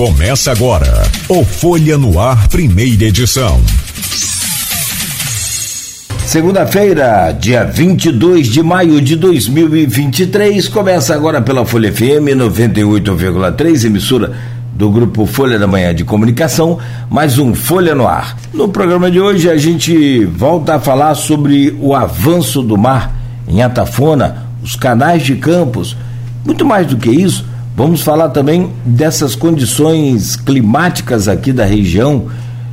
Começa 0.00 0.50
agora 0.50 1.02
o 1.28 1.44
Folha 1.44 1.98
no 1.98 2.18
Ar, 2.18 2.48
primeira 2.48 3.04
edição. 3.04 3.60
Segunda-feira, 6.24 7.32
dia 7.32 7.64
22 7.64 8.46
de 8.46 8.62
maio 8.62 8.98
de 9.02 9.14
2023, 9.14 10.68
começa 10.68 11.14
agora 11.14 11.42
pela 11.42 11.66
Folha 11.66 11.92
FM 11.92 12.32
98,3, 12.34 13.84
emissora 13.84 14.32
do 14.72 14.88
grupo 14.90 15.26
Folha 15.26 15.58
da 15.58 15.66
Manhã 15.66 15.94
de 15.94 16.02
Comunicação, 16.02 16.78
mais 17.10 17.38
um 17.38 17.54
Folha 17.54 17.94
no 17.94 18.08
Ar. 18.08 18.38
No 18.54 18.70
programa 18.70 19.10
de 19.10 19.20
hoje 19.20 19.50
a 19.50 19.58
gente 19.58 20.24
volta 20.24 20.76
a 20.76 20.80
falar 20.80 21.14
sobre 21.14 21.76
o 21.78 21.94
avanço 21.94 22.62
do 22.62 22.78
mar 22.78 23.14
em 23.46 23.60
Atafona, 23.60 24.46
os 24.62 24.74
canais 24.74 25.22
de 25.22 25.34
campos. 25.34 25.94
Muito 26.42 26.64
mais 26.64 26.86
do 26.86 26.96
que 26.96 27.10
isso, 27.10 27.49
vamos 27.80 28.02
falar 28.02 28.28
também 28.28 28.68
dessas 28.84 29.34
condições 29.34 30.36
climáticas 30.36 31.26
aqui 31.26 31.50
da 31.50 31.64
região 31.64 32.26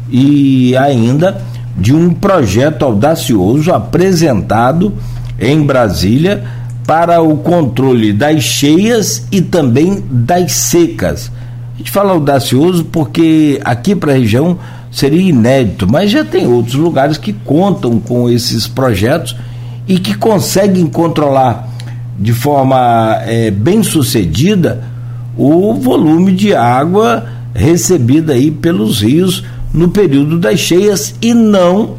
e 0.09 0.75
ainda 0.75 1.41
de 1.77 1.95
um 1.95 2.13
projeto 2.13 2.84
audacioso 2.84 3.71
apresentado 3.71 4.93
em 5.39 5.62
Brasília 5.62 6.43
para 6.85 7.21
o 7.21 7.38
controle 7.38 8.12
das 8.12 8.43
cheias 8.43 9.25
e 9.31 9.41
também 9.41 10.03
das 10.12 10.51
secas. 10.51 11.31
A 11.76 11.77
gente 11.77 11.89
fala 11.89 12.12
audacioso 12.12 12.84
porque 12.84 13.62
aqui 13.63 13.95
para 13.95 14.12
a 14.12 14.17
região 14.17 14.59
seria 14.91 15.21
inédito, 15.21 15.89
mas 15.89 16.12
já 16.12 16.26
tem 16.26 16.45
outros 16.48 16.76
lugares 16.76 17.17
que 17.17 17.31
contam 17.31 17.98
com 17.98 18.29
esses 18.29 18.67
projetos 18.67 19.37
e 19.87 19.99
que 19.99 20.15
conseguem 20.15 20.85
controlar 20.85 21.65
de 22.20 22.34
forma 22.34 23.21
é, 23.26 23.49
bem 23.49 23.81
sucedida 23.84 24.87
o 25.38 25.73
volume 25.73 26.34
de 26.34 26.54
água 26.55 27.27
recebida 27.54 28.34
aí 28.34 28.52
pelos 28.52 29.02
rios 29.02 29.44
no 29.74 29.90
período 29.90 30.40
das 30.40 30.60
cheias 30.60 31.13
e 31.21 31.34
não 31.34 31.96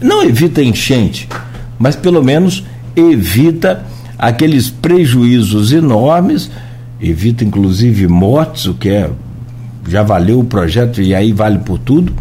não 0.00 0.22
evita 0.22 0.62
enchente, 0.62 1.28
mas 1.78 1.94
pelo 1.94 2.24
menos 2.24 2.64
evita 2.96 3.84
aqueles 4.18 4.70
prejuízos 4.70 5.72
enormes, 5.72 6.50
evita 7.00 7.44
inclusive 7.44 8.08
mortes, 8.08 8.66
o 8.66 8.74
que 8.74 8.88
é 8.88 9.10
já 9.86 10.02
valeu 10.02 10.40
o 10.40 10.44
projeto 10.44 11.02
e 11.02 11.14
aí 11.14 11.32
vale 11.32 11.58
por 11.58 11.78
tudo, 11.78 12.12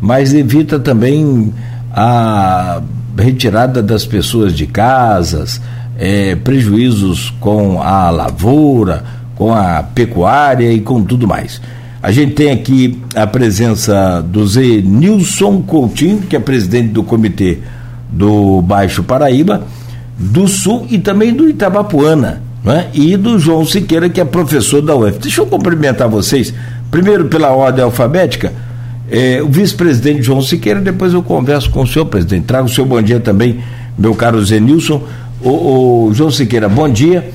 mas 0.00 0.34
evita 0.34 0.78
também 0.78 1.52
a 1.92 2.80
retirada 3.16 3.82
das 3.82 4.04
pessoas 4.04 4.54
de 4.54 4.66
casas, 4.66 5.60
é, 5.98 6.34
prejuízos 6.34 7.30
com 7.38 7.80
a 7.82 8.10
lavoura, 8.10 9.04
com 9.36 9.52
a 9.52 9.82
pecuária 9.82 10.72
e 10.72 10.80
com 10.80 11.02
tudo 11.02 11.26
mais. 11.26 11.60
A 12.02 12.10
gente 12.10 12.32
tem 12.32 12.50
aqui 12.50 13.00
a 13.14 13.26
presença 13.26 14.20
do 14.20 14.46
Zé 14.46 14.80
Nilson 14.82 15.62
Coutinho, 15.62 16.22
que 16.22 16.34
é 16.34 16.40
presidente 16.40 16.88
do 16.88 17.04
comitê 17.04 17.58
do 18.10 18.60
Baixo 18.60 19.04
Paraíba, 19.04 19.64
do 20.18 20.48
Sul 20.48 20.86
e 20.90 20.98
também 20.98 21.32
do 21.32 21.48
Itabapuana, 21.48 22.42
né? 22.64 22.88
e 22.92 23.16
do 23.16 23.38
João 23.38 23.64
Siqueira, 23.64 24.08
que 24.08 24.20
é 24.20 24.24
professor 24.24 24.82
da 24.82 24.96
UF. 24.96 25.18
Deixa 25.20 25.40
eu 25.40 25.46
cumprimentar 25.46 26.08
vocês, 26.08 26.52
primeiro 26.90 27.26
pela 27.26 27.50
ordem 27.50 27.84
alfabética, 27.84 28.52
é, 29.10 29.42
o 29.42 29.48
vice-presidente 29.48 30.22
João 30.22 30.42
Siqueira, 30.42 30.80
depois 30.80 31.12
eu 31.12 31.22
converso 31.22 31.70
com 31.70 31.82
o 31.82 31.86
senhor 31.86 32.06
presidente. 32.06 32.46
Trago 32.46 32.66
o 32.66 32.70
seu 32.70 32.84
bom 32.84 33.00
dia 33.00 33.20
também, 33.20 33.60
meu 33.96 34.14
caro 34.14 34.44
Zé 34.44 34.58
Nilson. 34.58 35.02
O, 35.40 36.08
o 36.08 36.14
João 36.14 36.30
Siqueira, 36.30 36.68
bom 36.68 36.88
dia. 36.88 37.30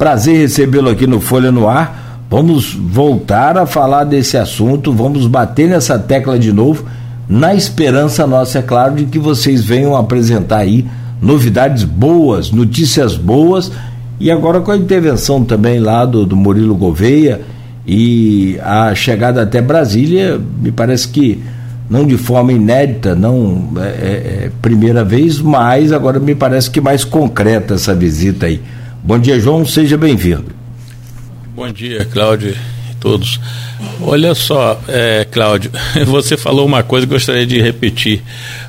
Prazer 0.00 0.38
recebê-lo 0.38 0.88
aqui 0.88 1.06
no 1.06 1.20
Folha 1.20 1.52
no 1.52 1.68
Ar. 1.68 2.24
Vamos 2.30 2.72
voltar 2.72 3.58
a 3.58 3.66
falar 3.66 4.04
desse 4.04 4.38
assunto, 4.38 4.94
vamos 4.94 5.26
bater 5.26 5.68
nessa 5.68 5.98
tecla 5.98 6.38
de 6.38 6.54
novo, 6.54 6.86
na 7.28 7.54
esperança 7.54 8.26
nossa, 8.26 8.60
é 8.60 8.62
claro, 8.62 8.94
de 8.94 9.04
que 9.04 9.18
vocês 9.18 9.62
venham 9.62 9.94
apresentar 9.94 10.60
aí 10.60 10.86
novidades 11.20 11.84
boas, 11.84 12.50
notícias 12.50 13.14
boas, 13.14 13.70
e 14.18 14.30
agora 14.30 14.62
com 14.62 14.70
a 14.70 14.76
intervenção 14.78 15.44
também 15.44 15.78
lá 15.78 16.06
do, 16.06 16.24
do 16.24 16.34
Murilo 16.34 16.74
Gouveia 16.74 17.42
e 17.86 18.58
a 18.62 18.94
chegada 18.94 19.42
até 19.42 19.60
Brasília, 19.60 20.40
me 20.62 20.72
parece 20.72 21.08
que 21.08 21.42
não 21.90 22.06
de 22.06 22.16
forma 22.16 22.54
inédita, 22.54 23.14
não 23.14 23.68
é, 23.76 23.82
é, 23.82 24.44
é 24.46 24.50
primeira 24.62 25.04
vez, 25.04 25.38
mas 25.42 25.92
agora 25.92 26.18
me 26.18 26.34
parece 26.34 26.70
que 26.70 26.80
mais 26.80 27.04
concreta 27.04 27.74
essa 27.74 27.94
visita 27.94 28.46
aí. 28.46 28.62
Bom 29.02 29.18
dia, 29.18 29.40
João, 29.40 29.64
seja 29.64 29.96
bem-vindo. 29.96 30.46
Bom 31.54 31.70
dia, 31.72 32.04
Cláudio 32.04 32.54
e 32.90 32.94
todos. 32.96 33.40
Olha 34.02 34.34
só, 34.34 34.80
é, 34.86 35.26
Cláudio, 35.30 35.70
você 36.06 36.36
falou 36.36 36.66
uma 36.66 36.82
coisa 36.82 37.06
que 37.06 37.12
eu 37.12 37.16
gostaria 37.16 37.46
de 37.46 37.60
repetir. 37.60 38.22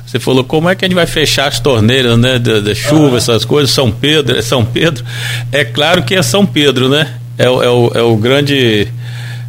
Você 0.06 0.18
falou 0.18 0.42
como 0.42 0.68
é 0.68 0.74
que 0.74 0.84
a 0.84 0.88
gente 0.88 0.94
vai 0.94 1.06
fechar 1.06 1.48
as 1.48 1.60
torneiras, 1.60 2.18
né, 2.18 2.38
da, 2.38 2.60
da 2.60 2.74
chuva, 2.74 3.18
essas 3.18 3.44
coisas. 3.44 3.70
São 3.70 3.90
Pedro, 3.90 4.36
é 4.36 4.42
São 4.42 4.64
Pedro. 4.64 5.04
É 5.52 5.64
claro 5.64 6.02
que 6.02 6.14
é 6.14 6.22
São 6.22 6.46
Pedro, 6.46 6.88
né? 6.88 7.14
É, 7.38 7.44
é, 7.44 7.48
o, 7.48 7.92
é 7.94 8.02
o 8.02 8.16
grande 8.16 8.88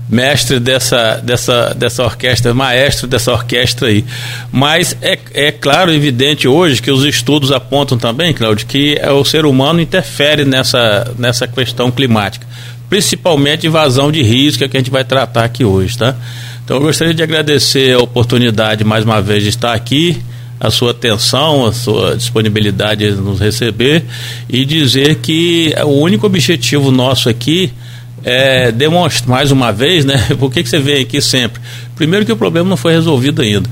mestre 0.09 0.59
dessa, 0.59 1.17
dessa, 1.17 1.73
dessa 1.73 2.03
orquestra, 2.03 2.53
maestro 2.53 3.07
dessa 3.07 3.31
orquestra 3.31 3.87
aí. 3.87 4.05
Mas 4.51 4.95
é, 5.01 5.17
é 5.33 5.51
claro, 5.51 5.91
evidente 5.91 6.47
hoje 6.47 6.81
que 6.81 6.91
os 6.91 7.03
estudos 7.03 7.51
apontam 7.51 7.97
também, 7.97 8.33
Cláudio, 8.33 8.67
que 8.67 8.99
o 9.19 9.23
ser 9.23 9.45
humano 9.45 9.79
interfere 9.79 10.45
nessa, 10.45 11.13
nessa 11.17 11.47
questão 11.47 11.91
climática 11.91 12.45
principalmente 12.89 13.65
invasão 13.65 14.11
de 14.11 14.21
rios, 14.21 14.55
que 14.55 14.63
é 14.63 14.67
que 14.67 14.77
a 14.77 14.79
gente 14.79 14.91
vai 14.91 15.03
tratar 15.03 15.45
aqui 15.45 15.65
hoje, 15.65 15.97
tá? 15.97 16.15
Então 16.63 16.77
eu 16.77 16.83
gostaria 16.83 17.11
de 17.11 17.23
agradecer 17.23 17.95
a 17.95 17.97
oportunidade 17.97 18.83
mais 18.83 19.03
uma 19.03 19.19
vez 19.19 19.41
de 19.41 19.49
estar 19.49 19.73
aqui, 19.73 20.21
a 20.59 20.69
sua 20.69 20.91
atenção, 20.91 21.65
a 21.65 21.73
sua 21.73 22.15
disponibilidade 22.15 23.03
de 23.03 23.19
nos 23.19 23.39
receber 23.39 24.05
e 24.47 24.63
dizer 24.63 25.15
que 25.15 25.73
o 25.83 25.99
único 26.01 26.27
objetivo 26.27 26.91
nosso 26.91 27.29
aqui 27.29 27.73
é 28.23 28.71
demonstrar 28.71 29.29
mais 29.29 29.51
uma 29.51 29.71
vez, 29.71 30.05
né? 30.05 30.17
Por 30.39 30.51
que, 30.51 30.63
que 30.63 30.69
você 30.69 30.79
vem 30.79 31.01
aqui 31.01 31.21
sempre? 31.21 31.61
Primeiro 31.95 32.25
que 32.25 32.31
o 32.31 32.37
problema 32.37 32.69
não 32.69 32.77
foi 32.77 32.93
resolvido 32.93 33.41
ainda. 33.41 33.69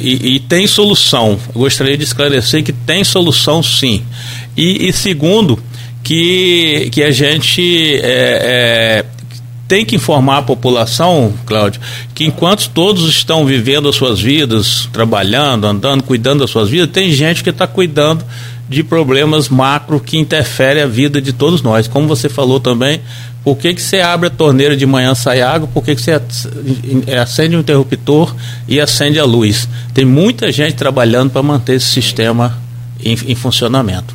E, 0.00 0.08
e, 0.08 0.34
e, 0.36 0.40
tem 0.40 0.66
solução. 0.66 1.38
Gostaria 1.52 1.96
de 1.96 2.04
esclarecer 2.04 2.62
que 2.62 2.72
tem 2.72 3.04
solução 3.04 3.62
sim. 3.62 4.02
E, 4.56 4.88
e 4.88 4.92
segundo, 4.92 5.58
que, 6.02 6.88
que 6.90 7.02
a 7.02 7.10
gente 7.10 7.96
é, 8.02 9.02
é, 9.02 9.04
tem 9.66 9.84
que 9.84 9.96
informar 9.96 10.38
a 10.38 10.42
população, 10.42 11.34
Cláudio, 11.44 11.80
que 12.14 12.24
enquanto 12.24 12.70
todos 12.70 13.08
estão 13.08 13.44
vivendo 13.44 13.88
as 13.88 13.96
suas 13.96 14.20
vidas, 14.20 14.88
trabalhando, 14.92 15.66
andando, 15.66 16.02
cuidando 16.02 16.40
das 16.40 16.50
suas 16.50 16.70
vidas, 16.70 16.88
tem 16.90 17.12
gente 17.12 17.44
que 17.44 17.50
está 17.50 17.66
cuidando 17.66 18.24
de 18.68 18.84
problemas 18.84 19.48
macro 19.48 19.98
que 19.98 20.18
interferem 20.18 20.82
a 20.82 20.86
vida 20.86 21.22
de 21.22 21.32
todos 21.32 21.62
nós. 21.62 21.88
Como 21.88 22.06
você 22.06 22.28
falou 22.28 22.60
também, 22.60 23.00
por 23.42 23.56
que, 23.56 23.72
que 23.72 23.80
você 23.80 24.00
abre 24.00 24.26
a 24.26 24.30
torneira 24.30 24.76
de 24.76 24.84
manhã 24.84 25.14
sai 25.14 25.40
água, 25.40 25.68
por 25.72 25.82
que, 25.82 25.94
que 25.94 26.02
você 26.02 26.20
acende 27.18 27.54
o 27.54 27.58
um 27.58 27.60
interruptor 27.62 28.34
e 28.68 28.78
acende 28.78 29.18
a 29.18 29.24
luz? 29.24 29.66
Tem 29.94 30.04
muita 30.04 30.52
gente 30.52 30.74
trabalhando 30.74 31.30
para 31.30 31.42
manter 31.42 31.76
esse 31.76 31.86
sistema 31.86 32.58
em, 33.02 33.16
em 33.26 33.34
funcionamento. 33.34 34.14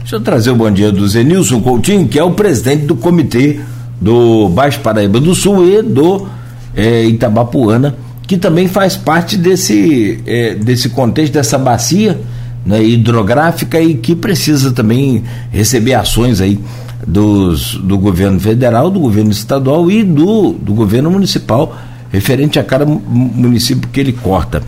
Deixa 0.00 0.16
eu 0.16 0.20
trazer 0.20 0.50
o 0.50 0.56
bom 0.56 0.70
dia 0.70 0.90
do 0.90 1.06
Zenilson 1.06 1.60
Coutinho, 1.60 2.08
que 2.08 2.18
é 2.18 2.24
o 2.24 2.32
presidente 2.32 2.84
do 2.84 2.96
comitê 2.96 3.60
do 4.00 4.48
Baixo 4.48 4.80
Paraíba 4.80 5.20
do 5.20 5.34
Sul 5.34 5.68
e 5.68 5.82
do 5.82 6.28
é, 6.74 7.04
Itabapuana, 7.04 7.96
que 8.26 8.36
também 8.36 8.66
faz 8.66 8.96
parte 8.96 9.36
desse, 9.36 10.20
é, 10.26 10.54
desse 10.54 10.88
contexto, 10.88 11.32
dessa 11.32 11.58
bacia 11.58 12.18
né, 12.66 12.82
hidrográfica 12.82 13.80
e 13.80 13.94
que 13.94 14.16
precisa 14.16 14.72
também 14.72 15.22
receber 15.52 15.94
ações 15.94 16.40
aí 16.40 16.58
dos, 17.06 17.76
do 17.76 17.96
governo 17.96 18.40
federal, 18.40 18.90
do 18.90 18.98
governo 18.98 19.30
estadual 19.30 19.88
e 19.88 20.02
do, 20.02 20.52
do 20.52 20.74
governo 20.74 21.10
municipal, 21.10 21.78
referente 22.12 22.58
a 22.58 22.64
cada 22.64 22.84
município 22.84 23.88
que 23.88 24.00
ele 24.00 24.12
corta. 24.12 24.62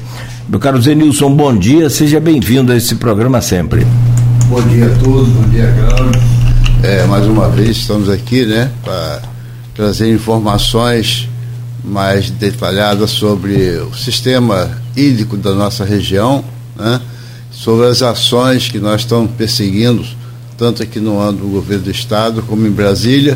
Meu 0.48 0.60
caro 0.60 0.80
Zenilson, 0.80 1.34
bom 1.34 1.54
dia, 1.56 1.90
seja 1.90 2.20
bem-vindo 2.20 2.72
a 2.72 2.76
esse 2.76 2.94
programa 2.94 3.40
sempre. 3.40 3.84
Bom 4.46 4.62
dia 4.62 4.86
a 4.86 4.98
todos, 5.00 5.28
bom 5.28 5.48
dia, 5.48 5.74
Cláudio. 5.78 6.20
É, 6.82 7.04
mais 7.06 7.26
uma 7.26 7.48
vez 7.48 7.76
estamos 7.76 8.08
aqui, 8.08 8.46
né, 8.46 8.70
para 8.84 9.20
trazer 9.74 10.12
informações 10.14 11.28
mais 11.84 12.30
detalhadas 12.30 13.10
sobre 13.10 13.78
o 13.78 13.94
sistema 13.94 14.70
hídrico 14.96 15.36
da 15.36 15.54
nossa 15.54 15.84
região, 15.84 16.44
né, 16.76 17.00
sobre 17.58 17.86
as 17.88 18.02
ações 18.02 18.68
que 18.68 18.78
nós 18.78 19.00
estamos 19.00 19.32
perseguindo, 19.32 20.06
tanto 20.56 20.80
aqui 20.80 21.00
no 21.00 21.20
âmbito 21.20 21.44
do 21.44 21.50
governo 21.50 21.84
do 21.84 21.90
Estado 21.90 22.40
como 22.42 22.64
em 22.64 22.70
Brasília, 22.70 23.34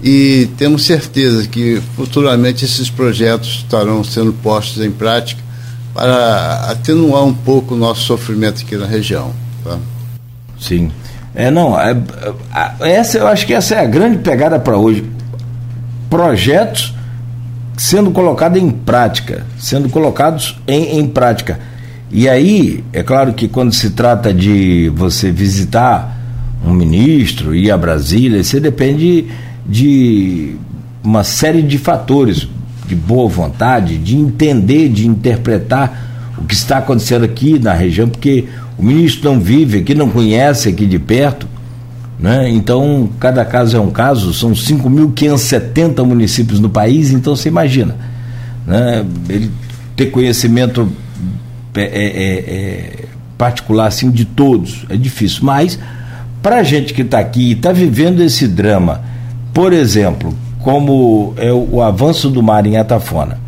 e 0.00 0.48
temos 0.56 0.84
certeza 0.84 1.48
que 1.48 1.82
futuramente 1.96 2.64
esses 2.64 2.88
projetos 2.88 3.64
estarão 3.64 4.04
sendo 4.04 4.32
postos 4.32 4.84
em 4.84 4.90
prática 4.90 5.42
para 5.92 6.70
atenuar 6.70 7.24
um 7.24 7.34
pouco 7.34 7.74
o 7.74 7.76
nosso 7.76 8.02
sofrimento 8.02 8.62
aqui 8.62 8.76
na 8.76 8.86
região. 8.86 9.32
Tá? 9.64 9.78
Sim. 10.60 10.92
É, 11.34 11.50
não, 11.50 11.78
é, 11.78 11.96
é, 12.80 12.92
essa, 12.92 13.18
eu 13.18 13.26
acho 13.26 13.44
que 13.46 13.52
essa 13.52 13.74
é 13.74 13.80
a 13.80 13.86
grande 13.86 14.18
pegada 14.18 14.60
para 14.60 14.76
hoje. 14.76 15.04
Projetos 16.08 16.94
sendo 17.76 18.12
colocada 18.12 18.60
em 18.60 18.70
prática, 18.70 19.44
sendo 19.58 19.88
colocados 19.88 20.56
em, 20.68 21.00
em 21.00 21.06
prática. 21.08 21.58
E 22.10 22.28
aí, 22.28 22.84
é 22.92 23.02
claro 23.02 23.32
que 23.32 23.48
quando 23.48 23.72
se 23.72 23.90
trata 23.90 24.32
de 24.32 24.90
você 24.94 25.30
visitar 25.30 26.16
um 26.64 26.72
ministro, 26.72 27.54
ir 27.54 27.70
a 27.70 27.76
Brasília, 27.76 28.42
você 28.42 28.60
depende 28.60 29.26
de 29.66 30.56
uma 31.02 31.24
série 31.24 31.62
de 31.62 31.78
fatores, 31.78 32.48
de 32.86 32.94
boa 32.94 33.28
vontade, 33.28 33.98
de 33.98 34.16
entender, 34.16 34.88
de 34.88 35.06
interpretar 35.06 36.34
o 36.38 36.44
que 36.44 36.54
está 36.54 36.78
acontecendo 36.78 37.24
aqui 37.24 37.58
na 37.58 37.72
região, 37.72 38.08
porque 38.08 38.44
o 38.78 38.84
ministro 38.84 39.32
não 39.32 39.40
vive 39.40 39.78
aqui, 39.78 39.94
não 39.94 40.08
conhece 40.08 40.68
aqui 40.68 40.86
de 40.86 40.98
perto. 40.98 41.48
Né? 42.18 42.48
Então, 42.50 43.10
cada 43.18 43.44
caso 43.44 43.76
é 43.76 43.80
um 43.80 43.90
caso, 43.90 44.32
são 44.32 44.52
5.570 44.52 46.04
municípios 46.04 46.60
no 46.60 46.70
país, 46.70 47.10
então 47.10 47.34
você 47.34 47.48
imagina. 47.48 47.96
Né? 48.66 49.04
Ele 49.28 49.50
ter 49.96 50.06
conhecimento 50.06 50.90
é, 51.82 51.84
é, 51.84 52.38
é, 52.38 53.04
particular 53.36 53.86
assim, 53.86 54.10
de 54.10 54.24
todos 54.24 54.84
é 54.88 54.96
difícil, 54.96 55.40
mas 55.42 55.78
para 56.42 56.56
a 56.56 56.62
gente 56.62 56.94
que 56.94 57.02
está 57.02 57.18
aqui 57.18 57.48
e 57.48 57.52
está 57.52 57.72
vivendo 57.72 58.20
esse 58.22 58.46
drama, 58.46 59.02
por 59.52 59.72
exemplo, 59.72 60.34
como 60.60 61.34
é 61.36 61.52
o, 61.52 61.68
o 61.72 61.82
avanço 61.82 62.28
do 62.30 62.42
mar 62.42 62.66
em 62.66 62.76
Atafona 62.76 63.38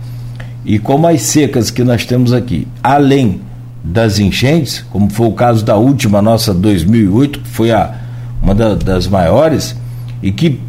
e 0.65 0.79
como 0.79 1.07
as 1.07 1.23
secas 1.23 1.71
que 1.71 1.83
nós 1.83 2.05
temos 2.05 2.33
aqui, 2.33 2.67
além 2.83 3.41
das 3.83 4.19
enchentes, 4.19 4.85
como 4.91 5.09
foi 5.09 5.27
o 5.27 5.33
caso 5.33 5.65
da 5.65 5.77
última 5.77 6.21
nossa 6.21 6.53
2008, 6.53 7.41
que 7.41 7.49
foi 7.49 7.71
a 7.71 7.95
uma 8.43 8.55
da, 8.55 8.75
das 8.75 9.07
maiores, 9.07 9.75
e 10.23 10.31
que 10.31 10.61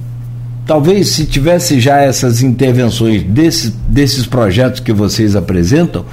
talvez 0.65 1.09
se 1.09 1.25
tivesse 1.25 1.79
já 1.79 1.97
essas 1.97 2.41
intervenções 2.41 3.23
desse, 3.23 3.71
desses 3.87 4.25
projetos 4.25 4.79
que 4.79 4.93
vocês 4.93 5.35
apresentam, 5.35 6.05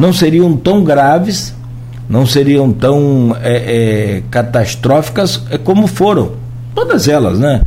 não 0.00 0.14
seriam 0.14 0.56
tão 0.56 0.82
graves, 0.82 1.54
não 2.08 2.24
seriam 2.24 2.72
tão 2.72 3.36
é, 3.42 3.52
é, 3.52 4.22
catastróficas 4.30 5.42
é, 5.50 5.58
como 5.58 5.86
foram. 5.86 6.32
Todas 6.74 7.06
elas, 7.06 7.38
né? 7.38 7.60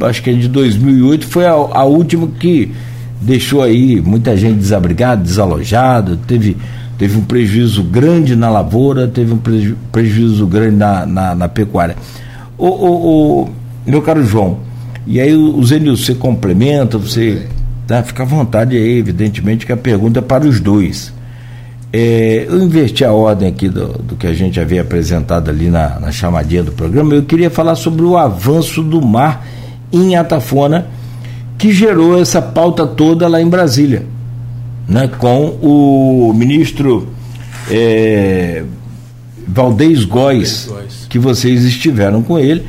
Acho 0.00 0.20
que 0.20 0.30
a 0.30 0.32
de 0.32 0.48
2008 0.48 1.24
foi 1.28 1.46
a, 1.46 1.52
a 1.52 1.84
última 1.84 2.26
que 2.26 2.72
deixou 3.20 3.62
aí 3.62 4.00
muita 4.00 4.36
gente 4.36 4.56
desabrigada, 4.56 5.22
desalojada, 5.22 6.18
teve 6.26 6.56
teve 6.98 7.16
um 7.16 7.22
prejuízo 7.22 7.84
grande 7.84 8.34
na 8.34 8.50
lavoura, 8.50 9.06
teve 9.06 9.32
um 9.32 9.40
prejuízo 9.92 10.46
grande 10.46 10.76
na, 10.76 11.06
na, 11.06 11.34
na 11.34 11.48
pecuária. 11.48 11.94
O, 12.58 12.66
o, 12.66 13.42
o, 13.42 13.50
meu 13.86 14.02
caro 14.02 14.24
João, 14.24 14.58
e 15.06 15.20
aí 15.20 15.34
o 15.34 15.62
Zenil, 15.62 15.96
você 15.96 16.14
complementa, 16.14 16.96
você 16.98 17.46
tá, 17.86 18.02
fica 18.02 18.22
à 18.22 18.26
vontade 18.26 18.76
aí, 18.76 18.98
evidentemente 18.98 19.66
que 19.66 19.72
a 19.72 19.76
pergunta 19.76 20.18
é 20.18 20.22
para 20.22 20.46
os 20.46 20.60
dois. 20.60 21.12
É, 21.92 22.46
eu 22.48 22.62
inverti 22.62 23.04
a 23.04 23.12
ordem 23.12 23.48
aqui 23.48 23.68
do, 23.68 23.86
do 23.98 24.16
que 24.16 24.26
a 24.26 24.34
gente 24.34 24.60
havia 24.60 24.82
apresentado 24.82 25.48
ali 25.48 25.70
na, 25.70 26.00
na 26.00 26.12
chamadinha 26.12 26.62
do 26.62 26.72
programa, 26.72 27.14
eu 27.14 27.22
queria 27.22 27.48
falar 27.48 27.74
sobre 27.74 28.02
o 28.02 28.16
avanço 28.16 28.82
do 28.82 29.00
mar 29.00 29.46
em 29.92 30.16
Atafona, 30.16 30.86
que 31.56 31.72
gerou 31.72 32.20
essa 32.20 32.42
pauta 32.42 32.86
toda 32.86 33.28
lá 33.28 33.40
em 33.40 33.48
Brasília 33.48 34.16
né, 34.88 35.08
com 35.18 35.48
o 35.60 36.32
ministro 36.32 37.08
é, 37.70 38.62
Valdez 39.46 40.04
Góes, 40.04 40.70
que 41.08 41.18
vocês 41.18 41.64
estiveram 41.64 42.22
com 42.22 42.38
ele, 42.38 42.64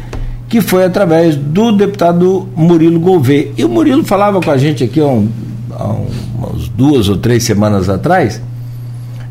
que 0.48 0.62
foi 0.62 0.86
através 0.86 1.36
do 1.36 1.72
deputado 1.72 2.48
Murilo 2.56 3.00
Gouveia. 3.00 3.52
E 3.58 3.66
o 3.66 3.70
Murilo 3.70 4.04
falava 4.04 4.40
com 4.40 4.50
a 4.50 4.58
gente 4.58 4.84
aqui 4.84 5.00
há, 5.00 5.06
um, 5.06 5.30
há 5.72 5.96
umas 6.38 6.68
duas 6.70 7.10
ou 7.10 7.18
três 7.18 7.44
semanas 7.44 7.90
atrás, 7.90 8.42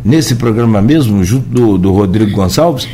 nesse 0.05 0.35
programa 0.37 0.81
mesmo, 0.83 1.25
junto 1.25 1.49
do, 1.49 1.79
do 1.79 1.93
Rodrigo 1.93 2.33
Gonçalves, 2.33 2.87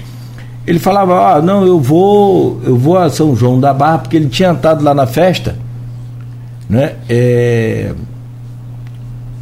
ele 0.66 0.78
falava, 0.78 1.34
ah, 1.34 1.42
não, 1.42 1.66
eu 1.66 1.80
vou, 1.80 2.60
eu 2.64 2.76
vou 2.76 2.96
a 2.96 3.10
São 3.10 3.34
João 3.34 3.58
da 3.58 3.74
Barra, 3.74 3.98
porque 3.98 4.16
ele 4.16 4.28
tinha 4.28 4.52
estado 4.52 4.84
lá 4.84 4.94
na 4.94 5.06
festa, 5.06 5.56
né? 6.68 6.94
É, 7.08 7.92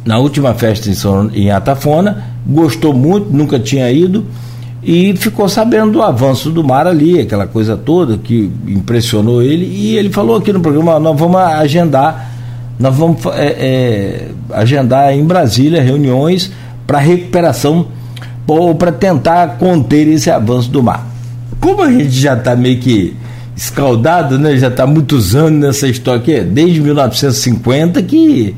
na 0.03 0.17
última 0.17 0.55
festa 0.55 0.89
em, 0.89 0.95
São, 0.95 1.29
em 1.31 1.51
Atafona, 1.51 2.25
gostou 2.45 2.91
muito, 2.91 3.29
nunca 3.31 3.59
tinha 3.59 3.91
ido 3.91 4.25
e 4.83 5.15
ficou 5.15 5.47
sabendo 5.47 5.91
do 5.91 6.01
avanço 6.01 6.49
do 6.49 6.63
mar 6.63 6.87
ali, 6.87 7.19
aquela 7.19 7.45
coisa 7.45 7.77
toda 7.77 8.17
que 8.17 8.51
impressionou 8.67 9.41
ele 9.41 9.65
e 9.65 9.95
ele 9.95 10.09
falou 10.09 10.37
aqui 10.37 10.51
no 10.51 10.59
programa, 10.59 10.99
nós 10.99 11.17
vamos 11.17 11.39
agendar, 11.39 12.31
nós 12.79 12.95
vamos 12.95 13.23
é, 13.27 13.45
é, 13.45 14.27
agendar 14.51 15.13
em 15.13 15.23
Brasília 15.23 15.83
reuniões 15.83 16.51
para 16.87 16.97
recuperação 16.97 17.87
ou 18.47 18.73
para 18.73 18.91
tentar 18.91 19.57
conter 19.57 20.07
esse 20.07 20.29
avanço 20.29 20.69
do 20.69 20.81
mar. 20.81 21.07
Como 21.59 21.83
a 21.83 21.91
gente 21.91 22.11
já 22.11 22.33
está 22.33 22.55
meio 22.55 22.79
que 22.79 23.15
escaldado, 23.55 24.39
né? 24.39 24.57
já 24.57 24.67
está 24.67 24.87
muitos 24.87 25.35
anos 25.35 25.59
nessa 25.59 25.87
história 25.87 26.19
aqui, 26.19 26.41
desde 26.41 26.81
1950 26.81 28.01
que 28.01 28.55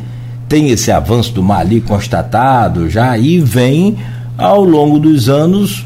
tem 0.48 0.70
esse 0.70 0.90
avanço 0.90 1.34
do 1.34 1.44
mar 1.44 1.60
ali 1.60 1.82
constatado 1.82 2.90
já 2.90 3.18
e 3.18 3.40
vem 3.40 3.98
ao 4.38 4.64
longo 4.64 5.00
dos 5.00 5.28
anos 5.28 5.86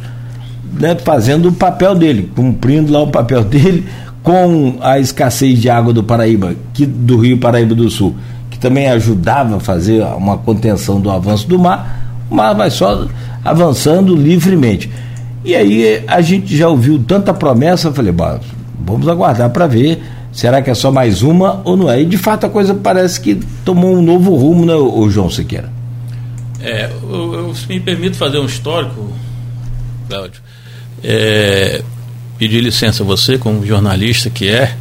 né, 0.73 0.95
fazendo 1.03 1.49
o 1.49 1.53
papel 1.53 1.95
dele, 1.95 2.31
cumprindo 2.35 2.91
lá 2.91 3.01
o 3.01 3.07
papel 3.07 3.43
dele 3.45 3.85
com 4.23 4.77
a 4.81 4.99
escassez 4.99 5.59
de 5.59 5.69
água 5.69 5.93
do 5.93 6.03
Paraíba, 6.03 6.55
que, 6.73 6.85
do 6.85 7.17
Rio 7.17 7.37
Paraíba 7.37 7.73
do 7.73 7.89
Sul, 7.89 8.15
que 8.49 8.59
também 8.59 8.87
ajudava 8.89 9.57
a 9.57 9.59
fazer 9.59 10.03
uma 10.03 10.37
contenção 10.37 10.99
do 10.99 11.09
avanço 11.09 11.47
do 11.47 11.57
mar, 11.57 12.25
o 12.29 12.35
mar 12.35 12.53
vai 12.53 12.69
só 12.69 13.07
avançando 13.43 14.15
livremente. 14.15 14.89
E 15.45 15.55
aí 15.55 16.03
a 16.07 16.19
gente 16.19 16.57
já 16.57 16.67
ouviu 16.67 16.99
tanta 16.99 17.33
promessa, 17.33 17.93
falei, 17.93 18.13
vamos 18.85 19.07
aguardar 19.07 19.49
para 19.49 19.65
ver 19.65 20.01
Será 20.37 20.61
que 20.61 20.69
é 20.69 20.75
só 20.75 20.91
mais 20.91 21.23
uma 21.23 21.63
ou 21.63 21.75
não 21.75 21.89
é? 21.89 21.99
E 21.99 22.05
de 22.05 22.15
fato 22.15 22.45
a 22.45 22.49
coisa 22.49 22.75
parece 22.75 23.19
que 23.19 23.39
tomou 23.65 23.97
um 23.97 24.03
novo 24.03 24.35
rumo, 24.35 24.67
né, 24.67 24.75
o 24.75 25.09
João 25.09 25.31
Siqueira? 25.31 25.67
É, 26.59 26.85
eu, 26.85 27.33
eu 27.33 27.53
me 27.67 27.79
permito 27.79 28.17
fazer 28.17 28.37
um 28.37 28.45
histórico, 28.45 29.11
Cláudio. 30.07 30.39
É, 31.03 31.81
pedir 32.37 32.61
licença 32.61 33.03
a 33.03 33.05
você, 33.05 33.37
como 33.37 33.65
jornalista 33.65 34.29
que 34.29 34.47
é. 34.47 34.75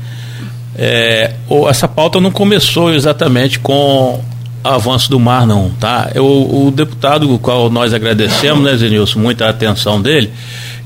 é 0.76 1.34
essa 1.68 1.88
pauta 1.88 2.20
não 2.20 2.30
começou 2.30 2.92
exatamente 2.92 3.58
com 3.58 4.22
avanço 4.62 5.08
do 5.08 5.20
mar, 5.20 5.46
não, 5.46 5.70
tá? 5.78 6.10
Eu, 6.14 6.24
o 6.26 6.72
deputado, 6.74 7.32
o 7.32 7.38
qual 7.38 7.70
nós 7.70 7.94
agradecemos, 7.94 8.64
né, 8.64 8.76
Zenilson, 8.76 9.20
muita 9.20 9.48
atenção 9.48 10.02
dele, 10.02 10.30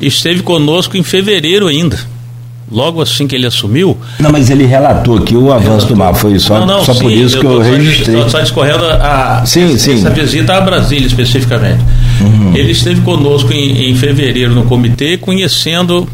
esteve 0.01 0.43
conosco 0.43 0.97
em 0.97 1.03
fevereiro 1.03 1.67
ainda 1.67 1.99
logo 2.71 3.03
assim 3.03 3.27
que 3.27 3.35
ele 3.35 3.47
assumiu. 3.47 3.99
Não, 4.19 4.31
mas 4.31 4.49
ele 4.49 4.65
relatou 4.65 5.19
aqui 5.19 5.37
o 5.37 5.53
avanço 5.53 5.87
do 5.87 5.97
mar, 5.97 6.15
foi 6.15 6.39
só, 6.39 6.61
não, 6.61 6.67
não, 6.67 6.85
só 6.85 6.95
sim, 6.95 7.01
por 7.01 7.13
isso 7.13 7.41
que 7.41 7.45
eu, 7.45 7.53
eu 7.53 7.61
registrei. 7.61 8.23
Só, 8.23 8.29
só 8.29 8.41
discorrendo 8.41 8.85
a, 8.85 9.43
sim, 9.45 9.77
sim. 9.77 9.95
essa 9.95 10.11
visita 10.11 10.55
a 10.55 10.61
Brasília 10.61 11.07
especificamente. 11.07 11.83
Uhum. 12.21 12.55
Ele 12.55 12.73
esteve 12.73 13.01
conosco 13.01 13.53
em, 13.53 13.91
em, 13.91 13.95
fevereiro 13.95 14.55
no 14.55 14.65
comitê, 14.65 15.17
conhecendo 15.17 16.09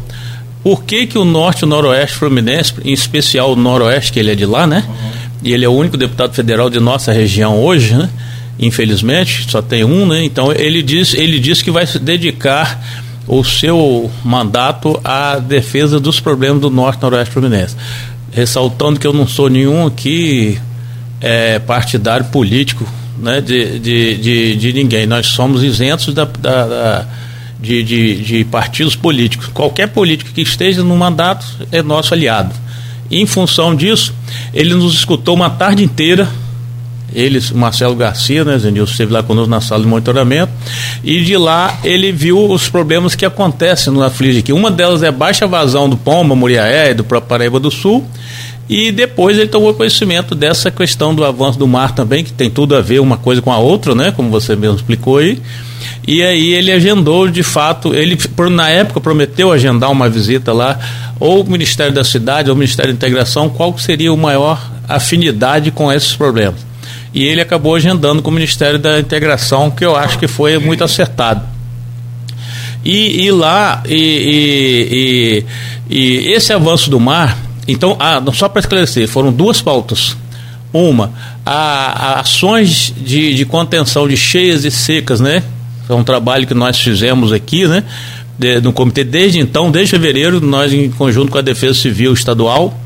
por 0.63 0.83
que, 0.83 1.07
que 1.07 1.17
o 1.17 1.25
norte 1.25 1.61
e 1.61 1.65
o 1.65 1.67
noroeste 1.67 2.17
fluminense, 2.17 2.73
em 2.83 2.93
especial 2.93 3.53
o 3.53 3.55
noroeste, 3.55 4.11
que 4.11 4.19
ele 4.19 4.31
é 4.31 4.35
de 4.35 4.45
lá, 4.45 4.65
né? 4.67 4.83
Uhum. 4.87 5.09
E 5.43 5.53
ele 5.53 5.65
é 5.65 5.69
o 5.69 5.73
único 5.73 5.97
deputado 5.97 6.33
federal 6.33 6.69
de 6.69 6.79
nossa 6.79 7.11
região 7.11 7.61
hoje, 7.61 7.93
né? 7.95 8.09
Infelizmente, 8.59 9.45
só 9.49 9.61
tem 9.61 9.83
um, 9.83 10.07
né? 10.07 10.23
Então 10.23 10.51
ele 10.51 10.81
diz, 10.81 11.13
ele 11.13 11.39
diz 11.39 11.61
que 11.61 11.69
vai 11.69 11.85
se 11.85 11.99
dedicar 11.99 12.81
o 13.27 13.43
seu 13.43 14.09
mandato 14.23 14.99
à 15.03 15.37
defesa 15.37 15.99
dos 15.99 16.19
problemas 16.19 16.61
do 16.61 16.69
Norte 16.69 16.99
e 16.99 17.01
Noroeste 17.03 17.33
Fluminense. 17.33 17.75
Ressaltando 18.31 18.99
que 18.99 19.05
eu 19.05 19.13
não 19.13 19.27
sou 19.27 19.49
nenhum 19.49 19.85
aqui 19.85 20.59
é, 21.19 21.59
partidário 21.59 22.25
político 22.27 22.87
né, 23.19 23.41
de, 23.41 23.79
de, 23.79 24.17
de, 24.17 24.55
de, 24.55 24.73
ninguém. 24.73 25.05
Nós 25.05 25.27
somos 25.27 25.63
isentos 25.63 26.13
da, 26.13 26.25
da, 26.25 26.67
da 26.67 27.07
de, 27.59 27.83
de, 27.83 28.21
de, 28.21 28.45
partidos 28.45 28.95
políticos. 28.95 29.47
Qualquer 29.47 29.87
político 29.87 30.31
que 30.31 30.41
esteja 30.41 30.83
no 30.83 30.95
mandato 30.95 31.45
é 31.71 31.81
nosso 31.81 32.13
aliado. 32.13 32.53
E, 33.09 33.19
em 33.21 33.25
função 33.25 33.75
disso, 33.75 34.13
ele 34.53 34.73
nos 34.73 34.93
escutou 34.93 35.35
uma 35.35 35.49
tarde 35.49 35.83
inteira 35.83 36.27
ele, 37.13 37.41
Marcelo 37.53 37.95
Garcia, 37.95 38.43
né, 38.43 38.57
Zenilson, 38.57 38.91
esteve 38.91 39.13
lá 39.13 39.23
conosco 39.23 39.49
na 39.49 39.61
sala 39.61 39.81
de 39.81 39.87
monitoramento, 39.87 40.51
e 41.03 41.23
de 41.23 41.37
lá 41.37 41.79
ele 41.83 42.11
viu 42.11 42.51
os 42.51 42.69
problemas 42.69 43.15
que 43.15 43.25
acontecem 43.25 43.91
no 43.93 44.03
Aflige 44.03 44.39
aqui. 44.39 44.51
Uma 44.51 44.69
delas 44.69 45.03
é 45.03 45.11
baixa 45.11 45.47
vazão 45.47 45.89
do 45.89 45.97
Pomba, 45.97 46.35
Muriaé 46.35 46.91
e 46.91 46.93
do 46.93 47.03
próprio 47.03 47.29
Paraíba 47.29 47.59
do 47.59 47.71
Sul, 47.71 48.05
e 48.69 48.91
depois 48.91 49.37
ele 49.37 49.47
tomou 49.47 49.73
conhecimento 49.73 50.35
dessa 50.35 50.69
questão 50.69 51.15
do 51.15 51.23
avanço 51.23 51.57
do 51.57 51.67
mar 51.67 51.95
também, 51.95 52.23
que 52.23 52.33
tem 52.33 52.49
tudo 52.49 52.75
a 52.75 52.81
ver 52.81 52.99
uma 52.99 53.17
coisa 53.17 53.41
com 53.41 53.51
a 53.51 53.57
outra, 53.57 53.95
né, 53.95 54.11
como 54.11 54.29
você 54.29 54.55
mesmo 54.55 54.75
explicou 54.75 55.17
aí. 55.17 55.41
E 56.05 56.21
aí 56.21 56.53
ele 56.53 56.71
agendou, 56.71 57.29
de 57.29 57.43
fato, 57.43 57.93
ele 57.93 58.17
na 58.51 58.69
época 58.69 58.99
prometeu 58.99 59.51
agendar 59.51 59.91
uma 59.91 60.09
visita 60.09 60.51
lá, 60.51 60.79
ou 61.19 61.41
o 61.41 61.49
Ministério 61.49 61.93
da 61.93 62.03
Cidade, 62.03 62.49
ou 62.49 62.55
o 62.55 62.57
Ministério 62.57 62.93
da 62.93 62.95
Integração, 62.95 63.49
qual 63.49 63.77
seria 63.77 64.11
o 64.11 64.17
maior 64.17 64.59
afinidade 64.87 65.71
com 65.71 65.91
esses 65.91 66.15
problemas. 66.15 66.65
e 67.13 67.23
ele 67.23 67.41
acabou 67.41 67.73
agendando 67.73 68.21
com 68.21 68.29
o 68.29 68.33
Ministério 68.33 68.77
da 68.77 68.99
Integração, 68.99 69.71
que 69.71 69.83
eu 69.83 69.95
acho 69.95 70.19
que 70.19 70.27
foi 70.27 70.57
muito 70.59 70.83
acertado. 70.83 71.41
E, 72.85 73.25
e 73.25 73.31
lá, 73.31 73.81
e, 73.85 75.43
e, 75.89 75.95
e, 75.95 76.31
esse 76.31 76.53
avanço 76.53 76.89
do 76.89 76.99
mar, 76.99 77.37
então, 77.67 77.97
ah, 77.99 78.23
só 78.33 78.47
para 78.47 78.59
esclarecer, 78.59 79.07
foram 79.07 79.31
duas 79.31 79.61
pautas. 79.61 80.15
Uma, 80.71 81.11
a, 81.45 82.15
a 82.15 82.19
ações 82.19 82.93
de, 82.97 83.33
de 83.33 83.45
contenção 83.45 84.07
de 84.07 84.15
cheias 84.15 84.63
e 84.63 84.71
secas, 84.71 85.19
né? 85.19 85.43
É 85.89 85.93
um 85.93 86.03
trabalho 86.03 86.45
que 86.45 86.53
nós 86.53 86.79
fizemos 86.79 87.31
aqui, 87.31 87.65
né? 87.67 87.83
De, 88.37 88.61
no 88.61 88.71
comitê 88.71 89.03
desde 89.03 89.39
então, 89.39 89.71
desde 89.71 89.91
fevereiro, 89.91 90.39
nós 90.39 90.71
em 90.71 90.89
conjunto 90.91 91.31
com 91.31 91.37
a 91.37 91.41
Defesa 91.41 91.73
Civil 91.73 92.13
Estadual, 92.13 92.77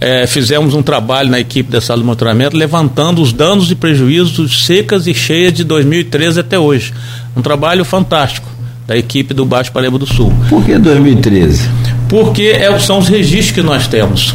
é, 0.00 0.26
fizemos 0.26 0.74
um 0.74 0.82
trabalho 0.82 1.30
na 1.30 1.40
equipe 1.40 1.70
da 1.70 1.80
sala 1.80 2.00
de 2.00 2.06
monitoramento 2.06 2.56
levantando 2.56 3.20
os 3.20 3.32
danos 3.32 3.70
e 3.70 3.74
prejuízos 3.74 4.64
secas 4.64 5.06
e 5.06 5.14
cheias 5.14 5.52
de 5.52 5.64
2013 5.64 6.40
até 6.40 6.58
hoje. 6.58 6.94
Um 7.36 7.42
trabalho 7.42 7.84
fantástico 7.84 8.48
da 8.86 8.96
equipe 8.96 9.34
do 9.34 9.44
Baixo 9.44 9.70
Paraíba 9.70 9.98
do 9.98 10.06
Sul. 10.06 10.32
Por 10.48 10.64
que 10.64 10.78
2013? 10.78 11.97
Porque 12.08 12.44
é, 12.44 12.78
são 12.78 12.98
os 12.98 13.08
registros 13.08 13.52
que 13.52 13.62
nós 13.62 13.86
temos. 13.86 14.34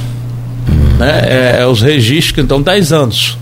Hum. 0.70 0.98
Né? 1.00 1.22
É, 1.26 1.62
é, 1.62 1.68
os 1.68 1.82
registros, 1.82 2.44
então, 2.44 2.62
10 2.62 2.94
anos 2.94 3.38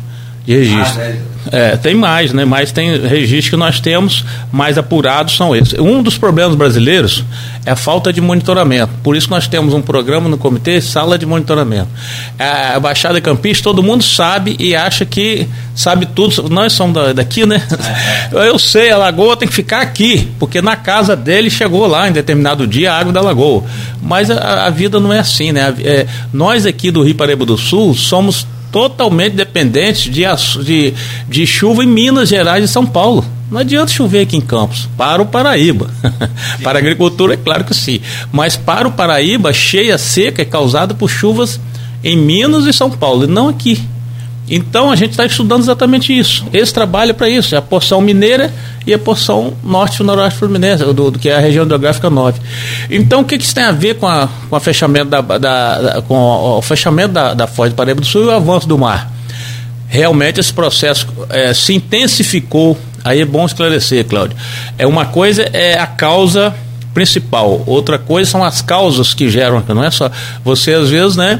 de 0.46 0.56
registro. 0.56 1.02
Ah, 1.02 1.31
é, 1.52 1.76
tem 1.78 1.96
mais, 1.96 2.34
né? 2.34 2.46
Mas 2.46 2.72
tem 2.72 3.00
registros 3.00 3.50
que 3.50 3.56
nós 3.56 3.80
temos 3.80 4.24
mais 4.52 4.78
apurados 4.78 5.36
são 5.36 5.56
esses. 5.56 5.80
Um 5.80 6.04
dos 6.04 6.18
problemas 6.18 6.56
brasileiros 6.56 7.24
é 7.66 7.72
a 7.72 7.76
falta 7.76 8.12
de 8.12 8.22
monitoramento. 8.22 8.92
Por 9.04 9.16
isso 9.16 9.30
nós 9.30 9.48
temos 9.48 9.74
um 9.74 9.82
programa 9.82 10.30
no 10.30 10.38
comitê, 10.38 10.82
sala 10.82 11.18
de 11.18 11.26
monitoramento. 11.26 11.88
A 12.38 12.80
Baixada 12.80 13.20
Campista, 13.22 13.64
todo 13.64 13.82
mundo 13.82 14.04
sabe 14.04 14.56
e 14.60 14.76
acha 14.76 15.06
que 15.06 15.48
sabe 15.74 16.06
tudo. 16.06 16.50
Nós 16.50 16.74
somos 16.74 17.16
daqui, 17.16 17.46
né? 17.46 17.62
É. 18.34 18.50
Eu 18.50 18.60
sei, 18.60 18.92
a 18.92 18.98
lagoa 18.98 19.36
tem 19.36 19.48
que 19.48 19.54
ficar 19.54 19.82
aqui, 19.82 20.32
porque 20.40 20.62
na 20.62 20.76
casa 20.76 21.16
dele 21.16 21.50
chegou 21.50 21.88
lá 21.88 22.08
em 22.08 22.12
determinado 22.12 22.68
dia 22.68 22.94
a 22.94 23.00
água 23.00 23.12
da 23.12 23.22
lagoa. 23.22 23.64
Mas 24.02 24.30
a, 24.30 24.66
a 24.66 24.70
vida 24.70 25.00
não 25.00 25.12
é 25.12 25.20
assim, 25.20 25.52
né? 25.52 25.74
É, 25.80 26.06
nós 26.32 26.66
aqui 26.66 26.92
do 26.92 27.02
Rio 27.02 27.16
Paraíba 27.16 27.46
do 27.46 27.58
Sul 27.58 27.94
somos 27.94 28.46
totalmente 28.72 29.34
dependentes 29.34 30.04
de, 30.04 30.24
de, 30.64 30.94
de 31.28 31.48
chuva 31.48 31.84
em 31.84 31.88
Minas 31.88 32.30
Gerais 32.30 32.64
e 32.64 32.68
São 32.68 32.86
Paulo. 32.86 33.26
Não 33.52 33.60
adianta 33.60 33.92
chover 33.92 34.22
aqui 34.22 34.38
em 34.38 34.42
Campos, 34.42 34.88
para 34.98 35.22
o 35.22 35.26
Paraíba. 35.26 35.90
para 36.64 36.80
a 36.80 36.82
agricultura, 36.82 37.34
é 37.34 37.38
claro 37.38 37.66
que 37.66 37.74
sim. 37.74 38.00
Mas 38.32 38.56
para 38.56 38.88
o 38.88 38.94
Paraíba, 38.94 39.52
cheia 39.52 39.98
seca 39.98 40.42
é 40.42 40.46
causada 40.46 40.94
por 40.94 41.10
chuvas 41.10 41.60
em 42.02 42.16
Minas 42.16 42.66
e 42.66 42.72
São 42.72 42.90
Paulo, 42.90 43.26
e 43.26 43.28
não 43.28 43.50
aqui. 43.50 43.82
Então 44.54 44.92
a 44.92 44.98
gente 44.98 45.12
está 45.12 45.26
estudando 45.26 45.62
exatamente 45.62 46.16
isso. 46.16 46.46
Esse 46.52 46.74
trabalho 46.74 47.12
é 47.12 47.14
para 47.14 47.30
isso, 47.30 47.56
é 47.56 47.58
a 47.58 47.62
porção 47.62 48.02
mineira 48.02 48.54
e 48.86 48.94
a 48.94 49.00
porção 49.00 49.54
norte 49.64 50.02
e 50.02 50.04
noroeste 50.04 50.38
fluminense, 50.38 50.84
do, 50.84 51.10
do, 51.10 51.18
que 51.18 51.30
é 51.30 51.38
a 51.38 51.40
região 51.40 51.66
geográfica 51.66 52.10
9. 52.10 52.38
Então 52.90 53.22
o 53.22 53.24
que, 53.24 53.38
que 53.38 53.46
isso 53.46 53.56
tem 53.56 53.64
a 53.64 53.72
ver 53.72 53.96
com, 53.96 54.06
a, 54.06 54.28
com, 54.50 54.56
a 54.56 54.60
fechamento 54.60 55.06
da, 55.06 55.22
da, 55.22 55.38
da, 55.38 56.02
com 56.02 56.16
o 56.18 56.62
fechamento 56.62 57.14
da, 57.14 57.34
da 57.34 57.48
Foz 57.48 57.72
do 57.72 57.78
Paraíba 57.78 58.02
do 58.02 58.06
Sul 58.08 58.24
e 58.24 58.26
o 58.26 58.32
avanço 58.32 58.68
do 58.68 58.78
mar? 58.78 59.10
Realmente 59.88 60.42
esse 60.42 60.54
processo 60.54 61.08
é, 61.30 61.54
se 61.54 61.74
intensificou, 61.74 62.78
aí 63.06 63.22
é 63.22 63.26
bom 63.26 63.46
esclarecer, 63.46 64.06
Cláudio. 64.06 64.36
É 64.78 64.86
uma 64.86 65.06
coisa 65.06 65.44
é 65.54 65.80
a 65.80 65.88
causa 65.88 66.54
principal, 66.94 67.64
outra 67.66 67.98
coisa 67.98 68.30
são 68.30 68.44
as 68.44 68.62
causas 68.62 69.14
que 69.14 69.30
geram, 69.30 69.64
não 69.70 69.82
é 69.82 69.90
só 69.90 70.12
você 70.44 70.74
às 70.74 70.90
vezes, 70.90 71.16
né? 71.16 71.40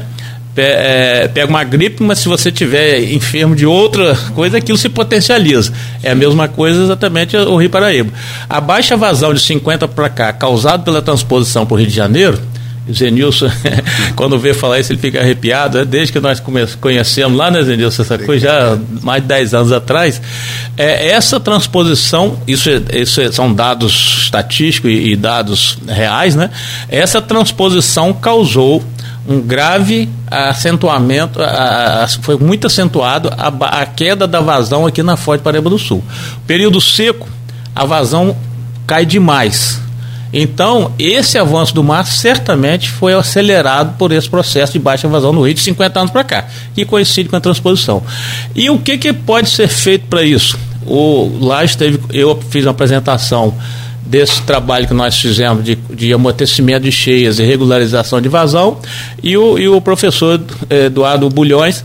É, 0.56 1.28
pega 1.28 1.48
uma 1.48 1.64
gripe, 1.64 2.02
mas 2.02 2.18
se 2.18 2.28
você 2.28 2.52
tiver 2.52 3.02
enfermo 3.12 3.56
de 3.56 3.64
outra 3.64 4.14
coisa, 4.34 4.58
aquilo 4.58 4.76
se 4.76 4.88
potencializa. 4.88 5.72
É 6.02 6.10
a 6.10 6.14
mesma 6.14 6.48
coisa 6.48 6.82
exatamente 6.82 7.36
o 7.36 7.56
Rio 7.56 7.70
Paraíba. 7.70 8.12
A 8.48 8.60
baixa 8.60 8.96
vazão 8.96 9.32
de 9.32 9.40
50 9.40 9.88
para 9.88 10.08
cá, 10.08 10.32
causada 10.32 10.82
pela 10.82 11.00
transposição 11.00 11.64
para 11.64 11.74
o 11.74 11.78
Rio 11.78 11.86
de 11.86 11.94
Janeiro, 11.94 12.38
o 12.88 12.92
Zenilson, 12.92 13.48
quando 14.16 14.38
vê 14.38 14.52
falar 14.52 14.80
isso, 14.80 14.92
ele 14.92 14.98
fica 14.98 15.20
arrepiado. 15.20 15.78
Né? 15.78 15.84
Desde 15.84 16.12
que 16.12 16.20
nós 16.20 16.42
conhecemos 16.80 17.38
lá, 17.38 17.50
né, 17.50 17.62
Zenilson, 17.62 18.02
essa 18.02 18.18
coisa 18.18 18.46
já 18.46 18.78
mais 19.02 19.22
de 19.22 19.28
10 19.28 19.54
anos 19.54 19.72
atrás. 19.72 20.20
É, 20.76 21.08
essa 21.08 21.38
transposição, 21.38 22.38
isso, 22.46 22.68
é, 22.68 23.00
isso 23.00 23.20
é, 23.20 23.30
são 23.30 23.54
dados 23.54 24.22
estatísticos 24.24 24.90
e, 24.90 25.12
e 25.12 25.16
dados 25.16 25.78
reais, 25.86 26.34
né? 26.34 26.50
Essa 26.88 27.22
transposição 27.22 28.12
causou 28.12 28.82
um 29.26 29.40
grave 29.40 30.08
acentuamento, 30.30 31.40
a, 31.40 32.04
a, 32.04 32.08
foi 32.08 32.36
muito 32.36 32.66
acentuado 32.66 33.30
a, 33.36 33.80
a, 33.80 33.86
queda 33.86 34.26
da 34.26 34.40
vazão 34.40 34.86
aqui 34.86 35.02
na 35.02 35.16
Forte 35.16 35.42
Paraíba 35.42 35.70
do 35.70 35.78
Sul. 35.78 36.02
Período 36.46 36.80
seco, 36.80 37.28
a 37.74 37.84
vazão 37.84 38.36
cai 38.86 39.06
demais. 39.06 39.80
Então, 40.32 40.92
esse 40.98 41.36
avanço 41.36 41.74
do 41.74 41.84
mar 41.84 42.06
certamente 42.06 42.90
foi 42.90 43.12
acelerado 43.12 43.96
por 43.98 44.10
esse 44.12 44.28
processo 44.28 44.72
de 44.72 44.78
baixa 44.78 45.06
vazão 45.06 45.32
no 45.32 45.42
Rio 45.42 45.54
de 45.54 45.60
50 45.60 46.00
anos 46.00 46.10
para 46.10 46.24
cá, 46.24 46.46
que 46.74 46.86
coincide 46.86 47.28
com 47.28 47.36
a 47.36 47.40
transposição. 47.40 48.02
E 48.54 48.70
o 48.70 48.78
que, 48.78 48.96
que 48.96 49.12
pode 49.12 49.50
ser 49.50 49.68
feito 49.68 50.06
para 50.06 50.22
isso? 50.22 50.58
O, 50.86 51.38
lá 51.40 51.62
esteve, 51.62 52.00
eu 52.10 52.40
fiz 52.48 52.64
uma 52.64 52.70
apresentação 52.70 53.54
desse 54.04 54.42
trabalho 54.42 54.86
que 54.86 54.94
nós 54.94 55.18
fizemos 55.18 55.64
de, 55.64 55.76
de 55.76 56.12
amortecimento 56.12 56.84
de 56.84 56.92
cheias 56.92 57.38
e 57.38 57.42
regularização 57.44 58.20
de 58.20 58.28
vazão, 58.28 58.78
e 59.22 59.36
o, 59.36 59.58
e 59.58 59.68
o 59.68 59.80
professor 59.80 60.40
eh, 60.68 60.86
Eduardo 60.86 61.28
Bulhões 61.30 61.84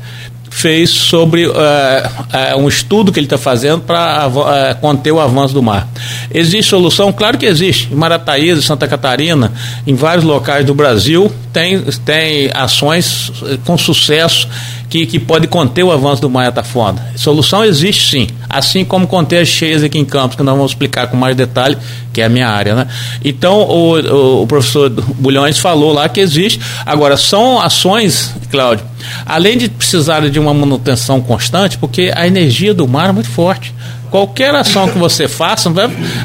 fez 0.50 0.90
sobre 0.90 1.46
uh, 1.46 1.52
uh, 1.52 2.58
um 2.58 2.68
estudo 2.68 3.12
que 3.12 3.20
ele 3.20 3.28
está 3.28 3.38
fazendo 3.38 3.82
para 3.82 4.28
uh, 4.28 4.82
conter 4.82 5.12
o 5.12 5.20
avanço 5.20 5.54
do 5.54 5.62
mar. 5.62 5.88
Existe 6.34 6.70
solução? 6.70 7.12
Claro 7.12 7.38
que 7.38 7.46
existe. 7.46 7.90
Em 7.92 7.96
Marataíza, 7.96 8.62
Santa 8.62 8.88
Catarina, 8.88 9.54
em 9.86 9.94
vários 9.94 10.24
locais 10.24 10.66
do 10.66 10.74
Brasil, 10.74 11.32
tem, 11.54 11.82
tem 12.04 12.50
ações 12.54 13.32
com 13.66 13.78
sucesso 13.78 14.48
que, 14.90 15.06
que 15.06 15.20
pode 15.20 15.48
conter 15.48 15.84
o 15.84 15.92
avanço 15.92 16.22
do 16.22 16.30
mar 16.30 16.48
Atafonda. 16.48 17.06
Solução 17.16 17.64
existe 17.64 18.10
sim, 18.10 18.28
assim 18.50 18.86
como 18.86 19.08
conter 19.08 19.42
as 19.42 19.48
cheias 19.48 19.84
aqui 19.84 19.98
em 19.98 20.06
Campos, 20.06 20.38
que 20.38 20.44
nós 20.44 20.56
vamos 20.56 20.72
explicar 20.72 21.08
com 21.08 21.18
mais 21.18 21.36
detalhe, 21.36 21.78
que 22.14 22.22
é 22.22 22.26
a 22.26 22.30
minha 22.30 22.48
área. 22.48 22.76
Né? 22.76 22.88
Então, 23.24 23.62
o, 23.62 24.00
o, 24.00 24.44
o 24.44 24.48
professor 24.48 24.90
Bulhões 24.90 25.60
falou 25.60 25.94
lá 25.94 26.08
que 26.08 26.20
existe. 26.20 26.60
Agora, 26.86 27.18
são 27.18 27.62
ações, 27.62 28.34
Cláudio, 28.50 28.86
além 29.26 29.58
de 29.58 29.70
precisar 29.70 30.28
de 30.30 30.40
uma 30.40 30.54
manutenção 30.54 31.22
constante, 31.22 31.78
porque 31.78 32.12
a 32.16 32.26
energia 32.26 32.74
do 32.74 32.88
mar 32.88 33.10
é 33.10 33.12
muito 33.12 33.30
forte. 33.30 33.74
Qualquer 34.10 34.56
ação 34.56 34.88
que 34.88 34.98
você 34.98 35.28
faça, 35.28 35.70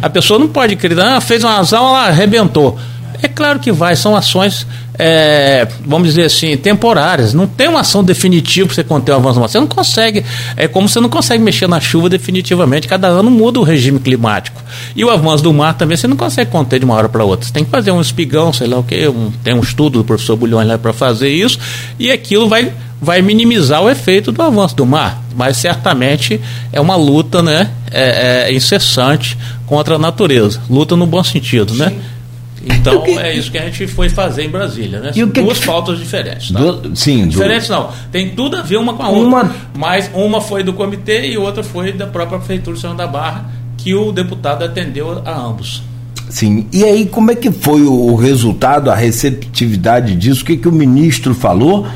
a 0.01 0.09
pessoa 0.09 0.39
não 0.39 0.47
pode 0.47 0.75
acreditar, 0.75 1.17
ah, 1.17 1.21
fez 1.21 1.43
uma 1.43 1.59
ação, 1.59 1.89
ela 1.89 2.07
arrebentou. 2.07 2.79
É 3.21 3.29
claro 3.29 3.59
que 3.59 3.71
vai, 3.71 3.95
são 3.95 4.17
ações, 4.17 4.67
é, 4.99 5.67
vamos 5.85 6.09
dizer 6.09 6.25
assim, 6.25 6.57
temporárias. 6.57 7.33
Não 7.33 7.47
tem 7.47 7.69
uma 7.69 7.81
ação 7.81 8.05
definitiva 8.05 8.67
para 8.67 8.75
você 8.75 8.85
conter 8.85 9.13
o 9.13 9.17
avanço 9.17 9.35
do 9.35 9.41
mar. 9.41 9.49
Você 9.49 9.61
não 9.61 9.67
consegue, 9.67 10.25
é 10.57 10.69
como 10.69 10.89
você 10.89 11.01
não 11.01 11.09
consegue 11.09 11.43
mexer 11.43 11.67
na 11.67 11.81
chuva 11.81 12.09
definitivamente. 12.09 12.87
Cada 12.87 13.09
ano 13.09 13.31
muda 13.31 13.59
o 13.61 13.63
regime 13.63 13.99
climático. 13.99 14.63
E 14.95 15.05
o 15.05 15.11
avanço 15.11 15.43
do 15.43 15.53
mar 15.53 15.75
também 15.75 15.97
você 15.97 16.07
não 16.07 16.17
consegue 16.17 16.51
conter 16.51 16.79
de 16.79 16.85
uma 16.85 16.95
hora 16.95 17.09
para 17.09 17.25
outra. 17.25 17.47
Você 17.47 17.53
tem 17.53 17.65
que 17.65 17.71
fazer 17.71 17.91
um 17.91 18.01
espigão, 18.01 18.53
sei 18.53 18.67
lá 18.67 18.79
o 18.79 18.83
que, 18.83 19.09
um, 19.09 19.31
tem 19.43 19.55
um 19.55 19.61
estudo 19.61 19.99
do 19.99 20.05
professor 20.05 20.37
Bulhões 20.37 20.67
lá 20.67 20.79
para 20.79 20.93
fazer 20.93 21.29
isso, 21.29 21.59
e 21.99 22.11
aquilo 22.11 22.49
vai 22.49 22.73
vai 23.03 23.21
minimizar 23.21 23.83
o 23.83 23.91
efeito 23.91 24.31
do 24.31 24.41
avanço 24.41 24.77
do 24.77 24.87
mar, 24.87 25.21
mas 25.35 25.57
certamente 25.57 26.41
é 26.73 26.81
uma 26.81 26.95
luta 26.95 27.43
né, 27.43 27.69
é, 27.91 28.47
é 28.47 28.55
incessante 28.55 29.37
contra 29.67 29.97
a 29.97 29.99
natureza, 29.99 30.61
luta 30.71 30.95
no 30.95 31.05
bom 31.05 31.25
sentido, 31.25 31.75
né? 31.75 31.93
Então 32.65 33.03
que... 33.05 33.19
é 33.19 33.35
isso 33.35 33.51
que 33.51 33.59
a 33.59 33.65
gente 33.65 33.87
foi 33.87 34.09
fazer 34.09 34.45
em 34.45 34.49
Brasília, 34.49 35.01
né? 35.01 35.13
E 35.15 35.25
Duas 35.25 35.59
que... 35.59 35.67
pautas 35.67 35.99
diferentes. 35.99 36.51
Tá? 36.51 36.59
Do... 36.59 36.97
Sim, 36.97 37.29
diferentes 37.29 37.69
não. 37.69 37.91
Tem 38.11 38.31
tudo 38.31 38.57
a 38.57 38.63
ver 38.63 38.77
uma 38.77 38.95
com 38.95 39.03
a 39.03 39.09
outra. 39.09 39.29
Uma... 39.29 39.57
Mas 39.75 40.11
uma 40.15 40.41
foi 40.41 40.63
do 40.63 40.73
comitê 40.73 41.29
e 41.29 41.39
outra 41.39 41.63
foi 41.63 41.93
da 41.93 42.07
própria 42.07 42.39
prefeitura 42.39 42.77
de 42.77 42.83
São 42.83 42.95
da 42.95 43.07
Barra, 43.07 43.51
que 43.77 43.95
o 43.95 44.13
deputado 44.13 44.65
atendeu 44.65 45.23
a 45.25 45.39
ambos. 45.39 45.83
Sim. 46.29 46.67
E 46.73 46.85
aí 46.85 47.07
como 47.07 47.31
é 47.31 47.35
que 47.35 47.51
foi 47.51 47.83
o 47.83 48.15
resultado, 48.15 48.91
a 48.91 48.95
receptividade 48.95 50.17
disso? 50.17 50.43
O 50.43 50.47
que 50.47 50.57
que 50.57 50.69
o 50.69 50.73
ministro 50.73 51.35
falou? 51.35 51.87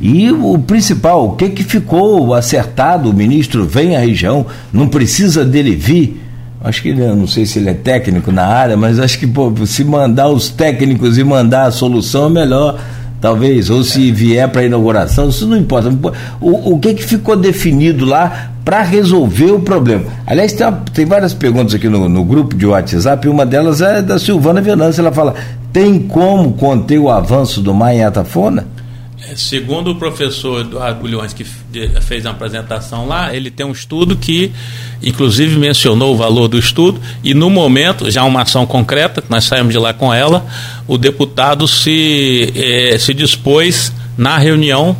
E 0.00 0.30
o 0.30 0.58
principal, 0.58 1.28
o 1.28 1.36
que, 1.36 1.48
que 1.50 1.64
ficou 1.64 2.34
acertado? 2.34 3.08
O 3.08 3.14
ministro 3.14 3.64
vem 3.64 3.96
à 3.96 4.00
região, 4.00 4.44
não 4.72 4.88
precisa 4.88 5.44
dele 5.44 5.74
vir. 5.74 6.20
Acho 6.66 6.82
que 6.82 6.88
ele, 6.88 7.06
não 7.06 7.28
sei 7.28 7.46
se 7.46 7.60
ele 7.60 7.70
é 7.70 7.74
técnico 7.74 8.32
na 8.32 8.44
área, 8.44 8.76
mas 8.76 8.98
acho 8.98 9.20
que 9.20 9.26
pô, 9.26 9.52
se 9.64 9.84
mandar 9.84 10.28
os 10.28 10.50
técnicos 10.50 11.16
e 11.16 11.22
mandar 11.22 11.66
a 11.66 11.70
solução 11.70 12.26
é 12.26 12.28
melhor, 12.28 12.80
talvez. 13.20 13.70
Ou 13.70 13.84
se 13.84 14.10
vier 14.10 14.48
para 14.48 14.62
a 14.62 14.64
inauguração, 14.64 15.28
isso 15.28 15.46
não 15.46 15.56
importa. 15.56 15.96
O, 16.40 16.72
o 16.72 16.78
que, 16.80 16.94
que 16.94 17.04
ficou 17.04 17.36
definido 17.36 18.04
lá 18.04 18.50
para 18.64 18.82
resolver 18.82 19.52
o 19.52 19.60
problema? 19.60 20.06
Aliás, 20.26 20.54
tem, 20.54 20.66
uma, 20.66 20.82
tem 20.92 21.04
várias 21.06 21.32
perguntas 21.32 21.72
aqui 21.72 21.88
no, 21.88 22.08
no, 22.08 22.24
grupo 22.24 22.56
de 22.56 22.66
WhatsApp, 22.66 23.28
uma 23.28 23.46
delas 23.46 23.80
é 23.80 24.02
da 24.02 24.18
Silvana 24.18 24.60
Venâncio. 24.60 25.02
Ela 25.02 25.12
fala: 25.12 25.36
tem 25.72 26.00
como 26.00 26.54
conter 26.54 26.98
o 26.98 27.08
avanço 27.08 27.60
do 27.60 27.72
mar 27.72 27.94
em 27.94 28.02
Atafona? 28.02 28.66
Segundo 29.34 29.90
o 29.90 29.94
professor 29.96 30.60
Eduardo 30.60 31.00
Bulhões, 31.00 31.32
que 31.32 31.44
fez 31.44 32.24
a 32.26 32.30
apresentação 32.30 33.06
lá, 33.06 33.34
ele 33.34 33.50
tem 33.50 33.66
um 33.66 33.72
estudo 33.72 34.16
que, 34.16 34.52
inclusive, 35.02 35.58
mencionou 35.58 36.14
o 36.14 36.16
valor 36.16 36.48
do 36.48 36.58
estudo, 36.58 37.00
e 37.24 37.34
no 37.34 37.50
momento, 37.50 38.10
já 38.10 38.22
uma 38.24 38.42
ação 38.42 38.66
concreta, 38.66 39.22
nós 39.28 39.44
saímos 39.44 39.72
de 39.72 39.78
lá 39.78 39.92
com 39.92 40.12
ela, 40.14 40.46
o 40.86 40.96
deputado 40.96 41.66
se, 41.66 42.52
eh, 42.54 42.96
se 42.98 43.12
dispôs, 43.12 43.92
na 44.16 44.38
reunião, 44.38 44.96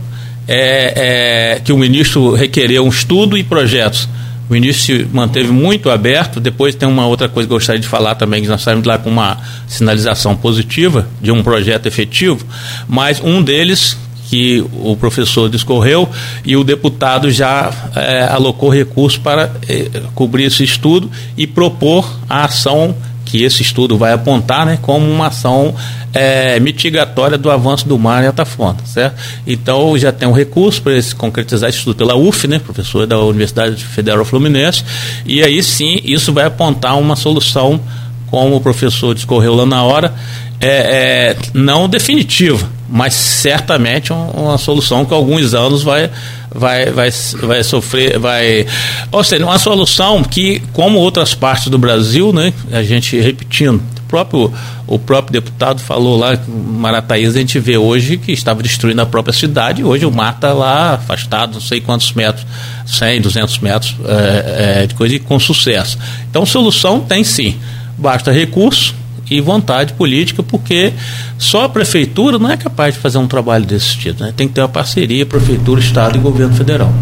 é, 0.49 1.55
é, 1.57 1.61
que 1.61 1.73
o 1.73 1.79
ministro 1.79 2.35
requereu 2.35 2.85
um 2.85 2.89
estudo 2.89 3.37
e 3.37 3.43
projetos. 3.43 4.09
O 4.49 4.53
ministro 4.53 4.99
se 4.99 5.09
manteve 5.13 5.51
muito 5.51 5.91
aberto. 5.91 6.39
Depois 6.39 6.75
tem 6.75 6.89
uma 6.89 7.07
outra 7.07 7.29
coisa 7.29 7.49
que 7.49 7.53
eu 7.53 7.57
gostaria 7.57 7.81
de 7.81 7.89
falar 7.89 8.15
também, 8.15 8.43
que 8.43 8.49
nós 8.49 8.63
saímos 8.63 8.87
lá 8.87 8.97
com 8.97 9.11
uma 9.11 9.39
sinalização 9.67 10.37
positiva 10.37 11.09
de 11.21 11.33
um 11.33 11.43
projeto 11.43 11.87
efetivo, 11.87 12.47
mas 12.87 13.21
um 13.21 13.43
deles 13.43 13.97
que 14.29 14.65
o 14.83 14.97
professor 14.97 15.49
discorreu 15.49 16.09
e 16.45 16.57
o 16.57 16.65
deputado 16.65 17.31
já 17.31 17.73
é, 17.95 18.25
alocou 18.25 18.69
recursos 18.69 19.19
para 19.19 19.53
é, 19.69 19.89
cobrir 20.15 20.45
esse 20.45 20.65
estudo 20.65 21.11
e 21.37 21.47
propor 21.47 22.09
a 22.29 22.45
ação 22.45 22.95
que 23.25 23.43
esse 23.43 23.63
estudo 23.63 23.99
vai 23.99 24.13
apontar 24.13 24.65
né, 24.65 24.79
como 24.81 25.05
uma 25.11 25.27
ação 25.27 25.75
é, 26.15 26.59
mitigatória 26.61 27.37
do 27.37 27.51
avanço 27.51 27.87
do 27.87 27.99
mar 27.99 28.25
em 28.25 28.29
Atafonte, 28.29 28.89
certo? 28.89 29.21
Então 29.47 29.99
já 29.99 30.13
tem 30.13 30.27
um 30.27 30.33
recurso 30.33 30.81
para 30.81 31.01
se 31.03 31.15
concretizar 31.15 31.69
esse 31.69 31.79
estudo 31.79 31.97
pela 31.97 32.17
UF, 32.17 32.47
né, 32.47 32.59
professor 32.59 33.07
da 33.07 33.19
Universidade 33.19 33.85
Federal 33.85 34.25
Fluminense, 34.25 34.85
e 35.27 35.43
aí 35.43 35.63
sim 35.63 36.01
isso 36.05 36.33
vai 36.33 36.47
apontar 36.47 36.97
uma 36.99 37.17
solução, 37.17 37.81
como 38.29 38.57
o 38.57 38.61
professor 38.61 39.15
discorreu 39.15 39.55
lá 39.55 39.67
na 39.67 39.83
hora, 39.83 40.15
é, 40.61 40.69
é, 40.69 41.37
não 41.53 41.89
definitiva, 41.89 42.67
mas 42.89 43.15
certamente 43.15 44.13
uma 44.13 44.59
solução 44.59 45.05
que 45.05 45.13
alguns 45.13 45.55
anos 45.55 45.83
vai, 45.83 46.11
vai, 46.55 46.87
vai, 46.91 47.11
vai 47.43 47.65
sofrer, 47.65 48.19
vai. 48.19 48.67
Ou 49.11 49.25
seja, 49.25 49.45
uma 49.45 49.59
solução 49.59 50.23
que, 50.23 50.63
como 50.73 50.99
outras 50.99 51.35
partes 51.35 51.69
do 51.69 51.79
Brasil, 51.79 52.33
né, 52.33 52.53
a 52.73 52.83
gente 52.83 53.19
repetindo, 53.19 53.83
o 53.99 54.09
próprio, 54.09 54.53
o 54.87 54.99
próprio 54.99 55.33
deputado 55.33 55.81
falou 55.81 56.17
lá, 56.17 56.39
Marataízes, 56.47 57.35
a 57.35 57.41
gente 57.41 57.59
vê 57.59 57.77
hoje 57.77 58.17
que 58.17 58.31
estava 58.31 58.63
destruindo 58.63 59.03
a 59.03 59.07
própria 59.07 59.35
cidade, 59.35 59.83
hoje 59.83 60.07
o 60.07 60.13
mar 60.13 60.35
está 60.35 60.53
lá 60.53 60.95
afastado, 60.95 61.55
não 61.55 61.61
sei 61.61 61.81
quantos 61.81 62.13
metros, 62.13 62.47
100, 62.87 63.21
200 63.21 63.59
metros 63.59 63.97
é, 64.05 64.83
é, 64.83 64.87
de 64.87 64.95
coisa, 64.95 65.17
e 65.17 65.19
com 65.19 65.41
sucesso. 65.41 65.99
Então, 66.31 66.47
solução 66.47 67.01
tem 67.01 67.25
sim, 67.25 67.57
basta 67.99 68.31
recurso 68.31 68.95
e 69.31 69.41
vontade 69.41 69.93
política, 69.95 70.43
porque 70.43 70.93
só 71.39 71.65
a 71.65 71.69
prefeitura 71.69 72.39
não 72.39 72.51
é 72.51 72.57
capaz 72.57 72.95
de 72.95 73.01
fazer 73.01 73.19
um 73.19 73.27
trabalho 73.27 73.65
desse 73.65 73.97
tipo. 73.97 74.23
Né? 74.23 74.33
Tem 74.37 74.47
que 74.49 74.55
ter 74.55 74.61
uma 74.61 74.69
parceria, 74.69 75.27
prefeitura, 75.27 75.81
Estado 75.81 76.17
e 76.17 76.21
governo 76.21 76.55
federal. 76.55 76.93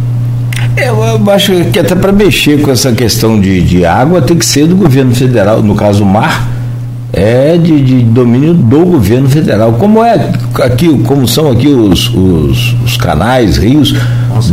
Eu 0.77 1.31
acho 1.31 1.53
que 1.67 1.79
até 1.79 1.95
para 1.95 2.13
mexer 2.13 2.61
com 2.61 2.71
essa 2.71 2.93
questão 2.93 3.41
de, 3.41 3.61
de 3.63 3.85
água 3.85 4.21
tem 4.21 4.37
que 4.37 4.45
ser 4.45 4.67
do 4.67 4.75
governo 4.75 5.15
federal, 5.15 5.63
no 5.63 5.75
caso 5.75 6.03
o 6.03 6.07
mar, 6.07 6.49
é 7.13 7.57
de, 7.57 7.81
de 7.81 8.03
domínio 8.03 8.55
do 8.55 8.85
governo 8.85 9.29
federal. 9.29 9.75
Como 9.75 10.03
é 10.03 10.33
aqui, 10.63 10.99
como 11.05 11.29
são 11.29 11.51
aqui 11.51 11.69
os, 11.69 12.09
os, 12.09 12.75
os 12.85 12.97
canais, 12.97 13.57
rios, 13.57 13.95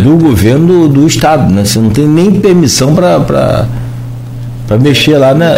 do 0.03 0.15
governo 0.17 0.87
do, 0.87 0.89
do, 0.89 1.07
estado, 1.07 1.51
né? 1.51 1.65
Você 1.65 1.79
não 1.79 1.89
tem 1.89 2.07
nem 2.07 2.39
permissão 2.39 2.93
para 2.93 3.67
mexer 4.79 5.17
lá, 5.17 5.33
né? 5.33 5.55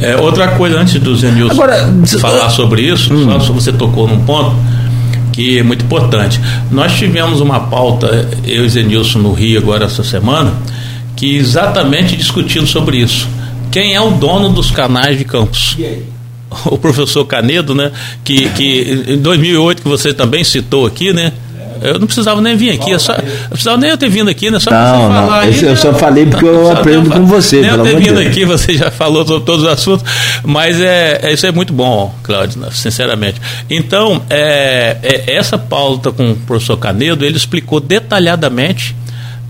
É, 0.00 0.16
outra 0.16 0.48
coisa, 0.48 0.78
antes 0.78 1.00
do 1.00 1.16
Zenilson 1.16 1.52
Agora, 1.52 1.92
falar 2.20 2.50
sobre 2.50 2.82
isso, 2.82 3.12
hum. 3.12 3.40
só 3.40 3.52
você 3.52 3.72
tocou 3.72 4.06
num 4.06 4.24
ponto 4.24 4.54
que 5.32 5.58
é 5.58 5.62
muito 5.62 5.84
importante. 5.84 6.40
Nós 6.70 6.94
tivemos 6.94 7.40
uma 7.40 7.60
pauta, 7.60 8.28
eu 8.44 8.64
e 8.64 8.68
Zenilson 8.68 9.20
no 9.20 9.32
Rio 9.32 9.60
agora 9.60 9.84
essa 9.84 10.02
semana, 10.02 10.52
que 11.14 11.36
exatamente 11.36 12.16
discutindo 12.16 12.66
sobre 12.66 12.98
isso. 12.98 13.28
Quem 13.70 13.94
é 13.94 14.00
o 14.00 14.10
dono 14.10 14.48
dos 14.48 14.70
canais 14.70 15.16
de 15.16 15.24
campos? 15.24 15.76
O 16.64 16.78
professor 16.78 17.26
Canedo, 17.26 17.74
né? 17.74 17.92
Que, 18.24 18.48
que 18.50 19.04
em 19.06 19.18
2008 19.18 19.82
que 19.82 19.88
você 19.88 20.14
também 20.14 20.42
citou 20.42 20.86
aqui, 20.86 21.12
né? 21.12 21.30
Eu 21.82 21.98
não 21.98 22.06
precisava 22.06 22.40
nem 22.40 22.56
vir 22.56 22.70
aqui, 22.70 22.90
eu 22.90 22.98
só, 22.98 23.14
eu 23.48 23.52
precisava 23.52 23.78
nem 23.78 23.90
eu 23.90 23.96
ter 23.96 24.10
vindo 24.10 24.28
aqui, 24.28 24.50
né? 24.50 24.58
Só 24.58 24.70
não, 24.70 25.08
não. 25.08 25.26
Falar 25.26 25.48
Esse 25.48 25.64
aí, 25.64 25.70
eu 25.70 25.76
só 25.76 25.94
falei 25.94 26.26
porque 26.26 26.44
eu 26.44 26.70
aprendo 26.70 27.10
com 27.10 27.24
você. 27.24 27.60
Nem 27.62 27.70
eu 27.70 27.82
ter 27.82 27.96
vindo 27.96 28.20
aqui, 28.20 28.44
você 28.44 28.76
já 28.76 28.90
falou 28.90 29.26
sobre 29.26 29.44
todos 29.44 29.64
os 29.64 29.70
assuntos, 29.70 30.04
mas 30.44 30.80
é, 30.80 31.20
é 31.22 31.32
isso 31.32 31.46
é 31.46 31.52
muito 31.52 31.72
bom, 31.72 32.14
Cláudio, 32.22 32.60
né? 32.60 32.68
sinceramente. 32.72 33.40
Então, 33.70 34.22
é, 34.28 34.98
é, 35.02 35.34
essa 35.34 35.56
pauta 35.56 36.12
com 36.12 36.32
o 36.32 36.36
professor 36.36 36.76
Canedo, 36.76 37.24
ele 37.24 37.36
explicou 37.36 37.80
detalhadamente 37.80 38.94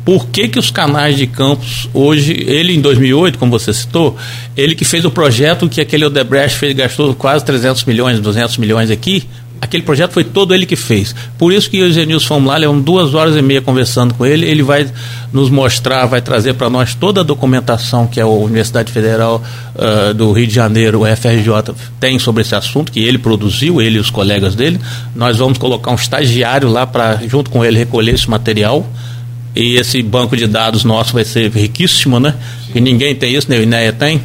por 0.05 0.29
que, 0.29 0.49
que 0.49 0.59
os 0.59 0.71
canais 0.71 1.19
de 1.19 1.27
campos 1.27 1.87
hoje, 1.93 2.33
ele 2.33 2.75
em 2.75 2.81
2008, 2.81 3.39
como 3.39 3.51
você 3.51 3.75
citou, 3.75 4.17
ele 4.57 4.75
que 4.75 4.85
fez 4.85 5.05
o 5.05 5.11
projeto 5.11 5.69
que 5.69 5.83
aquele 5.83 6.07
Odebrecht 6.07 6.57
fez, 6.57 6.75
gastou 6.75 7.15
quase 7.15 7.45
300 7.45 7.85
milhões, 7.85 8.19
200 8.19 8.57
milhões 8.57 8.91
aqui, 8.91 9.29
aquele 9.61 9.83
projeto 9.83 10.13
foi 10.13 10.25
todo 10.25 10.55
ele 10.55 10.67
que 10.67 10.77
fez. 10.77 11.15
Por 11.37 11.53
isso 11.53 11.69
que 11.69 11.79
eu 11.79 11.87
e 11.87 11.91
o 11.91 11.93
Genilson 11.93 12.27
fomos 12.27 12.49
lá, 12.49 12.57
levamos 12.57 12.85
duas 12.85 13.15
horas 13.15 13.37
e 13.37 13.43
meia 13.43 13.61
conversando 13.61 14.15
com 14.15 14.25
ele. 14.25 14.47
Ele 14.47 14.63
vai 14.63 14.89
nos 15.33 15.51
mostrar, 15.51 16.07
vai 16.07 16.21
trazer 16.21 16.55
para 16.55 16.71
nós 16.71 16.95
toda 16.95 17.21
a 17.21 17.25
documentação 17.25 18.07
que 18.07 18.21
a 18.21 18.27
Universidade 18.27 18.93
Federal 18.93 19.43
uh, 19.75 20.15
do 20.15 20.33
Rio 20.33 20.47
de 20.47 20.55
Janeiro, 20.55 21.03
o 21.03 21.17
FRJ, 21.17 21.75
tem 22.01 22.19
sobre 22.19 22.43
esse 22.43 22.55
assunto, 22.55 22.93
que 22.93 23.01
ele 23.01 23.19
produziu, 23.19 23.81
ele 23.81 23.97
e 23.97 24.01
os 24.01 24.11
colegas 24.11 24.55
dele. 24.55 24.81
Nós 25.15 25.39
vamos 25.39 25.59
colocar 25.59 25.91
um 25.91 25.97
estagiário 25.97 26.69
lá 26.69 26.87
para, 26.87 27.21
junto 27.27 27.51
com 27.51 27.65
ele, 27.65 27.79
recolher 27.79 28.15
esse 28.15 28.29
material. 28.29 28.87
E 29.57 29.77
esse 29.77 30.01
banco 30.03 30.37
de 30.37 30.47
dados 30.47 30.85
nosso 30.85 31.15
vai 31.15 31.25
ser 31.25 31.51
riquíssimo, 31.51 32.21
né? 32.21 32.35
E 32.75 32.81
ninguém 32.81 33.15
tem 33.15 33.35
isso, 33.35 33.49
nem 33.51 33.59
o 33.59 33.63
INEA 33.63 33.93
tem. 33.93 34.23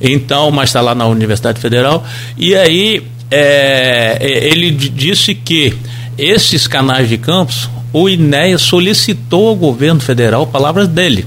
Então, 0.00 0.50
mas 0.50 0.70
está 0.70 0.80
lá 0.80 0.94
na 0.94 1.06
Universidade 1.06 1.60
Federal. 1.60 2.04
E 2.36 2.54
aí 2.54 3.06
é, 3.30 4.18
é, 4.20 4.48
ele 4.48 4.70
disse 4.70 5.34
que 5.34 5.74
esses 6.16 6.66
canais 6.66 7.08
de 7.08 7.18
campos, 7.18 7.68
o 7.92 8.08
INEA 8.08 8.58
solicitou 8.58 9.48
ao 9.48 9.56
governo 9.56 10.00
federal 10.00 10.46
palavras 10.46 10.88
dele. 10.88 11.26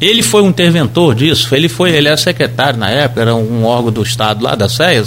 Ele 0.00 0.22
foi 0.22 0.42
um 0.42 0.48
interventor 0.48 1.14
disso, 1.14 1.54
ele 1.54 1.68
foi, 1.68 1.90
ele 1.90 2.08
era 2.08 2.16
secretário 2.16 2.78
na 2.78 2.90
época, 2.90 3.22
era 3.22 3.34
um 3.34 3.64
órgão 3.64 3.92
do 3.92 4.02
Estado 4.02 4.42
lá 4.42 4.54
da 4.54 4.68
SEA, 4.68 5.02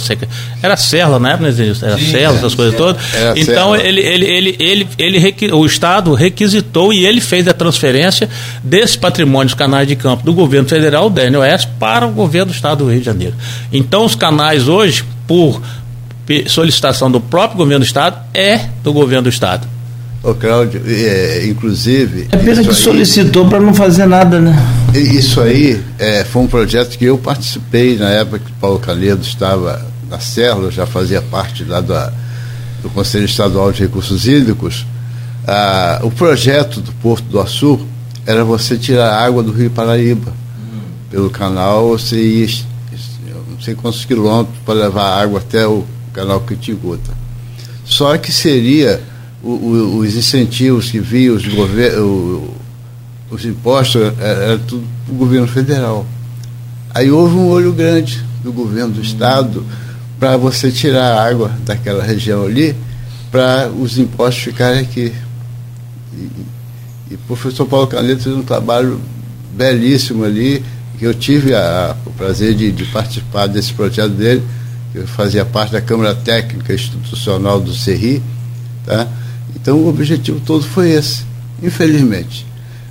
era 0.62 0.76
CERLA 0.76 1.18
na 1.18 1.32
época, 1.32 1.48
era 1.82 1.98
CERLA, 1.98 2.38
essas 2.38 2.54
coisas 2.54 2.74
todas. 2.74 3.00
Então 3.36 3.76
ele, 3.76 4.00
ele, 4.00 4.24
ele, 4.24 4.56
ele, 4.58 4.88
ele, 4.98 5.52
o 5.52 5.64
Estado 5.64 6.14
requisitou 6.14 6.92
e 6.92 7.06
ele 7.06 7.20
fez 7.20 7.46
a 7.46 7.52
transferência 7.52 8.28
desse 8.64 8.98
patrimônio 8.98 9.46
dos 9.46 9.54
canais 9.54 9.86
de 9.86 9.94
campo 9.94 10.24
do 10.24 10.32
governo 10.32 10.68
federal, 10.68 11.08
DNOS, 11.10 11.66
para 11.78 12.06
o 12.06 12.10
governo 12.10 12.50
do 12.50 12.54
Estado 12.54 12.84
do 12.84 12.90
Rio 12.90 13.00
de 13.00 13.06
Janeiro. 13.06 13.34
Então 13.72 14.04
os 14.04 14.16
canais 14.16 14.68
hoje, 14.68 15.04
por 15.28 15.60
solicitação 16.46 17.10
do 17.10 17.20
próprio 17.20 17.58
governo 17.58 17.84
do 17.84 17.86
Estado 17.86 18.18
é 18.34 18.68
do 18.82 18.92
governo 18.92 19.24
do 19.24 19.28
Estado. 19.28 19.66
Ô 20.22 20.34
Cláudio, 20.34 20.82
é, 20.84 21.46
inclusive. 21.46 22.28
É 22.32 22.36
pena 22.36 22.62
que 22.62 22.74
solicitou 22.74 23.48
para 23.48 23.60
não 23.60 23.72
fazer 23.72 24.06
nada, 24.06 24.40
né? 24.40 24.54
Isso 24.94 25.40
aí 25.40 25.80
é, 25.98 26.24
foi 26.24 26.42
um 26.42 26.46
projeto 26.48 26.98
que 26.98 27.04
eu 27.04 27.16
participei 27.16 27.96
na 27.96 28.10
época 28.10 28.40
que 28.40 28.52
Paulo 28.52 28.80
Canedo 28.80 29.22
estava 29.22 29.86
na 30.10 30.18
célula, 30.18 30.70
já 30.70 30.86
fazia 30.86 31.22
parte 31.22 31.64
lá 31.64 31.80
da, 31.80 32.12
do 32.82 32.90
Conselho 32.90 33.26
Estadual 33.26 33.70
de 33.70 33.82
Recursos 33.82 34.26
Hídricos. 34.26 34.84
Ah, 35.46 36.00
o 36.02 36.10
projeto 36.10 36.80
do 36.80 36.92
Porto 36.94 37.24
do 37.24 37.40
Açu 37.40 37.80
era 38.26 38.44
você 38.44 38.76
tirar 38.76 39.22
água 39.22 39.42
do 39.42 39.52
Rio 39.52 39.70
Paraíba. 39.70 40.32
Hum. 40.58 40.80
Pelo 41.10 41.30
canal, 41.30 41.90
você 41.90 42.16
ia 42.20 42.48
não 43.58 43.60
sei 43.60 43.74
quantos 43.74 44.04
quilômetros 44.04 44.56
para 44.64 44.74
levar 44.74 45.20
água 45.20 45.40
até 45.40 45.66
o 45.66 45.84
canal 46.18 46.40
Kitigota. 46.40 47.12
Só 47.84 48.16
que 48.18 48.32
seria 48.32 49.00
o, 49.42 49.50
o, 49.50 49.98
os 49.98 50.16
incentivos 50.16 50.90
que 50.90 50.98
vinham, 50.98 51.36
os, 51.36 51.44
o, 51.46 52.54
os 53.30 53.44
impostos, 53.44 54.02
era, 54.18 54.42
era 54.42 54.58
tudo 54.58 54.84
o 55.08 55.14
governo 55.14 55.46
federal. 55.46 56.04
Aí 56.92 57.10
houve 57.10 57.36
um 57.36 57.48
olho 57.48 57.72
grande 57.72 58.24
do 58.42 58.52
governo 58.52 58.94
do 58.94 59.00
estado 59.00 59.64
para 60.18 60.36
você 60.36 60.72
tirar 60.72 61.12
a 61.12 61.28
água 61.28 61.52
daquela 61.64 62.02
região 62.02 62.44
ali, 62.44 62.74
para 63.30 63.68
os 63.68 63.96
impostos 63.96 64.42
ficarem 64.42 64.80
aqui. 64.80 65.12
E, 66.14 66.28
e 67.12 67.14
o 67.14 67.18
professor 67.28 67.64
Paulo 67.64 67.86
Caneto 67.86 68.22
fez 68.22 68.34
um 68.34 68.42
trabalho 68.42 69.00
belíssimo 69.54 70.24
ali, 70.24 70.64
que 70.98 71.06
eu 71.06 71.14
tive 71.14 71.54
a, 71.54 71.94
o 72.04 72.10
prazer 72.10 72.54
de, 72.54 72.72
de 72.72 72.84
participar 72.86 73.46
desse 73.46 73.72
projeto 73.72 74.10
dele 74.10 74.42
eu 74.98 75.06
fazia 75.06 75.44
parte 75.44 75.72
da 75.72 75.80
Câmara 75.80 76.14
Técnica 76.14 76.74
Institucional 76.74 77.60
do 77.60 77.72
CERRI, 77.72 78.22
tá? 78.84 79.06
Então 79.54 79.76
o 79.76 79.88
objetivo 79.88 80.40
todo 80.40 80.64
foi 80.64 80.90
esse, 80.90 81.22
infelizmente. 81.62 82.46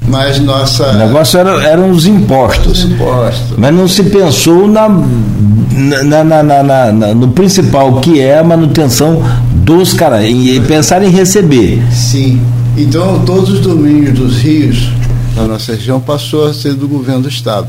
mas 0.07 0.39
nossa. 0.39 0.91
O 0.91 0.97
negócio 0.97 1.39
era, 1.39 1.63
eram 1.63 1.89
os 1.91 2.05
impostos. 2.05 2.83
Os 2.83 2.91
impostos. 2.91 3.57
Mas 3.57 3.73
não 3.73 3.87
se 3.87 4.03
pensou 4.03 4.67
na, 4.67 4.87
na, 4.87 6.23
na, 6.23 6.63
na, 6.63 7.13
no 7.13 7.29
principal, 7.29 7.99
que 7.99 8.19
é 8.19 8.39
a 8.39 8.43
manutenção 8.43 9.21
dos 9.53 9.93
caras, 9.93 10.25
e 10.25 10.61
pensar 10.61 11.03
em 11.03 11.09
receber. 11.09 11.81
Sim. 11.91 12.41
Então 12.77 13.23
todos 13.25 13.49
os 13.49 13.59
domínios 13.59 14.13
dos 14.17 14.37
rios 14.37 14.89
na 15.35 15.47
nossa 15.47 15.73
região 15.73 15.99
passou 15.99 16.47
a 16.47 16.53
ser 16.53 16.73
do 16.73 16.87
governo 16.87 17.23
do 17.23 17.29
estado. 17.29 17.67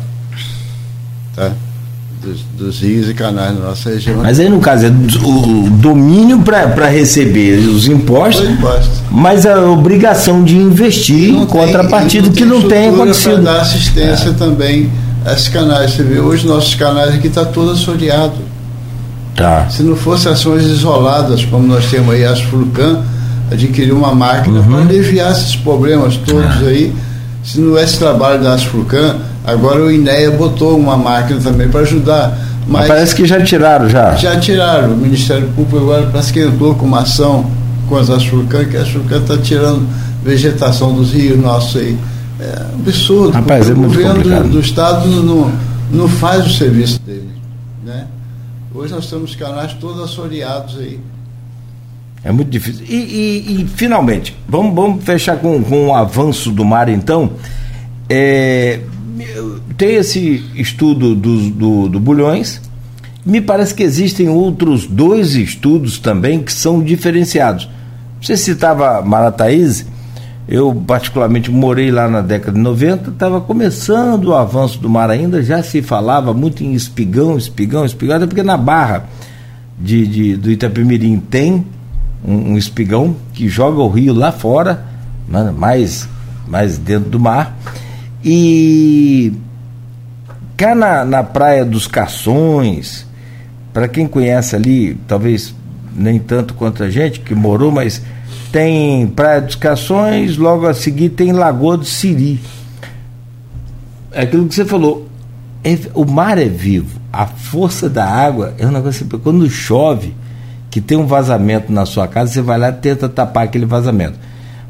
Tá? 1.34 1.52
Dos, 2.28 2.42
dos 2.58 2.80
rios 2.80 3.08
e 3.08 3.14
canais 3.14 3.58
na 3.58 3.68
nossa 3.68 3.90
região. 3.90 4.20
Mas 4.22 4.38
aí 4.38 4.48
no 4.48 4.60
caso 4.60 4.86
é 4.86 4.88
o 4.88 5.70
domínio 5.70 6.40
para 6.40 6.88
receber 6.88 7.58
os 7.68 7.86
impostos, 7.86 8.46
mas 9.10 9.46
a 9.46 9.62
obrigação 9.70 10.44
de 10.44 10.56
investir 10.56 11.30
em 11.30 11.46
contrapartida 11.46 12.28
que 12.28 12.44
não 12.44 12.62
tem 12.62 12.90
acontecido. 12.90 13.42
Dar 13.42 13.62
assistência 13.62 14.30
é. 14.30 14.32
também 14.32 14.90
a 15.24 15.32
esses 15.32 15.48
canais. 15.48 15.92
Você 15.92 16.02
vê, 16.02 16.20
hoje 16.20 16.46
nossos 16.46 16.74
canais 16.74 17.14
aqui 17.14 17.28
está 17.28 17.44
todo 17.44 17.70
assoreado. 17.70 18.36
Tá. 19.34 19.68
Se 19.70 19.82
não 19.82 19.96
fossem 19.96 20.32
ações 20.32 20.64
isoladas, 20.64 21.44
como 21.44 21.66
nós 21.66 21.86
temos 21.86 22.12
aí, 22.12 22.24
as 22.24 22.40
Furcan, 22.42 23.02
adquirir 23.50 23.92
uma 23.92 24.14
máquina 24.14 24.60
uhum. 24.60 24.66
para 24.66 24.80
aliviar 24.80 25.32
esses 25.32 25.56
problemas 25.56 26.16
todos 26.16 26.62
é. 26.62 26.68
aí. 26.68 26.94
Se 27.42 27.60
não 27.60 27.78
esse 27.78 27.98
trabalho 27.98 28.42
da 28.42 28.52
Asfurcan, 28.52 29.16
agora 29.48 29.82
o 29.82 29.90
INEA 29.90 30.30
botou 30.30 30.78
uma 30.78 30.96
máquina 30.96 31.40
também 31.40 31.68
para 31.68 31.80
ajudar. 31.80 32.38
Mas, 32.66 32.80
mas, 32.80 32.88
parece 32.88 33.14
que 33.14 33.26
já 33.26 33.42
tiraram 33.42 33.88
já. 33.88 34.14
Já 34.14 34.38
tiraram. 34.38 34.92
O 34.92 34.96
Ministério 34.96 35.48
Público 35.48 35.78
agora 35.78 36.06
parece 36.12 36.32
que 36.32 36.40
entrou 36.40 36.74
com 36.74 36.84
uma 36.84 37.00
ação 37.00 37.50
com 37.88 37.96
as 37.96 38.10
Asfurcan, 38.10 38.66
que 38.66 38.76
a 38.76 38.82
Asfurcan 38.82 39.20
está 39.22 39.38
tirando 39.38 39.88
vegetação 40.22 40.94
dos 40.94 41.12
rios 41.12 41.38
nossos 41.38 41.80
aí. 41.80 41.96
É 42.38 42.62
absurdo. 42.74 43.32
Rapaz, 43.32 43.68
é 43.68 43.72
o 43.72 43.76
governo 43.76 44.22
do, 44.22 44.48
do, 44.50 44.60
Estado 44.60 45.08
não, 45.08 45.50
não 45.90 46.08
faz 46.08 46.46
o 46.46 46.50
serviço 46.50 47.00
dele. 47.00 47.30
Né? 47.84 48.06
Hoje 48.74 48.92
nós 48.92 49.08
temos 49.08 49.34
canais 49.34 49.72
todos 49.74 50.02
assoreados 50.02 50.78
aí. 50.78 51.00
É 52.22 52.30
muito 52.30 52.50
difícil. 52.50 52.84
E, 52.88 52.94
e, 52.94 53.62
e 53.62 53.66
finalmente, 53.66 54.36
vamos, 54.48 54.74
vamos 54.74 55.04
fechar 55.04 55.38
com, 55.38 55.62
com 55.62 55.88
o 55.88 55.94
avanço 55.94 56.50
do 56.50 56.64
mar, 56.64 56.88
então. 56.88 57.30
É, 58.10 58.80
tem 59.76 59.96
esse 59.96 60.44
estudo 60.54 61.14
do, 61.14 61.50
do, 61.50 61.88
do 61.88 62.00
Bulhões. 62.00 62.60
Me 63.24 63.40
parece 63.40 63.74
que 63.74 63.82
existem 63.82 64.28
outros 64.28 64.86
dois 64.86 65.34
estudos 65.34 65.98
também 65.98 66.42
que 66.42 66.52
são 66.52 66.82
diferenciados. 66.82 67.68
Você 68.20 68.36
citava 68.36 69.02
Marataíze, 69.02 69.86
eu 70.48 70.74
particularmente 70.86 71.50
morei 71.50 71.90
lá 71.90 72.08
na 72.08 72.22
década 72.22 72.52
de 72.52 72.60
90, 72.60 73.10
estava 73.10 73.40
começando 73.40 74.26
o 74.26 74.34
avanço 74.34 74.78
do 74.78 74.88
mar 74.88 75.10
ainda, 75.10 75.42
já 75.42 75.62
se 75.62 75.82
falava 75.82 76.32
muito 76.32 76.64
em 76.64 76.72
espigão, 76.72 77.36
espigão, 77.36 77.84
espigão, 77.84 78.16
até 78.16 78.26
porque 78.26 78.42
na 78.42 78.56
barra 78.56 79.04
de, 79.78 80.06
de, 80.06 80.36
do 80.36 80.50
Itapemirim 80.50 81.20
tem 81.20 81.66
um, 82.24 82.52
um 82.52 82.58
espigão 82.58 83.14
que 83.34 83.48
joga 83.48 83.80
o 83.80 83.88
rio 83.88 84.14
lá 84.14 84.32
fora, 84.32 84.84
né, 85.28 85.52
mais, 85.56 86.08
mais 86.46 86.78
dentro 86.78 87.10
do 87.10 87.20
mar. 87.20 87.56
E 88.24 89.32
cá 90.56 90.74
na, 90.74 91.04
na 91.04 91.22
Praia 91.22 91.64
dos 91.64 91.86
Cações, 91.86 93.06
para 93.72 93.86
quem 93.86 94.06
conhece 94.06 94.56
ali, 94.56 94.94
talvez 95.06 95.54
nem 95.94 96.18
tanto 96.18 96.54
quanto 96.54 96.82
a 96.82 96.90
gente 96.90 97.20
que 97.20 97.34
morou, 97.34 97.70
mas 97.70 98.02
tem 98.50 99.06
Praia 99.06 99.40
dos 99.40 99.54
Cações, 99.54 100.36
logo 100.36 100.66
a 100.66 100.74
seguir 100.74 101.10
tem 101.10 101.32
Lagoa 101.32 101.76
do 101.76 101.84
Siri. 101.84 102.40
É 104.12 104.22
aquilo 104.22 104.48
que 104.48 104.54
você 104.54 104.64
falou, 104.64 105.08
é, 105.62 105.78
o 105.94 106.04
mar 106.04 106.38
é 106.38 106.48
vivo, 106.48 107.00
a 107.12 107.26
força 107.26 107.88
da 107.88 108.06
água 108.06 108.54
é 108.58 108.66
um 108.66 108.70
negócio. 108.70 109.06
Quando 109.22 109.48
chove, 109.48 110.14
que 110.70 110.80
tem 110.80 110.98
um 110.98 111.06
vazamento 111.06 111.72
na 111.72 111.86
sua 111.86 112.08
casa, 112.08 112.32
você 112.32 112.42
vai 112.42 112.58
lá 112.58 112.70
e 112.70 112.72
tenta 112.72 113.08
tapar 113.08 113.44
aquele 113.44 113.66
vazamento. 113.66 114.18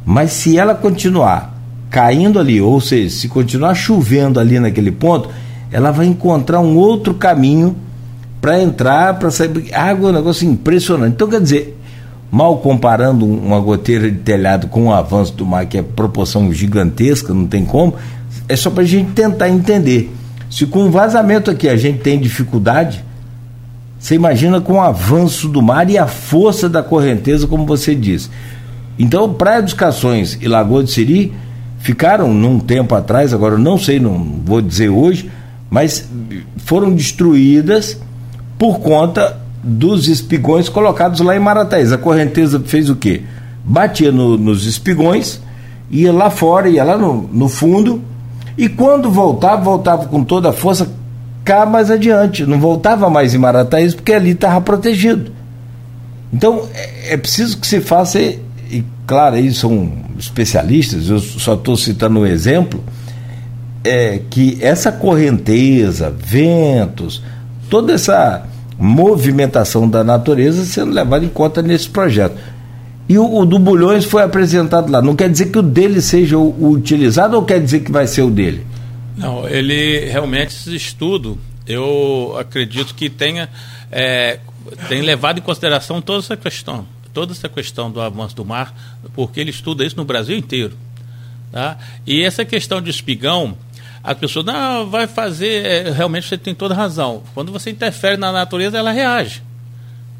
Mas 0.05 0.33
se 0.33 0.59
ela 0.59 0.75
continuar 0.75 1.58
caindo 1.91 2.39
ali, 2.39 2.61
ou 2.61 2.81
seja, 2.81 3.11
se 3.11 3.29
continuar 3.29 3.75
chovendo 3.75 4.39
ali 4.39 4.61
naquele 4.61 4.91
ponto, 4.91 5.29
ela 5.71 5.91
vai 5.91 6.07
encontrar 6.07 6.61
um 6.61 6.77
outro 6.77 7.15
caminho 7.15 7.77
para 8.41 8.61
entrar, 8.61 9.19
para 9.19 9.31
sair. 9.31 9.51
Água 9.75 10.09
é 10.09 10.13
um 10.13 10.15
negócio 10.17 10.49
impressionante. 10.49 11.15
Então, 11.15 11.29
quer 11.29 11.41
dizer, 11.41 11.79
mal 12.31 12.59
comparando 12.59 13.27
uma 13.27 13.61
goteira 13.61 14.11
de 14.11 14.19
telhado 14.19 14.69
com 14.69 14.87
o 14.87 14.93
avanço 14.93 15.33
do 15.33 15.47
mar, 15.47 15.67
que 15.67 15.79
é 15.79 15.83
proporção 15.83 16.53
gigantesca, 16.53 17.33
não 17.33 17.47
tem 17.47 17.65
como, 17.65 17.95
é 18.49 18.57
só 18.57 18.71
para 18.71 18.83
a 18.83 18.87
gente 18.87 19.13
tentar 19.13 19.49
entender. 19.49 20.13
Se 20.51 20.67
com 20.67 20.85
o 20.85 20.91
vazamento 20.91 21.51
aqui 21.51 21.69
a 21.69 21.77
gente 21.77 21.99
tem 21.99 22.19
dificuldade, 22.19 23.05
você 23.99 24.15
imagina 24.15 24.61
com 24.61 24.75
o 24.75 24.81
avanço 24.81 25.49
do 25.49 25.61
mar 25.61 25.91
e 25.91 25.99
a 25.99 26.07
força 26.07 26.69
da 26.69 26.83
correnteza, 26.83 27.47
como 27.47 27.67
você 27.67 27.95
disse. 27.95 28.31
Então, 28.99 29.33
Praia 29.35 29.63
dos 29.63 29.75
Cações 29.75 30.39
e 30.41 30.49
Lagoa 30.49 30.85
de 30.85 30.91
Siri 30.91 31.33
ficaram 31.79 32.33
num 32.33 32.59
tempo 32.59 32.95
atrás, 32.95 33.33
agora 33.33 33.57
não 33.57 33.79
sei, 33.79 33.99
não 33.99 34.41
vou 34.45 34.61
dizer 34.61 34.89
hoje, 34.89 35.31
mas 35.71 36.09
foram 36.59 36.95
destruídas 36.95 38.01
por 38.59 38.81
conta 38.81 39.39
dos 39.63 40.09
espigões 40.09 40.69
colocados 40.69 41.21
lá 41.21 41.37
em 41.37 41.41
Marataízes. 41.41 41.93
A 41.93 41.99
correnteza 41.99 42.61
fez 42.61 42.89
o 42.89 42.97
quê? 42.97 43.23
Batia 43.65 44.11
no, 44.11 44.37
nos 44.37 44.67
espigões, 44.67 45.41
ia 45.91 46.13
lá 46.13 46.31
fora, 46.31 46.69
ia 46.69 46.85
lá 46.85 46.97
no, 46.97 47.29
no 47.33 47.49
fundo, 47.49 48.03
e 48.57 48.69
quando 48.69 49.11
voltava, 49.11 49.63
voltava 49.63 50.07
com 50.07 50.25
toda 50.25 50.51
a 50.51 50.53
força, 50.53 50.91
cá 51.45 51.65
mais 51.65 51.91
adiante, 51.91 52.45
não 52.45 52.59
voltava 52.59 53.09
mais 53.09 53.35
em 53.35 53.39
Marataízes 53.39 53.95
porque 53.95 54.13
ali 54.13 54.31
estava 54.31 54.61
protegido. 54.61 55.33
Então 56.33 56.69
é, 56.75 57.15
é, 57.15 57.17
preciso 57.17 57.59
que 57.59 57.67
se 57.67 57.81
faça, 57.81 58.19
claro, 59.09 59.37
aí 59.37 59.53
são 59.55 59.91
especialistas, 60.19 61.09
eu 61.09 61.19
só 61.19 61.55
estou 61.55 61.77
citando 61.79 62.21
um 62.21 62.27
exemplo, 62.27 62.85
é 63.83 64.21
que 64.29 64.59
essa 64.61 64.93
correnteza, 64.93 66.11
ventos, 66.11 67.23
toda 67.71 67.95
essa 67.95 68.47
movimentação 68.79 69.89
da 69.89 70.05
natureza 70.05 70.63
sendo 70.67 70.93
levada 70.93 71.25
em 71.25 71.29
conta 71.29 71.63
nesse 71.63 71.89
projeto. 71.89 72.37
E 73.09 73.17
o, 73.17 73.39
o, 73.39 73.47
do 73.47 73.59
Bulhões 73.59 74.05
foi 74.05 74.23
apresentado 74.23 74.93
lá. 74.93 75.01
Não 75.01 75.17
quer 75.17 75.31
dizer 75.31 75.47
que 75.47 75.59
o 75.59 75.63
dele 75.63 76.03
seja 76.03 76.37
o, 76.37 76.51
o 76.51 76.71
utilizado 76.73 77.35
ou 77.35 77.43
quer 77.43 77.59
dizer 77.63 77.81
que 77.81 77.91
vai 77.91 78.07
ser 78.07 78.21
o 78.21 78.31
dele? 78.31 78.67
Não, 79.17 79.49
ele 79.49 80.05
realmente, 80.05 80.49
esse 80.49 80.77
estudo, 80.77 81.39
eu 81.67 82.37
acredito 82.39 82.95
que 82.95 83.09
tenha 83.09 83.49
é, 83.91 84.39
tem 84.89 85.01
levado 85.01 85.39
em 85.39 85.43
consideração 85.43 86.03
toda 86.03 86.19
essa 86.19 86.37
questão, 86.37 86.87
toda 87.13 87.33
essa 87.33 87.49
questão 87.49 87.91
do 87.91 88.01
avanço 88.01 88.37
do 88.37 88.45
mar, 88.45 88.75
porque 89.15 89.41
ele 89.41 89.51
estuda 89.51 89.85
isso 89.85 89.97
no 89.97 90.05
Brasil 90.05 90.37
inteiro. 90.37 90.77
Tá? 91.51 91.79
E 92.07 92.23
essa 92.23 92.45
questão 92.45 92.81
de 92.81 92.91
espigão, 92.91 93.57
a 94.03 94.15
pessoa 94.15 94.45
não 94.45 94.89
vai 94.89 95.07
fazer, 95.07 95.65
é, 95.65 95.91
realmente 95.91 96.27
você 96.27 96.39
tem 96.39 96.55
toda 96.55 96.75
razão. 96.75 97.23
Quando 97.35 97.53
você 97.53 97.71
interfere 97.71 98.17
na 98.17 98.31
natureza, 98.31 98.79
ela 98.79 98.93
reage. 98.93 99.43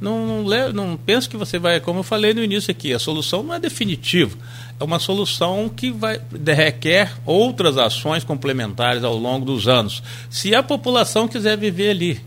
Não, 0.01 0.45
não, 0.45 0.73
não 0.73 0.97
penso 0.97 1.29
que 1.29 1.37
você 1.37 1.59
vai, 1.59 1.81
como 1.81 2.01
eu 2.01 2.05
falei 2.05 2.33
no 2.33 2.43
início 2.43 2.71
aqui, 2.71 2.93
a 2.93 2.99
solução 2.99 3.43
não 3.43 3.55
é 3.55 3.59
definitiva. 3.59 4.37
É 4.79 4.85
uma 4.85 5.01
solução 5.01 5.69
que 5.69 5.91
vai, 5.91 6.21
requer 6.47 7.13
outras 7.27 7.77
ações 7.77 8.23
complementares 8.23 9.03
ao 9.03 9.17
longo 9.17 9.45
dos 9.45 9.67
anos. 9.67 10.03
Se 10.31 10.55
a 10.55 10.63
população 10.63 11.27
quiser 11.27 11.57
viver 11.59 11.91
ali. 11.91 12.21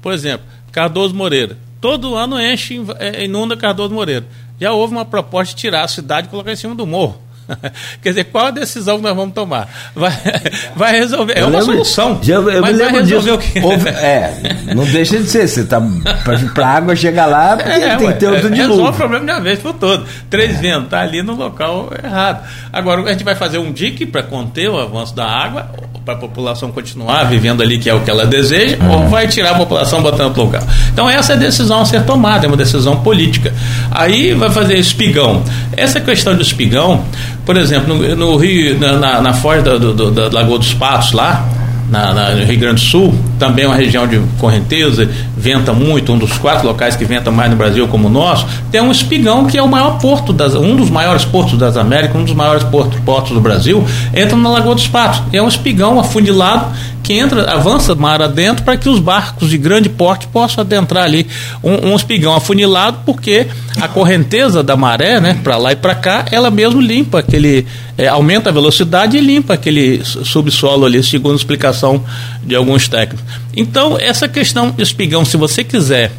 Por 0.00 0.12
exemplo, 0.12 0.46
Cardoso 0.70 1.14
Moreira. 1.14 1.58
Todo 1.84 2.14
ano 2.14 2.40
enche, 2.40 2.80
é, 2.98 3.24
inunda 3.26 3.58
Cardoso 3.58 3.92
Moreira. 3.92 4.24
Já 4.58 4.72
houve 4.72 4.94
uma 4.94 5.04
proposta 5.04 5.54
de 5.54 5.60
tirar 5.60 5.84
a 5.84 5.88
cidade 5.88 6.28
e 6.28 6.30
colocar 6.30 6.50
em 6.50 6.56
cima 6.56 6.74
do 6.74 6.86
morro. 6.86 7.20
Quer 8.00 8.08
dizer, 8.08 8.24
qual 8.24 8.46
a 8.46 8.50
decisão 8.50 8.96
que 8.96 9.02
nós 9.02 9.14
vamos 9.14 9.34
tomar? 9.34 9.68
Vai, 9.94 10.10
vai 10.74 10.92
resolver. 10.98 11.34
É 11.36 11.44
uma 11.44 11.58
lembro, 11.58 11.74
solução. 11.74 12.18
Já, 12.22 12.36
eu 12.36 12.62
mas 12.62 12.78
vai 12.78 12.90
resolver 12.90 13.04
disso. 13.04 13.34
o 13.34 13.38
quê? 13.38 13.60
Houve, 13.62 13.88
é, 14.00 14.32
não 14.74 14.86
deixa 14.86 15.18
de 15.18 15.28
ser. 15.28 15.46
Você 15.46 15.66
tá, 15.66 15.78
para 16.54 16.66
a 16.66 16.70
água 16.70 16.96
chegar 16.96 17.26
lá, 17.26 17.58
é, 17.60 17.96
tem 17.98 18.06
ué, 18.06 18.14
que 18.14 18.18
ter 18.18 18.28
outro 18.28 18.46
é, 18.46 18.50
dilúvio. 18.50 18.76
Resolve 18.76 18.90
o 18.90 18.94
problema 18.94 19.26
de 19.26 19.32
uma 19.32 19.40
vez 19.42 19.58
por 19.58 19.74
todo. 19.74 20.06
Três 20.30 20.52
é. 20.52 20.60
ventos, 20.62 20.84
está 20.84 21.02
ali 21.02 21.22
no 21.22 21.34
local 21.34 21.90
errado. 22.02 22.48
Agora, 22.72 23.02
a 23.02 23.12
gente 23.12 23.24
vai 23.24 23.34
fazer 23.34 23.58
um 23.58 23.70
dique 23.70 24.06
para 24.06 24.22
conter 24.22 24.70
o 24.70 24.80
avanço 24.80 25.14
da 25.14 25.26
água, 25.26 25.70
para 26.04 26.14
a 26.14 26.16
população 26.16 26.70
continuar 26.70 27.24
vivendo 27.24 27.62
ali, 27.62 27.78
que 27.78 27.88
é 27.88 27.94
o 27.94 28.00
que 28.00 28.10
ela 28.10 28.26
deseja, 28.26 28.76
ou 28.90 29.08
vai 29.08 29.26
tirar 29.26 29.52
a 29.52 29.54
população 29.54 30.02
botando 30.02 30.26
outro 30.28 30.42
lugar. 30.42 30.62
Então, 30.92 31.08
essa 31.08 31.32
é 31.32 31.36
a 31.36 31.38
decisão 31.38 31.80
a 31.80 31.84
ser 31.86 32.04
tomada, 32.04 32.46
é 32.46 32.48
uma 32.48 32.56
decisão 32.56 32.96
política. 32.96 33.54
Aí 33.90 34.34
vai 34.34 34.50
fazer 34.50 34.78
espigão. 34.78 35.42
Essa 35.76 36.00
questão 36.00 36.34
do 36.34 36.42
espigão 36.42 37.04
por 37.44 37.56
exemplo, 37.56 37.94
no, 37.94 38.16
no 38.16 38.36
Rio, 38.36 38.78
na, 38.78 38.94
na, 38.94 39.20
na 39.20 39.34
foz 39.34 39.62
da, 39.62 39.76
do, 39.76 40.10
da 40.10 40.28
Lagoa 40.28 40.58
dos 40.58 40.72
Patos, 40.72 41.12
lá, 41.12 41.46
na, 41.90 42.14
na, 42.14 42.30
no 42.30 42.44
Rio 42.44 42.58
Grande 42.58 42.82
do 42.82 42.88
Sul, 42.88 43.14
também 43.44 43.66
uma 43.66 43.76
região 43.76 44.06
de 44.06 44.18
correnteza, 44.38 45.06
venta 45.36 45.74
muito, 45.74 46.10
um 46.10 46.16
dos 46.16 46.38
quatro 46.38 46.66
locais 46.66 46.96
que 46.96 47.04
venta 47.04 47.30
mais 47.30 47.50
no 47.50 47.56
Brasil 47.56 47.86
como 47.88 48.08
o 48.08 48.10
nosso, 48.10 48.46
tem 48.70 48.80
um 48.80 48.90
espigão 48.90 49.44
que 49.44 49.58
é 49.58 49.62
o 49.62 49.68
maior 49.68 49.98
porto, 49.98 50.32
das, 50.32 50.54
um 50.54 50.74
dos 50.74 50.88
maiores 50.88 51.26
portos 51.26 51.58
das 51.58 51.76
Américas, 51.76 52.16
um 52.16 52.24
dos 52.24 52.32
maiores 52.32 52.64
portos, 52.64 52.98
portos 53.00 53.32
do 53.32 53.40
Brasil, 53.42 53.84
entra 54.14 54.34
na 54.34 54.48
Lagoa 54.48 54.74
dos 54.74 54.88
Patos. 54.88 55.22
É 55.30 55.42
um 55.42 55.48
espigão 55.48 56.00
afundilado 56.00 56.74
que 57.04 57.12
entra, 57.12 57.52
avança 57.52 57.94
mar 57.94 58.22
adentro 58.22 58.64
para 58.64 58.78
que 58.78 58.88
os 58.88 58.98
barcos 58.98 59.50
de 59.50 59.58
grande 59.58 59.90
porte 59.90 60.26
possam 60.26 60.62
adentrar 60.62 61.04
ali. 61.04 61.26
Um, 61.62 61.90
um 61.90 61.96
espigão 61.96 62.34
afunilado, 62.34 63.00
porque 63.04 63.46
a 63.78 63.86
correnteza 63.86 64.62
da 64.62 64.74
maré, 64.74 65.20
né, 65.20 65.38
para 65.44 65.58
lá 65.58 65.72
e 65.72 65.76
para 65.76 65.94
cá, 65.94 66.24
ela 66.32 66.50
mesmo 66.50 66.80
limpa 66.80 67.18
aquele, 67.18 67.66
é, 67.98 68.08
aumenta 68.08 68.48
a 68.48 68.52
velocidade 68.52 69.18
e 69.18 69.20
limpa 69.20 69.52
aquele 69.52 70.02
subsolo 70.02 70.86
ali, 70.86 71.02
segundo 71.02 71.34
a 71.34 71.36
explicação 71.36 72.02
de 72.42 72.56
alguns 72.56 72.88
técnicos. 72.88 73.22
Então, 73.56 73.96
essa 73.98 74.28
questão 74.28 74.74
espigão, 74.78 75.24
se 75.24 75.36
você 75.36 75.62
quiser 75.62 76.12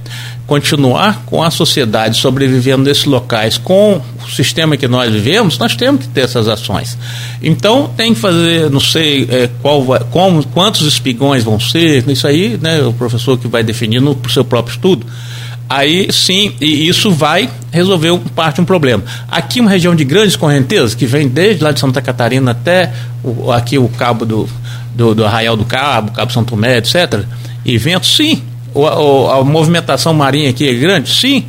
continuar 0.47 1.23
com 1.25 1.41
a 1.41 1.49
sociedade 1.49 2.17
sobrevivendo 2.17 2.83
nesses 2.83 3.05
locais, 3.05 3.57
com 3.57 4.01
o 4.23 4.29
sistema 4.29 4.77
que 4.77 4.87
nós 4.87 5.11
vivemos, 5.11 5.57
nós 5.57 5.75
temos 5.75 6.01
que 6.01 6.07
ter 6.09 6.21
essas 6.21 6.47
ações. 6.47 6.97
Então 7.41 7.91
tem 7.95 8.13
que 8.13 8.19
fazer, 8.19 8.69
não 8.69 8.79
sei 8.79 9.27
é, 9.29 9.49
qual 9.61 9.83
vai, 9.83 9.99
como, 10.11 10.45
quantos 10.47 10.81
espigões 10.81 11.43
vão 11.43 11.59
ser, 11.59 12.07
isso 12.09 12.27
aí, 12.27 12.59
né, 12.61 12.81
o 12.83 12.93
professor 12.93 13.37
que 13.37 13.47
vai 13.47 13.63
definir 13.63 14.01
no 14.01 14.17
seu 14.29 14.45
próprio 14.45 14.73
estudo. 14.75 15.05
Aí 15.67 16.11
sim, 16.11 16.55
e 16.61 16.87
isso 16.87 17.11
vai 17.11 17.49
resolver 17.71 18.19
parte 18.35 18.55
de 18.55 18.61
um 18.61 18.65
problema. 18.65 19.03
Aqui 19.29 19.59
uma 19.59 19.69
região 19.69 19.95
de 19.95 20.05
grandes 20.05 20.35
correntezas, 20.35 20.93
que 20.93 21.05
vem 21.05 21.27
desde 21.27 21.63
lá 21.63 21.71
de 21.71 21.79
Santa 21.79 22.01
Catarina 22.01 22.51
até 22.51 22.93
o, 23.23 23.51
aqui 23.51 23.77
o 23.77 23.89
cabo 23.89 24.25
do, 24.25 24.47
do, 24.93 25.15
do 25.15 25.25
Arraial 25.25 25.57
do 25.57 25.65
Cabo, 25.65 26.11
Cabo 26.11 26.31
São 26.31 26.43
Tomé, 26.43 26.77
etc. 26.77 27.23
E 27.65 27.77
vento, 27.77 28.05
sim, 28.05 28.43
o, 28.73 28.85
a 29.29 29.43
movimentação 29.43 30.13
marinha 30.13 30.49
aqui 30.51 30.69
é 30.69 30.73
grande? 30.73 31.09
Sim, 31.09 31.45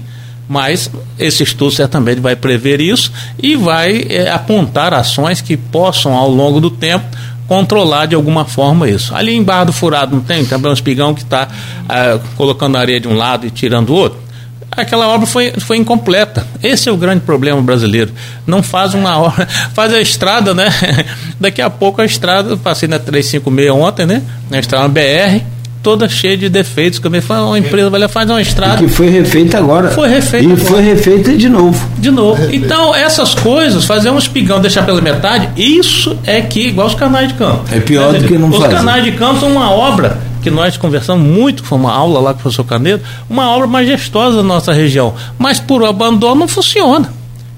mas 0.48 0.90
esse 1.18 1.42
estudo 1.42 1.72
certamente 1.72 2.20
vai 2.20 2.36
prever 2.36 2.80
isso 2.80 3.12
e 3.42 3.56
vai 3.56 4.06
é, 4.08 4.30
apontar 4.30 4.94
ações 4.94 5.40
que 5.40 5.56
possam, 5.56 6.14
ao 6.14 6.30
longo 6.30 6.60
do 6.60 6.70
tempo, 6.70 7.04
controlar 7.46 8.06
de 8.06 8.14
alguma 8.14 8.44
forma 8.44 8.88
isso. 8.88 9.14
Ali 9.14 9.34
em 9.34 9.42
Barra 9.42 9.64
do 9.64 9.72
Furado 9.72 10.16
não 10.16 10.22
tem 10.22 10.44
também 10.44 10.70
um 10.70 10.74
espigão 10.74 11.14
que 11.14 11.22
está 11.22 11.48
ah, 11.88 12.18
colocando 12.36 12.76
areia 12.76 13.00
de 13.00 13.08
um 13.08 13.14
lado 13.14 13.46
e 13.46 13.50
tirando 13.50 13.90
o 13.90 13.94
outro? 13.94 14.26
Aquela 14.70 15.08
obra 15.08 15.26
foi, 15.26 15.52
foi 15.52 15.78
incompleta. 15.78 16.46
Esse 16.62 16.88
é 16.88 16.92
o 16.92 16.96
grande 16.96 17.20
problema 17.20 17.62
brasileiro. 17.62 18.12
Não 18.46 18.62
faz 18.62 18.92
uma 18.92 19.18
obra, 19.18 19.46
faz 19.72 19.92
a 19.92 20.00
estrada, 20.00 20.52
né? 20.52 20.68
Daqui 21.40 21.62
a 21.62 21.70
pouco 21.70 22.02
a 22.02 22.04
estrada, 22.04 22.56
passei 22.56 22.88
na 22.88 22.98
356 22.98 23.70
ontem, 23.70 24.04
né? 24.04 24.22
Na 24.50 24.58
estrada 24.58 24.88
BR, 24.88 25.42
toda 25.86 26.08
cheia 26.08 26.36
de 26.36 26.48
defeitos. 26.48 26.98
Como 26.98 27.22
fala, 27.22 27.46
uma 27.46 27.58
empresa 27.60 27.88
vai 27.88 28.00
lá 28.00 28.08
faz 28.08 28.28
uma 28.28 28.42
estrada. 28.42 28.82
E 28.82 28.88
que 28.88 28.92
foi 28.92 29.08
refeita 29.08 29.56
agora. 29.56 29.92
Foi 29.92 30.08
refeita. 30.08 30.44
E 30.44 30.52
agora. 30.52 30.68
foi 30.68 30.82
refeita 30.82 31.36
de 31.36 31.48
novo. 31.48 31.88
De 31.96 32.10
novo. 32.10 32.42
Então, 32.52 32.92
essas 32.92 33.36
coisas, 33.36 33.84
fazer 33.84 34.10
um 34.10 34.18
espigão, 34.18 34.60
deixar 34.60 34.84
pela 34.84 35.00
metade, 35.00 35.48
isso 35.56 36.18
é 36.24 36.40
que, 36.40 36.66
igual 36.66 36.88
os 36.88 36.96
canais 36.96 37.28
de 37.28 37.34
campo. 37.34 37.62
É 37.70 37.78
pior 37.78 38.12
do 38.12 38.26
que 38.26 38.36
não 38.36 38.48
Os 38.48 38.56
fazer. 38.56 38.74
canais 38.74 39.04
de 39.04 39.12
campo 39.12 39.38
são 39.38 39.48
uma 39.48 39.70
obra 39.70 40.18
que 40.42 40.50
nós 40.50 40.76
conversamos 40.76 41.24
muito, 41.24 41.62
foi 41.62 41.78
uma 41.78 41.92
aula 41.92 42.18
lá 42.18 42.32
com 42.32 42.40
o 42.40 42.42
professor 42.42 42.64
Canedo, 42.64 43.04
uma 43.30 43.48
obra 43.50 43.68
majestosa 43.68 44.38
da 44.38 44.42
nossa 44.42 44.72
região. 44.72 45.14
Mas 45.38 45.60
por 45.60 45.84
abandono 45.84 46.40
não 46.40 46.48
funciona 46.48 47.08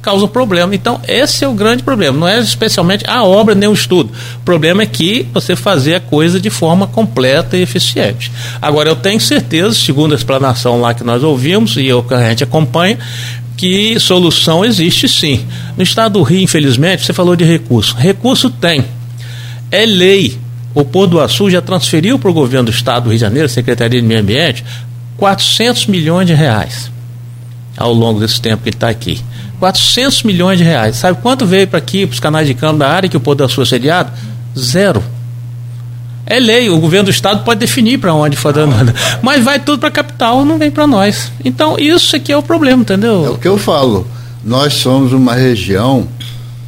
causa 0.08 0.26
problema. 0.26 0.74
Então, 0.74 0.98
esse 1.06 1.44
é 1.44 1.48
o 1.48 1.52
grande 1.52 1.82
problema. 1.82 2.18
Não 2.18 2.26
é 2.26 2.40
especialmente 2.40 3.04
a 3.06 3.22
obra 3.22 3.54
nem 3.54 3.68
o 3.68 3.74
estudo. 3.74 4.10
O 4.36 4.44
problema 4.44 4.82
é 4.82 4.86
que 4.86 5.26
você 5.34 5.54
fazer 5.54 5.96
a 5.96 6.00
coisa 6.00 6.40
de 6.40 6.48
forma 6.48 6.86
completa 6.86 7.58
e 7.58 7.60
eficiente. 7.60 8.32
Agora, 8.60 8.88
eu 8.88 8.96
tenho 8.96 9.20
certeza, 9.20 9.74
segundo 9.74 10.12
a 10.12 10.16
explanação 10.16 10.80
lá 10.80 10.94
que 10.94 11.04
nós 11.04 11.22
ouvimos 11.22 11.76
e 11.76 11.86
eu, 11.86 12.02
que 12.02 12.14
a 12.14 12.30
gente 12.30 12.42
acompanha, 12.42 12.98
que 13.54 14.00
solução 14.00 14.64
existe 14.64 15.06
sim. 15.06 15.44
No 15.76 15.82
estado 15.82 16.14
do 16.14 16.22
Rio, 16.22 16.40
infelizmente, 16.40 17.04
você 17.04 17.12
falou 17.12 17.36
de 17.36 17.44
recurso. 17.44 17.94
Recurso 17.94 18.48
tem. 18.48 18.82
É 19.70 19.84
lei. 19.84 20.38
O 20.74 20.86
Porto 20.86 21.10
do 21.10 21.20
Açu 21.20 21.50
já 21.50 21.60
transferiu 21.60 22.18
para 22.18 22.30
o 22.30 22.34
governo 22.34 22.66
do 22.66 22.70
estado 22.70 23.04
do 23.04 23.10
Rio 23.10 23.18
de 23.18 23.20
Janeiro, 23.20 23.48
Secretaria 23.48 24.00
de 24.00 24.06
Meio 24.06 24.20
Ambiente, 24.20 24.64
400 25.18 25.86
milhões 25.86 26.26
de 26.26 26.32
reais 26.32 26.90
ao 27.78 27.92
longo 27.92 28.20
desse 28.20 28.40
tempo 28.40 28.62
que 28.62 28.68
ele 28.68 28.76
está 28.76 28.88
aqui. 28.88 29.22
400 29.58 30.22
milhões 30.22 30.58
de 30.58 30.64
reais. 30.64 30.96
Sabe 30.96 31.18
quanto 31.20 31.46
veio 31.46 31.66
para 31.66 31.78
aqui, 31.78 32.06
para 32.06 32.14
os 32.14 32.20
canais 32.20 32.46
de 32.46 32.54
câmbio 32.54 32.78
da 32.78 32.88
área 32.88 33.08
que 33.08 33.16
o 33.16 33.34
da 33.34 33.48
Sul 33.48 33.62
é 33.62 33.66
sediado? 33.66 34.12
Zero. 34.58 35.02
É 36.26 36.38
lei, 36.38 36.68
o 36.68 36.78
governo 36.78 37.06
do 37.06 37.10
estado 37.10 37.42
pode 37.42 37.58
definir 37.58 37.98
para 37.98 38.12
onde 38.12 38.36
for 38.36 38.52
dando, 38.52 38.92
mas 39.22 39.42
vai 39.42 39.58
tudo 39.58 39.78
para 39.78 39.88
a 39.88 39.92
capital, 39.92 40.44
não 40.44 40.58
vem 40.58 40.70
para 40.70 40.86
nós. 40.86 41.32
Então, 41.42 41.78
isso 41.78 42.14
aqui 42.14 42.30
é 42.30 42.36
o 42.36 42.42
problema, 42.42 42.82
entendeu? 42.82 43.24
É 43.24 43.30
o 43.30 43.38
que 43.38 43.48
eu 43.48 43.56
falo. 43.56 44.06
Nós 44.44 44.74
somos 44.74 45.14
uma 45.14 45.34
região 45.34 46.06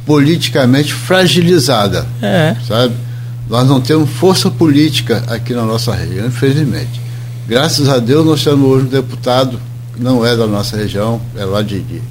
politicamente 0.03 0.93
fragilizada. 0.93 2.07
É. 2.21 2.55
Sabe? 2.67 2.95
Nós 3.47 3.67
não 3.67 3.79
temos 3.79 4.09
força 4.09 4.49
política 4.49 5.23
aqui 5.27 5.53
na 5.53 5.63
nossa 5.63 5.93
região, 5.93 6.25
infelizmente. 6.25 6.99
Graças 7.47 7.87
a 7.87 7.99
Deus 7.99 8.25
nós 8.25 8.43
temos 8.43 8.65
hoje 8.65 8.85
um 8.85 8.89
deputado 8.89 9.59
não 9.97 10.25
é 10.25 10.35
da 10.35 10.47
nossa 10.47 10.77
região, 10.77 11.21
é 11.35 11.45
lá 11.45 11.61
de, 11.61 11.81
de, 11.81 12.01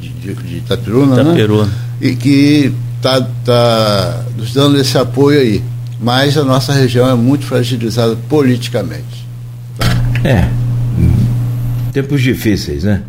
de, 0.00 0.34
de 0.34 0.56
Itapiruna, 0.56 1.22
Itapiruna. 1.22 1.66
né? 1.66 1.72
E 2.00 2.14
que 2.14 2.72
está 2.96 3.20
tá 3.44 4.24
nos 4.36 4.52
dando 4.52 4.78
esse 4.78 4.96
apoio 4.98 5.40
aí. 5.40 5.62
Mas 6.00 6.36
a 6.36 6.44
nossa 6.44 6.72
região 6.72 7.08
é 7.08 7.14
muito 7.14 7.46
fragilizada 7.46 8.16
politicamente. 8.28 9.26
É. 10.22 10.48
Tempos 11.92 12.20
difíceis, 12.20 12.84
né? 12.84 13.02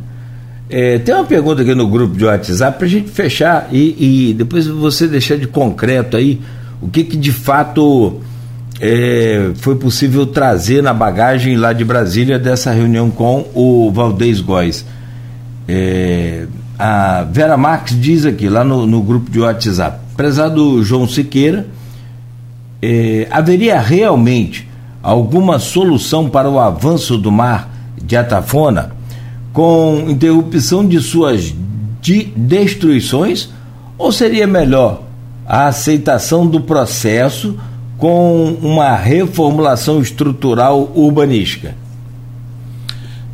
É, 0.69 0.99
tem 0.99 1.15
uma 1.15 1.23
pergunta 1.23 1.61
aqui 1.61 1.73
no 1.73 1.87
grupo 1.87 2.15
de 2.15 2.25
WhatsApp 2.25 2.77
para 2.77 2.87
a 2.87 2.89
gente 2.89 3.09
fechar 3.09 3.69
e, 3.71 4.29
e, 4.29 4.33
depois 4.33 4.67
você 4.67 5.07
deixar 5.07 5.37
de 5.37 5.47
concreto 5.47 6.17
aí 6.17 6.41
o 6.81 6.89
que, 6.89 7.05
que 7.05 7.15
de 7.15 7.31
fato 7.31 8.21
é, 8.79 9.51
foi 9.55 9.75
possível 9.75 10.25
trazer 10.25 10.83
na 10.83 10.93
bagagem 10.93 11.55
lá 11.55 11.73
de 11.73 11.83
Brasília 11.83 12.37
dessa 12.37 12.71
reunião 12.71 13.09
com 13.09 13.45
o 13.53 13.91
Valdez 13.91 14.39
Góes. 14.39 14.85
É, 15.67 16.45
a 16.77 17.23
Vera 17.23 17.57
Marques 17.57 17.99
diz 17.99 18.25
aqui, 18.25 18.47
lá 18.47 18.63
no, 18.63 18.85
no 18.85 19.01
grupo 19.01 19.31
de 19.31 19.39
WhatsApp, 19.39 19.99
prezado 20.15 20.83
João 20.83 21.07
Siqueira, 21.07 21.67
é, 22.81 23.27
haveria 23.31 23.79
realmente 23.79 24.67
alguma 25.01 25.57
solução 25.57 26.29
para 26.29 26.49
o 26.49 26.59
avanço 26.59 27.17
do 27.17 27.31
mar 27.31 27.69
de 28.01 28.15
Atafona 28.15 28.91
com 29.51 30.05
interrupção 30.07 30.87
de 30.87 30.99
suas 30.99 31.53
de 31.99 32.25
destruições 32.35 33.49
ou 33.97 34.11
seria 34.11 34.45
melhor 34.45 35.01
a 35.47 35.67
aceitação 35.67 36.45
do 36.45 36.61
processo 36.61 37.57
com 37.97 38.57
uma 38.62 38.95
reformulação 38.95 40.01
estrutural 40.01 40.91
urbanística? 40.95 41.75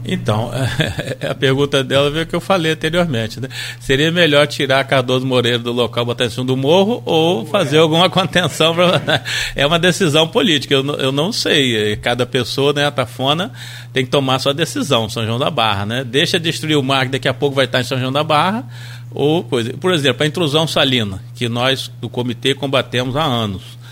Então, 0.05 0.51
a 1.29 1.33
pergunta 1.33 1.83
dela 1.83 2.09
veio 2.11 2.25
o 2.25 2.27
que 2.27 2.35
eu 2.35 2.41
falei 2.41 2.73
anteriormente. 2.73 3.39
Né? 3.39 3.47
Seria 3.79 4.11
melhor 4.11 4.45
tirar 4.47 4.83
Cardoso 4.83 5.25
Moreira 5.25 5.59
do 5.59 5.71
local, 5.71 6.05
botar 6.05 6.25
em 6.25 6.29
cima 6.29 6.45
do 6.45 6.57
morro 6.57 7.01
ou 7.05 7.45
fazer 7.45 7.77
alguma 7.77 8.09
contenção? 8.11 8.75
Pra... 8.75 9.23
É 9.55 9.65
uma 9.65 9.79
decisão 9.79 10.27
política, 10.27 10.73
eu, 10.73 10.85
eu 10.95 11.11
não 11.11 11.31
sei. 11.31 11.95
Cada 11.97 12.25
pessoa, 12.25 12.73
né, 12.73 12.85
a 12.85 12.91
Tafona, 12.91 13.51
tem 13.93 14.03
que 14.03 14.11
tomar 14.11 14.39
sua 14.39 14.53
decisão, 14.53 15.09
São 15.09 15.25
João 15.25 15.39
da 15.39 15.49
Barra. 15.49 15.85
Né? 15.85 16.03
Deixa 16.03 16.39
destruir 16.39 16.77
o 16.77 16.83
mar, 16.83 17.05
que 17.05 17.13
daqui 17.13 17.27
a 17.27 17.33
pouco 17.33 17.55
vai 17.55 17.65
estar 17.65 17.79
em 17.79 17.85
São 17.85 17.99
João 17.99 18.11
da 18.11 18.23
Barra. 18.23 18.65
Ou 19.11 19.43
coisa. 19.43 19.73
Por 19.73 19.93
exemplo, 19.93 20.23
a 20.23 20.27
intrusão 20.27 20.67
salina, 20.67 21.21
que 21.35 21.47
nós 21.47 21.89
do 22.01 22.09
comitê 22.09 22.55
combatemos 22.55 23.15
há 23.15 23.23
anos. 23.23 23.82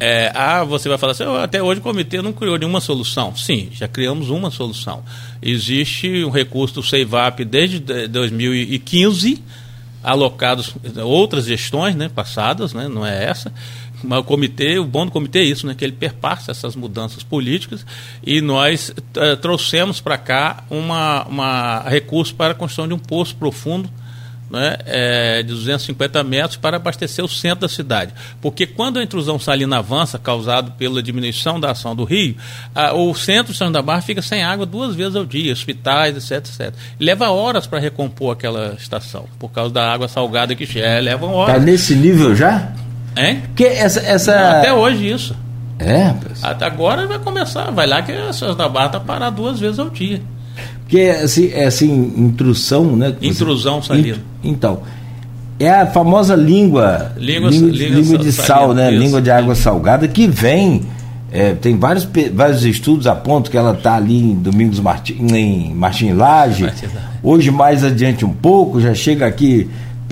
É, 0.00 0.30
ah, 0.34 0.64
você 0.64 0.88
vai 0.88 0.98
falar 0.98 1.12
assim, 1.12 1.24
oh, 1.24 1.36
até 1.36 1.62
hoje 1.62 1.80
o 1.80 1.82
comitê 1.82 2.20
não 2.20 2.32
criou 2.32 2.58
nenhuma 2.58 2.80
solução. 2.80 3.34
Sim, 3.36 3.68
já 3.72 3.88
criamos 3.88 4.30
uma 4.30 4.50
solução. 4.50 5.02
Existe 5.40 6.24
um 6.24 6.30
recurso 6.30 6.76
do 6.76 6.82
CEIVAP 6.82 7.44
desde 7.44 7.80
2015, 8.08 9.42
alocados 10.02 10.74
outras 11.02 11.46
gestões 11.46 11.94
né, 11.94 12.08
passadas, 12.08 12.74
né, 12.74 12.88
não 12.88 13.06
é 13.06 13.24
essa, 13.24 13.52
mas 14.02 14.18
o 14.18 14.24
comitê, 14.24 14.78
o 14.78 14.84
bom 14.84 15.06
do 15.06 15.12
comitê 15.12 15.38
é 15.38 15.44
isso, 15.44 15.66
né, 15.66 15.74
que 15.74 15.82
ele 15.82 15.94
perpassa 15.94 16.50
essas 16.50 16.76
mudanças 16.76 17.22
políticas 17.22 17.86
e 18.22 18.42
nós 18.42 18.90
uh, 18.90 19.36
trouxemos 19.38 20.02
para 20.02 20.18
cá 20.18 20.64
uma, 20.68 21.24
uma 21.24 21.80
recurso 21.88 22.34
para 22.34 22.52
a 22.52 22.54
construção 22.54 22.86
de 22.86 22.92
um 22.92 22.98
poço 22.98 23.34
profundo 23.36 23.88
né, 24.54 24.76
é, 24.86 25.42
de 25.42 25.48
250 25.48 26.22
metros 26.24 26.56
para 26.56 26.76
abastecer 26.76 27.24
o 27.24 27.28
centro 27.28 27.62
da 27.62 27.68
cidade. 27.68 28.12
Porque 28.40 28.66
quando 28.66 28.98
a 28.98 29.02
intrusão 29.02 29.38
salina 29.38 29.78
avança, 29.78 30.18
causado 30.18 30.72
pela 30.72 31.02
diminuição 31.02 31.60
da 31.60 31.72
ação 31.72 31.94
do 31.94 32.04
rio, 32.04 32.36
a, 32.74 32.94
o 32.94 33.14
centro 33.14 33.52
de 33.52 33.58
São 33.58 33.70
da 33.70 33.82
Barra 33.82 34.02
fica 34.02 34.22
sem 34.22 34.42
água 34.42 34.64
duas 34.64 34.94
vezes 34.94 35.16
ao 35.16 35.26
dia, 35.26 35.52
hospitais, 35.52 36.16
etc, 36.16 36.46
etc. 36.48 36.74
leva 36.98 37.30
horas 37.30 37.66
para 37.66 37.78
recompor 37.78 38.32
aquela 38.32 38.74
estação, 38.78 39.26
por 39.38 39.50
causa 39.50 39.74
da 39.74 39.92
água 39.92 40.08
salgada 40.08 40.54
que 40.54 40.66
chega, 40.66 41.00
leva 41.00 41.26
horas. 41.26 41.56
Está 41.56 41.64
nesse 41.64 41.94
nível 41.94 42.34
já? 42.34 42.72
Hein? 43.16 43.42
Que 43.54 43.64
essa, 43.64 44.00
essa... 44.00 44.58
Até 44.58 44.72
hoje 44.72 45.10
isso. 45.10 45.36
É? 45.78 46.14
Até 46.42 46.66
agora 46.66 47.06
vai 47.06 47.18
começar, 47.18 47.70
vai 47.70 47.86
lá 47.86 48.00
que 48.02 48.12
a 48.12 48.54
da 48.54 48.68
Barra 48.68 48.90
tá 48.90 49.00
parar 49.00 49.30
duas 49.30 49.58
vezes 49.58 49.78
ao 49.78 49.90
dia. 49.90 50.22
Porque 50.94 51.06
é 51.06 51.22
assim, 51.24 51.50
é 51.52 51.64
assim 51.64 52.12
intrusão, 52.16 52.94
né? 52.94 53.16
Intrusão 53.20 53.82
salina. 53.82 54.18
Então, 54.44 54.82
é 55.58 55.68
a 55.68 55.86
famosa 55.88 56.36
língua, 56.36 57.10
língua, 57.16 57.50
língua, 57.50 57.70
língua, 57.70 58.00
língua 58.00 58.18
de 58.18 58.30
salina, 58.30 58.46
sal, 58.46 58.74
né? 58.74 58.92
isso. 58.92 59.02
Língua 59.02 59.20
de 59.20 59.28
água 59.28 59.56
salgada 59.56 60.06
que 60.06 60.28
vem. 60.28 60.82
é, 61.32 61.52
tem 61.52 61.76
vários, 61.76 62.06
vários 62.32 62.64
estudos 62.64 63.08
apontam 63.08 63.50
que 63.50 63.58
ela 63.58 63.72
está 63.72 63.96
ali 63.96 64.18
em 64.18 64.36
Domingos 64.36 64.78
Martins, 64.78 65.32
em 65.32 65.74
Martim 65.74 66.12
Lage. 66.12 66.70
Hoje 67.24 67.50
mais 67.50 67.82
adiante 67.82 68.24
um 68.24 68.32
pouco, 68.32 68.80
já 68.80 68.94
chega 68.94 69.26
aqui 69.26 69.68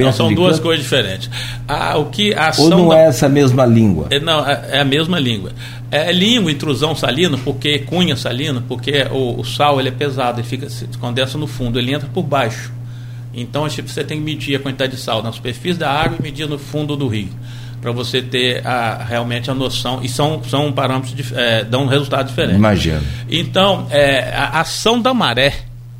Não, 0.07 0.13
são 0.13 0.35
duas 0.35 0.59
coisas 0.61 0.85
diferentes. 0.85 1.31
A, 1.67 1.97
o 1.99 2.07
que 2.07 2.35
a 2.35 2.49
ação 2.49 2.65
Ou 2.65 2.71
não 2.71 2.89
da- 2.89 2.99
é 2.99 3.07
essa 3.07 3.29
mesma 3.29 3.65
língua? 3.67 4.07
É, 4.11 4.19
não, 4.21 4.49
é 4.49 4.69
é 4.73 4.81
a 4.81 4.85
mesma 4.85 5.19
língua. 5.19 5.53
É 5.91 6.11
língua, 6.11 6.51
intrusão 6.51 6.95
salina, 6.97 7.37
porque 7.45 7.81
cunha 7.81 8.17
salina, 8.17 8.63
porque 8.67 9.07
o, 9.11 9.41
o 9.41 9.45
sal 9.45 9.79
ele 9.79 9.89
é 9.91 9.93
pesado, 9.93 10.41
ele 10.41 10.47
fica, 10.49 10.69
se 10.71 10.87
condensa 10.99 11.37
no 11.37 11.47
fundo, 11.47 11.79
ele 11.79 11.93
entra 11.93 12.09
por 12.13 12.23
baixo. 12.23 12.73
Então 13.35 13.69
tipo, 13.69 13.89
você 13.89 14.03
tem 14.05 14.19
que 14.19 14.25
medir 14.25 14.57
a 14.57 14.59
quantidade 14.59 14.93
de 14.97 15.01
sal 15.01 15.23
na 15.23 15.33
superfície 15.33 15.79
da 15.79 15.91
água 15.91 16.17
e 16.19 16.23
medir 16.23 16.49
no 16.49 16.59
fundo 16.59 16.97
do 16.97 17.09
rio. 17.09 17.29
Para 17.81 17.91
você 17.91 18.23
ter 18.23 18.65
a, 18.65 19.03
realmente 19.09 19.51
a 19.51 19.55
noção. 19.55 20.01
E 20.05 20.09
são, 20.09 20.41
são 20.45 20.71
parâmetros, 20.73 21.33
é, 21.33 21.65
dão 21.65 21.83
um 21.83 21.87
resultado 21.89 22.29
diferente. 22.29 22.55
Imagino. 22.57 23.01
Então, 23.29 23.89
é, 23.91 24.33
a 24.37 24.61
ação 24.61 25.03
da 25.03 25.13
maré, 25.13 25.53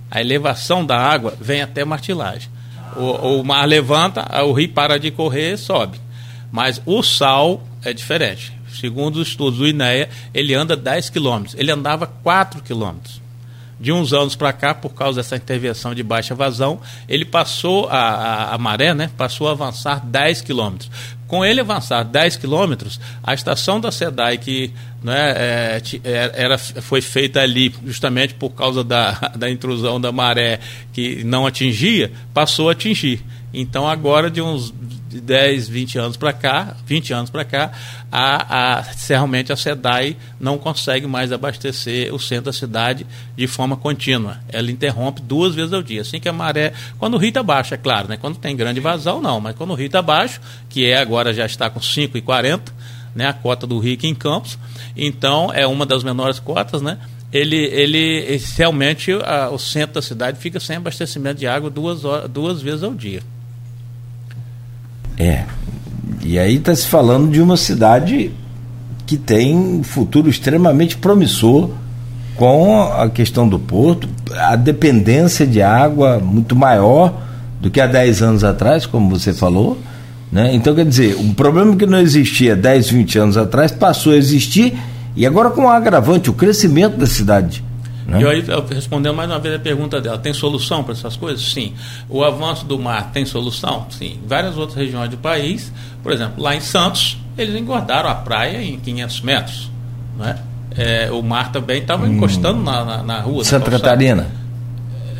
a 0.09 0.21
elevação 0.21 0.87
da 0.87 0.97
água, 0.97 1.35
vem 1.41 1.61
até 1.61 1.85
martilagem. 1.85 2.49
O, 2.97 3.41
o 3.41 3.45
mar 3.45 3.67
levanta, 3.67 4.27
o 4.45 4.53
rio 4.53 4.69
para 4.71 4.99
de 4.99 5.11
correr 5.11 5.57
sobe. 5.57 6.01
Mas 6.51 6.83
o 6.85 7.03
sal 7.03 7.63
é 7.85 7.93
diferente. 7.93 8.53
Segundo 8.73 9.17
os 9.17 9.29
estudos 9.29 9.59
do 9.59 9.69
INEA, 9.69 10.09
ele 10.35 10.55
anda 10.55 10.77
10 10.77 11.11
quilômetros. 11.11 11.55
Ele 11.59 11.71
andava 11.71 12.07
4 12.07 12.63
quilômetros. 12.63 13.21
De 13.79 13.91
uns 13.91 14.13
anos 14.13 14.37
para 14.37 14.53
cá, 14.53 14.75
por 14.75 14.91
causa 14.91 15.21
dessa 15.21 15.35
intervenção 15.35 15.95
de 15.95 16.03
baixa 16.03 16.35
vazão, 16.35 16.81
ele 17.09 17.25
passou, 17.25 17.89
a, 17.89 17.97
a, 17.97 18.55
a 18.55 18.59
maré 18.59 18.95
né, 18.95 19.11
passou 19.17 19.49
a 19.49 19.53
avançar 19.53 20.05
10 20.07 20.41
quilômetros. 20.43 20.91
Com 21.33 21.43
ele 21.43 21.63
avançar 21.63 22.03
10 22.03 22.37
quilômetros, 22.37 23.01
a 23.23 23.33
estação 23.33 23.81
da 23.81 23.91
SEDAI, 23.91 24.37
que 24.37 24.71
né, 25.03 25.31
é, 25.35 25.83
é, 26.05 26.33
era, 26.35 26.59
foi 26.59 27.01
feita 27.01 27.41
ali 27.41 27.75
justamente 27.87 28.35
por 28.35 28.51
causa 28.51 28.85
da, 28.85 29.13
da 29.35 29.51
intrusão 29.51 29.99
da 29.99 30.13
maré 30.13 30.61
que 30.93 31.25
não 31.25 31.47
atingia, 31.47 32.13
passou 32.35 32.69
a 32.69 32.73
atingir. 32.73 33.25
Então 33.51 33.89
agora 33.89 34.31
de 34.31 34.43
uns 34.43 34.75
10, 35.21 35.69
20 35.69 35.99
anos 35.99 36.17
para 36.17 36.33
cá, 36.33 36.77
20 36.87 37.13
anos 37.13 37.31
para 37.31 37.45
cá, 37.45 37.73
a, 38.11 38.79
a, 38.79 38.85
realmente 39.09 39.53
a 39.53 39.57
SEDAI 39.57 40.17
não 40.41 40.59
consegue 40.59 41.07
mais 41.07 41.33
abastecer 41.33 42.15
o 42.15 42.19
centro 42.19 42.47
da 42.47 42.53
cidade 42.53 43.07
de 43.37 43.47
forma 43.47 43.77
contínua. 43.77 44.39
Ela 44.49 44.71
interrompe 44.71 45.21
duas 45.23 45.55
vezes 45.55 45.73
ao 45.73 45.83
dia. 45.83 46.03
Assim 46.03 46.19
que 46.21 46.29
a 46.29 46.33
maré. 46.33 46.73
Quando 46.99 47.15
o 47.15 47.19
rio 47.19 47.29
está 47.29 47.43
baixo, 47.43 47.75
é 47.75 47.77
claro, 47.77 48.09
né? 48.09 48.17
Quando 48.17 48.39
tem 48.39 48.57
grande 48.57 48.81
vazão, 48.81 49.21
não. 49.21 49.41
Mas 49.41 49.55
quando 49.57 49.71
o 49.71 49.75
rio 49.75 49.87
está 49.87 50.03
baixo, 50.03 50.41
que 50.69 50.87
é 50.87 50.99
agora 50.99 51.33
já 51.35 51.47
está 51.47 51.69
com 51.71 51.81
5,40, 51.81 52.61
né? 53.15 53.27
A 53.29 53.33
cota 53.33 53.67
do 53.67 53.79
rio 53.79 53.95
aqui 53.95 54.09
em 54.09 54.15
Campos. 54.15 54.59
Então, 54.97 55.51
é 55.53 55.67
uma 55.67 55.85
das 55.87 56.03
menores 56.03 56.39
cotas, 56.39 56.83
né? 56.83 56.99
Ele, 57.33 57.57
ele 57.57 58.39
realmente 58.57 59.11
a- 59.13 59.49
o 59.51 59.59
centro 59.59 59.95
da 59.95 60.03
cidade 60.03 60.39
fica 60.39 60.61
sem 60.61 60.77
abastecimento 60.77 61.39
de 61.41 61.47
água 61.47 61.71
duas, 61.71 62.05
horas, 62.05 62.29
duas 62.31 62.61
vezes 62.61 62.83
ao 62.83 62.93
dia. 62.95 63.23
É. 65.23 65.45
E 66.25 66.37
aí 66.37 66.57
está 66.57 66.75
se 66.75 66.87
falando 66.87 67.31
de 67.31 67.41
uma 67.41 67.57
cidade 67.57 68.33
que 69.07 69.17
tem 69.17 69.57
um 69.57 69.85
futuro 69.85 70.29
extremamente 70.29 70.97
promissor 70.97 71.71
com 72.35 72.83
a 72.83 73.09
questão 73.09 73.47
do 73.47 73.59
porto, 73.59 74.09
a 74.35 74.57
dependência 74.57 75.47
de 75.47 75.63
água 75.63 76.19
muito 76.19 76.57
maior 76.57 77.23
do 77.61 77.71
que 77.71 77.81
há 77.81 77.87
10 77.87 78.23
anos 78.23 78.45
atrás, 78.45 78.85
como 78.85 79.11
você 79.11 79.33
falou. 79.33 79.79
Né? 80.33 80.55
Então, 80.55 80.75
quer 80.75 80.87
dizer, 80.87 81.17
um 81.17 81.33
problema 81.33 81.77
que 81.77 81.87
não 81.87 82.01
existia 82.01 82.57
10, 82.57 82.91
20 82.91 83.19
anos 83.19 83.37
atrás 83.37 83.71
passou 83.71 84.15
a 84.15 84.17
existir 84.17 84.77
e 85.15 85.25
agora 85.25 85.51
com 85.51 85.67
o 85.67 85.69
agravante, 85.69 86.31
o 86.31 86.33
crescimento 86.33 86.97
da 86.97 87.07
cidade. 87.07 87.63
Né? 88.13 88.23
E 88.23 88.27
aí, 88.27 88.45
respondendo 88.71 89.15
mais 89.15 89.31
uma 89.31 89.39
vez 89.39 89.55
a 89.55 89.59
pergunta 89.59 90.01
dela, 90.01 90.19
tem 90.19 90.33
solução 90.33 90.83
para 90.85 90.93
essas 90.93 91.17
coisas? 91.17 91.45
Sim. 91.53 91.75
O 92.09 92.23
avanço 92.23 92.65
do 92.65 92.79
mar 92.79 93.11
tem 93.13 93.25
solução? 93.25 93.87
Sim. 93.91 94.21
Várias 94.27 94.57
outras 94.57 94.77
regiões 94.79 95.09
do 95.11 95.17
país, 95.17 95.73
por 96.03 96.13
exemplo, 96.13 96.43
lá 96.43 96.55
em 96.55 96.61
Santos, 96.61 97.17
eles 97.37 97.55
engordaram 97.61 98.09
a 98.09 98.15
praia 98.15 98.63
em 98.63 98.79
500 98.79 99.21
metros. 99.23 99.71
Né? 100.19 100.39
É, 100.77 101.11
o 101.11 101.23
mar 101.23 101.51
também 101.53 101.81
estava 101.81 102.07
encostando 102.09 102.63
na, 102.63 102.85
na, 102.85 103.03
na 103.03 103.21
rua. 103.21 103.35
na 103.37 103.41
Hum. 103.41 103.45
Santa 103.45 103.71
calçada. 103.71 103.91
Catarina. 103.91 104.43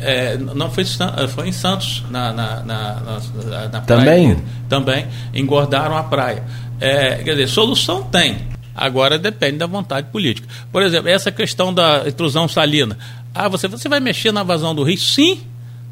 É, 0.01 0.37
não 0.37 0.69
foi, 0.69 0.83
foi 1.29 1.47
em 1.47 1.51
Santos, 1.53 2.03
na, 2.11 2.33
na, 2.33 2.59
na, 2.61 2.95
na- 2.99 3.67
na 3.71 3.81
Também? 3.81 4.05
praia. 4.33 4.37
Também 4.67 5.05
engordaram 5.33 5.95
a 5.97 6.03
praia. 6.03 6.43
É, 6.79 7.15
quer 7.23 7.31
dizer, 7.31 7.47
solução 7.47 8.03
tem. 8.03 8.37
Agora 8.75 9.19
depende 9.19 9.57
da 9.57 9.67
vontade 9.67 10.07
política. 10.11 10.47
Por 10.71 10.81
exemplo, 10.81 11.09
essa 11.09 11.31
questão 11.31 11.73
da 11.73 12.03
intrusão 12.07 12.47
salina. 12.47 12.97
Ah, 13.33 13.47
você, 13.47 13.67
você 13.67 13.87
vai 13.87 13.99
mexer 13.99 14.31
na 14.31 14.43
vazão 14.43 14.73
do 14.73 14.83
rio? 14.83 14.97
Sim. 14.97 15.41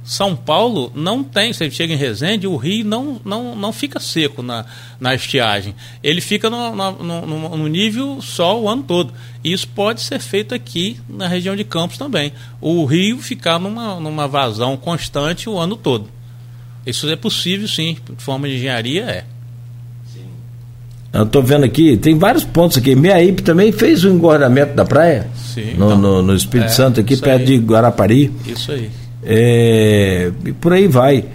São 0.04 0.36
Paulo 0.36 0.92
não 0.96 1.24
tem, 1.24 1.54
você 1.54 1.70
chega 1.70 1.94
em 1.94 1.96
Resende, 1.96 2.48
o 2.48 2.58
rio 2.58 2.84
não, 2.84 3.22
não, 3.24 3.56
não 3.56 3.72
fica 3.72 4.00
seco 4.00 4.42
na, 4.42 4.66
na 5.00 5.14
estiagem. 5.14 5.76
Ele 6.02 6.20
fica 6.20 6.50
no, 6.50 6.76
no, 6.76 6.92
no- 7.28 7.58
no 7.58 7.68
nível 7.68 8.20
só 8.20 8.60
o 8.60 8.68
ano 8.68 8.82
todo. 8.82 9.14
Isso 9.44 9.68
pode 9.68 10.02
ser 10.02 10.20
feito 10.20 10.56
aqui 10.56 11.00
na 11.08 11.28
região 11.28 11.56
de 11.56 11.64
Campos 11.64 12.00
também. 12.00 12.34
O 12.60 12.84
rio 12.86 13.20
ficar 13.20 13.60
numa, 13.60 14.00
numa 14.00 14.28
vazão 14.28 14.76
constante 14.76 15.48
o 15.48 15.60
ano 15.60 15.76
todo. 15.76 16.10
Isso 16.84 17.08
é 17.08 17.16
possível, 17.16 17.68
sim, 17.68 17.96
de 18.18 18.24
forma 18.24 18.48
de 18.48 18.56
engenharia 18.56 19.04
é. 19.04 19.26
Eu 21.14 21.24
estou 21.24 21.44
vendo 21.44 21.66
aqui, 21.66 21.98
tem 21.98 22.18
vários 22.18 22.44
pontos 22.46 22.78
aqui. 22.78 22.96
Meaípe 22.96 23.42
também 23.42 23.72
fez 23.72 24.04
o 24.06 24.10
engordamento 24.10 24.74
da 24.76 24.86
praia. 24.86 25.28
Sim, 25.36 25.74
no, 25.78 25.86
então. 25.88 25.98
no, 25.98 26.22
no 26.22 26.36
Espírito 26.36 26.68
É, 26.68 26.74
Santo, 26.74 27.02
aqui 27.02 27.18
perto 27.18 27.42
aí. 27.42 27.46
de 27.46 27.58
Guarapari. 27.58 28.32
Isso 28.46 28.72
aí. 28.72 28.90
É, 29.24 30.32
e 30.46 30.54
por 30.54 30.72
aí 30.72 30.88
vai. 30.88 31.26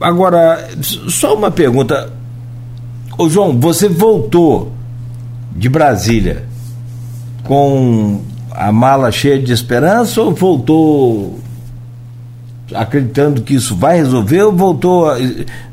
Agora, 0.00 0.66
só 0.80 1.34
uma 1.34 1.50
pergunta. 1.50 2.10
Ô 3.18 3.28
João, 3.28 3.58
você 3.58 3.86
voltou 3.88 4.72
de 5.54 5.68
Brasília 5.68 6.44
com 7.44 8.20
a 8.50 8.72
mala 8.72 9.10
cheia 9.12 9.38
de 9.38 9.52
esperança 9.52 10.20
ou 10.22 10.32
voltou 10.32 11.38
acreditando 12.74 13.42
que 13.42 13.54
isso 13.54 13.76
vai 13.76 13.98
resolver 13.98 14.42
ou 14.42 14.52
voltou 14.52 15.06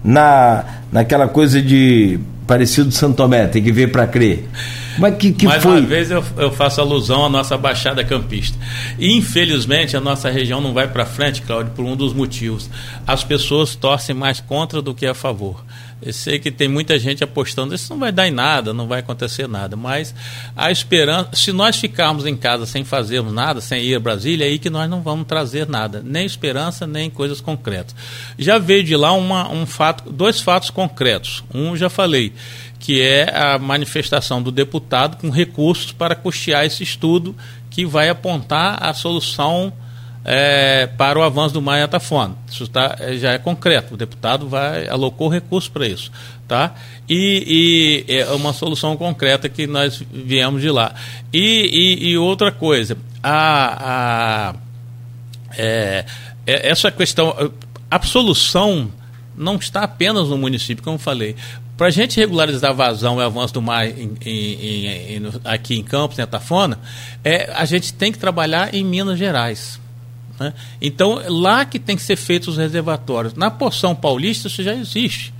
na, 0.03 0.63
naquela 0.91 1.27
coisa 1.27 1.61
de 1.61 2.19
parecido 2.47 2.89
de 2.89 2.95
Santo 2.95 3.17
Tomé, 3.17 3.47
tem 3.47 3.63
que 3.63 3.71
ver 3.71 3.91
para 3.91 4.07
crer? 4.07 4.47
Mas 4.97 5.15
que, 5.17 5.31
que 5.31 5.45
Mais 5.45 5.61
foi? 5.63 5.79
uma 5.79 5.87
vez 5.87 6.11
eu, 6.11 6.23
eu 6.37 6.51
faço 6.51 6.79
alusão 6.79 7.25
à 7.25 7.29
nossa 7.29 7.57
Baixada 7.57 8.03
Campista. 8.03 8.57
E, 8.99 9.15
infelizmente, 9.17 9.97
a 9.97 9.99
nossa 9.99 10.29
região 10.29 10.61
não 10.61 10.73
vai 10.73 10.87
para 10.87 11.05
frente, 11.05 11.41
Cláudio, 11.41 11.71
por 11.75 11.83
um 11.85 11.95
dos 11.95 12.13
motivos. 12.13 12.69
As 13.07 13.23
pessoas 13.23 13.75
torcem 13.75 14.15
mais 14.15 14.39
contra 14.39 14.81
do 14.81 14.93
que 14.93 15.05
a 15.05 15.13
favor. 15.13 15.63
Eu 16.05 16.13
sei 16.13 16.39
que 16.39 16.51
tem 16.51 16.67
muita 16.67 16.99
gente 16.99 17.23
apostando, 17.23 17.73
isso 17.73 17.91
não 17.91 17.99
vai 17.99 18.11
dar 18.11 18.27
em 18.27 18.31
nada, 18.31 18.73
não 18.73 18.87
vai 18.87 18.99
acontecer 18.99 19.47
nada. 19.47 19.75
Mas 19.75 20.13
a 20.55 20.71
esperança, 20.71 21.29
se 21.33 21.51
nós 21.51 21.77
ficarmos 21.77 22.25
em 22.25 22.35
casa 22.35 22.65
sem 22.65 22.83
fazermos 22.83 23.33
nada, 23.33 23.61
sem 23.61 23.81
ir 23.83 23.95
a 23.95 23.99
Brasília, 23.99 24.45
é 24.45 24.49
aí 24.49 24.59
que 24.59 24.69
nós 24.69 24.89
não 24.89 25.01
vamos 25.01 25.27
trazer 25.27 25.67
nada, 25.67 26.01
nem 26.03 26.25
esperança, 26.25 26.85
nem 26.85 27.09
coisas 27.09 27.39
concretas. 27.39 27.95
Já 28.37 28.57
veio 28.57 28.83
de 28.83 28.95
lá 28.95 29.13
uma, 29.13 29.49
um 29.49 29.65
fato, 29.65 30.11
dois 30.11 30.41
fatos 30.41 30.69
concretos. 30.69 31.43
Um 31.53 31.75
já 31.75 31.89
falei, 31.89 32.33
que 32.79 33.01
é 33.01 33.33
a 33.33 33.57
manifestação 33.57 34.41
do 34.41 34.51
deputado 34.51 35.17
com 35.17 35.29
recursos 35.29 35.91
para 35.91 36.15
custear 36.15 36.65
esse 36.65 36.83
estudo 36.83 37.35
que 37.69 37.85
vai 37.85 38.09
apontar 38.09 38.77
a 38.83 38.93
solução 38.93 39.71
é, 40.25 40.87
para 40.97 41.19
o 41.19 41.21
avanço 41.21 41.53
do 41.53 41.61
mar 41.61 41.79
em 41.79 41.83
Atafona. 41.83 42.35
Isso 42.49 42.67
tá, 42.67 42.95
é, 42.99 43.17
já 43.17 43.31
é 43.33 43.37
concreto. 43.37 43.93
O 43.93 43.97
deputado 43.97 44.47
vai 44.47 44.87
alocou 44.87 45.27
recursos 45.27 45.69
para 45.69 45.87
isso, 45.87 46.11
tá? 46.47 46.73
E, 47.09 48.05
e 48.07 48.13
é 48.13 48.25
uma 48.31 48.53
solução 48.53 48.95
concreta 48.95 49.49
que 49.49 49.67
nós 49.67 50.01
viemos 50.11 50.61
de 50.61 50.69
lá. 50.69 50.93
E, 51.31 51.99
e, 52.01 52.09
e 52.09 52.17
outra 52.17 52.51
coisa, 52.51 52.97
a, 53.21 54.51
a 54.51 54.55
é, 55.57 56.05
é, 56.45 56.69
essa 56.69 56.91
questão, 56.91 57.51
a 57.89 58.01
solução 58.01 58.91
não 59.35 59.55
está 59.55 59.83
apenas 59.83 60.29
no 60.29 60.37
município, 60.37 60.83
como 60.83 60.97
falei. 60.97 61.35
Para 61.75 61.87
a 61.87 61.91
gente 61.91 62.19
regularizar 62.19 62.69
a 62.69 62.73
vazão 62.73 63.19
e 63.19 63.23
avanço 63.23 63.55
do 63.55 63.61
mar 63.61 63.87
em, 63.87 64.15
em, 64.23 64.87
em, 65.17 65.31
aqui 65.43 65.75
em 65.75 65.83
Campos, 65.83 66.19
em 66.19 66.21
Atafona, 66.21 66.79
é, 67.23 67.51
a 67.53 67.65
gente 67.65 67.93
tem 67.93 68.11
que 68.11 68.19
trabalhar 68.19 68.73
em 68.73 68.83
Minas 68.83 69.17
Gerais. 69.17 69.81
Né? 70.43 70.53
Então, 70.81 71.21
lá 71.27 71.65
que 71.65 71.79
tem 71.79 71.95
que 71.95 72.01
ser 72.01 72.15
feitos 72.15 72.49
os 72.49 72.57
reservatórios. 72.57 73.33
Na 73.33 73.49
porção 73.49 73.95
paulista, 73.95 74.47
isso 74.47 74.61
já 74.61 74.73
existe. 74.73 75.33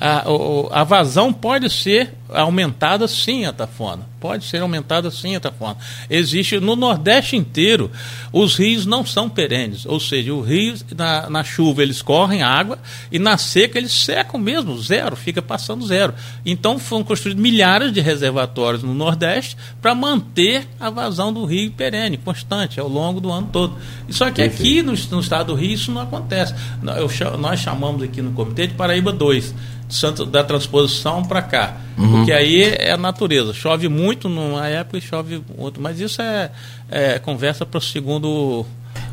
A, 0.00 0.24
a 0.70 0.82
vazão 0.82 1.30
pode 1.30 1.68
ser 1.68 2.14
aumentada 2.32 3.06
sim, 3.06 3.44
Atafona. 3.44 4.08
Pode 4.18 4.46
ser 4.46 4.62
aumentada 4.62 5.10
sim, 5.10 5.36
Atafona. 5.36 5.76
Existe 6.08 6.58
no 6.58 6.74
Nordeste 6.74 7.36
inteiro, 7.36 7.90
os 8.32 8.56
rios 8.56 8.86
não 8.86 9.04
são 9.04 9.28
perenes, 9.28 9.84
ou 9.84 10.00
seja, 10.00 10.32
os 10.32 10.46
rios 10.46 10.84
na, 10.96 11.28
na 11.28 11.44
chuva 11.44 11.82
eles 11.82 12.00
correm 12.00 12.42
água 12.42 12.78
e 13.12 13.18
na 13.18 13.36
seca 13.36 13.78
eles 13.78 13.92
secam 13.92 14.40
mesmo, 14.40 14.80
zero, 14.80 15.16
fica 15.16 15.42
passando 15.42 15.86
zero. 15.86 16.14
Então 16.46 16.78
foram 16.78 17.04
construídos 17.04 17.42
milhares 17.42 17.92
de 17.92 18.00
reservatórios 18.00 18.82
no 18.82 18.94
Nordeste 18.94 19.56
para 19.82 19.94
manter 19.94 20.66
a 20.78 20.88
vazão 20.88 21.32
do 21.32 21.44
rio 21.44 21.70
perene, 21.72 22.16
constante, 22.16 22.80
ao 22.80 22.88
longo 22.88 23.20
do 23.20 23.30
ano 23.30 23.48
todo. 23.52 23.76
Só 24.08 24.30
que 24.30 24.40
aqui 24.40 24.82
no, 24.82 24.92
no 24.92 25.20
estado 25.20 25.48
do 25.48 25.54
Rio 25.54 25.72
isso 25.72 25.92
não 25.92 26.02
acontece. 26.02 26.54
Eu, 26.96 27.38
nós 27.38 27.60
chamamos 27.60 28.02
aqui 28.02 28.22
no 28.22 28.32
comitê 28.32 28.66
de 28.66 28.74
Paraíba 28.74 29.12
2 29.12 29.54
Santo, 29.94 30.24
da 30.24 30.44
transposição 30.44 31.22
para 31.22 31.42
cá. 31.42 31.76
Uhum. 31.98 32.10
Porque 32.12 32.32
aí 32.32 32.62
é 32.62 32.92
a 32.92 32.96
natureza. 32.96 33.52
Chove 33.52 33.88
muito 33.88 34.28
numa 34.28 34.66
época 34.68 34.98
e 34.98 35.00
chove 35.00 35.42
outro. 35.58 35.82
Mas 35.82 36.00
isso 36.00 36.22
é, 36.22 36.50
é 36.90 37.18
conversa 37.18 37.66
para 37.66 37.78
o 37.78 37.80
segundo. 37.80 38.64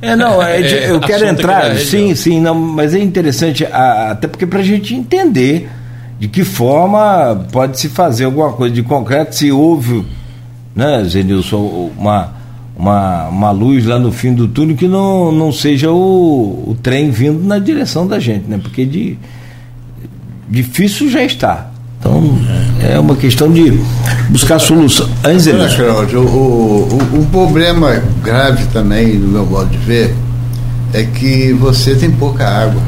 É, 0.02 0.16
não, 0.16 0.42
é, 0.42 0.62
é, 0.62 0.90
eu 0.92 1.00
quero 1.00 1.26
entrar. 1.26 1.76
Sim, 1.78 2.16
sim, 2.16 2.40
não, 2.40 2.56
mas 2.56 2.94
é 2.94 3.00
interessante, 3.00 3.66
até 3.66 4.28
porque 4.28 4.46
para 4.46 4.60
a 4.60 4.64
gente 4.64 4.94
entender 4.94 5.70
de 6.20 6.28
que 6.28 6.44
forma 6.44 7.48
pode 7.52 7.80
se 7.80 7.90
fazer 7.90 8.26
alguma 8.26 8.52
coisa 8.54 8.74
de 8.74 8.84
concreto, 8.84 9.36
se 9.36 9.52
houve, 9.52 10.06
né, 10.76 11.04
Zenilson, 11.04 11.92
uma, 11.98 12.34
uma, 12.76 13.28
uma 13.28 13.52
luz 13.52 13.86
lá 13.86 14.00
no 14.00 14.12
fim 14.12 14.34
do 14.34 14.48
túnel 14.48 14.76
que 14.76 14.88
não, 14.88 15.32
não 15.32 15.52
seja 15.52 15.92
o, 15.92 16.70
o 16.70 16.78
trem 16.82 17.12
vindo 17.12 17.44
na 17.44 17.60
direção 17.60 18.08
da 18.08 18.20
gente, 18.20 18.48
né? 18.48 18.60
Porque 18.62 18.86
de 18.86 19.18
difícil 20.48 21.10
já 21.10 21.24
está. 21.24 21.70
Então, 22.00 22.38
é 22.82 23.00
uma 23.00 23.16
questão 23.16 23.52
de 23.52 23.72
buscar 24.30 24.60
solução. 24.60 25.10
Olha, 25.96 26.20
o, 26.20 26.24
o, 26.24 27.22
o 27.22 27.26
problema 27.32 28.02
grave 28.24 28.66
também, 28.68 29.18
no 29.18 29.28
meu 29.30 29.46
modo 29.46 29.70
de 29.70 29.78
ver, 29.78 30.16
é 30.94 31.04
que 31.04 31.54
você 31.54 31.96
tem 31.96 32.12
pouca 32.12 32.48
água 32.48 32.82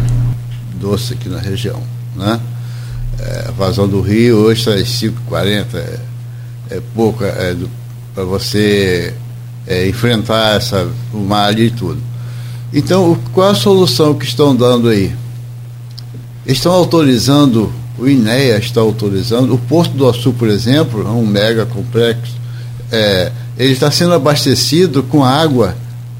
doce 0.80 1.14
aqui 1.14 1.28
na 1.28 1.40
região. 1.40 1.82
Né? 2.16 2.40
É, 3.20 3.46
a 3.50 3.52
vazão 3.52 3.88
do 3.88 4.02
rio 4.02 4.38
hoje 4.38 4.62
está 4.62 4.80
em 4.80 5.12
5,40, 5.12 5.66
é, 5.76 6.00
é 6.72 6.82
pouca 6.96 7.26
é, 7.26 7.56
para 8.14 8.24
você 8.24 9.14
é, 9.68 9.88
enfrentar 9.88 10.56
essa, 10.56 10.88
o 11.14 11.20
mar 11.20 11.58
e 11.60 11.70
tudo. 11.70 12.02
Então, 12.74 13.18
qual 13.34 13.50
a 13.50 13.56
solução 13.56 14.14
que 14.14 14.26
estão 14.26 14.56
dando 14.56 14.90
aí? 14.90 15.14
Estão 16.46 16.72
autorizando, 16.72 17.72
o 17.98 18.08
INEA 18.08 18.58
está 18.58 18.82
autorizando, 18.82 19.54
o 19.54 19.58
Porto 19.58 19.92
do 19.92 20.08
Açu, 20.08 20.34
por 20.34 20.50
exemplo, 20.50 21.02
é 21.06 21.10
um 21.10 21.26
mega 21.26 21.66
complexo, 21.66 22.34
é, 22.92 23.32
ele 23.58 23.74
está 23.74 23.92
sendo 23.92 24.14
abastecido 24.14 25.04
com 25.04 25.24
água 25.24 25.76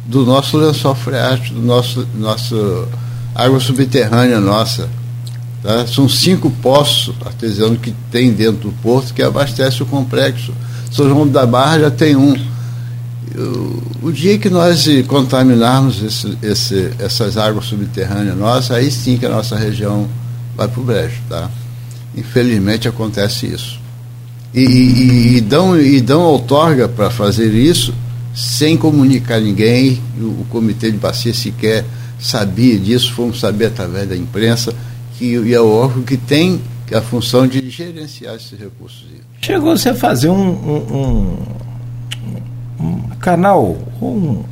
do 0.06 0.26
nosso 0.26 0.58
lençol 0.58 0.96
freático, 0.96 1.56
do 1.56 1.62
nosso, 1.62 2.08
nosso 2.16 2.88
água 3.34 3.60
subterrânea 3.60 4.40
nossa. 4.40 4.90
Tá? 5.62 5.86
São 5.88 6.08
cinco 6.08 6.50
poços 6.50 7.16
artesianos 7.26 7.80
que 7.80 7.94
tem 8.12 8.32
dentro 8.32 8.70
do 8.70 8.72
porto 8.82 9.14
que 9.14 9.22
abastece 9.22 9.84
o 9.84 9.86
complexo. 9.86 10.54
São 10.92 11.08
João 11.08 11.28
da 11.28 11.46
Barra 11.46 11.80
já 11.80 11.92
tem 11.92 12.16
um. 12.16 12.36
O, 14.02 14.12
dia 14.12 14.38
que 14.40 14.50
nós 14.50 14.88
contaminarmos 15.08 16.02
esse, 16.02 16.38
esse, 16.42 16.92
essas 16.98 17.38
águas 17.38 17.66
subterrâneas 17.66 18.36
nossas, 18.36 18.72
aí 18.72 18.90
sim 18.90 19.18
que 19.18 19.26
a 19.26 19.30
nossa 19.30 19.56
região 19.56 20.08
vai 20.56 20.68
para 20.68 20.82
o 20.82 20.84
brejo, 20.84 21.22
tá? 21.30 21.50
Infelizmente 22.16 22.88
acontece 22.88 23.46
isso. 23.46 23.80
E, 24.54 24.62
e, 24.62 25.38
e 25.38 25.42
dão, 25.42 25.80
e 25.80 26.02
dão 26.02 26.22
outorga 26.22 26.90
para 26.90 27.12
fazer 27.12 27.54
isso 27.54 27.94
sem 28.34 28.78
comunicar 28.78 29.40
ninguém, 29.40 30.02
o, 30.20 30.42
o, 30.42 30.46
comitê 30.50 30.92
de 30.92 30.98
bacia 30.98 31.34
sequer 31.34 31.86
sabia 32.20 32.78
disso, 32.78 33.14
fomos 33.14 33.40
saber 33.40 33.68
através 33.68 34.08
da 34.10 34.16
imprensa, 34.16 34.74
que 35.18 35.36
é 35.54 35.60
o 35.60 35.70
órgão 35.70 36.04
que 36.04 36.18
tem 36.18 36.62
a 36.94 37.02
função 37.02 37.48
de 37.48 37.70
gerenciar 37.70 38.36
esses 38.36 38.58
recursos. 38.58 39.06
Chegou 39.42 39.78
você 39.78 39.90
a 39.90 39.96
fazer 39.96 40.30
um, 40.30 40.50
um, 40.50 40.96
um, 40.96 41.38
um 42.80 43.02
canal, 43.20 43.78
um, 44.02 44.44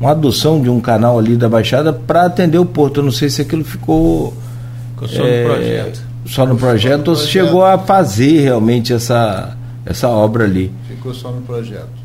uma 0.00 0.10
adoção 0.10 0.60
de 0.60 0.68
um 0.68 0.80
canal 0.80 1.18
ali 1.18 1.36
da 1.36 1.48
Baixada 1.48 1.92
para 1.92 2.26
atender 2.26 2.58
o 2.58 2.66
porto. 2.66 3.00
Eu 3.00 3.04
não 3.04 3.12
sei 3.12 3.30
se 3.30 3.42
aquilo 3.42 3.64
ficou 3.64 4.34
Ficou 4.94 5.08
só 5.08 5.26
é, 5.26 5.42
no 5.42 5.48
projeto. 5.48 6.02
Só 6.26 6.46
no 6.46 6.56
projeto 6.56 7.08
ou 7.08 7.16
chegou 7.16 7.64
a 7.64 7.78
fazer 7.78 8.40
realmente 8.40 8.92
essa, 8.92 9.56
essa 9.84 10.08
obra 10.08 10.44
ali? 10.44 10.72
Ficou 10.88 11.12
só 11.12 11.30
no 11.30 11.42
projeto. 11.42 12.04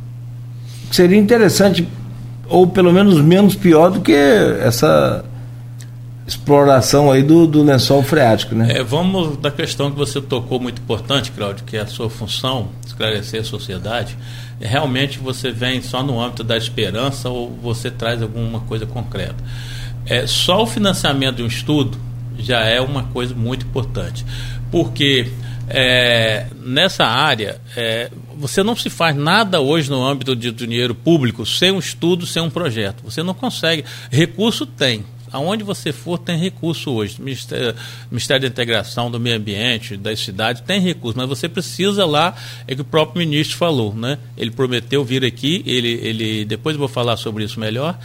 Seria 0.91 1.17
interessante, 1.17 1.87
ou 2.47 2.67
pelo 2.67 2.91
menos 2.91 3.21
menos 3.21 3.55
pior 3.55 3.91
do 3.91 4.01
que 4.01 4.13
essa 4.13 5.23
exploração 6.29 7.11
aí 7.11 7.23
do, 7.23 7.47
do 7.47 7.63
lençol 7.63 8.03
freático, 8.03 8.53
né? 8.53 8.77
É, 8.77 8.83
vamos 8.83 9.37
da 9.37 9.49
questão 9.49 9.89
que 9.91 9.97
você 9.97 10.21
tocou 10.21 10.59
muito 10.59 10.81
importante, 10.81 11.31
Cláudio, 11.31 11.65
que 11.65 11.75
é 11.75 11.81
a 11.81 11.87
sua 11.87 12.09
função, 12.09 12.69
esclarecer 12.85 13.41
a 13.41 13.43
sociedade. 13.43 14.15
Realmente 14.59 15.17
você 15.19 15.51
vem 15.51 15.81
só 15.81 16.03
no 16.03 16.21
âmbito 16.21 16.43
da 16.43 16.55
esperança 16.55 17.29
ou 17.29 17.49
você 17.49 17.89
traz 17.89 18.21
alguma 18.21 18.59
coisa 18.61 18.85
concreta? 18.85 19.43
É, 20.05 20.27
só 20.27 20.63
o 20.63 20.67
financiamento 20.67 21.37
de 21.37 21.43
um 21.43 21.47
estudo 21.47 21.97
já 22.37 22.59
é 22.59 22.79
uma 22.79 23.03
coisa 23.03 23.33
muito 23.33 23.65
importante. 23.65 24.25
Porque 24.71 25.31
é, 25.67 26.45
nessa 26.63 27.05
área, 27.05 27.59
é, 27.75 28.09
você 28.37 28.63
não 28.63 28.75
se 28.75 28.89
faz 28.89 29.15
nada 29.15 29.59
hoje 29.59 29.89
no 29.89 30.05
âmbito 30.05 30.35
de 30.35 30.51
dinheiro 30.51 30.93
público 30.93 31.45
sem 31.45 31.71
um 31.71 31.79
estudo, 31.79 32.25
sem 32.25 32.41
um 32.41 32.49
projeto. 32.49 33.03
Você 33.03 33.23
não 33.23 33.33
consegue. 33.33 33.83
Recurso 34.11 34.65
tem. 34.65 35.03
Aonde 35.31 35.63
você 35.63 35.91
for, 35.91 36.17
tem 36.17 36.37
recurso 36.37 36.91
hoje. 36.91 37.21
Ministério, 37.21 37.75
Ministério 38.09 38.41
da 38.41 38.47
Integração, 38.47 39.09
do 39.09 39.19
Meio 39.19 39.37
Ambiente, 39.37 39.97
das 39.97 40.19
cidades, 40.19 40.61
tem 40.61 40.79
recurso. 40.81 41.17
Mas 41.17 41.27
você 41.27 41.47
precisa 41.47 42.05
lá, 42.05 42.35
é 42.67 42.75
que 42.75 42.81
o 42.81 42.85
próprio 42.85 43.19
ministro 43.19 43.57
falou, 43.57 43.93
né? 43.93 44.17
Ele 44.37 44.51
prometeu 44.51 45.03
vir 45.03 45.23
aqui, 45.25 45.63
ele, 45.65 45.89
ele 46.01 46.45
depois 46.45 46.75
eu 46.75 46.79
vou 46.79 46.89
falar 46.89 47.17
sobre 47.17 47.43
isso 47.43 47.59
melhor 47.59 47.97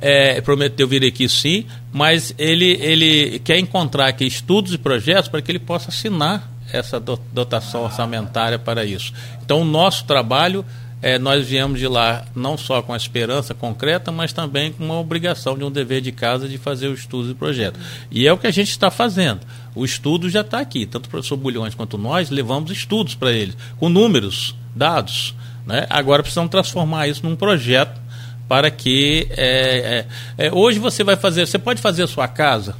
é, 0.00 0.40
prometeu 0.40 0.86
vir 0.86 1.04
aqui 1.04 1.28
sim, 1.28 1.66
mas 1.92 2.34
ele, 2.38 2.72
ele 2.80 3.38
quer 3.40 3.58
encontrar 3.58 4.08
aqui 4.08 4.24
estudos 4.24 4.72
e 4.72 4.78
projetos 4.78 5.28
para 5.28 5.42
que 5.42 5.50
ele 5.50 5.58
possa 5.58 5.90
assinar 5.90 6.50
essa 6.72 7.00
dotação 7.00 7.84
orçamentária 7.84 8.58
para 8.58 8.84
isso. 8.84 9.12
Então, 9.42 9.62
o 9.62 9.64
nosso 9.64 10.04
trabalho, 10.04 10.64
é, 11.00 11.18
nós 11.18 11.46
viemos 11.46 11.78
de 11.78 11.86
lá 11.86 12.24
não 12.34 12.58
só 12.58 12.82
com 12.82 12.92
a 12.92 12.96
esperança 12.96 13.54
concreta, 13.54 14.10
mas 14.10 14.32
também 14.32 14.72
com 14.72 14.84
uma 14.84 14.98
obrigação 14.98 15.56
de 15.56 15.62
um 15.62 15.70
dever 15.70 16.00
de 16.00 16.10
casa 16.10 16.48
de 16.48 16.58
fazer 16.58 16.88
o 16.88 16.94
estudo 16.94 17.30
e 17.30 17.34
projeto. 17.34 17.78
E 18.10 18.26
é 18.26 18.32
o 18.32 18.38
que 18.38 18.46
a 18.46 18.50
gente 18.50 18.70
está 18.70 18.90
fazendo. 18.90 19.40
O 19.74 19.84
estudo 19.84 20.28
já 20.28 20.40
está 20.40 20.58
aqui. 20.58 20.86
Tanto 20.86 21.06
o 21.06 21.08
professor 21.08 21.36
Bulhões 21.36 21.74
quanto 21.74 21.96
nós 21.96 22.30
levamos 22.30 22.70
estudos 22.70 23.14
para 23.14 23.32
ele, 23.32 23.54
com 23.78 23.88
números, 23.88 24.56
dados. 24.74 25.34
Né? 25.64 25.86
Agora 25.88 26.22
precisamos 26.22 26.50
transformar 26.50 27.06
isso 27.06 27.24
num 27.24 27.36
projeto 27.36 28.00
para 28.48 28.70
que 28.70 29.28
é, 29.30 30.06
é, 30.38 30.46
é, 30.46 30.52
hoje 30.52 30.78
você 30.78 31.04
vai 31.04 31.16
fazer, 31.16 31.46
você 31.46 31.58
pode 31.58 31.80
fazer 31.82 32.04
a 32.04 32.06
sua 32.06 32.26
casa, 32.26 32.74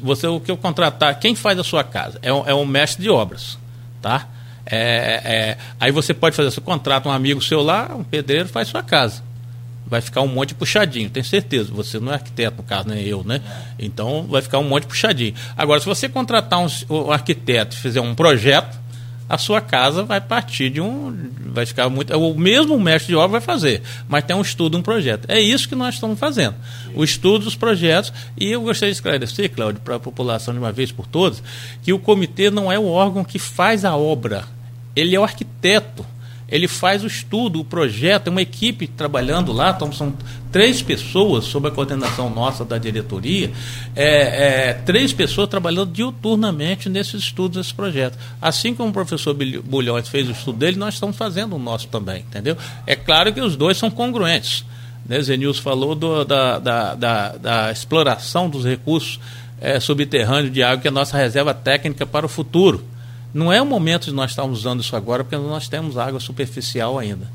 você 0.00 0.26
o 0.28 0.38
que 0.38 0.50
eu 0.50 0.56
contratar, 0.56 1.18
quem 1.18 1.34
faz 1.34 1.58
a 1.58 1.64
sua 1.64 1.82
casa 1.82 2.18
é 2.22 2.32
um, 2.32 2.46
é 2.46 2.54
um 2.54 2.64
mestre 2.64 3.02
de 3.02 3.10
obras, 3.10 3.58
tá? 4.00 4.28
É, 4.70 5.20
é, 5.24 5.58
aí 5.80 5.90
você 5.90 6.14
pode 6.14 6.36
fazer, 6.36 6.50
você 6.50 6.60
contrata 6.60 7.08
um 7.08 7.12
amigo 7.12 7.42
seu 7.42 7.60
lá, 7.60 7.90
um 7.94 8.04
pedreiro 8.04 8.48
faz 8.48 8.68
sua 8.68 8.82
casa, 8.82 9.22
vai 9.86 10.00
ficar 10.00 10.20
um 10.20 10.28
monte 10.28 10.54
puxadinho, 10.54 11.10
tenho 11.10 11.26
certeza. 11.26 11.72
Você 11.72 11.98
não 11.98 12.12
é 12.12 12.14
arquiteto, 12.14 12.58
no 12.58 12.62
caso, 12.62 12.88
nem 12.88 13.04
eu, 13.04 13.24
né? 13.24 13.40
Então 13.78 14.26
vai 14.28 14.40
ficar 14.40 14.58
um 14.58 14.68
monte 14.68 14.86
puxadinho. 14.86 15.34
Agora, 15.56 15.80
se 15.80 15.86
você 15.86 16.08
contratar 16.08 16.60
um, 16.60 16.68
um 16.88 17.10
arquiteto 17.10 17.74
e 17.74 17.78
fizer 17.78 18.00
um 18.00 18.14
projeto, 18.14 18.78
a 19.28 19.38
sua 19.38 19.60
casa 19.60 20.02
vai 20.02 20.20
partir 20.20 20.70
de 20.70 20.80
um. 20.80 21.30
Vai 21.52 21.64
ficar 21.64 21.88
muito. 21.88 22.16
O 22.16 22.36
mesmo 22.36 22.78
mestre 22.80 23.12
de 23.12 23.16
obra 23.16 23.38
vai 23.38 23.40
fazer, 23.40 23.80
mas 24.08 24.24
tem 24.24 24.34
um 24.34 24.40
estudo, 24.40 24.76
um 24.76 24.82
projeto. 24.82 25.26
É 25.28 25.40
isso 25.40 25.68
que 25.68 25.76
nós 25.76 25.94
estamos 25.94 26.18
fazendo. 26.18 26.56
O 26.94 27.04
estudo 27.04 27.44
dos 27.44 27.54
projetos. 27.54 28.12
E 28.36 28.50
eu 28.50 28.60
gostaria 28.62 28.92
de 28.92 28.96
esclarecer, 28.96 29.50
Cláudio, 29.50 29.80
para 29.82 29.96
a 29.96 30.00
população 30.00 30.52
de 30.52 30.58
uma 30.58 30.72
vez 30.72 30.90
por 30.90 31.06
todas, 31.06 31.40
que 31.80 31.92
o 31.92 31.98
comitê 31.98 32.50
não 32.50 32.72
é 32.72 32.78
o 32.78 32.86
órgão 32.86 33.22
que 33.22 33.38
faz 33.38 33.84
a 33.84 33.96
obra. 33.96 34.44
Ele 34.94 35.14
é 35.14 35.20
o 35.20 35.24
arquiteto 35.24 36.04
ele 36.50 36.66
faz 36.66 37.04
o 37.04 37.06
estudo, 37.06 37.60
o 37.60 37.64
projeto, 37.64 38.26
é 38.26 38.30
uma 38.30 38.42
equipe 38.42 38.88
trabalhando 38.88 39.52
lá, 39.52 39.70
então 39.70 39.92
são 39.92 40.12
três 40.50 40.82
pessoas 40.82 41.44
sob 41.44 41.68
a 41.68 41.70
coordenação 41.70 42.28
nossa 42.28 42.64
da 42.64 42.76
diretoria, 42.76 43.52
é, 43.94 44.70
é, 44.70 44.72
três 44.72 45.12
pessoas 45.12 45.48
trabalhando 45.48 45.92
diuturnamente 45.92 46.88
nesses 46.88 47.22
estudos, 47.22 47.56
nesses 47.56 47.72
projetos. 47.72 48.18
Assim 48.42 48.74
como 48.74 48.90
o 48.90 48.92
professor 48.92 49.32
Bulhões 49.32 50.08
fez 50.08 50.28
o 50.28 50.32
estudo 50.32 50.58
dele, 50.58 50.76
nós 50.76 50.94
estamos 50.94 51.16
fazendo 51.16 51.54
o 51.54 51.58
nosso 51.58 51.86
também, 51.86 52.22
entendeu? 52.22 52.56
É 52.84 52.96
claro 52.96 53.32
que 53.32 53.40
os 53.40 53.54
dois 53.54 53.76
são 53.76 53.88
congruentes. 53.88 54.64
Né? 55.06 55.22
Zenils 55.22 55.60
falou 55.60 55.94
do, 55.94 56.24
da, 56.24 56.58
da, 56.58 56.94
da, 56.96 57.36
da 57.36 57.70
exploração 57.70 58.50
dos 58.50 58.64
recursos 58.64 59.20
é, 59.60 59.78
subterrâneo 59.78 60.50
de 60.50 60.64
água, 60.64 60.78
que 60.78 60.88
é 60.88 60.90
a 60.90 60.92
nossa 60.92 61.16
reserva 61.16 61.54
técnica 61.54 62.04
para 62.04 62.26
o 62.26 62.28
futuro. 62.28 62.84
Não 63.32 63.52
é 63.52 63.62
o 63.62 63.66
momento 63.66 64.06
de 64.06 64.12
nós 64.12 64.30
estarmos 64.30 64.60
usando 64.60 64.80
isso 64.80 64.96
agora, 64.96 65.22
porque 65.22 65.36
nós 65.36 65.68
temos 65.68 65.96
água 65.96 66.18
superficial 66.18 66.98
ainda. 66.98 67.28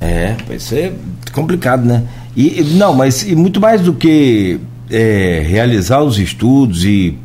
É, 0.00 0.34
vai 0.46 0.58
ser 0.58 0.94
complicado, 1.32 1.84
né? 1.84 2.06
E, 2.36 2.62
não, 2.74 2.94
mas 2.94 3.22
e 3.22 3.34
muito 3.34 3.60
mais 3.60 3.82
do 3.82 3.92
que 3.92 4.58
é, 4.90 5.44
realizar 5.46 6.02
os 6.02 6.18
estudos 6.18 6.84
e, 6.84 7.18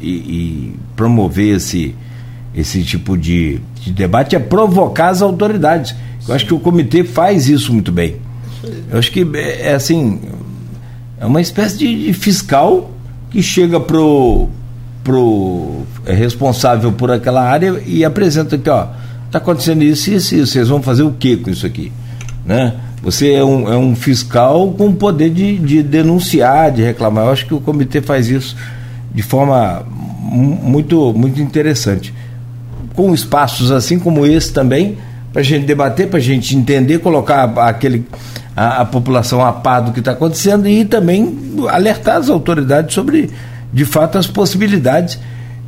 e, 0.00 0.08
e, 0.08 0.76
promover 0.96 1.56
esse, 1.56 1.94
esse 2.54 2.82
tipo 2.82 3.18
de, 3.18 3.60
de, 3.80 3.92
debate 3.92 4.34
é 4.34 4.38
provocar 4.38 5.08
as 5.08 5.20
autoridades. 5.20 5.94
Eu 6.26 6.34
acho 6.34 6.46
que 6.46 6.54
o 6.54 6.58
comitê 6.58 7.04
faz 7.04 7.48
isso 7.48 7.72
muito 7.72 7.92
bem. 7.92 8.16
Eu 8.90 8.98
acho 8.98 9.10
que 9.12 9.20
é, 9.34 9.68
é 9.68 9.74
assim, 9.74 10.20
é 11.18 11.26
uma 11.26 11.40
espécie 11.40 11.76
de, 11.76 12.06
de 12.06 12.12
fiscal 12.14 12.90
que 13.30 13.42
chega 13.42 13.78
pro, 13.78 14.48
pro 15.04 15.82
é 16.06 16.14
responsável 16.14 16.90
por 16.90 17.10
aquela 17.10 17.42
área 17.42 17.80
e 17.86 18.04
apresenta 18.04 18.56
aqui, 18.56 18.70
ó, 18.70 18.86
tá 19.30 19.38
acontecendo 19.38 19.84
isso 19.84 20.10
e 20.10 20.14
isso, 20.16 20.46
vocês 20.46 20.68
vão 20.68 20.82
fazer 20.82 21.02
o 21.02 21.12
que 21.12 21.36
com 21.36 21.50
isso 21.50 21.66
aqui? 21.66 21.92
Né? 22.44 22.74
Você 23.02 23.32
é 23.32 23.44
um, 23.44 23.70
é 23.70 23.76
um 23.76 23.94
fiscal 23.94 24.72
com 24.72 24.94
poder 24.94 25.28
de, 25.28 25.58
de 25.58 25.82
denunciar, 25.82 26.72
de 26.72 26.82
reclamar. 26.82 27.26
Eu 27.26 27.32
acho 27.32 27.46
que 27.46 27.52
o 27.52 27.60
comitê 27.60 28.00
faz 28.00 28.28
isso 28.28 28.56
de 29.14 29.22
forma 29.22 29.84
muito, 30.22 31.12
muito 31.12 31.40
interessante. 31.40 32.14
Com 32.94 33.14
espaços 33.14 33.70
assim 33.70 33.98
como 33.98 34.24
esse 34.24 34.52
também, 34.52 34.96
para 35.32 35.40
a 35.40 35.44
gente 35.44 35.66
debater, 35.66 36.08
para 36.08 36.18
a 36.18 36.22
gente 36.22 36.56
entender, 36.56 36.98
colocar 36.98 37.44
aquele, 37.58 38.06
a, 38.56 38.80
a 38.80 38.84
população 38.84 39.44
a 39.44 39.52
par 39.52 39.80
do 39.80 39.92
que 39.92 39.98
está 39.98 40.12
acontecendo 40.12 40.66
e 40.66 40.84
também 40.84 41.36
alertar 41.68 42.16
as 42.16 42.30
autoridades 42.30 42.94
sobre, 42.94 43.30
de 43.74 43.84
fato, 43.84 44.16
as 44.16 44.28
possibilidades 44.28 45.18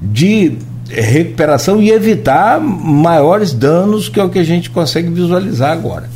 de 0.00 0.52
recuperação 0.88 1.82
e 1.82 1.90
evitar 1.90 2.60
maiores 2.60 3.52
danos, 3.52 4.08
que 4.08 4.20
é 4.20 4.22
o 4.22 4.30
que 4.30 4.38
a 4.38 4.44
gente 4.44 4.70
consegue 4.70 5.08
visualizar 5.08 5.72
agora. 5.72 6.08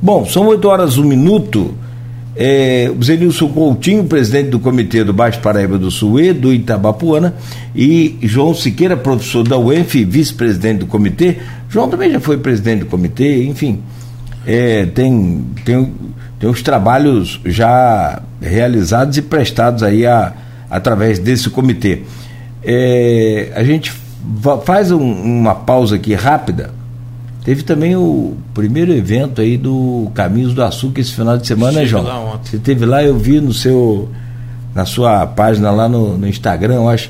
Bom, 0.00 0.24
são 0.24 0.46
8 0.46 0.68
horas, 0.68 0.98
um 0.98 1.04
minuto. 1.04 1.74
É, 2.38 2.92
o 2.96 3.02
Zenilson 3.02 3.48
Coutinho, 3.48 4.04
presidente 4.04 4.50
do 4.50 4.60
Comitê 4.60 5.02
do 5.02 5.12
Baixo 5.12 5.40
Paraíba 5.40 5.78
do 5.78 5.90
Sul 5.90 6.20
e 6.20 6.32
do 6.34 6.52
Itabapuana, 6.52 7.34
e 7.74 8.18
João 8.22 8.54
Siqueira, 8.54 8.94
professor 8.94 9.42
da 9.42 9.58
UENF, 9.58 10.04
vice-presidente 10.04 10.80
do 10.80 10.86
comitê. 10.86 11.38
João 11.70 11.88
também 11.88 12.10
já 12.12 12.20
foi 12.20 12.36
presidente 12.36 12.80
do 12.80 12.86
comitê, 12.86 13.42
enfim, 13.44 13.80
é, 14.46 14.84
tem, 14.84 15.46
tem, 15.64 15.92
tem 16.38 16.50
os 16.50 16.60
trabalhos 16.60 17.40
já 17.46 18.20
realizados 18.40 19.16
e 19.16 19.22
prestados 19.22 19.82
aí 19.82 20.06
a, 20.06 20.34
através 20.70 21.18
desse 21.18 21.50
comitê. 21.50 22.02
É, 22.62 23.52
a 23.54 23.62
gente 23.62 23.92
faz 24.64 24.90
um, 24.90 25.00
uma 25.00 25.54
pausa 25.54 25.96
aqui 25.96 26.14
rápida 26.14 26.74
Teve 27.46 27.62
também 27.62 27.94
o 27.94 28.36
primeiro 28.52 28.92
evento 28.92 29.40
aí 29.40 29.56
do 29.56 30.10
Caminhos 30.12 30.52
do 30.52 30.64
Açúcar 30.64 31.00
esse 31.00 31.12
final 31.12 31.38
de 31.38 31.46
semana, 31.46 31.78
né, 31.78 31.86
João? 31.86 32.02
Lá. 32.02 32.40
Você 32.42 32.58
teve 32.58 32.84
lá, 32.84 33.04
eu 33.04 33.16
vi 33.16 33.40
no 33.40 33.54
seu 33.54 34.08
na 34.74 34.84
sua 34.84 35.24
página 35.28 35.70
lá 35.70 35.88
no, 35.88 36.18
no 36.18 36.26
Instagram, 36.26 36.74
eu 36.74 36.88
acho 36.88 37.08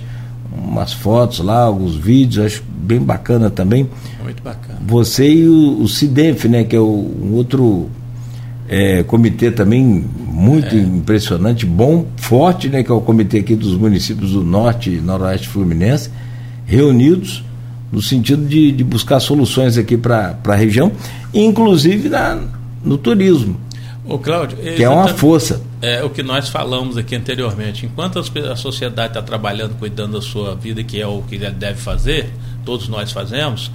umas 0.55 0.93
fotos 0.93 1.39
lá, 1.39 1.63
alguns 1.63 1.97
vídeos, 1.97 2.45
acho 2.45 2.63
bem 2.69 3.01
bacana 3.01 3.49
também. 3.49 3.89
Muito 4.23 4.43
bacana. 4.43 4.79
Você 4.87 5.27
e 5.27 5.49
o, 5.49 5.81
o 5.81 5.89
CIDENF, 5.89 6.49
né, 6.49 6.65
que 6.65 6.77
é 6.77 6.81
o, 6.81 6.85
um 6.85 7.33
outro 7.33 7.89
é, 8.69 9.03
comitê 9.03 9.51
também 9.51 10.05
muito 10.19 10.75
é. 10.75 10.79
impressionante, 10.79 11.65
bom, 11.65 12.07
forte, 12.17 12.69
né, 12.69 12.83
que 12.83 12.91
é 12.91 12.95
o 12.95 13.01
comitê 13.01 13.39
aqui 13.39 13.55
dos 13.55 13.75
municípios 13.77 14.33
do 14.33 14.43
Norte 14.43 14.91
e 14.91 15.01
Noroeste 15.01 15.49
Fluminense, 15.49 16.11
reunidos 16.67 17.45
no 17.93 18.03
sentido 18.03 18.45
de, 18.47 18.73
de 18.73 18.85
buscar 18.85 19.21
soluções 19.21 19.79
aqui 19.79 19.97
para 19.97 20.39
a 20.45 20.55
região, 20.55 20.93
inclusive 21.33 22.09
na, 22.09 22.39
no 22.85 22.99
turismo. 22.99 23.59
O 24.05 24.19
Cláudio, 24.19 24.57
que 24.59 24.85
é 24.85 24.89
uma 24.89 25.09
força. 25.09 25.61
É 25.83 26.03
o 26.05 26.11
que 26.11 26.23
nós 26.23 26.49
falamos 26.49 26.97
aqui 26.97 27.17
anteriormente. 27.17 27.87
Enquanto 27.87 28.21
a 28.21 28.57
sociedade 28.57 29.09
está 29.09 29.23
trabalhando, 29.23 29.77
cuidando 29.79 30.13
da 30.13 30.21
sua 30.21 30.55
vida, 30.55 30.83
que 30.85 31.01
é 31.01 31.07
o 31.07 31.23
que 31.23 31.35
ele 31.35 31.51
deve 31.51 31.81
fazer, 31.81 32.31
todos 32.65 32.89
nós 32.89 33.11
fazemos, 33.11 33.71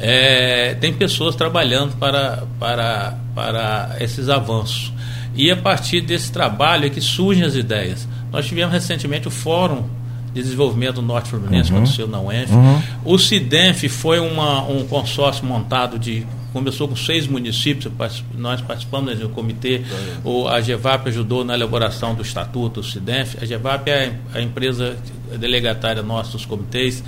é, 0.00 0.74
tem 0.80 0.92
pessoas 0.92 1.34
trabalhando 1.34 1.96
para, 1.96 2.44
para, 2.58 3.18
para 3.34 3.96
esses 4.00 4.28
avanços. 4.28 4.92
E 5.34 5.50
a 5.50 5.56
partir 5.56 6.00
desse 6.00 6.32
trabalho 6.32 6.86
é 6.86 6.90
que 6.90 7.00
surgem 7.00 7.44
as 7.44 7.54
ideias. 7.54 8.08
Nós 8.32 8.46
tivemos 8.46 8.72
recentemente 8.72 9.28
o 9.28 9.30
Fórum 9.30 9.84
de 10.32 10.42
Desenvolvimento 10.42 10.96
do 10.96 11.02
Norte 11.02 11.30
Fluminense, 11.30 11.70
uhum. 11.70 11.78
aconteceu 11.78 12.06
na 12.06 12.20
UENF. 12.20 12.52
Uhum. 12.52 12.82
O 13.04 13.18
CIDENF 13.18 13.88
foi 13.88 14.20
uma, 14.20 14.62
um 14.62 14.86
consórcio 14.86 15.44
montado 15.44 15.98
de. 15.98 16.26
Começou 16.52 16.88
com 16.88 16.96
seis 16.96 17.26
municípios, 17.26 17.92
nós 18.34 18.60
participamos 18.60 19.18
do 19.18 19.28
comitê, 19.28 19.82
o, 20.24 20.48
a 20.48 20.60
GEVAP 20.60 21.08
ajudou 21.08 21.44
na 21.44 21.54
elaboração 21.54 22.14
do 22.14 22.22
estatuto 22.22 22.80
do 22.80 22.86
CIDENF. 22.86 23.36
A 23.40 23.44
GEVAP 23.44 23.88
é 23.88 24.14
a 24.34 24.40
empresa 24.40 24.96
delegatária 25.38 26.02
nossa 26.02 26.32
dos 26.32 26.46
comitês, 26.46 27.02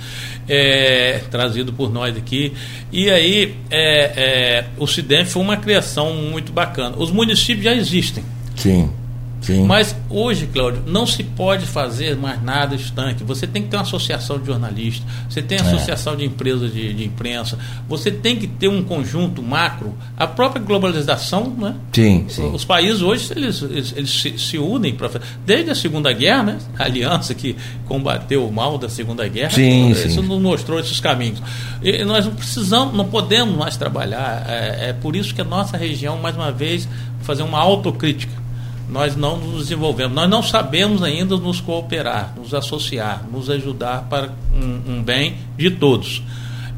é, 0.47 1.21
trazido 1.31 1.73
por 1.73 1.91
nós 1.91 2.15
aqui. 2.15 2.53
E 2.91 3.09
aí, 3.09 3.55
é, 3.69 4.03
é, 4.15 4.65
o 4.77 4.85
CIDENF 4.85 5.31
foi 5.31 5.41
uma 5.41 5.57
criação 5.57 6.13
muito 6.13 6.51
bacana. 6.51 6.95
Os 6.97 7.11
municípios 7.11 7.65
já 7.65 7.73
existem. 7.73 8.23
Sim. 8.55 8.91
Sim. 9.41 9.65
Mas 9.65 9.95
hoje, 10.07 10.47
Cláudio, 10.47 10.83
não 10.85 11.05
se 11.05 11.23
pode 11.23 11.65
fazer 11.65 12.15
mais 12.15 12.41
nada 12.43 12.75
estanque. 12.75 13.23
Você 13.23 13.47
tem 13.47 13.63
que 13.63 13.69
ter 13.69 13.77
uma 13.77 13.81
associação 13.81 14.39
de 14.39 14.45
jornalistas, 14.45 15.05
você 15.27 15.41
tem 15.41 15.57
a 15.59 15.61
é. 15.61 15.67
associação 15.67 16.15
de 16.15 16.23
empresas 16.23 16.71
de, 16.71 16.93
de, 16.93 17.03
imprensa, 17.03 17.57
você 17.89 18.11
tem 18.11 18.35
que 18.37 18.45
ter 18.45 18.67
um 18.67 18.83
conjunto 18.83 19.41
macro. 19.41 19.97
A 20.15 20.27
própria 20.27 20.61
globalização, 20.61 21.49
né? 21.57 21.75
Sim, 21.91 22.25
sim. 22.29 22.51
Os 22.53 22.63
países 22.63 23.01
hoje 23.01 23.31
eles, 23.35 23.61
eles, 23.63 23.93
eles 23.97 24.21
se, 24.21 24.37
se, 24.37 24.57
unem 24.59 24.93
para 24.93 25.09
desde 25.43 25.71
a 25.71 25.75
Segunda 25.75 26.13
Guerra, 26.13 26.43
né? 26.43 26.57
A 26.77 26.83
aliança 26.83 27.33
que 27.33 27.55
combateu 27.85 28.47
o 28.47 28.53
mal 28.53 28.77
da 28.77 28.89
Segunda 28.89 29.27
Guerra. 29.27 29.51
Sim, 29.51 29.89
isso 29.89 30.07
sim. 30.09 30.21
nos 30.21 30.39
mostrou 30.39 30.79
esses 30.79 30.99
caminhos. 30.99 31.41
E 31.81 32.03
nós 32.05 32.25
não 32.25 32.35
precisamos, 32.35 32.95
não 32.95 33.05
podemos 33.05 33.57
mais 33.57 33.75
trabalhar. 33.75 34.45
É, 34.47 34.89
é 34.89 34.93
por 34.93 35.15
isso 35.15 35.33
que 35.33 35.41
a 35.41 35.45
nossa 35.45 35.77
região, 35.77 36.17
mais 36.17 36.35
uma 36.35 36.51
vez, 36.51 36.87
fazer 37.21 37.41
uma 37.41 37.59
autocrítica 37.59 38.41
nós 38.91 39.15
não 39.15 39.37
nos 39.37 39.63
desenvolvemos, 39.63 40.13
nós 40.13 40.29
não 40.29 40.43
sabemos 40.43 41.01
ainda 41.01 41.37
nos 41.37 41.61
cooperar, 41.61 42.33
nos 42.37 42.53
associar, 42.53 43.25
nos 43.31 43.49
ajudar 43.49 44.07
para 44.09 44.29
um, 44.53 44.95
um 44.95 45.03
bem 45.03 45.37
de 45.57 45.71
todos. 45.71 46.21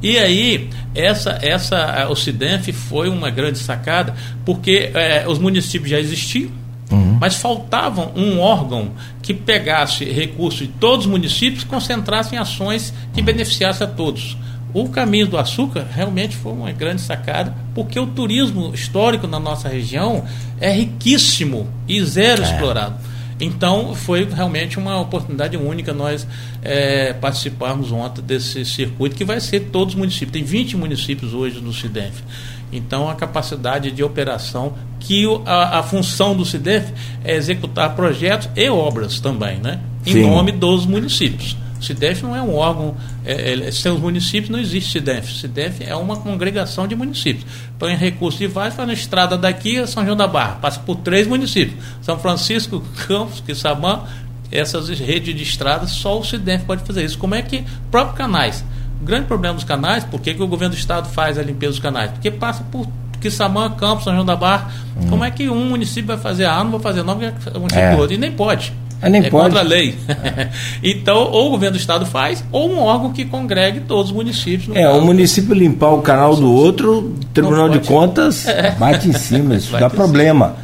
E 0.01 0.17
aí, 0.17 0.69
essa, 0.93 1.39
essa, 1.41 2.07
o 2.09 2.15
CIDENF 2.15 2.71
foi 2.71 3.09
uma 3.09 3.31
grande 3.31 3.57
sacada, 3.57 4.13
porque 4.45 4.91
é, 4.93 5.25
os 5.27 5.39
municípios 5.39 5.89
já 5.89 5.99
existiam, 5.99 6.51
uhum. 6.91 7.17
mas 7.19 7.35
faltava 7.35 8.11
um 8.15 8.39
órgão 8.39 8.91
que 9.21 9.33
pegasse 9.33 10.05
recursos 10.05 10.59
de 10.59 10.67
todos 10.67 11.05
os 11.05 11.11
municípios 11.11 11.63
e 11.63 11.65
concentrasse 11.65 12.35
em 12.35 12.37
ações 12.37 12.93
que 13.13 13.21
beneficiassem 13.21 13.87
a 13.87 13.89
todos. 13.89 14.37
O 14.73 14.89
caminho 14.89 15.27
do 15.27 15.37
açúcar 15.37 15.85
realmente 15.89 16.35
foi 16.35 16.51
uma 16.51 16.71
grande 16.71 17.01
sacada, 17.01 17.55
porque 17.75 17.99
o 17.99 18.07
turismo 18.07 18.73
histórico 18.73 19.27
na 19.27 19.39
nossa 19.39 19.69
região 19.69 20.25
é 20.59 20.71
riquíssimo 20.71 21.67
e 21.87 22.03
zero 22.03 22.41
é. 22.41 22.45
explorado. 22.45 22.95
Então 23.39 23.93
foi 23.93 24.25
realmente 24.25 24.79
uma 24.79 24.99
oportunidade 24.99 25.57
única 25.57 25.93
nós 25.93 26.25
é, 26.61 27.13
participarmos 27.13 27.91
ontem 27.91 28.21
desse 28.21 28.63
circuito, 28.65 29.15
que 29.15 29.25
vai 29.25 29.39
ser 29.39 29.61
todos 29.71 29.93
os 29.93 29.99
municípios. 29.99 30.31
Tem 30.31 30.43
20 30.43 30.77
municípios 30.77 31.33
hoje 31.33 31.59
no 31.59 31.73
CIDEF. 31.73 32.23
Então 32.71 33.09
a 33.09 33.15
capacidade 33.15 33.91
de 33.91 34.03
operação, 34.03 34.73
que 34.99 35.25
a, 35.45 35.79
a 35.79 35.83
função 35.83 36.35
do 36.35 36.45
CIDEF 36.45 36.91
é 37.23 37.35
executar 37.35 37.95
projetos 37.95 38.49
e 38.55 38.69
obras 38.69 39.19
também, 39.19 39.57
né? 39.57 39.79
Em 40.05 40.13
Sim. 40.13 40.29
nome 40.29 40.51
dos 40.51 40.85
municípios. 40.85 41.55
O 41.83 41.85
CIDEF 41.85 42.23
não 42.23 42.33
é 42.33 42.41
um 42.41 42.55
órgão, 42.55 42.95
é, 43.25 43.67
é, 43.67 43.71
sem 43.71 43.91
os 43.91 43.99
municípios 43.99 44.49
não 44.49 44.57
existe 44.57 44.93
CIDEF. 44.93 45.29
O 45.29 45.35
CIDEF 45.35 45.83
é 45.83 45.93
uma 45.95 46.15
congregação 46.15 46.87
de 46.87 46.95
municípios. 46.95 47.45
Põe 47.77 47.93
recursos 47.95 48.39
de 48.39 48.47
vários, 48.47 48.73
faz 48.73 48.87
na 48.87 48.93
estrada 48.93 49.37
daqui 49.37 49.77
a 49.77 49.85
São 49.85 50.05
João 50.05 50.15
da 50.15 50.25
Barra, 50.25 50.53
passa 50.61 50.79
por 50.79 50.95
três 50.95 51.27
municípios: 51.27 51.77
São 52.01 52.17
Francisco, 52.17 52.81
Campos, 53.05 53.41
Quissamã, 53.41 54.03
essas 54.49 54.87
redes 54.87 55.35
de 55.35 55.43
estradas, 55.43 55.91
só 55.91 56.17
o 56.17 56.23
CIDEF 56.23 56.63
pode 56.63 56.83
fazer 56.85 57.03
isso. 57.03 57.17
Como 57.17 57.35
é 57.35 57.41
que 57.41 57.65
próprios 57.91 58.17
canais? 58.17 58.63
O 59.01 59.03
grande 59.03 59.25
problema 59.25 59.55
dos 59.55 59.65
canais, 59.65 60.05
por 60.05 60.21
que, 60.21 60.33
que 60.33 60.41
o 60.41 60.47
governo 60.47 60.73
do 60.73 60.79
estado 60.79 61.09
faz 61.09 61.37
a 61.37 61.43
limpeza 61.43 61.73
dos 61.73 61.81
canais? 61.81 62.11
Porque 62.11 62.31
passa 62.31 62.63
por 62.71 62.87
Quissamã, 63.19 63.69
Campos, 63.71 64.05
São 64.05 64.13
João 64.13 64.25
da 64.25 64.37
Barra. 64.37 64.71
Hum. 64.95 65.09
Como 65.09 65.23
é 65.25 65.31
que 65.31 65.49
um 65.49 65.65
município 65.69 66.07
vai 66.07 66.17
fazer 66.17 66.45
A, 66.45 66.63
não 66.63 66.71
vai 66.71 66.79
fazer 66.79 67.03
não, 67.03 67.17
porque 67.17 67.49
é 67.49 67.57
um 67.57 67.61
município 67.61 67.85
é. 67.85 67.95
outro. 67.95 68.15
E 68.15 68.17
nem 68.17 68.31
pode. 68.31 68.73
É, 69.03 69.09
nem 69.09 69.25
é 69.25 69.29
pode. 69.29 69.45
contra 69.45 69.59
a 69.59 69.63
lei. 69.63 69.95
então, 70.81 71.17
ou 71.31 71.47
o 71.47 71.51
governo 71.51 71.77
do 71.77 71.79
estado 71.79 72.05
faz, 72.05 72.43
ou 72.51 72.71
um 72.71 72.79
órgão 72.79 73.11
que 73.11 73.25
congregue 73.25 73.81
todos 73.81 74.11
os 74.11 74.15
municípios. 74.15 74.75
É, 74.75 74.87
o 74.89 75.01
município 75.01 75.53
limpar 75.53 75.91
o 75.91 76.01
canal 76.01 76.35
do 76.35 76.51
outro, 76.51 77.13
Tribunal 77.33 77.69
de 77.69 77.79
Contas 77.79 78.47
é. 78.49 78.71
bate 78.71 79.09
em 79.09 79.13
cima, 79.13 79.55
isso 79.55 79.71
dá 79.77 79.89
problema. 79.89 80.55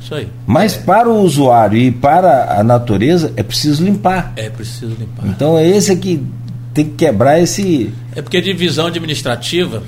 Isso 0.00 0.14
aí. 0.14 0.28
Mas 0.46 0.76
é. 0.76 0.80
para 0.80 1.08
o 1.08 1.20
usuário 1.20 1.78
e 1.78 1.90
para 1.90 2.58
a 2.58 2.62
natureza 2.62 3.32
é 3.36 3.42
preciso 3.42 3.84
limpar. 3.84 4.32
É 4.36 4.48
preciso 4.48 4.96
limpar. 4.98 5.26
Então 5.26 5.58
é 5.58 5.66
esse 5.66 5.94
que 5.96 6.22
tem 6.72 6.84
que 6.84 6.94
quebrar 6.94 7.40
esse. 7.40 7.92
É 8.14 8.22
porque 8.22 8.36
a 8.36 8.40
divisão 8.40 8.86
administrativa 8.86 9.82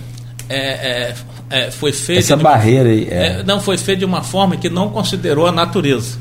é, 0.49 0.59
é, 0.59 1.15
é, 1.49 1.71
foi 1.71 1.93
feita. 1.93 2.21
Essa 2.21 2.37
barreira 2.37 2.89
aí. 2.89 3.07
É. 3.09 3.43
não, 3.45 3.61
foi 3.61 3.79
feita 3.79 4.01
de 4.01 4.05
uma 4.05 4.23
forma 4.23 4.57
que 4.57 4.69
não 4.69 4.91
considerou 4.91 5.47
a 5.47 5.53
natureza. 5.53 6.19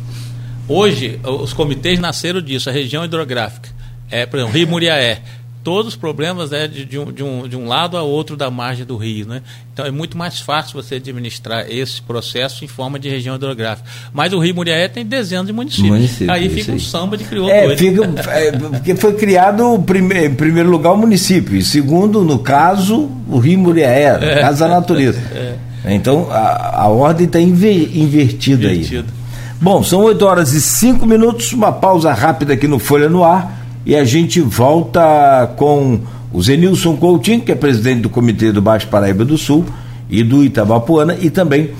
Hoje, 0.70 1.20
os 1.24 1.51
comitês 1.51 1.99
nasceram 1.99 2.41
disso, 2.41 2.70
a 2.70 2.74
região 2.74 3.03
hidrográfica. 3.03 3.70
É, 4.09 4.26
por 4.26 4.38
exemplo, 4.38 4.55
Rio 4.55 4.67
Muriaé 4.67 5.22
todos 5.63 5.93
os 5.93 5.95
problemas 5.95 6.51
né, 6.51 6.67
de, 6.67 6.86
de, 6.86 6.97
um, 6.97 7.11
de, 7.11 7.24
um, 7.24 7.47
de 7.47 7.55
um 7.55 7.67
lado 7.67 7.97
a 7.97 8.01
outro 8.01 8.36
da 8.36 8.49
margem 8.49 8.86
do 8.86 8.97
rio. 8.97 9.28
Né? 9.28 9.41
Então 9.74 9.86
é 9.86 9.91
muito 9.91 10.17
mais 10.17 10.39
fácil 10.39 10.82
você 10.82 10.95
administrar 10.95 11.70
esse 11.70 12.01
processo 12.01 12.63
em 12.63 12.67
forma 12.67 12.97
de 12.97 13.09
região 13.09 13.36
hidrográfica. 13.36 13.88
Mas 14.13 14.34
o 14.34 14.39
Rio 14.39 14.55
Muriaé 14.55 14.88
tem 14.88 15.05
dezenas 15.05 15.47
de 15.47 15.53
municípios. 15.53 15.89
Município, 15.89 16.32
aí 16.32 16.49
fica 16.49 16.72
aí. 16.72 16.78
um 16.78 16.80
samba 16.80 17.17
de 17.17 17.24
crioulo 17.24 17.51
é, 17.51 17.78
fica, 17.78 18.03
é, 18.32 18.51
porque 18.51 18.95
foi 18.95 19.13
criado, 19.13 19.82
prime, 19.86 20.26
em 20.26 20.34
primeiro 20.34 20.70
lugar, 20.70 20.93
o 20.93 20.97
município. 20.97 21.55
E 21.55 21.61
segundo, 21.61 22.24
no 22.24 22.39
caso, 22.39 23.09
o 23.28 23.38
Rio 23.38 23.59
Muriaé, 23.59 24.17
é. 24.22 24.39
caso 24.41 24.59
da 24.59 24.67
natureza. 24.67 25.22
É. 25.82 25.95
Então 25.95 26.30
a, 26.30 26.82
a 26.82 26.88
ordem 26.89 27.26
está 27.26 27.39
inver, 27.39 27.97
invertida 27.97 28.67
aí. 28.67 28.84
Bom, 29.62 29.84
são 29.84 30.03
8 30.03 30.26
horas 30.26 30.53
e 30.53 30.62
5 30.62 31.05
minutos, 31.05 31.51
uma 31.51 31.70
pausa 31.70 32.14
rápida 32.14 32.53
aqui 32.53 32.66
no 32.66 32.80
Folha 32.80 33.10
no 33.10 33.26
Ar 33.26 33.60
e 33.86 33.93
a 33.93 34.05
gente 34.05 34.39
volta 34.39 35.51
com 35.57 35.99
o 36.32 36.41
Zenilson 36.41 36.95
Coutinho, 36.95 37.41
que 37.41 37.51
é 37.51 37.55
presidente 37.55 38.03
do 38.03 38.10
Comitê 38.10 38.53
do 38.53 38.62
Baixo 38.62 38.88
Paraíba 38.88 39.26
do 39.26 39.38
Sul 39.38 39.66
e 40.10 40.24
do 40.24 40.45
Itabapuana, 40.45 41.18
e 41.20 41.30
também 41.30 41.72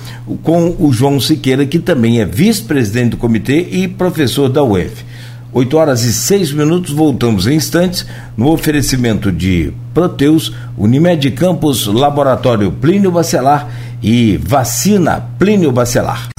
com 0.43 0.75
o 0.77 0.91
João 0.91 1.21
Siqueira, 1.21 1.65
que 1.65 1.80
também 1.80 2.19
é 2.19 2.25
vice-presidente 2.25 3.11
do 3.11 3.17
comitê 3.17 3.61
e 3.71 3.88
professor 3.88 4.49
da 4.49 4.61
UF. 4.61 5.05
8 5.53 5.77
horas 5.77 6.03
e 6.03 6.11
6 6.11 6.51
minutos, 6.51 6.91
voltamos 6.91 7.47
em 7.47 7.55
instantes 7.55 8.05
no 8.36 8.49
oferecimento 8.51 9.32
de 9.32 9.73
Proteus, 9.93 10.53
Unimed 10.77 11.32
Campos, 11.32 11.88
Laboratório 11.88 12.71
Plínio 12.73 13.09
Bacelar 13.09 13.69
e 14.03 14.38
Vacina 14.43 15.23
Plínio 15.39 15.71
Bacelar. 15.71 16.30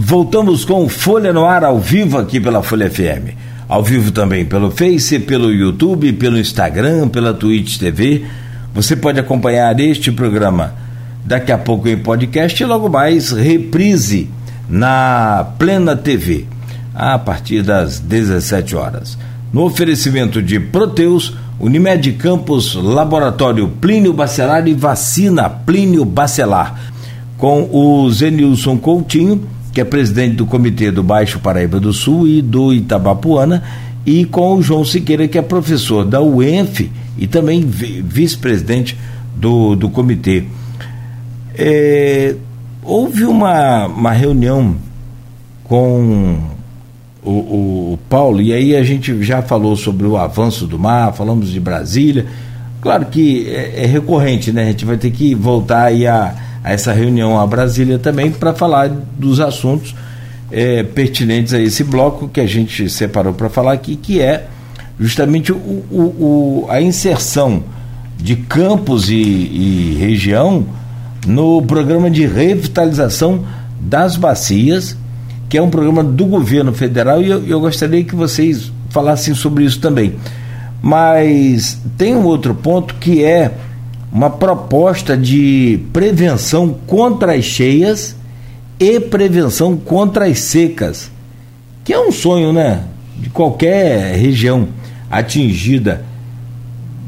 Voltamos 0.00 0.64
com 0.64 0.88
Folha 0.88 1.32
no 1.32 1.44
Ar 1.44 1.64
ao 1.64 1.78
vivo 1.78 2.18
aqui 2.18 2.40
pela 2.40 2.62
Folha 2.62 2.90
FM 2.90 3.36
ao 3.68 3.82
vivo 3.82 4.10
também 4.10 4.46
pelo 4.46 4.70
Face, 4.70 5.18
pelo 5.18 5.52
YouTube, 5.52 6.12
pelo 6.14 6.38
Instagram, 6.38 7.08
pela 7.08 7.34
Twitch 7.34 7.76
TV. 7.76 8.24
Você 8.74 8.96
pode 8.96 9.20
acompanhar 9.20 9.78
este 9.78 10.10
programa 10.10 10.74
daqui 11.24 11.52
a 11.52 11.58
pouco 11.58 11.86
em 11.88 11.98
podcast 11.98 12.62
e 12.62 12.66
logo 12.66 12.88
mais 12.88 13.30
reprise 13.30 14.30
na 14.68 15.46
Plena 15.58 15.94
TV 15.94 16.46
a 16.94 17.18
partir 17.18 17.62
das 17.62 18.00
17 18.00 18.74
horas. 18.74 19.18
No 19.52 19.64
oferecimento 19.64 20.42
de 20.42 20.58
Proteus, 20.58 21.34
Unimed 21.60 22.12
Campos, 22.12 22.74
Laboratório 22.74 23.68
Plínio 23.68 24.12
Bacelar 24.14 24.66
e 24.66 24.74
Vacina 24.74 25.50
Plínio 25.50 26.04
Bacelar. 26.04 26.88
Com 27.36 27.68
o 27.70 28.10
Zenilson 28.10 28.78
Coutinho 28.78 29.46
que 29.72 29.80
é 29.80 29.84
presidente 29.84 30.36
do 30.36 30.46
Comitê 30.46 30.90
do 30.90 31.02
Baixo 31.02 31.38
Paraíba 31.38 31.78
do 31.78 31.92
Sul 31.92 32.26
e 32.26 32.42
do 32.42 32.72
Itabapuana, 32.72 33.62
e 34.04 34.24
com 34.24 34.54
o 34.54 34.62
João 34.62 34.84
Siqueira, 34.84 35.28
que 35.28 35.36
é 35.36 35.42
professor 35.42 36.04
da 36.04 36.20
UENF 36.20 36.90
e 37.18 37.26
também 37.26 37.64
vice-presidente 37.66 38.96
do, 39.36 39.76
do 39.76 39.90
comitê. 39.90 40.44
É, 41.54 42.34
houve 42.82 43.24
uma, 43.24 43.86
uma 43.86 44.12
reunião 44.12 44.76
com 45.64 46.38
o, 47.22 47.30
o, 47.30 47.92
o, 47.92 47.98
Paulo, 48.08 48.40
e 48.40 48.52
aí 48.52 48.74
a 48.74 48.82
gente 48.82 49.22
já 49.22 49.42
falou 49.42 49.76
sobre 49.76 50.06
o 50.06 50.16
avanço 50.16 50.66
do 50.66 50.78
mar, 50.78 51.12
falamos 51.12 51.50
de 51.50 51.60
Brasília. 51.60 52.26
Claro 52.80 53.06
que 53.06 53.48
é, 53.48 53.84
é 53.84 53.86
recorrente, 53.86 54.52
né? 54.52 54.62
A 54.62 54.66
gente 54.66 54.84
vai 54.84 54.96
ter 54.96 55.10
que 55.10 55.34
voltar 55.34 55.84
aí 55.84 56.06
a 56.06 56.34
essa 56.72 56.92
reunião 56.92 57.38
a 57.38 57.46
Brasília 57.46 57.98
também 57.98 58.30
para 58.30 58.54
falar 58.54 58.88
dos 58.88 59.40
assuntos 59.40 59.94
é, 60.50 60.82
pertinentes 60.82 61.52
a 61.54 61.60
esse 61.60 61.84
bloco 61.84 62.28
que 62.28 62.40
a 62.40 62.46
gente 62.46 62.88
separou 62.88 63.32
para 63.32 63.48
falar 63.48 63.72
aqui, 63.72 63.96
que 63.96 64.20
é 64.20 64.46
justamente 64.98 65.52
o, 65.52 65.56
o, 65.56 66.00
o, 66.00 66.66
a 66.68 66.80
inserção 66.80 67.62
de 68.16 68.34
campos 68.34 69.08
e, 69.08 69.14
e, 69.14 69.96
região 69.98 70.66
no 71.26 71.62
programa 71.62 72.10
de 72.10 72.26
revitalização 72.26 73.44
das 73.80 74.16
bacias, 74.16 74.96
que 75.48 75.56
é 75.56 75.62
um 75.62 75.70
programa 75.70 76.02
do 76.02 76.26
governo 76.26 76.72
federal, 76.72 77.22
e 77.22 77.28
eu, 77.28 77.46
eu 77.46 77.60
gostaria 77.60 78.02
que 78.02 78.16
vocês 78.16 78.72
falassem 78.90 79.34
sobre 79.34 79.64
isso 79.64 79.78
também. 79.78 80.14
Mas 80.82 81.78
tem 81.96 82.16
um 82.16 82.24
outro 82.24 82.54
ponto 82.54 82.94
que 82.96 83.24
é 83.24 83.52
uma 84.12 84.30
proposta 84.30 85.16
de 85.16 85.80
prevenção 85.92 86.76
contra 86.86 87.34
as 87.34 87.44
cheias 87.44 88.16
e 88.78 89.00
prevenção 89.00 89.76
contra 89.76 90.26
as 90.26 90.38
secas, 90.40 91.10
que 91.84 91.92
é 91.92 92.00
um 92.00 92.12
sonho, 92.12 92.52
né? 92.52 92.84
De 93.18 93.28
qualquer 93.30 94.16
região 94.16 94.68
atingida 95.10 96.04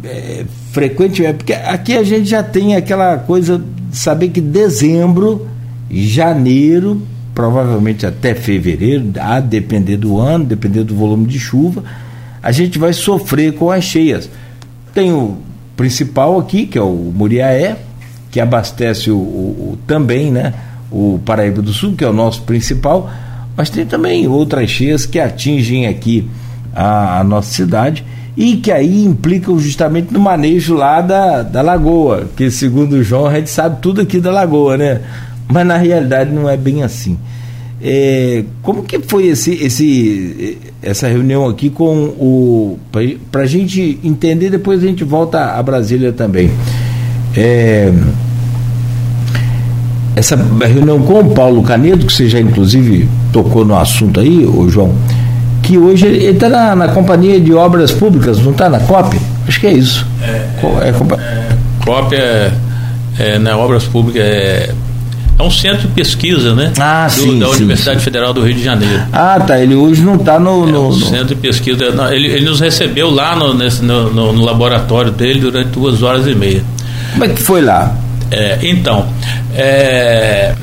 é, 0.02 0.44
frequentemente, 0.72 1.38
porque 1.38 1.52
aqui 1.52 1.96
a 1.96 2.02
gente 2.02 2.28
já 2.28 2.42
tem 2.42 2.74
aquela 2.74 3.18
coisa 3.18 3.58
de 3.90 3.96
saber 3.96 4.28
que 4.28 4.40
dezembro, 4.40 5.46
janeiro, 5.90 7.02
provavelmente 7.34 8.06
até 8.06 8.34
fevereiro, 8.34 9.12
a 9.18 9.40
depender 9.40 9.96
do 9.96 10.18
ano, 10.18 10.44
depender 10.44 10.84
do 10.84 10.94
volume 10.94 11.26
de 11.26 11.38
chuva, 11.38 11.84
a 12.42 12.50
gente 12.52 12.78
vai 12.78 12.92
sofrer 12.92 13.54
com 13.54 13.70
as 13.70 13.84
cheias. 13.84 14.28
Tem 14.94 15.12
o 15.12 15.38
principal 15.80 16.38
aqui, 16.38 16.66
que 16.66 16.76
é 16.76 16.82
o 16.82 17.10
Muriaé, 17.16 17.74
que 18.30 18.38
abastece 18.38 19.10
o, 19.10 19.16
o, 19.16 19.18
o, 19.18 19.78
também 19.86 20.30
né, 20.30 20.52
o 20.92 21.18
Paraíba 21.24 21.62
do 21.62 21.72
Sul, 21.72 21.94
que 21.96 22.04
é 22.04 22.06
o 22.06 22.12
nosso 22.12 22.42
principal, 22.42 23.10
mas 23.56 23.70
tem 23.70 23.86
também 23.86 24.28
outras 24.28 24.68
cheias 24.68 25.06
que 25.06 25.18
atingem 25.18 25.86
aqui 25.86 26.28
a, 26.74 27.20
a 27.20 27.24
nossa 27.24 27.50
cidade 27.50 28.04
e 28.36 28.58
que 28.58 28.70
aí 28.70 29.06
implicam 29.06 29.58
justamente 29.58 30.12
no 30.12 30.20
manejo 30.20 30.74
lá 30.74 31.00
da, 31.00 31.42
da 31.42 31.62
lagoa, 31.62 32.28
que 32.36 32.50
segundo 32.50 32.96
o 32.96 33.02
João 33.02 33.24
a 33.28 33.36
gente 33.36 33.48
sabe 33.48 33.80
tudo 33.80 34.02
aqui 34.02 34.20
da 34.20 34.30
lagoa, 34.30 34.76
né? 34.76 35.00
Mas 35.48 35.66
na 35.66 35.78
realidade 35.78 36.30
não 36.30 36.46
é 36.46 36.58
bem 36.58 36.82
assim. 36.82 37.18
É, 37.82 38.44
como 38.62 38.82
que 38.82 38.98
foi 38.98 39.28
esse, 39.28 39.52
esse, 39.52 40.58
essa 40.82 41.08
reunião 41.08 41.48
aqui 41.48 41.70
com 41.70 41.94
o. 42.18 42.78
para 43.32 43.42
a 43.42 43.46
gente 43.46 43.98
entender, 44.04 44.50
depois 44.50 44.82
a 44.82 44.86
gente 44.86 45.02
volta 45.02 45.52
a 45.52 45.62
Brasília 45.62 46.12
também. 46.12 46.50
É, 47.34 47.90
essa 50.14 50.36
reunião 50.36 51.00
com 51.00 51.20
o 51.20 51.30
Paulo 51.30 51.62
Canedo, 51.62 52.04
que 52.04 52.12
você 52.12 52.28
já 52.28 52.38
inclusive 52.38 53.08
tocou 53.32 53.64
no 53.64 53.78
assunto 53.78 54.20
aí, 54.20 54.44
o 54.44 54.68
João, 54.68 54.94
que 55.62 55.78
hoje 55.78 56.06
ele 56.06 56.26
está 56.26 56.48
na, 56.48 56.76
na, 56.76 56.88
Companhia 56.88 57.40
de 57.40 57.54
Obras 57.54 57.92
Públicas, 57.92 58.38
não 58.40 58.52
está 58.52 58.68
na 58.68 58.80
COP? 58.80 59.18
Acho 59.48 59.60
que 59.60 59.66
é 59.66 59.72
isso. 59.72 60.06
É, 60.22 60.26
é, 60.26 60.88
é, 60.88 60.88
é 60.88 61.84
COP 61.84 62.14
é, 62.14 62.52
é, 63.18 63.38
na 63.38 63.56
Obras 63.56 63.84
Públicas 63.84 64.22
é 64.22 64.74
é 65.40 65.42
um 65.42 65.50
centro 65.50 65.88
de 65.88 65.94
pesquisa, 65.94 66.54
né? 66.54 66.72
Ah, 66.78 67.06
do, 67.06 67.12
sim, 67.12 67.38
da 67.38 67.46
sim, 67.46 67.56
Universidade 67.56 67.98
sim. 67.98 68.04
Federal 68.04 68.32
do 68.32 68.42
Rio 68.42 68.54
de 68.54 68.62
Janeiro. 68.62 69.02
Ah, 69.12 69.40
tá. 69.40 69.58
Ele 69.58 69.74
hoje 69.74 70.02
não 70.02 70.16
está 70.16 70.38
no, 70.38 70.66
no, 70.66 70.76
é 70.76 70.88
um 70.88 70.92
centro 70.92 71.34
de 71.34 71.34
pesquisa. 71.36 71.84
Ele, 72.12 72.28
ele 72.28 72.44
nos 72.44 72.60
recebeu 72.60 73.10
lá 73.10 73.34
no, 73.34 73.54
nesse, 73.54 73.82
no, 73.82 74.12
no, 74.12 74.32
no, 74.32 74.44
laboratório 74.44 75.10
dele 75.10 75.40
durante 75.40 75.70
duas 75.70 76.02
horas 76.02 76.26
e 76.26 76.34
meia. 76.34 76.62
Como 77.12 77.24
é 77.24 77.28
que 77.28 77.42
foi 77.42 77.62
lá? 77.62 77.96
É, 78.30 78.58
então, 78.62 79.08
é, 79.54 80.54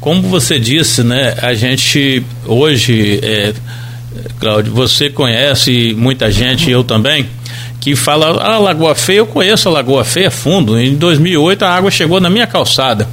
como 0.00 0.22
você 0.22 0.58
disse, 0.58 1.02
né? 1.02 1.34
A 1.42 1.52
gente 1.54 2.24
hoje, 2.46 3.20
é, 3.22 3.52
Cláudio, 4.40 4.72
você 4.72 5.10
conhece 5.10 5.94
muita 5.96 6.30
gente, 6.30 6.70
eu 6.70 6.82
também 6.82 7.26
que 7.86 7.94
fala, 7.94 8.42
ah, 8.42 8.58
Lagoa 8.58 8.96
Feia, 8.96 9.18
eu 9.18 9.26
conheço 9.26 9.68
a 9.68 9.72
Lagoa 9.72 10.04
Feia 10.04 10.28
fundo. 10.28 10.76
Em 10.76 10.96
2008 10.96 11.64
a 11.64 11.70
água 11.70 11.88
chegou 11.88 12.20
na 12.20 12.28
minha 12.28 12.44
calçada. 12.44 13.06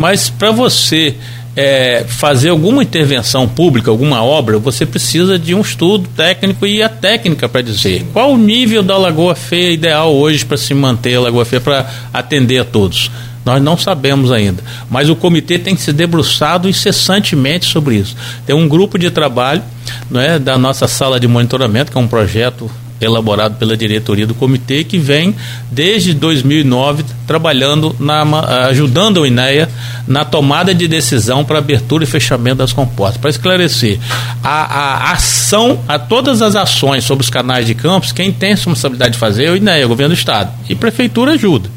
Mas 0.00 0.30
para 0.30 0.50
você 0.50 1.14
é, 1.54 2.06
fazer 2.08 2.48
alguma 2.48 2.82
intervenção 2.82 3.46
pública, 3.46 3.90
alguma 3.90 4.24
obra, 4.24 4.58
você 4.58 4.86
precisa 4.86 5.38
de 5.38 5.54
um 5.54 5.60
estudo 5.60 6.08
técnico 6.16 6.66
e 6.66 6.82
a 6.82 6.88
técnica 6.88 7.46
para 7.46 7.60
dizer 7.60 8.06
qual 8.10 8.32
o 8.32 8.38
nível 8.38 8.82
da 8.82 8.96
Lagoa 8.96 9.34
Feia 9.34 9.72
ideal 9.72 10.14
hoje 10.14 10.42
para 10.42 10.56
se 10.56 10.72
manter 10.72 11.16
a 11.16 11.20
Lagoa 11.20 11.44
Feia 11.44 11.60
para 11.60 11.86
atender 12.14 12.60
a 12.60 12.64
todos. 12.64 13.10
Nós 13.44 13.62
não 13.62 13.76
sabemos 13.76 14.32
ainda, 14.32 14.64
mas 14.88 15.10
o 15.10 15.16
comitê 15.16 15.58
tem 15.58 15.76
se 15.76 15.92
debruçado 15.92 16.66
incessantemente 16.66 17.66
sobre 17.66 17.96
isso. 17.96 18.16
Tem 18.46 18.56
um 18.56 18.66
grupo 18.66 18.98
de 18.98 19.10
trabalho 19.10 19.62
não 20.10 20.18
é, 20.18 20.38
da 20.38 20.56
nossa 20.56 20.88
sala 20.88 21.20
de 21.20 21.28
monitoramento, 21.28 21.92
que 21.92 21.98
é 21.98 22.00
um 22.00 22.08
projeto 22.08 22.70
elaborado 23.00 23.56
pela 23.56 23.76
diretoria 23.76 24.26
do 24.26 24.34
comitê, 24.34 24.84
que 24.84 24.98
vem 24.98 25.34
desde 25.70 26.12
2009 26.12 27.04
trabalhando, 27.26 27.94
na, 27.98 28.22
ajudando 28.66 29.18
o 29.18 29.26
INEA 29.26 29.68
na 30.06 30.24
tomada 30.24 30.74
de 30.74 30.86
decisão 30.86 31.44
para 31.44 31.58
abertura 31.58 32.04
e 32.04 32.06
fechamento 32.06 32.56
das 32.56 32.72
comportas. 32.72 33.16
Para 33.16 33.30
esclarecer, 33.30 33.98
a, 34.42 34.64
a, 34.64 35.12
ação, 35.12 35.80
a 35.88 35.98
todas 35.98 36.42
as 36.42 36.56
ações 36.56 37.04
sobre 37.04 37.24
os 37.24 37.30
canais 37.30 37.66
de 37.66 37.74
campos, 37.74 38.12
quem 38.12 38.32
tem 38.32 38.50
responsabilidade 38.50 39.12
de 39.12 39.18
fazer 39.18 39.44
é 39.44 39.50
o 39.50 39.56
INEA, 39.56 39.86
o 39.86 39.88
governo 39.88 40.14
do 40.14 40.18
Estado. 40.18 40.52
E 40.68 40.74
prefeitura 40.74 41.32
ajuda. 41.32 41.70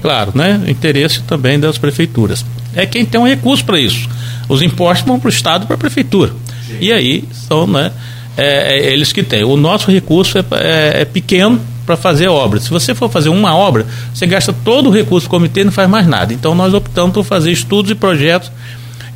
Claro, 0.00 0.32
né? 0.34 0.60
Interesse 0.66 1.22
também 1.22 1.60
das 1.60 1.76
prefeituras. 1.76 2.44
É 2.74 2.86
quem 2.86 3.04
tem 3.04 3.20
um 3.20 3.26
recurso 3.26 3.64
para 3.64 3.78
isso. 3.78 4.08
Os 4.48 4.62
impostos 4.62 5.06
vão 5.06 5.18
para 5.18 5.26
o 5.26 5.30
Estado 5.30 5.64
e 5.64 5.66
para 5.66 5.76
a 5.76 5.78
prefeitura. 5.78 6.32
E 6.80 6.92
aí 6.92 7.24
são, 7.32 7.66
né? 7.66 7.92
É, 8.36 8.76
é, 8.76 8.92
eles 8.92 9.12
que 9.12 9.22
têm. 9.22 9.44
O 9.44 9.56
nosso 9.56 9.90
recurso 9.90 10.38
é, 10.38 10.44
é, 10.52 11.02
é 11.02 11.04
pequeno 11.04 11.60
para 11.84 11.96
fazer 11.96 12.28
obra. 12.28 12.60
Se 12.60 12.70
você 12.70 12.94
for 12.94 13.10
fazer 13.10 13.28
uma 13.28 13.54
obra, 13.54 13.86
você 14.14 14.26
gasta 14.26 14.52
todo 14.52 14.88
o 14.88 14.92
recurso 14.92 15.26
do 15.26 15.30
comitê 15.30 15.62
e 15.62 15.64
não 15.64 15.72
faz 15.72 15.88
mais 15.88 16.06
nada. 16.06 16.32
Então 16.32 16.54
nós 16.54 16.72
optamos 16.72 17.12
por 17.12 17.24
fazer 17.24 17.50
estudos 17.50 17.90
e 17.90 17.94
projetos 17.94 18.50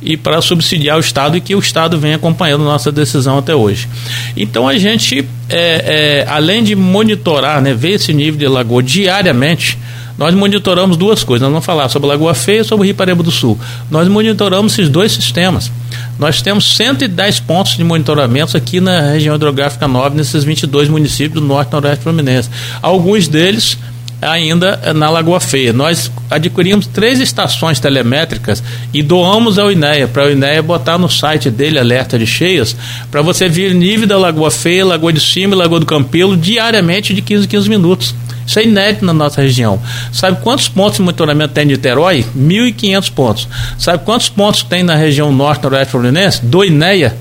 e 0.05 0.15
para 0.15 0.39
subsidiar 0.39 0.97
o 0.97 0.99
Estado 0.99 1.35
e 1.35 1.41
que 1.41 1.55
o 1.55 1.59
Estado 1.59 1.97
vem 1.97 2.13
acompanhando 2.13 2.63
nossa 2.63 2.91
decisão 2.91 3.39
até 3.39 3.55
hoje. 3.55 3.89
Então 4.37 4.67
a 4.67 4.77
gente, 4.77 5.27
é, 5.49 6.23
é, 6.25 6.25
além 6.29 6.63
de 6.63 6.75
monitorar, 6.75 7.59
né, 7.61 7.73
ver 7.73 7.93
esse 7.93 8.13
nível 8.13 8.39
de 8.39 8.47
lagoa 8.47 8.83
diariamente, 8.83 9.77
nós 10.17 10.33
monitoramos 10.33 10.95
duas 10.95 11.23
coisas. 11.23 11.41
Nós 11.41 11.51
vamos 11.51 11.65
falar 11.65 11.89
sobre 11.89 12.07
Lagoa 12.07 12.33
Feia 12.33 12.61
e 12.61 12.63
sobre 12.63 12.85
Rio 12.85 12.95
Pareba 12.95 13.21
do 13.21 13.31
Sul. 13.31 13.59
Nós 13.91 14.07
monitoramos 14.07 14.73
esses 14.73 14.87
dois 14.87 15.11
sistemas. 15.11 15.69
Nós 16.17 16.41
temos 16.41 16.75
110 16.77 17.41
pontos 17.41 17.75
de 17.75 17.83
monitoramento 17.83 18.55
aqui 18.55 18.79
na 18.79 19.11
região 19.11 19.35
hidrográfica 19.35 19.87
9, 19.87 20.15
nesses 20.15 20.45
22 20.45 20.87
municípios 20.87 21.41
do 21.41 21.45
norte 21.45 21.69
e 21.69 21.73
noroeste 21.73 22.03
fluminense. 22.03 22.49
Alguns 22.81 23.27
deles 23.27 23.77
ainda 24.21 24.93
na 24.93 25.09
Lagoa 25.09 25.39
Feia. 25.39 25.73
Nós 25.73 26.11
adquirimos 26.29 26.87
três 26.87 27.19
estações 27.19 27.79
telemétricas 27.79 28.63
e 28.93 29.03
doamos 29.03 29.59
ao 29.59 29.71
INEA, 29.71 30.07
para 30.07 30.25
o 30.25 30.31
INEA 30.31 30.61
botar 30.61 30.97
no 30.97 31.09
site 31.09 31.49
dele 31.49 31.79
alerta 31.79 32.17
de 32.17 32.25
cheias, 32.25 32.75
para 33.11 33.21
você 33.21 33.47
ver 33.47 33.73
nível 33.73 34.07
da 34.07 34.17
Lagoa 34.17 34.51
Feia, 34.51 34.85
Lagoa 34.85 35.13
de 35.13 35.19
Cima 35.19 35.53
e 35.53 35.57
Lagoa 35.57 35.79
do 35.79 35.85
Campelo 35.85 36.35
diariamente 36.37 37.13
de 37.13 37.21
15 37.21 37.45
em 37.45 37.47
15 37.47 37.69
minutos. 37.69 38.15
Isso 38.47 38.59
é 38.59 38.63
inédito 38.63 39.03
na 39.03 39.13
nossa 39.13 39.41
região. 39.41 39.81
Sabe 40.11 40.39
quantos 40.41 40.67
pontos 40.67 40.97
de 40.97 41.01
monitoramento 41.01 41.53
tem 41.53 41.63
em 41.63 41.67
Niterói? 41.67 42.23
1.500 42.37 43.11
pontos. 43.11 43.47
Sabe 43.77 44.03
quantos 44.05 44.29
pontos 44.29 44.61
tem 44.61 44.83
na 44.83 44.95
região 44.95 45.31
norte, 45.31 45.63
noroeste 45.63 45.91
fluminense? 45.91 46.45
Do 46.45 46.63
INEA, 46.63 47.17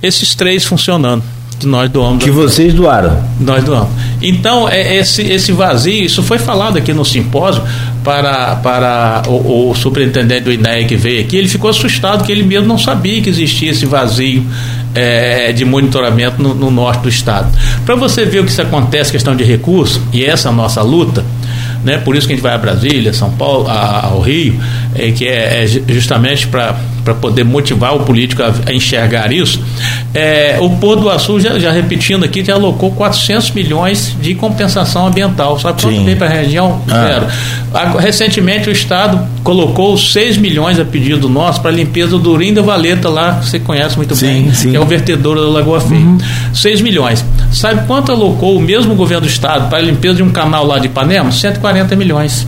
esses 0.00 0.36
três 0.36 0.64
funcionando 0.64 1.24
que 1.58 1.66
nós 1.66 1.90
doamos. 1.90 2.22
Que 2.22 2.30
vocês 2.30 2.72
doaram. 2.72 3.22
Nós 3.40 3.64
doamos. 3.64 3.88
Então, 4.22 4.68
é, 4.68 4.96
esse, 4.96 5.22
esse 5.22 5.52
vazio, 5.52 6.04
isso 6.04 6.22
foi 6.22 6.38
falado 6.38 6.76
aqui 6.76 6.92
no 6.92 7.04
simpósio 7.04 7.62
para, 8.02 8.56
para 8.56 9.22
o, 9.26 9.70
o 9.70 9.74
superintendente 9.74 10.42
do 10.42 10.52
INEA 10.52 10.84
que 10.84 10.96
veio 10.96 11.20
aqui, 11.20 11.36
ele 11.36 11.48
ficou 11.48 11.70
assustado 11.70 12.24
que 12.24 12.32
ele 12.32 12.42
mesmo 12.42 12.66
não 12.66 12.78
sabia 12.78 13.20
que 13.20 13.28
existia 13.28 13.70
esse 13.70 13.86
vazio 13.86 14.44
é, 14.94 15.52
de 15.52 15.64
monitoramento 15.64 16.42
no, 16.42 16.54
no 16.54 16.70
norte 16.70 17.02
do 17.02 17.08
estado. 17.08 17.50
Para 17.84 17.94
você 17.94 18.24
ver 18.24 18.40
o 18.40 18.44
que 18.44 18.50
isso 18.50 18.62
acontece, 18.62 19.12
questão 19.12 19.36
de 19.36 19.44
recursos, 19.44 20.00
e 20.12 20.24
essa 20.24 20.48
é 20.48 20.52
a 20.52 20.54
nossa 20.54 20.82
luta, 20.82 21.24
né? 21.84 21.98
Por 21.98 22.16
isso 22.16 22.26
que 22.26 22.32
a 22.32 22.36
gente 22.36 22.42
vai 22.42 22.54
a 22.54 22.58
Brasília, 22.58 23.12
São 23.12 23.30
Paulo, 23.32 23.68
a, 23.68 24.06
ao 24.06 24.20
Rio, 24.20 24.58
é, 24.94 25.10
que 25.12 25.26
é, 25.26 25.64
é 25.64 25.92
justamente 25.92 26.46
para 26.46 26.76
poder 27.14 27.44
motivar 27.44 27.94
o 27.94 28.00
político 28.00 28.42
a, 28.42 28.52
a 28.66 28.72
enxergar 28.72 29.32
isso. 29.32 29.60
É, 30.14 30.56
o 30.60 30.70
Porto 30.70 31.02
do 31.02 31.10
Açul, 31.10 31.40
já, 31.40 31.58
já, 31.58 31.70
repetindo 31.70 32.24
aqui, 32.24 32.44
já 32.44 32.54
alocou 32.54 32.90
400 32.92 33.50
milhões 33.52 34.16
de 34.20 34.34
compensação 34.34 35.06
ambiental. 35.06 35.58
Sabe 35.58 35.80
quanto 35.82 36.04
veio 36.04 36.16
para 36.16 36.26
a 36.26 36.30
região? 36.30 36.80
Ah. 36.88 37.06
Zero. 37.08 37.26
A, 37.72 38.00
recentemente 38.00 38.68
o 38.68 38.72
Estado 38.72 39.20
colocou 39.42 39.96
6 39.96 40.38
milhões 40.38 40.78
a 40.80 40.84
pedido 40.84 41.28
nosso 41.28 41.60
para 41.60 41.70
a 41.70 41.74
limpeza 41.74 42.18
do 42.18 42.36
Rim 42.36 42.54
da 42.54 42.62
Valeta, 42.62 43.08
lá 43.08 43.34
que 43.34 43.48
você 43.48 43.58
conhece 43.58 43.96
muito 43.96 44.14
sim, 44.14 44.26
bem, 44.26 44.54
sim. 44.54 44.70
que 44.70 44.76
é 44.76 44.80
o 44.80 44.86
vertedouro 44.86 45.40
da 45.40 45.48
Lagoa 45.48 45.80
Feia. 45.80 46.00
Uhum. 46.00 46.18
6 46.54 46.80
milhões. 46.80 47.24
Sabe 47.52 47.86
quanto 47.86 48.12
alocou 48.12 48.56
o 48.56 48.60
mesmo 48.60 48.94
governo 48.94 49.26
do 49.26 49.28
Estado 49.28 49.68
para 49.68 49.78
a 49.78 49.82
limpeza 49.82 50.16
de 50.16 50.22
um 50.22 50.30
canal 50.30 50.66
lá 50.66 50.78
de 50.78 50.86
Ipanema? 50.86 51.30
140 51.30 51.94
milhões. 51.96 52.46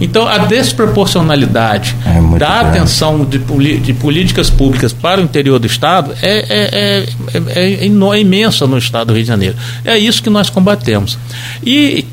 Então, 0.00 0.26
a 0.26 0.38
desproporcionalidade 0.38 1.94
é 2.04 2.38
da 2.38 2.60
grande. 2.60 2.78
atenção 2.78 3.24
de, 3.24 3.38
de, 3.38 3.92
políticas 3.94 4.50
públicas 4.50 4.92
para 4.92 5.20
o 5.20 5.24
interior 5.24 5.58
do 5.58 5.66
Estado 5.66 6.12
é, 6.20 6.38
é, 6.48 7.06
é, 7.32 7.60
é, 7.60 7.84
é 7.84 8.20
imensa 8.20 8.66
no 8.66 8.76
Estado 8.76 9.08
do 9.08 9.14
Rio 9.14 9.22
de 9.22 9.28
Janeiro. 9.28 9.56
É 9.84 9.96
isso 9.96 10.22
que 10.22 10.28
nós 10.28 10.50
combatemos. 10.50 11.16
E, 11.64 12.04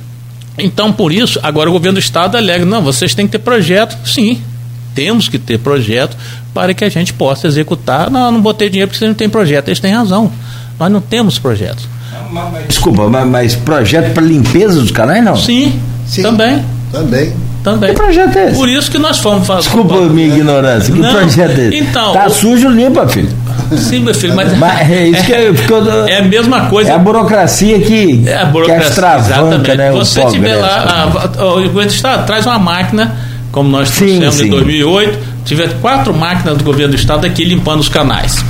então, 0.57 0.93
por 0.93 1.11
isso, 1.11 1.39
agora 1.41 1.69
o 1.69 1.73
governo 1.73 1.95
do 1.95 2.03
Estado 2.03 2.37
alega: 2.37 2.63
não, 2.65 2.81
vocês 2.83 3.15
têm 3.15 3.25
que 3.25 3.31
ter 3.31 3.39
projeto. 3.39 3.97
Sim, 4.07 4.39
temos 4.93 5.27
que 5.27 5.39
ter 5.39 5.57
projeto 5.57 6.15
para 6.53 6.73
que 6.73 6.83
a 6.83 6.89
gente 6.89 7.13
possa 7.13 7.47
executar. 7.47 8.11
Não, 8.11 8.31
não 8.31 8.41
botei 8.41 8.69
dinheiro 8.69 8.89
porque 8.89 8.99
vocês 8.99 9.09
não 9.09 9.15
têm 9.15 9.29
projeto. 9.29 9.69
Eles 9.69 9.79
têm 9.79 9.91
razão. 9.91 10.31
Nós 10.79 10.91
não 10.91 11.01
temos 11.01 11.39
projeto. 11.39 11.87
Desculpa, 12.67 13.09
mas, 13.09 13.27
mas 13.27 13.55
projeto 13.55 14.13
para 14.13 14.23
limpeza 14.23 14.79
dos 14.79 14.91
canais 14.91 15.23
não? 15.23 15.35
Sim, 15.35 15.79
Sim. 16.07 16.21
também. 16.21 16.63
Também. 16.91 17.33
Também. 17.63 17.89
Que 17.91 17.95
projeto 17.95 18.37
é 18.37 18.47
esse? 18.47 18.55
Por 18.55 18.69
isso 18.69 18.89
que 18.89 18.97
nós 18.97 19.19
fomos 19.19 19.45
fazer. 19.45 19.61
Desculpa 19.61 19.95
a 19.95 20.01
minha 20.09 20.27
ignorância. 20.27 20.93
Que 20.93 20.99
não, 20.99 21.11
projeto 21.11 21.59
é 21.59 21.67
esse? 21.67 21.77
Então, 21.77 22.13
tá 22.13 22.25
o... 22.25 22.29
sujo, 22.29 22.69
limpa, 22.69 23.07
filho. 23.07 23.29
Sim, 23.77 23.99
meu 23.99 24.13
filho, 24.13 24.35
mas. 24.35 24.57
mas 24.57 24.89
é, 24.89 25.07
isso 25.07 25.23
que 25.23 25.33
é, 25.33 25.51
é 26.09 26.17
a 26.17 26.23
mesma 26.23 26.65
coisa. 26.67 26.91
É 26.91 26.95
a 26.95 26.97
burocracia 26.97 27.79
que. 27.79 28.23
É 28.25 28.37
a 28.37 28.45
burocracia. 28.45 28.83
Que 28.83 28.89
extravanca, 28.89 29.75
né? 29.75 29.91
Você 29.91 30.25
tiver 30.25 30.55
lá. 30.55 31.09
A, 31.37 31.45
o 31.45 31.63
governo 31.63 31.91
Estado 31.91 32.25
traz 32.25 32.45
uma 32.45 32.59
máquina, 32.59 33.15
como 33.51 33.69
nós 33.69 33.89
trouxemos 33.91 34.41
em 34.41 34.49
2008, 34.49 35.19
tiver 35.45 35.79
quatro 35.79 36.13
máquinas 36.13 36.57
do 36.57 36.63
governo 36.63 36.93
do 36.93 36.99
Estado 36.99 37.25
aqui 37.25 37.43
limpando 37.43 37.79
os 37.79 37.89
canais 37.89 38.43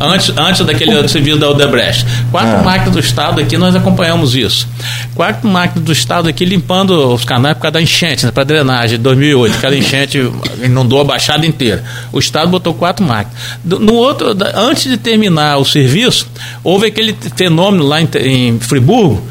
antes, 0.00 0.32
antes 0.36 0.64
daquele 0.64 1.06
serviço 1.08 1.38
da 1.38 1.50
Odebrecht. 1.50 2.06
Quatro 2.30 2.60
é. 2.60 2.62
máquinas 2.62 2.94
do 2.94 3.00
Estado 3.00 3.40
aqui, 3.40 3.56
nós 3.56 3.74
acompanhamos 3.74 4.34
isso. 4.34 4.68
Quatro 5.14 5.48
máquinas 5.48 5.84
do 5.84 5.92
Estado 5.92 6.28
aqui 6.28 6.44
limpando 6.44 7.12
os 7.12 7.24
canais 7.24 7.56
por 7.56 7.62
causa 7.62 7.72
da 7.72 7.82
enchente, 7.82 8.24
né, 8.24 8.32
para 8.32 8.44
drenagem, 8.44 8.96
de 8.96 9.02
2008. 9.02 9.56
Aquela 9.56 9.76
enchente 9.76 10.18
inundou 10.62 11.00
a 11.00 11.04
Baixada 11.04 11.46
inteira. 11.46 11.82
O 12.12 12.18
Estado 12.18 12.48
botou 12.48 12.74
quatro 12.74 13.04
máquinas. 13.04 13.36
No 13.64 13.94
outro, 13.94 14.36
antes 14.54 14.84
de 14.84 14.96
terminar 14.96 15.58
o 15.58 15.64
serviço, 15.64 16.28
houve 16.62 16.86
aquele 16.86 17.16
fenômeno 17.36 17.84
lá 17.84 18.00
em, 18.00 18.08
em 18.22 18.60
Friburgo, 18.60 19.22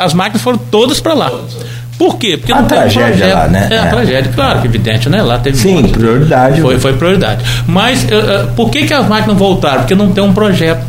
as 0.00 0.14
máquinas 0.14 0.42
foram 0.42 0.58
todas 0.58 1.00
para 1.00 1.14
lá. 1.14 1.30
Por 1.98 2.16
quê? 2.16 2.36
Porque 2.36 2.52
a 2.52 2.60
não 2.60 2.68
tragédia 2.68 3.26
um 3.26 3.34
lá, 3.34 3.48
né? 3.48 3.68
É, 3.70 3.78
a 3.78 3.84
é. 3.84 3.88
tragédia, 3.88 4.32
claro, 4.32 4.60
que 4.60 4.68
evidente, 4.68 5.08
né? 5.08 5.20
Lá 5.20 5.38
teve 5.38 5.58
Sim, 5.58 5.82
prioridade. 5.88 6.60
Foi, 6.60 6.78
foi 6.78 6.92
prioridade. 6.92 7.44
Mas 7.66 8.04
uh, 8.04 8.46
por 8.54 8.70
que, 8.70 8.86
que 8.86 8.94
as 8.94 9.06
máquinas 9.08 9.36
voltaram? 9.36 9.80
Porque 9.80 9.96
não 9.96 10.12
tem 10.12 10.22
um 10.22 10.32
projeto. 10.32 10.86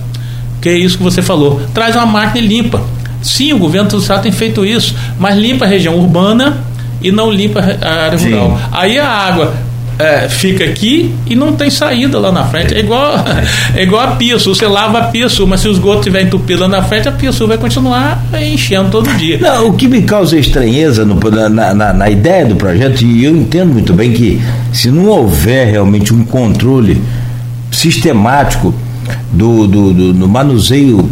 Que 0.62 0.70
é 0.70 0.78
isso 0.78 0.98
que 0.98 1.04
você 1.04 1.22
falou. 1.22 1.60
Traz 1.74 1.96
uma 1.96 2.06
máquina 2.06 2.46
e 2.46 2.48
limpa. 2.48 2.82
Sim, 3.24 3.54
o 3.54 3.58
governo 3.58 3.90
do 3.90 3.98
estado 3.98 4.22
tem 4.22 4.32
feito 4.32 4.64
isso, 4.64 4.96
mas 5.18 5.36
limpa 5.36 5.66
a 5.66 5.68
região 5.68 5.96
urbana 5.96 6.58
e 7.02 7.12
não 7.12 7.32
limpa 7.32 7.60
a 7.60 8.06
área 8.06 8.18
rural. 8.18 8.60
Aí 8.72 9.00
a 9.00 9.08
água 9.08 9.54
é, 10.00 10.30
fica 10.30 10.64
aqui 10.64 11.14
e 11.28 11.36
não 11.36 11.52
tem 11.54 11.70
saída 11.70 12.18
lá 12.18 12.32
na 12.32 12.46
frente. 12.46 12.74
É 12.74 12.80
igual, 12.80 13.16
é 13.76 13.84
igual 13.84 14.02
a 14.02 14.12
pia 14.16 14.40
sul. 14.40 14.56
Você 14.56 14.66
lava 14.66 15.00
a 15.00 15.04
pia 15.04 15.28
sul, 15.28 15.46
mas 15.46 15.60
se 15.60 15.68
o 15.68 15.72
esgoto 15.72 16.00
estiver 16.00 16.22
entupido 16.22 16.62
lá 16.62 16.70
na 16.70 16.82
frente, 16.82 17.10
a 17.10 17.12
pia 17.12 17.34
sul 17.34 17.50
vai 17.50 17.58
continuar 17.58 18.24
enchendo 18.42 18.90
todo 18.90 19.10
dia. 19.18 19.38
Não, 19.40 19.68
o 19.68 19.74
que 19.74 19.90
me 19.90 20.02
causa 20.04 20.38
estranheza 20.38 21.04
no, 21.04 21.20
na, 21.50 21.74
na, 21.74 21.94
na, 21.94 22.10
ideia 22.10 22.46
do 22.46 22.56
projeto, 22.56 23.02
e 23.04 23.26
eu 23.26 23.36
entendo 23.36 23.74
muito 23.74 23.94
bem 23.94 24.14
que 24.14 24.42
se 24.72 24.90
não 24.90 25.08
houver 25.08 25.68
realmente 25.68 26.14
um 26.14 26.24
controle 26.24 27.02
sistemático 27.70 28.74
do, 29.34 29.68
do, 29.68 29.94
do, 29.94 30.14
do 30.14 30.28
manuseio 30.30 31.10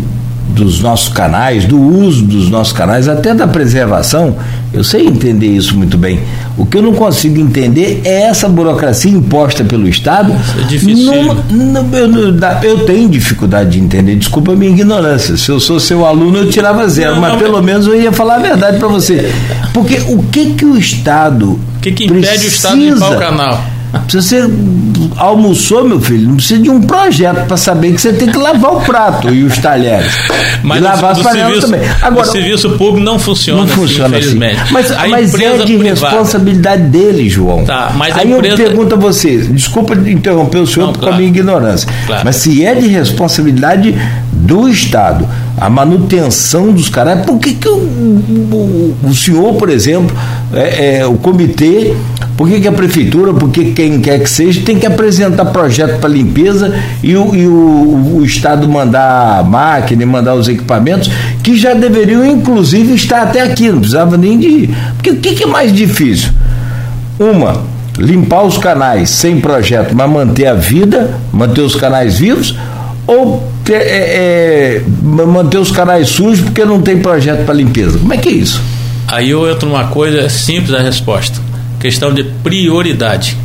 dos 0.57 0.81
nossos 0.81 1.09
canais, 1.09 1.65
do 1.65 1.79
uso 1.79 2.25
dos 2.25 2.49
nossos 2.49 2.73
canais, 2.73 3.07
até 3.07 3.33
da 3.33 3.47
preservação, 3.47 4.35
eu 4.73 4.83
sei 4.83 5.05
entender 5.05 5.47
isso 5.47 5.77
muito 5.77 5.97
bem. 5.97 6.19
O 6.57 6.65
que 6.65 6.77
eu 6.77 6.81
não 6.81 6.93
consigo 6.93 7.39
entender 7.39 8.01
é 8.03 8.23
essa 8.23 8.49
burocracia 8.49 9.11
imposta 9.11 9.63
pelo 9.63 9.87
Estado. 9.87 10.33
Isso 10.33 10.59
é 10.59 10.63
difícil. 10.63 11.13
eu, 11.13 12.69
eu, 12.69 12.85
tenho 12.85 13.07
dificuldade 13.07 13.71
de 13.71 13.79
entender, 13.79 14.15
desculpa 14.15 14.53
a 14.53 14.55
minha 14.55 14.71
ignorância. 14.71 15.37
Se 15.37 15.49
eu 15.49 15.59
sou 15.59 15.79
seu 15.79 16.05
aluno, 16.05 16.39
eu 16.39 16.49
tirava 16.49 16.87
zero, 16.89 17.15
não, 17.15 17.21
mas 17.21 17.37
pelo 17.37 17.61
menos 17.61 17.85
eu 17.87 17.99
ia 17.99 18.11
falar 18.11 18.35
a 18.35 18.39
verdade 18.39 18.79
para 18.79 18.87
você. 18.87 19.31
Porque 19.73 20.01
o 20.07 20.23
que 20.23 20.53
que 20.53 20.65
o 20.65 20.77
Estado. 20.77 21.51
O 21.51 21.79
que, 21.79 21.91
que 21.91 22.05
impede 22.05 22.21
precisa... 22.21 22.45
o 22.45 22.47
Estado 22.47 22.79
de 22.79 22.89
limpar 22.89 23.11
o 23.11 23.19
canal? 23.19 23.76
Se 24.07 24.15
você 24.17 24.49
almoçou, 25.17 25.83
meu 25.83 25.99
filho, 25.99 26.27
não 26.29 26.35
precisa 26.35 26.61
de 26.61 26.69
um 26.69 26.81
projeto 26.81 27.45
para 27.47 27.57
saber 27.57 27.93
que 27.93 28.01
você 28.01 28.13
tem 28.13 28.29
que 28.29 28.37
lavar 28.37 28.73
o 28.73 28.81
prato 28.81 29.33
e 29.33 29.43
os 29.43 29.57
talheres. 29.57 30.11
Mas 30.63 30.79
e 30.79 30.83
lavar 30.83 31.11
as 31.11 31.21
panelas 31.21 31.63
também. 31.63 31.81
Agora, 32.01 32.27
o 32.27 32.31
serviço 32.31 32.69
público 32.71 32.99
não 32.99 33.19
funciona, 33.19 33.61
não 33.61 33.67
funciona 33.67 34.17
assim, 34.17 34.27
Assim. 34.27 34.71
Mas, 34.71 34.91
a 34.91 35.07
mas 35.07 35.33
é 35.35 35.57
de 35.57 35.77
privada. 35.77 35.89
responsabilidade 35.89 36.83
dele, 36.83 37.29
João. 37.29 37.63
Tá, 37.65 37.91
mas 37.95 38.15
Aí 38.15 38.31
empresa... 38.31 38.61
eu 38.61 38.67
pergunto 38.67 38.95
a 38.95 38.97
você, 38.97 39.37
desculpa 39.37 39.93
interromper 39.95 40.59
o 40.59 40.67
senhor 40.67 40.87
não, 40.87 40.93
com 40.93 40.99
claro, 40.99 41.15
a 41.15 41.17
minha 41.17 41.29
ignorância, 41.29 41.89
claro. 42.05 42.21
mas 42.25 42.35
se 42.37 42.63
é 42.63 42.75
de 42.75 42.87
responsabilidade 42.87 43.95
do 44.31 44.67
Estado 44.69 45.27
a 45.59 45.69
manutenção 45.69 46.71
dos 46.71 46.87
canais, 46.87 47.25
por 47.25 47.39
que, 47.39 47.55
que 47.55 47.67
o, 47.67 47.77
o, 47.77 48.95
o 49.03 49.15
senhor, 49.15 49.55
por 49.55 49.69
exemplo, 49.69 50.15
é, 50.53 50.99
é, 50.99 51.05
o 51.05 51.15
comitê, 51.15 51.95
por 52.37 52.47
que, 52.47 52.61
que 52.61 52.67
a 52.67 52.71
prefeitura, 52.71 53.33
por 53.33 53.49
que 53.49 53.71
quem 53.71 53.99
quer 53.99 54.19
que 54.19 54.29
seja, 54.29 54.61
tem 54.63 54.77
que 54.77 54.85
apresentar 54.85 55.45
projeto 55.45 55.99
para 55.99 56.07
limpeza 56.07 56.73
e, 57.01 57.17
o, 57.17 57.35
e 57.35 57.47
o, 57.47 58.17
o 58.17 58.23
Estado 58.23 58.69
mandar 58.69 59.39
a 59.39 59.43
máquina 59.43 60.05
mandar 60.05 60.35
os 60.35 60.47
equipamentos 60.47 61.09
que 61.41 61.57
já 61.57 61.73
deveriam, 61.73 62.25
inclusive, 62.25 62.93
estar 62.93 63.23
até 63.23 63.41
aqui, 63.41 63.69
não 63.69 63.79
precisava 63.79 64.15
nem 64.17 64.37
de. 64.37 64.69
Porque 64.95 65.09
o 65.09 65.15
que, 65.17 65.33
que 65.33 65.43
é 65.43 65.47
mais 65.47 65.73
difícil? 65.73 66.29
Uma, 67.19 67.63
limpar 67.97 68.43
os 68.43 68.57
canais 68.57 69.09
sem 69.09 69.41
projeto, 69.41 69.95
mas 69.95 70.09
manter 70.09 70.45
a 70.45 70.53
vida, 70.53 71.17
manter 71.33 71.61
os 71.61 71.75
canais 71.75 72.19
vivos, 72.19 72.55
ou 73.07 73.51
é, 73.69 73.73
é, 73.73 74.83
manter 75.01 75.57
os 75.57 75.71
canais 75.71 76.09
sujos 76.09 76.41
porque 76.41 76.63
não 76.63 76.81
tem 76.81 76.99
projeto 76.99 77.45
para 77.45 77.55
limpeza? 77.55 77.97
Como 77.97 78.13
é 78.13 78.17
que 78.17 78.29
é 78.29 78.33
isso? 78.33 78.61
Aí 79.07 79.29
eu 79.29 79.49
entro 79.49 79.67
numa 79.67 79.87
coisa 79.87 80.29
simples 80.29 80.73
a 80.73 80.81
resposta: 80.81 81.39
questão 81.79 82.13
de 82.13 82.23
prioridade. 82.23 83.37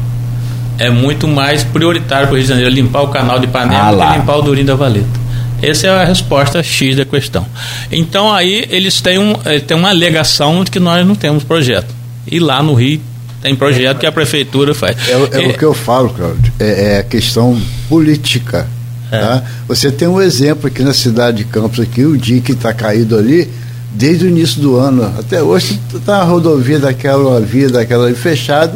É 0.78 0.90
muito 0.90 1.28
mais 1.28 1.62
prioritário 1.62 2.26
para 2.26 2.34
o 2.34 2.36
Rio 2.36 2.44
de 2.44 2.48
Janeiro 2.48 2.70
limpar 2.70 3.02
o 3.02 3.08
canal 3.08 3.38
de 3.38 3.46
Ipanema 3.46 3.88
ah, 3.88 3.92
do 3.92 4.12
que 4.12 4.18
limpar 4.18 4.36
o 4.36 4.42
Durim 4.42 4.64
da 4.64 4.74
Valeta. 4.74 5.22
Essa 5.60 5.86
é 5.86 5.90
a 5.90 6.04
resposta 6.04 6.60
X 6.62 6.96
da 6.96 7.04
questão. 7.04 7.46
Então 7.90 8.32
aí 8.32 8.66
eles 8.68 9.00
têm, 9.00 9.18
um, 9.18 9.34
eh, 9.44 9.60
têm 9.60 9.76
uma 9.76 9.90
alegação 9.90 10.64
de 10.64 10.70
que 10.70 10.80
nós 10.80 11.06
não 11.06 11.14
temos 11.14 11.44
projeto. 11.44 11.94
E 12.26 12.40
lá 12.40 12.62
no 12.62 12.74
Rio 12.74 13.00
tem 13.40 13.54
projeto 13.54 13.98
que 13.98 14.06
a 14.06 14.12
prefeitura 14.12 14.74
faz. 14.74 14.96
É, 15.08 15.12
é, 15.12 15.44
é 15.44 15.48
o 15.48 15.58
que 15.58 15.64
eu 15.64 15.74
falo, 15.74 16.10
Claudio. 16.10 16.52
É, 16.58 16.98
é 16.98 17.02
questão 17.02 17.60
política. 17.88 18.66
É. 19.10 19.18
Tá? 19.18 19.42
Você 19.68 19.92
tem 19.92 20.08
um 20.08 20.20
exemplo 20.20 20.66
aqui 20.68 20.82
na 20.82 20.94
cidade 20.94 21.38
de 21.38 21.44
Campos, 21.44 21.78
aqui, 21.78 22.04
o 22.04 22.16
dia 22.16 22.40
que 22.40 22.52
está 22.52 22.72
caído 22.72 23.16
ali, 23.16 23.48
desde 23.94 24.26
o 24.26 24.28
início 24.28 24.60
do 24.60 24.76
ano 24.76 25.04
até 25.18 25.42
hoje, 25.42 25.78
está 25.94 26.18
a 26.18 26.24
rodovia 26.24 26.78
daquela 26.78 27.40
via 27.40 27.68
daquela 27.68 28.06
ali 28.06 28.14
fechada 28.14 28.74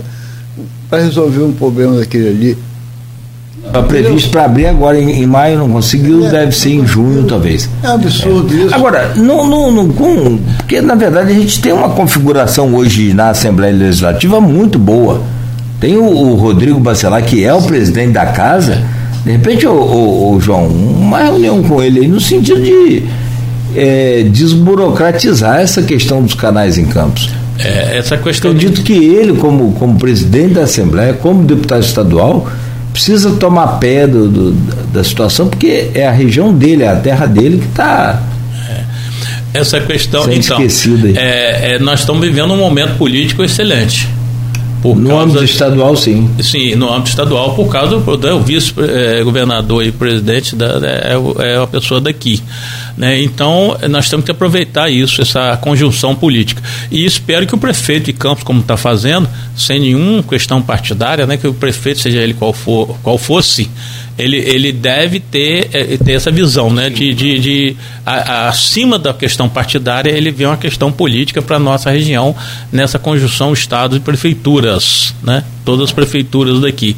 para 0.88 1.02
resolver 1.02 1.42
um 1.42 1.52
problema 1.52 1.96
daquele 1.96 2.28
ali. 2.28 2.58
Está 3.64 3.82
previsto 3.82 4.30
para 4.30 4.44
abrir 4.44 4.66
agora 4.66 4.98
em, 4.98 5.22
em, 5.22 5.26
maio, 5.26 5.58
não 5.58 5.68
conseguiu, 5.68 6.24
é, 6.24 6.30
deve 6.30 6.52
ser 6.52 6.70
em 6.70 6.86
junho 6.86 7.24
talvez. 7.24 7.68
É 7.82 7.88
absurdo 7.88 8.54
é. 8.54 8.64
isso. 8.64 8.74
Agora, 8.74 9.12
não, 9.16 9.48
não, 9.48 9.72
não, 9.72 9.88
com, 9.88 10.38
porque 10.58 10.80
na 10.80 10.94
verdade 10.94 11.32
a 11.32 11.34
gente 11.34 11.60
tem 11.60 11.72
uma 11.72 11.88
configuração 11.88 12.72
hoje 12.74 13.12
na 13.12 13.30
Assembleia 13.30 13.74
Legislativa 13.74 14.40
muito 14.40 14.78
boa. 14.78 15.20
Tem 15.80 15.96
o, 15.96 16.04
o 16.04 16.34
Rodrigo 16.36 16.78
Bacelar, 16.78 17.24
que 17.24 17.44
é 17.44 17.52
o 17.52 17.60
presidente 17.60 18.12
da 18.12 18.26
casa, 18.26 18.82
de 19.26 19.32
repente, 19.32 19.66
o, 19.66 19.72
o, 19.72 20.36
o 20.36 20.40
João, 20.40 20.68
uma 20.68 21.18
reunião 21.18 21.60
com 21.60 21.82
ele 21.82 21.98
aí 21.98 22.06
no 22.06 22.20
sentido 22.20 22.62
de 22.62 23.02
é, 23.76 24.22
desburocratizar 24.22 25.60
essa 25.60 25.82
questão 25.82 26.22
dos 26.22 26.34
canais 26.34 26.78
em 26.78 26.86
campos. 26.86 27.30
É, 27.58 27.98
essa 27.98 28.16
questão. 28.16 28.50
Acredito 28.50 28.76
de... 28.76 28.82
que 28.82 28.92
ele, 28.92 29.34
como, 29.34 29.72
como 29.72 29.98
presidente 29.98 30.54
da 30.54 30.62
Assembleia, 30.62 31.14
como 31.14 31.44
deputado 31.44 31.82
estadual, 31.82 32.48
precisa 32.92 33.32
tomar 33.32 33.78
pé 33.78 34.06
do, 34.06 34.28
do, 34.28 34.52
da 34.92 35.04
situação, 35.04 35.48
porque 35.48 35.90
é 35.94 36.06
a 36.06 36.10
região 36.10 36.52
dele, 36.52 36.82
é 36.82 36.88
a 36.88 36.96
terra 36.96 37.26
dele 37.26 37.58
que 37.58 37.66
está. 37.66 38.22
É. 38.70 39.58
Essa 39.58 39.80
questão, 39.80 40.30
então, 40.30 40.58
é, 41.14 41.74
é, 41.74 41.78
nós 41.78 42.00
estamos 42.00 42.26
vivendo 42.26 42.52
um 42.52 42.58
momento 42.58 42.96
político 42.96 43.42
excelente. 43.42 44.08
no 44.82 45.18
âmbito 45.18 45.42
estadual, 45.44 45.96
sim. 45.96 46.28
Sim, 46.40 46.74
no 46.74 46.92
âmbito 46.92 47.10
estadual, 47.10 47.54
por 47.54 47.68
causa 47.68 47.98
do 47.98 48.40
vice-governador 48.40 49.84
e 49.84 49.92
presidente 49.92 50.54
da, 50.54 50.78
é, 50.82 51.52
é 51.52 51.58
uma 51.58 51.66
pessoa 51.66 52.00
daqui. 52.00 52.42
Né? 52.96 53.22
Então, 53.22 53.76
nós 53.90 54.08
temos 54.08 54.24
que 54.24 54.30
aproveitar 54.30 54.88
isso, 54.88 55.20
essa 55.20 55.56
conjunção 55.58 56.14
política. 56.14 56.62
E 56.90 57.04
espero 57.04 57.46
que 57.46 57.54
o 57.54 57.58
prefeito 57.58 58.06
de 58.06 58.12
Campos, 58.12 58.42
como 58.42 58.60
está 58.60 58.76
fazendo, 58.76 59.28
sem 59.56 59.80
nenhuma 59.80 60.22
questão 60.22 60.62
partidária, 60.62 61.26
né, 61.26 61.36
que 61.36 61.46
o 61.46 61.52
prefeito, 61.52 62.00
seja 62.00 62.18
ele 62.18 62.32
qual, 62.32 62.52
for, 62.52 62.96
qual 63.02 63.18
fosse, 63.18 63.70
ele, 64.18 64.38
ele 64.38 64.72
deve 64.72 65.20
ter, 65.20 65.68
é, 65.72 65.96
ter 65.98 66.12
essa 66.12 66.30
visão, 66.30 66.70
né? 66.70 66.88
De, 66.88 67.12
de, 67.12 67.38
de 67.38 67.76
a, 68.04 68.14
a, 68.14 68.48
acima 68.48 68.98
da 68.98 69.12
questão 69.12 69.46
partidária, 69.48 70.10
ele 70.10 70.30
vê 70.30 70.46
uma 70.46 70.56
questão 70.56 70.90
política 70.90 71.42
para 71.42 71.56
a 71.56 71.58
nossa 71.58 71.90
região 71.90 72.34
nessa 72.72 72.98
conjunção 72.98 73.52
Estado 73.52 73.94
e 73.96 74.00
prefeituras, 74.00 75.14
né? 75.22 75.44
Todas 75.66 75.86
as 75.86 75.92
prefeituras 75.92 76.60
daqui. 76.60 76.96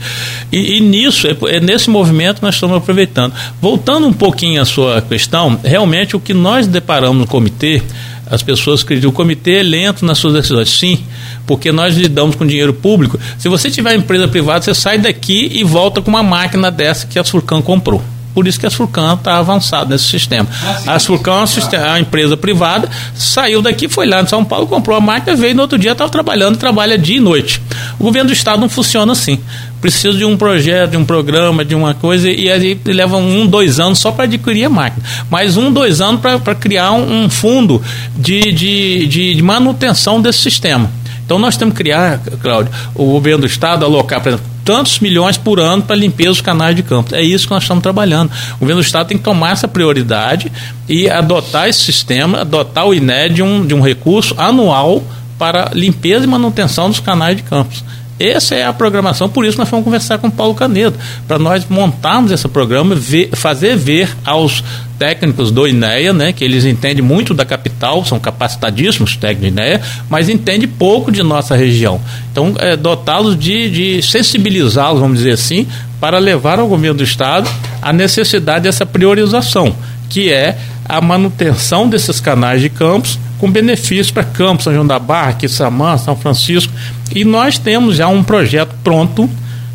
E, 0.53 0.77
e 0.77 0.81
nisso, 0.81 1.27
é, 1.27 1.37
é, 1.57 1.59
nesse 1.59 1.91
movimento 1.91 2.41
nós 2.43 2.55
estamos 2.55 2.77
aproveitando. 2.77 3.33
Voltando 3.61 4.07
um 4.07 4.13
pouquinho 4.13 4.61
à 4.61 4.65
sua 4.65 5.01
questão, 5.01 5.59
realmente 5.65 6.15
o 6.15 6.21
que 6.21 6.35
nós 6.35 6.67
deparamos 6.67 7.19
no 7.19 7.27
comitê 7.27 7.83
as 8.31 8.43
pessoas 8.43 8.83
acreditam, 8.83 9.09
o 9.09 9.13
comitê 9.13 9.61
é 9.61 9.63
lento 9.63 10.05
nas 10.05 10.19
suas 10.19 10.35
decisões. 10.35 10.69
Sim, 10.69 11.03
porque 11.47 11.73
nós 11.73 11.97
lidamos 11.97 12.37
com 12.37 12.47
dinheiro 12.47 12.75
público. 12.75 13.19
Se 13.39 13.49
você 13.49 13.71
tiver 13.71 13.95
empresa 13.95 14.29
privada, 14.29 14.63
você 14.63 14.75
sai 14.75 14.99
daqui 14.99 15.51
e 15.55 15.65
volta 15.65 16.03
com 16.03 16.11
uma 16.11 16.23
máquina 16.23 16.71
dessa 16.71 17.07
que 17.07 17.19
a 17.19 17.25
Surcan 17.25 17.63
comprou. 17.63 18.03
Por 18.39 18.47
isso 18.47 18.61
que 18.61 18.67
a 18.67 18.71
Surcan 18.71 19.15
está 19.15 19.37
avançada 19.37 19.87
nesse 19.87 20.05
sistema. 20.05 20.47
Ah, 20.87 20.95
a 20.95 20.99
Surcan 21.01 21.45
é 21.73 21.79
uma 21.89 21.99
empresa 21.99 22.37
privada, 22.37 22.89
saiu 23.13 23.61
daqui, 23.61 23.89
foi 23.89 24.07
lá 24.07 24.23
em 24.23 24.29
São 24.29 24.45
Paulo, 24.45 24.65
comprou 24.69 24.97
a 24.97 25.01
máquina, 25.01 25.35
veio 25.35 25.57
no 25.57 25.63
outro 25.63 25.77
dia, 25.77 25.91
estava 25.91 26.09
trabalhando, 26.09 26.57
trabalha 26.57 26.97
dia 26.97 27.17
e 27.17 27.21
noite. 27.21 27.61
O 27.99 28.05
governo 28.05 28.29
do 28.29 28.33
estado 28.33 28.61
não 28.61 28.69
funciona 28.69 29.11
assim. 29.11 29.41
Precisa 29.81 30.17
de 30.17 30.25
um 30.25 30.37
projeto, 30.37 30.93
de 30.93 30.97
um 30.97 31.05
programa, 31.05 31.65
de 31.65 31.75
uma 31.75 31.95
coisa, 31.95 32.31
e 32.31 32.49
aí 32.49 32.81
leva 32.87 33.17
um, 33.17 33.45
dois 33.45 33.81
anos 33.81 33.99
só 33.99 34.13
para 34.13 34.23
adquirir 34.23 34.67
a 34.67 34.71
máquina. 34.71 35.05
Mais 35.29 35.57
um, 35.57 35.73
dois 35.73 36.01
anos 36.01 36.21
para 36.21 36.55
criar 36.55 36.93
um, 36.93 37.25
um 37.25 37.29
fundo 37.29 37.83
de, 38.15 38.53
de, 38.53 39.35
de 39.35 39.43
manutenção 39.43 40.23
desse 40.23 40.39
sistema. 40.39 40.89
Então 41.25 41.41
nós 41.41 41.57
temos 41.57 41.75
que 41.75 41.83
criar, 41.83 42.21
Cláudio, 42.41 42.73
o 42.95 43.05
governo 43.07 43.41
do 43.41 43.47
estado 43.49 43.85
alocar, 43.85 44.21
por 44.21 44.29
exemplo, 44.29 44.47
tantos 44.69 45.01
milhões 45.01 45.39
por 45.39 45.59
ano 45.59 45.83
para 45.83 45.97
limpeza 45.97 46.29
dos 46.29 46.41
canais 46.43 46.77
de 46.77 46.83
campo. 46.83 47.15
É 47.15 47.23
isso 47.23 47.47
que 47.47 47.55
nós 47.55 47.63
estamos 47.63 47.83
trabalhando. 47.83 48.31
O 48.57 48.59
governo 48.59 48.83
do 48.83 48.85
estado 48.85 49.09
tem 49.09 49.17
que 49.17 49.25
tomar 49.25 49.53
essa 49.53 49.67
prioridade 49.67 50.53
e 50.87 51.09
adotar 51.09 51.71
esse 51.71 51.81
sistema, 51.81 52.43
adotar 52.43 52.87
o 52.87 52.93
INE 52.93 53.31
de 53.33 53.43
um, 53.43 53.67
de 53.67 53.73
um 53.73 53.81
recurso 53.81 54.35
anual 54.37 55.03
para 55.39 55.71
limpeza 55.73 56.25
e 56.25 56.29
manutenção 56.29 56.91
dos 56.91 57.01
canais 57.01 57.35
de 57.35 57.45
campos. 57.45 57.83
Essa 58.19 58.55
é 58.57 58.65
a 58.65 58.73
programação, 58.73 59.29
por 59.29 59.45
isso 59.45 59.57
nós 59.59 59.69
fomos 59.69 59.85
conversar 59.85 60.19
com 60.19 60.27
o 60.27 60.31
Paulo 60.31 60.55
Canedo, 60.55 60.99
para 61.27 61.39
nós 61.39 61.65
montarmos 61.69 62.33
esse 62.33 62.49
programa, 62.49 62.95
ver, 62.95 63.31
fazer 63.33 63.77
ver 63.77 64.09
aos 64.25 64.65
técnicos 64.99 65.53
do 65.53 65.69
INEA, 65.69 66.13
né, 66.13 66.33
que 66.33 66.45
eles 66.45 66.65
entendem 66.65 67.03
muito 67.03 67.33
da 67.33 67.45
capital, 67.45 68.05
são 68.05 68.19
capacitadíssimos 68.19 69.17
técnicos 69.17 69.55
do 69.55 69.61
INEA, 69.61 69.81
mas 70.11 70.29
entendem 70.29 70.69
pouco 70.69 71.13
de 71.13 71.23
nossa 71.23 71.55
região. 71.55 72.01
Então, 72.33 72.55
é, 72.59 72.77
dotá-los 72.77 73.39
de, 73.39 73.71
de 73.71 74.03
sensibilizá-los, 74.03 75.01
vamos 75.01 75.19
dizer 75.19 75.33
assim, 75.33 75.69
para 76.01 76.19
levar 76.19 76.59
ao 76.59 76.67
governo 76.67 76.99
do 76.99 77.05
Estado 77.05 77.49
a 77.81 77.93
necessidade 77.93 78.65
dessa 78.65 78.85
priorização, 78.85 79.75
que 80.09 80.33
é 80.33 80.59
a 80.89 81.01
manutenção 81.01 81.89
desses 81.89 82.21
canais 82.21 82.61
de 82.63 82.69
campos 82.69 83.19
com 83.39 83.51
benefícios 83.51 84.11
para 84.11 84.25
Campos, 84.25 84.65
São 84.65 84.73
João 84.73 84.87
da 84.87 84.99
Barra, 84.99 85.35
Quissamã, 85.35 85.97
São 85.97 86.17
Francisco. 86.17 86.73
E 87.15 87.25
nós 87.25 87.59
temos 87.59 87.97
já 87.97 88.09
um 88.09 88.23
projeto 88.23 88.75
pronto 88.83 89.31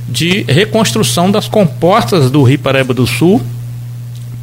de 0.07 0.43
reconstrução 0.43 1.31
das 1.31 1.47
comportas 1.47 2.29
do 2.29 2.43
Rio 2.43 2.59
Paraíba 2.59 2.93
do 2.93 3.07
Sul 3.07 3.41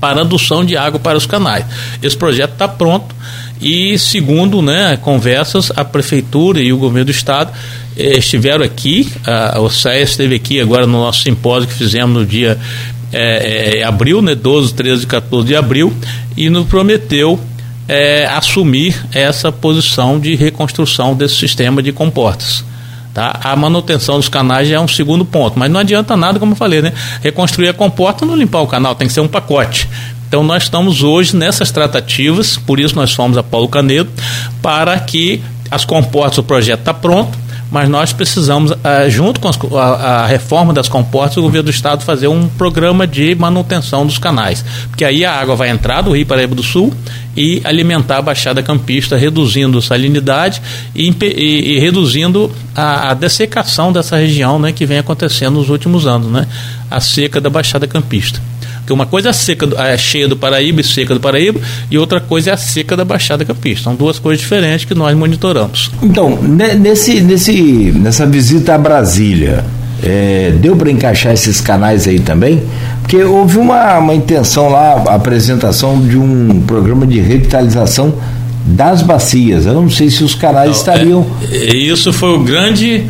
para 0.01 0.23
adução 0.23 0.65
de 0.65 0.77
água 0.77 0.99
para 0.99 1.19
os 1.19 1.27
canais. 1.27 1.65
Esse 2.03 2.17
projeto 2.17 2.53
está 2.53 2.67
pronto 2.67 3.15
e, 3.61 3.99
segundo 3.99 4.63
né, 4.63 4.97
conversas, 4.97 5.71
a 5.77 5.85
Prefeitura 5.85 6.61
e 6.61 6.73
o 6.73 6.79
Governo 6.79 7.05
do 7.05 7.11
Estado 7.11 7.53
eh, 7.97 8.17
estiveram 8.17 8.65
aqui, 8.65 9.13
a, 9.27 9.61
o 9.61 9.69
SES 9.69 10.13
esteve 10.13 10.37
aqui 10.37 10.59
agora 10.59 10.87
no 10.87 10.99
nosso 10.99 11.23
simpósio 11.23 11.69
que 11.69 11.75
fizemos 11.75 12.17
no 12.17 12.25
dia 12.25 12.59
é, 13.13 13.79
é, 13.79 13.85
abril, 13.85 14.23
né, 14.23 14.35
12, 14.35 14.75
13 14.75 15.05
e 15.05 15.07
14 15.07 15.47
de 15.47 15.57
abril, 15.57 15.93
e 16.37 16.49
nos 16.49 16.67
prometeu 16.67 17.39
é, 17.89 18.27
assumir 18.27 19.05
essa 19.13 19.51
posição 19.51 20.19
de 20.19 20.35
reconstrução 20.35 21.15
desse 21.15 21.35
sistema 21.37 21.83
de 21.83 21.93
comportas. 21.93 22.65
Tá? 23.13 23.41
A 23.43 23.57
manutenção 23.57 24.17
dos 24.17 24.29
canais 24.29 24.71
é 24.71 24.79
um 24.79 24.87
segundo 24.87 25.25
ponto, 25.25 25.59
mas 25.59 25.71
não 25.71 25.81
adianta 25.81 26.17
nada, 26.17 26.39
como 26.39 26.53
eu 26.53 26.57
falei, 26.57 26.81
né? 26.81 26.93
Reconstruir 27.21 27.69
a 27.69 27.75
comporta 27.75 28.25
não 28.25 28.37
limpar 28.37 28.61
o 28.61 28.69
canal, 28.69 28.95
tem 28.95 29.09
que 29.09 29.13
ser 29.13 29.21
um 29.21 29.29
pacote. 29.29 29.89
Então 30.29 30.45
nós 30.45 30.63
estamos 30.63 31.03
hoje 31.03 31.35
nessas 31.35 31.73
tratativas, 31.73 32.57
por 32.57 32.79
isso 32.79 32.95
nós 32.95 33.13
fomos 33.13 33.37
a 33.37 33.43
Paulo 33.43 33.67
Canedo, 33.67 34.09
para 34.63 34.97
que 35.01 35.43
as 35.69 35.85
comportas, 35.85 36.39
o 36.39 36.43
projeto 36.45 36.81
está 36.81 36.95
pronto, 36.95 37.37
mas 37.71 37.89
nós 37.89 38.13
precisamos, 38.13 38.73
uh, 38.73 38.77
junto 39.09 39.41
com 39.41 39.79
a, 39.79 40.27
reforma 40.27 40.73
das 40.73 40.89
comportas, 40.89 41.37
o 41.37 41.43
governo 41.43 41.65
do 41.65 41.71
estado 41.71 42.05
fazer 42.05 42.29
um 42.29 42.49
programa 42.49 43.07
de 43.07 43.35
manutenção 43.35 44.05
dos 44.05 44.19
canais, 44.19 44.65
porque 44.89 45.05
aí 45.05 45.25
a 45.25 45.33
água 45.33 45.55
vai 45.55 45.71
entrar 45.71 46.03
do 46.03 46.13
Rio 46.13 46.27
Paraíba 46.27 46.55
do 46.55 46.63
Sul 46.63 46.93
e 47.37 47.61
alimentar 47.65 48.19
a 48.19 48.23
Baixada 48.23 48.63
Campista, 48.63 49.17
reduzindo 49.17 49.81
salinidade 49.81 50.61
e, 50.95 51.15
e, 51.23 51.77
e 51.77 51.79
reduzindo 51.79 52.51
a, 52.75 53.11
a, 53.11 53.15
dessecação 53.15 53.93
dessa 53.93 54.17
região, 54.17 54.59
né, 54.59 54.73
que 54.73 54.85
vem 54.85 54.99
acontecendo 54.99 55.55
nos 55.55 55.71
últimos 55.71 56.07
anos, 56.07 56.31
né, 56.31 56.47
a 56.91 57.01
seca 57.01 57.41
da 57.41 57.49
Baixada 57.49 57.87
Campista 57.87 58.50
Porque 58.91 58.95
uma 58.95 59.07
coisa 59.07 59.29
é 59.29 59.31
a 59.31 59.33
seca, 59.33 59.69
a 59.81 59.97
cheia 59.97 60.27
do 60.27 60.37
Paraíba 60.37 60.81
e 60.81 60.85
seca 60.85 61.15
do 61.15 61.21
Paraíba, 61.21 61.61
e 61.89 61.97
outra 61.97 62.21
coisa 62.21 62.51
é 62.51 62.53
a 62.53 62.57
seca 62.57 62.97
da 62.97 63.05
Baixada 63.05 63.45
Capista. 63.45 63.85
São 63.85 63.95
duas 63.95 64.19
coisas 64.19 64.41
diferentes 64.41 64.85
que 64.85 64.95
nós 64.95 65.17
monitoramos. 65.17 65.93
Então, 66.03 66.43
nesse, 66.43 67.21
nesse, 67.21 67.93
nessa 67.93 68.27
visita 68.27 68.75
a 68.75 68.79
Brasília, 68.79 69.65
é, 70.03 70.53
deu 70.61 70.75
para 70.75 70.91
encaixar 70.91 71.33
esses 71.33 71.61
canais 71.61 72.09
aí 72.09 72.19
também? 72.19 72.65
Porque 73.03 73.23
houve 73.23 73.59
uma, 73.59 73.99
uma 73.99 74.15
intenção 74.15 74.69
lá, 74.69 75.05
a 75.07 75.15
apresentação 75.15 76.01
de 76.01 76.19
um 76.19 76.63
programa 76.67 77.07
de 77.07 77.21
revitalização 77.21 78.15
das 78.65 79.03
bacias. 79.03 79.67
Eu 79.67 79.75
não 79.75 79.91
sei 79.91 80.11
se 80.11 80.23
os 80.23 80.35
canais 80.35 80.71
não, 80.71 80.77
estariam. 80.77 81.27
É, 81.51 81.77
isso 81.77 82.13
foi 82.13 82.35
o 82.35 82.41
grande, 82.41 83.07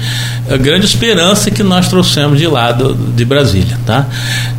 a 0.49 0.57
grande 0.57 0.87
esperança 0.87 1.51
que 1.51 1.63
nós 1.63 1.89
trouxemos 1.89 2.39
de 2.39 2.47
lá 2.47 2.73
do, 2.73 2.95
de 2.95 3.25
Brasília. 3.25 3.79
Tá? 3.85 4.07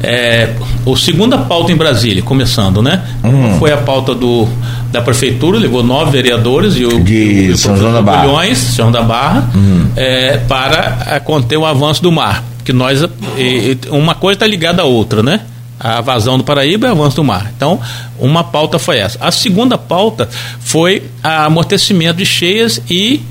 É, 0.03 0.49
o 0.85 0.95
segunda 0.95 1.37
pauta 1.37 1.71
em 1.71 1.75
Brasília, 1.75 2.21
começando, 2.21 2.81
né? 2.81 3.01
Hum. 3.23 3.57
Foi 3.57 3.71
a 3.71 3.77
pauta 3.77 4.13
do, 4.13 4.47
da 4.91 5.01
prefeitura, 5.01 5.57
levou 5.57 5.83
nove 5.83 6.11
vereadores 6.11 6.75
e 6.75 6.85
o, 6.85 6.99
de 7.03 7.51
o, 7.53 7.57
São 7.57 7.77
João 7.77 7.93
da 7.93 8.01
Barra, 8.01 8.23
Bulhões, 8.23 8.57
São 8.57 8.91
da 8.91 9.01
Barra 9.01 9.49
hum. 9.55 9.87
é, 9.95 10.37
para 10.47 11.19
conter 11.23 11.57
o 11.57 11.65
avanço 11.65 12.03
do 12.03 12.11
mar. 12.11 12.43
Que 12.63 12.73
nós, 12.73 13.01
e, 13.37 13.77
uma 13.89 14.13
coisa 14.13 14.35
está 14.35 14.47
ligada 14.47 14.83
à 14.83 14.85
outra, 14.85 15.23
né? 15.23 15.41
A 15.83 15.99
vazão 15.99 16.37
do 16.37 16.43
Paraíba 16.43 16.87
e 16.87 16.89
o 16.89 16.93
avanço 16.93 17.15
do 17.15 17.23
mar. 17.23 17.51
Então, 17.55 17.79
uma 18.19 18.43
pauta 18.43 18.77
foi 18.77 18.99
essa. 18.99 19.17
A 19.19 19.31
segunda 19.31 19.77
pauta 19.77 20.29
foi 20.59 21.03
a 21.23 21.45
amortecimento 21.45 22.17
de 22.17 22.25
cheias 22.25 22.79
e 22.87 23.21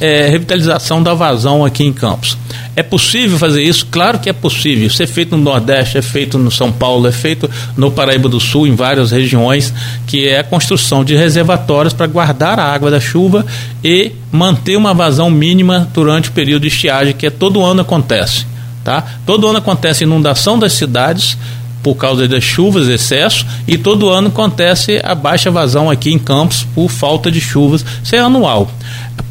é, 0.00 0.28
revitalização 0.28 1.02
da 1.02 1.14
vazão 1.14 1.64
aqui 1.64 1.84
em 1.84 1.92
Campos. 1.92 2.36
É 2.74 2.82
possível 2.82 3.38
fazer 3.38 3.62
isso? 3.62 3.86
Claro 3.86 4.18
que 4.18 4.28
é 4.28 4.32
possível. 4.32 4.86
Isso 4.86 5.02
é 5.02 5.06
feito 5.06 5.36
no 5.36 5.42
Nordeste, 5.42 5.98
é 5.98 6.02
feito 6.02 6.38
no 6.38 6.50
São 6.50 6.72
Paulo, 6.72 7.06
é 7.06 7.12
feito 7.12 7.48
no 7.76 7.90
Paraíba 7.90 8.28
do 8.28 8.40
Sul, 8.40 8.66
em 8.66 8.74
várias 8.74 9.10
regiões, 9.10 9.72
que 10.06 10.26
é 10.26 10.40
a 10.40 10.44
construção 10.44 11.04
de 11.04 11.14
reservatórios 11.14 11.92
para 11.92 12.06
guardar 12.06 12.58
a 12.58 12.64
água 12.64 12.90
da 12.90 12.98
chuva 12.98 13.46
e 13.84 14.12
manter 14.30 14.76
uma 14.76 14.94
vazão 14.94 15.30
mínima 15.30 15.88
durante 15.92 16.30
o 16.30 16.32
período 16.32 16.62
de 16.62 16.68
estiagem, 16.68 17.14
que 17.14 17.26
é 17.26 17.30
todo 17.30 17.62
ano 17.62 17.82
acontece. 17.82 18.46
Tá? 18.82 19.04
Todo 19.24 19.46
ano 19.46 19.58
acontece 19.58 20.02
inundação 20.02 20.58
das 20.58 20.72
cidades, 20.72 21.38
por 21.82 21.96
causa 21.96 22.28
das 22.28 22.44
chuvas, 22.44 22.88
excesso, 22.88 23.44
e 23.66 23.76
todo 23.76 24.08
ano 24.08 24.28
acontece 24.28 25.00
a 25.02 25.14
baixa 25.14 25.50
vazão 25.50 25.90
aqui 25.90 26.12
em 26.12 26.18
Campos 26.18 26.66
por 26.74 26.88
falta 26.88 27.30
de 27.30 27.40
chuvas. 27.40 27.84
Isso 28.02 28.14
é 28.14 28.18
anual. 28.18 28.70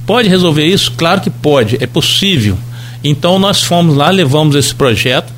Pode 0.05 0.27
resolver 0.27 0.65
isso? 0.65 0.91
Claro 0.91 1.21
que 1.21 1.29
pode, 1.29 1.77
é 1.81 1.87
possível. 1.87 2.57
Então 3.03 3.39
nós 3.39 3.63
fomos 3.63 3.95
lá, 3.95 4.09
levamos 4.09 4.55
esse 4.55 4.75
projeto 4.75 5.31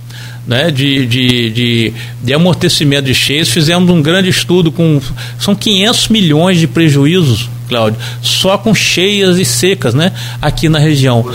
né, 0.45 0.69
de, 0.69 1.05
de, 1.05 1.49
de, 1.49 1.93
de, 2.21 2.33
amortecimento 2.33 3.03
de 3.03 3.15
cheias, 3.15 3.49
fizemos 3.49 3.89
um 3.89 4.01
grande 4.01 4.29
estudo 4.29 4.71
com. 4.71 5.01
São 5.39 5.55
500 5.55 6.07
milhões 6.09 6.59
de 6.59 6.67
prejuízos, 6.67 7.49
Cláudio, 7.73 7.99
só 8.21 8.57
com 8.57 8.73
cheias 8.75 9.37
e 9.39 9.45
secas 9.45 9.95
né, 9.95 10.11
aqui 10.41 10.69
na 10.69 10.77
região. 10.77 11.25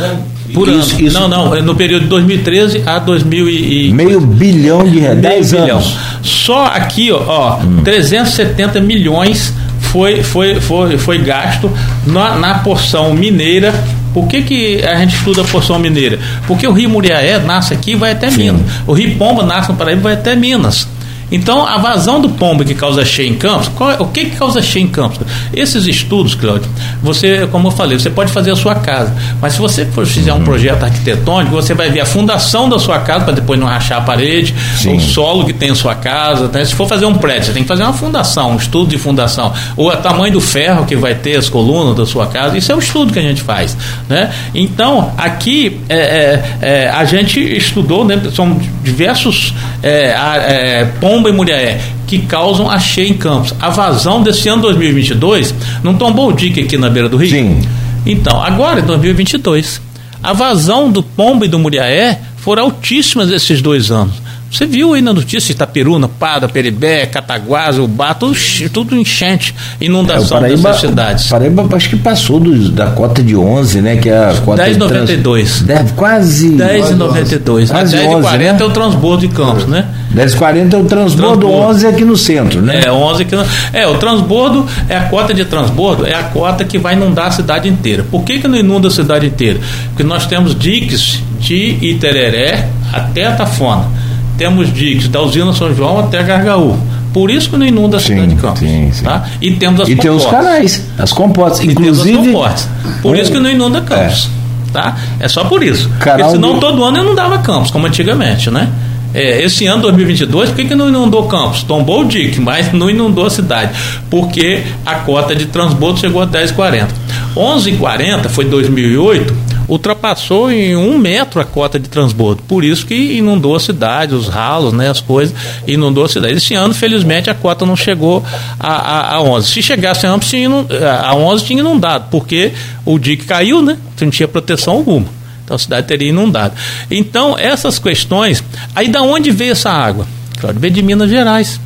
Por 0.55 0.69
isso, 0.69 0.95
ano. 0.95 1.07
Isso, 1.07 1.19
não, 1.19 1.29
não, 1.29 1.55
é 1.55 1.61
no 1.61 1.75
período 1.75 2.05
de 2.05 2.09
2013 2.09 2.85
a 2.87 2.99
2000 3.01 3.51
e... 3.51 3.93
Meio 3.93 4.21
bilhão 4.21 4.89
de 4.89 5.01
reais. 5.01 5.21
10 5.21 5.53
bilhão. 5.53 5.79
Anos. 5.79 5.97
Só 6.23 6.67
aqui, 6.67 7.11
ó, 7.11 7.21
ó 7.27 7.59
hum. 7.59 7.83
370 7.85 8.81
milhões 8.81 9.53
foi, 9.81 10.23
foi, 10.23 10.61
foi, 10.61 10.97
foi 10.97 11.19
gasto 11.19 11.71
na, 12.07 12.37
na 12.37 12.55
porção 12.61 13.13
mineira 13.13 13.75
por 14.15 14.27
que, 14.27 14.43
que 14.43 14.83
a 14.85 14.97
gente 14.97 15.15
estuda 15.17 15.43
a 15.43 15.45
porção 15.45 15.79
mineira? 15.79 16.19
Porque 16.47 16.67
o 16.67 16.73
rio 16.73 16.89
Muriaé 16.89 17.39
nasce 17.39 17.75
aqui 17.75 17.93
e 17.93 17.95
vai 17.95 18.13
até 18.13 18.31
Sim. 18.31 18.39
Minas. 18.39 18.63
O 18.87 18.93
rio 18.93 19.17
Pomba 19.17 19.45
nasce 19.45 19.71
no 19.71 19.77
Paraíba 19.77 20.01
e 20.01 20.03
vai 20.03 20.13
até 20.15 20.35
Minas. 20.35 20.89
Então, 21.31 21.67
a 21.67 21.77
vazão 21.79 22.21
do 22.21 22.29
pombo 22.31 22.65
que 22.65 22.75
causa 22.75 23.05
cheia 23.05 23.29
em 23.29 23.35
campos, 23.35 23.69
qual, 23.69 24.01
o 24.01 24.07
que, 24.07 24.27
que 24.27 24.37
causa 24.37 24.63
cheia 24.63 24.83
em 24.83 24.89
campos? 24.89 25.21
Esses 25.53 25.87
estudos, 25.87 26.35
Cláudio, 26.35 26.69
você, 27.03 27.47
como 27.51 27.69
eu 27.69 27.73
falei, 27.73 27.99
você 27.99 28.11
pode 28.11 28.33
fazer 28.33 28.51
a 28.51 28.57
sua 28.57 28.75
casa, 28.77 29.15
mas 29.41 29.53
se 29.53 29.59
você 29.59 29.85
for 29.87 30.07
fizer 30.07 30.33
um 30.33 30.43
projeto 30.43 30.85
arquitetônico, 30.85 31.55
você 31.55 31.75
vai 31.75 31.91
ver 31.91 32.01
a 32.01 32.07
fundação 32.07 32.69
da 32.69 32.79
sua 32.79 33.01
casa 33.01 33.25
para 33.25 33.35
depois 33.35 33.61
não 33.61 33.67
rachar 33.67 33.99
a 33.99 34.01
parede, 34.01 34.55
o 34.87 35.01
solo 35.01 35.45
que 35.45 35.53
tem 35.53 35.71
a 35.71 35.75
sua 35.75 35.95
casa. 35.95 36.49
Né? 36.49 36.65
Se 36.65 36.75
for 36.75 36.89
fazer 36.89 37.07
um 37.07 37.15
prédio, 37.15 37.47
você 37.47 37.53
tem 37.53 37.63
que 37.63 37.69
fazer 37.69 37.83
uma 37.83 37.93
fundação, 37.93 38.53
um 38.53 38.57
estudo 38.57 38.89
de 38.89 38.99
fundação, 38.99 39.53
ou 39.77 39.91
o 39.91 39.97
tamanho 39.97 40.33
do 40.33 40.41
ferro 40.41 40.87
que 40.87 40.97
vai 40.97 41.15
ter 41.15 41.37
as 41.37 41.49
colunas 41.49 41.97
da 41.97 42.07
sua 42.07 42.27
casa. 42.27 42.57
Isso 42.57 42.73
é 42.73 42.75
o 42.75 42.79
estudo 42.79 43.13
que 43.13 43.19
a 43.19 43.23
gente 43.23 43.43
faz, 43.43 43.77
né? 44.09 44.33
Então, 44.55 45.13
aqui 45.17 45.81
é, 45.89 45.99
é, 45.99 46.59
é, 46.61 46.89
a 46.89 47.05
gente 47.05 47.41
estudou, 47.41 48.05
né? 48.05 48.21
São 48.35 48.59
diversos 48.83 49.55
é, 49.83 50.15
é, 50.15 50.85
pontos 51.01 51.18
Pomba 51.19 51.31
e 51.31 51.33
Muriaé, 51.33 51.81
que 52.07 52.21
causam 52.21 52.71
a 52.71 52.79
cheia 52.79 53.09
em 53.09 53.15
Campos. 53.15 53.53
A 53.61 53.71
vazão 53.71 54.23
desse 54.23 54.49
ano 54.49 54.63
2022 54.63 55.53
não 55.83 55.95
tombou 55.95 56.29
o 56.29 56.33
dique 56.33 56.61
aqui 56.61 56.79
na 56.79 56.89
beira 56.89 57.09
do 57.09 57.17
rio? 57.17 57.29
Sim. 57.29 57.61
Então, 58.07 58.41
agora 58.41 58.79
em 58.79 58.85
2022, 58.85 59.81
a 60.23 60.33
vazão 60.33 60.93
do 60.93 61.03
Pomba 61.03 61.45
e 61.45 61.49
do 61.49 61.59
Muriaé 61.59 62.21
foram 62.37 62.63
altíssimas 62.65 63.33
esses 63.33 63.61
dois 63.61 63.91
anos. 63.91 64.15
Você 64.51 64.67
viu 64.67 64.95
aí 64.95 65.03
na 65.03 65.13
notícia 65.13 65.53
Itaperuna, 65.53 66.09
Pada, 66.09 66.49
Peribé, 66.49 67.05
Cataguás, 67.07 67.79
Ubá, 67.79 68.15
tudo, 68.15 68.35
tudo 68.73 68.97
enchente, 68.97 69.55
inundação 69.79 70.39
é, 70.39 70.41
Paraíba, 70.41 70.63
dessas 70.71 70.81
cidades. 70.81 71.27
Paraíba 71.27 71.69
acho 71.77 71.91
que 71.91 71.97
passou 71.97 72.41
do, 72.41 72.71
da 72.71 72.87
cota 72.87 73.23
de 73.23 73.37
11, 73.37 73.83
né? 73.83 73.97
Que 73.97 74.09
é 74.09 74.31
a 74.31 74.35
cota 74.45 74.65
10,92. 74.65 75.67
Trans... 75.67 75.93
Quase. 75.93 76.51
10,92. 76.57 77.71
A 77.71 77.85
10,40 77.85 78.39
né? 78.39 78.57
é 78.59 78.65
o 78.65 78.71
transbordo 78.71 79.27
de 79.27 79.35
Campos, 79.35 79.67
né? 79.67 79.87
10,40 80.15 80.73
é 80.73 80.77
o 80.79 80.85
transbordo, 80.85 80.87
transbordo, 80.87 81.51
11 81.51 81.87
aqui 81.87 82.05
no 82.05 82.17
centro, 82.17 82.63
né? 82.63 82.83
É, 82.87 82.91
11 82.91 83.23
aqui 83.23 83.37
no... 83.37 83.45
É, 83.73 83.87
o 83.87 83.99
transbordo, 83.99 84.67
é 84.89 84.97
a 84.97 85.05
cota 85.05 85.35
de 85.35 85.45
transbordo, 85.45 86.07
é 86.07 86.15
a 86.15 86.25
cota 86.25 86.65
que 86.65 86.79
vai 86.79 86.95
inundar 86.95 87.27
a 87.27 87.31
cidade 87.31 87.69
inteira. 87.69 88.05
Por 88.11 88.23
que, 88.25 88.39
que 88.39 88.49
não 88.49 88.57
inunda 88.57 88.89
a 88.89 88.91
cidade 88.91 89.27
inteira? 89.27 89.61
Porque 89.89 90.03
nós 90.03 90.27
temos 90.27 90.59
diques 90.59 91.23
de 91.39 91.79
Itereré 91.83 92.69
até 92.93 93.27
a 93.27 93.33
Tafona 93.33 93.98
temos 94.39 94.73
diques 94.73 95.09
da 95.09 95.21
usina 95.21 95.53
São 95.53 95.75
João 95.75 95.99
até 95.99 96.23
Gargaú. 96.23 96.79
Por 97.13 97.31
isso 97.31 97.51
que 97.51 97.57
não 97.57 97.67
inunda 97.67 97.97
a 97.97 98.01
cidade 98.01 98.29
de 98.29 98.37
Campos. 98.37 98.61
Sim, 98.61 98.91
sim. 98.93 99.05
Tá? 99.05 99.27
E 99.41 99.51
temos 99.53 99.81
as 99.81 99.89
E 99.89 99.97
tem 99.97 100.11
os 100.11 100.25
canais, 100.25 100.87
as 100.97 101.13
comportas. 101.13 101.61
Inclusive. 101.61 102.29
Comportas. 102.29 102.69
Por 103.03 103.17
isso 103.17 103.33
que 103.33 103.41
não 103.41 103.51
inunda 103.51 103.81
Campos. 103.81 104.31
É. 104.69 104.73
Tá? 104.73 104.97
É 105.19 105.29
só 105.29 105.45
por 105.45 105.63
isso. 105.63 105.91
Canal 105.99 106.19
Porque 106.19 106.33
senão 106.33 106.55
do... 106.55 106.61
todo 106.61 106.85
ano 106.85 106.99
inundava 106.99 107.39
Campos, 107.39 107.71
como 107.71 107.87
antigamente, 107.87 108.51
né? 108.51 108.69
É, 109.15 109.43
esse 109.43 109.67
ano 109.67 109.83
2022, 109.83 110.51
por 110.51 110.57
que, 110.57 110.67
que 110.67 110.75
não 110.75 110.89
inundou 110.89 111.27
Campos? 111.27 111.63
Tombou 111.63 112.03
o 112.03 112.05
DIC, 112.05 112.39
mas 112.41 112.73
não 112.73 112.91
inundou 112.91 113.27
a 113.27 113.31
cidade, 113.31 113.73
porque 114.11 114.63
a 114.85 114.97
cota 114.97 115.35
de 115.35 115.47
transbordo 115.47 115.99
chegou 115.99 116.21
a 116.21 116.27
10,40. 116.27 116.89
11,40 117.35 118.29
foi 118.29 118.45
2008, 118.45 119.35
ultrapassou 119.69 120.51
em 120.51 120.75
um 120.75 120.97
metro 120.99 121.41
a 121.41 121.45
cota 121.45 121.79
de 121.79 121.89
transbordo. 121.89 122.43
Por 122.49 122.65
isso 122.65 122.87
que 122.87 122.95
inundou 122.95 123.55
a 123.55 123.61
cidade, 123.61 124.15
os 124.15 124.27
ralos, 124.27 124.73
né, 124.73 124.89
as 124.89 125.01
coisas, 125.01 125.35
inundou 125.67 126.05
a 126.05 126.09
cidade. 126.09 126.35
Esse 126.39 126.55
ano, 126.55 126.73
felizmente, 126.73 127.29
a 127.29 127.35
cota 127.35 127.67
não 127.67 127.77
chegou 127.77 128.25
a, 128.59 128.73
a, 128.73 129.15
a 129.17 129.23
11. 129.23 129.49
Se 129.49 129.63
chegasse 129.63 130.07
a, 130.07 130.11
a 130.11 131.15
11, 131.15 131.45
tinha 131.45 131.61
inundado, 131.61 132.07
porque 132.11 132.53
o 132.85 132.99
DIC 132.99 133.27
caiu, 133.27 133.61
né? 133.63 133.77
Não 134.01 134.11
tinha 134.11 134.27
proteção 134.27 134.75
alguma. 134.75 135.07
Então 135.45 135.55
a 135.55 135.59
cidade 135.59 135.87
teria 135.87 136.09
inundado. 136.09 136.55
Então, 136.91 137.39
essas 137.39 137.79
questões. 137.79 138.43
Aí 138.75 138.89
da 138.89 139.03
onde 139.03 139.31
veio 139.31 139.53
essa 139.53 139.71
água? 139.71 140.07
Claro, 140.41 140.59
veio 140.59 140.73
de 140.73 140.83
Minas 140.83 141.11
Gerais. 141.11 141.61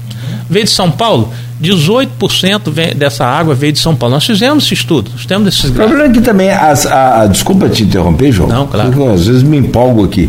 Veio 0.48 0.64
de 0.64 0.70
São 0.70 0.90
Paulo? 0.90 1.32
18% 1.62 2.94
dessa 2.94 3.24
água 3.24 3.54
veio 3.54 3.72
de 3.72 3.78
São 3.78 3.94
Paulo. 3.94 4.14
Nós 4.14 4.26
fizemos 4.26 4.64
esse 4.64 4.74
estudo, 4.74 5.10
nós 5.12 5.24
temos 5.24 5.48
esses 5.48 5.70
O 5.70 5.72
problema 5.72 6.04
é 6.04 6.10
que 6.10 6.20
também, 6.20 6.50
as, 6.50 6.86
a, 6.86 7.26
desculpa 7.26 7.68
te 7.68 7.84
interromper, 7.84 8.32
João. 8.32 8.48
Não, 8.48 8.66
claro. 8.66 8.90
Porque 8.90 9.08
às 9.08 9.26
vezes 9.26 9.42
me 9.42 9.56
empolgo 9.56 10.04
aqui. 10.04 10.28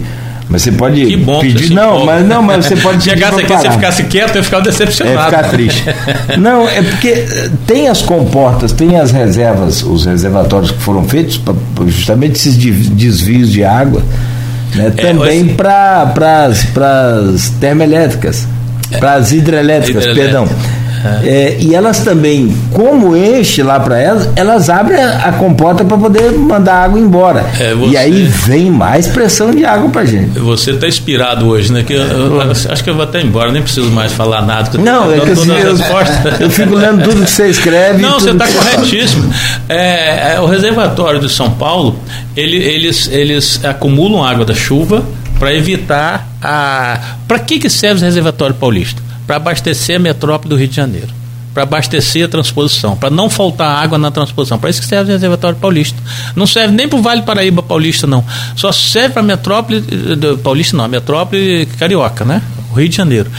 Mas 0.50 0.62
você 0.62 0.72
pode 0.72 1.06
que 1.06 1.18
bom 1.18 1.40
pedir. 1.40 1.70
Que 1.70 1.74
não, 1.74 2.06
mas 2.06 2.28
não, 2.28 2.42
mas 2.42 2.66
você 2.66 2.76
pode 2.76 3.02
Chegasse 3.04 3.42
aqui, 3.42 3.58
se 3.58 3.72
ficasse 3.72 4.04
quieto, 4.04 4.36
eu 4.36 4.36
ia 4.38 4.44
ficar 4.44 4.60
decepcionado. 4.60 5.20
É 5.20 5.26
ficar 5.26 5.50
triste. 5.50 5.84
não, 6.38 6.68
é 6.70 6.82
porque 6.82 7.08
eh, 7.08 7.50
tem 7.66 7.88
as 7.88 8.02
comportas, 8.02 8.72
tem 8.72 8.98
as 9.00 9.12
reservas, 9.12 9.82
os 9.82 10.06
reservatórios 10.06 10.72
que 10.72 10.80
foram 10.80 11.04
feitos 11.06 11.38
para 11.38 11.56
justamente 11.88 12.36
esses 12.36 12.56
desvios 12.56 13.52
de 13.52 13.64
água, 13.64 14.04
né, 14.76 14.94
é, 14.96 15.14
também 15.14 15.56
para 15.56 16.14
as 16.46 17.50
termoelétricas, 17.60 18.48
para 19.00 19.14
as 19.14 19.32
hidrelétricas, 19.32 20.06
perdão. 20.06 20.48
É, 21.24 21.58
e 21.60 21.76
elas 21.76 22.00
também, 22.00 22.56
como 22.72 23.16
enche 23.16 23.62
lá 23.62 23.80
para 23.80 24.00
elas, 24.00 24.30
elas 24.36 24.70
abrem 24.70 25.02
a, 25.02 25.26
a 25.26 25.34
comporta 25.34 25.84
para 25.84 25.98
poder 25.98 26.32
mandar 26.32 26.84
água 26.84 27.00
embora. 27.00 27.46
É, 27.60 27.74
você, 27.74 27.92
e 27.92 27.98
aí 27.98 28.24
vem 28.24 28.72
mais 28.72 29.08
pressão 29.08 29.52
de 29.52 29.66
água 29.66 29.90
para 29.90 30.06
gente. 30.06 30.40
Você 30.40 30.72
está 30.72 30.88
inspirado 30.88 31.48
hoje, 31.48 31.72
né? 31.72 31.84
Que 31.84 31.94
eu, 31.94 32.02
eu, 32.02 32.42
acho 32.42 32.84
que 32.84 32.90
eu 32.90 32.96
vou 32.96 33.04
até 33.04 33.22
embora, 33.22 33.52
nem 33.52 33.62
preciso 33.62 33.90
mais 33.92 34.14
falar 34.14 34.42
nada. 34.42 34.78
não, 34.78 35.12
é 35.12 35.20
que 35.20 35.32
assim, 35.32 35.52
eu, 35.52 35.78
eu, 36.40 36.50
fico 36.50 36.76
lendo 36.76 37.04
tudo 37.04 37.24
que 37.24 37.32
você 37.32 37.48
escreve. 37.48 38.02
Não, 38.02 38.20
você 38.20 38.32
está 38.32 38.48
corretíssimo. 38.48 39.34
É, 39.68 40.36
é, 40.36 40.40
o 40.40 40.46
reservatório 40.46 41.20
de 41.20 41.30
São 41.30 41.52
Paulo, 41.52 41.98
ele, 42.36 42.58
eles, 42.58 43.10
eles 43.12 43.64
acumulam 43.64 44.24
água 44.24 44.46
da 44.46 44.54
chuva 44.54 45.04
para 45.40 45.54
evitar 45.54 46.30
a. 46.42 47.00
Para 47.28 47.40
que, 47.40 47.60
que 47.60 47.70
serve 47.70 48.02
o 48.02 48.06
reservatório 48.06 48.56
paulista? 48.56 49.02
Para 49.26 49.38
abastecer 49.38 49.98
a 49.98 50.00
metrópole 50.00 50.50
do 50.50 50.56
Rio 50.56 50.68
de 50.68 50.76
Janeiro 50.76 51.24
para 51.54 51.64
abastecer 51.64 52.26
a 52.26 52.28
transposição, 52.28 52.98
para 52.98 53.10
não 53.10 53.30
faltar 53.30 53.82
água 53.82 53.98
na 53.98 54.10
transposição. 54.10 54.58
Para 54.58 54.72
isso 54.72 54.82
que 54.82 54.88
serve 54.88 55.12
o 55.12 55.14
reservatório 55.14 55.58
paulista. 55.58 56.02
Não 56.36 56.48
serve 56.48 56.74
nem 56.74 56.88
para 56.88 56.98
o 56.98 57.02
Vale 57.02 57.22
Paraíba 57.22 57.62
Paulista, 57.62 58.08
não. 58.08 58.26
Só 58.56 58.72
serve 58.72 59.10
para 59.10 59.22
a 59.22 59.26
metrópole 59.26 59.78
eh, 59.78 60.38
paulista, 60.44 60.76
não, 60.76 60.86
a 60.86 60.88
metrópole 60.88 61.68
carioca, 61.78 62.26
né? 62.26 62.42
O 62.72 62.76
Rio 62.76 62.90
de 62.90 62.96
Janeiro. 62.96 63.32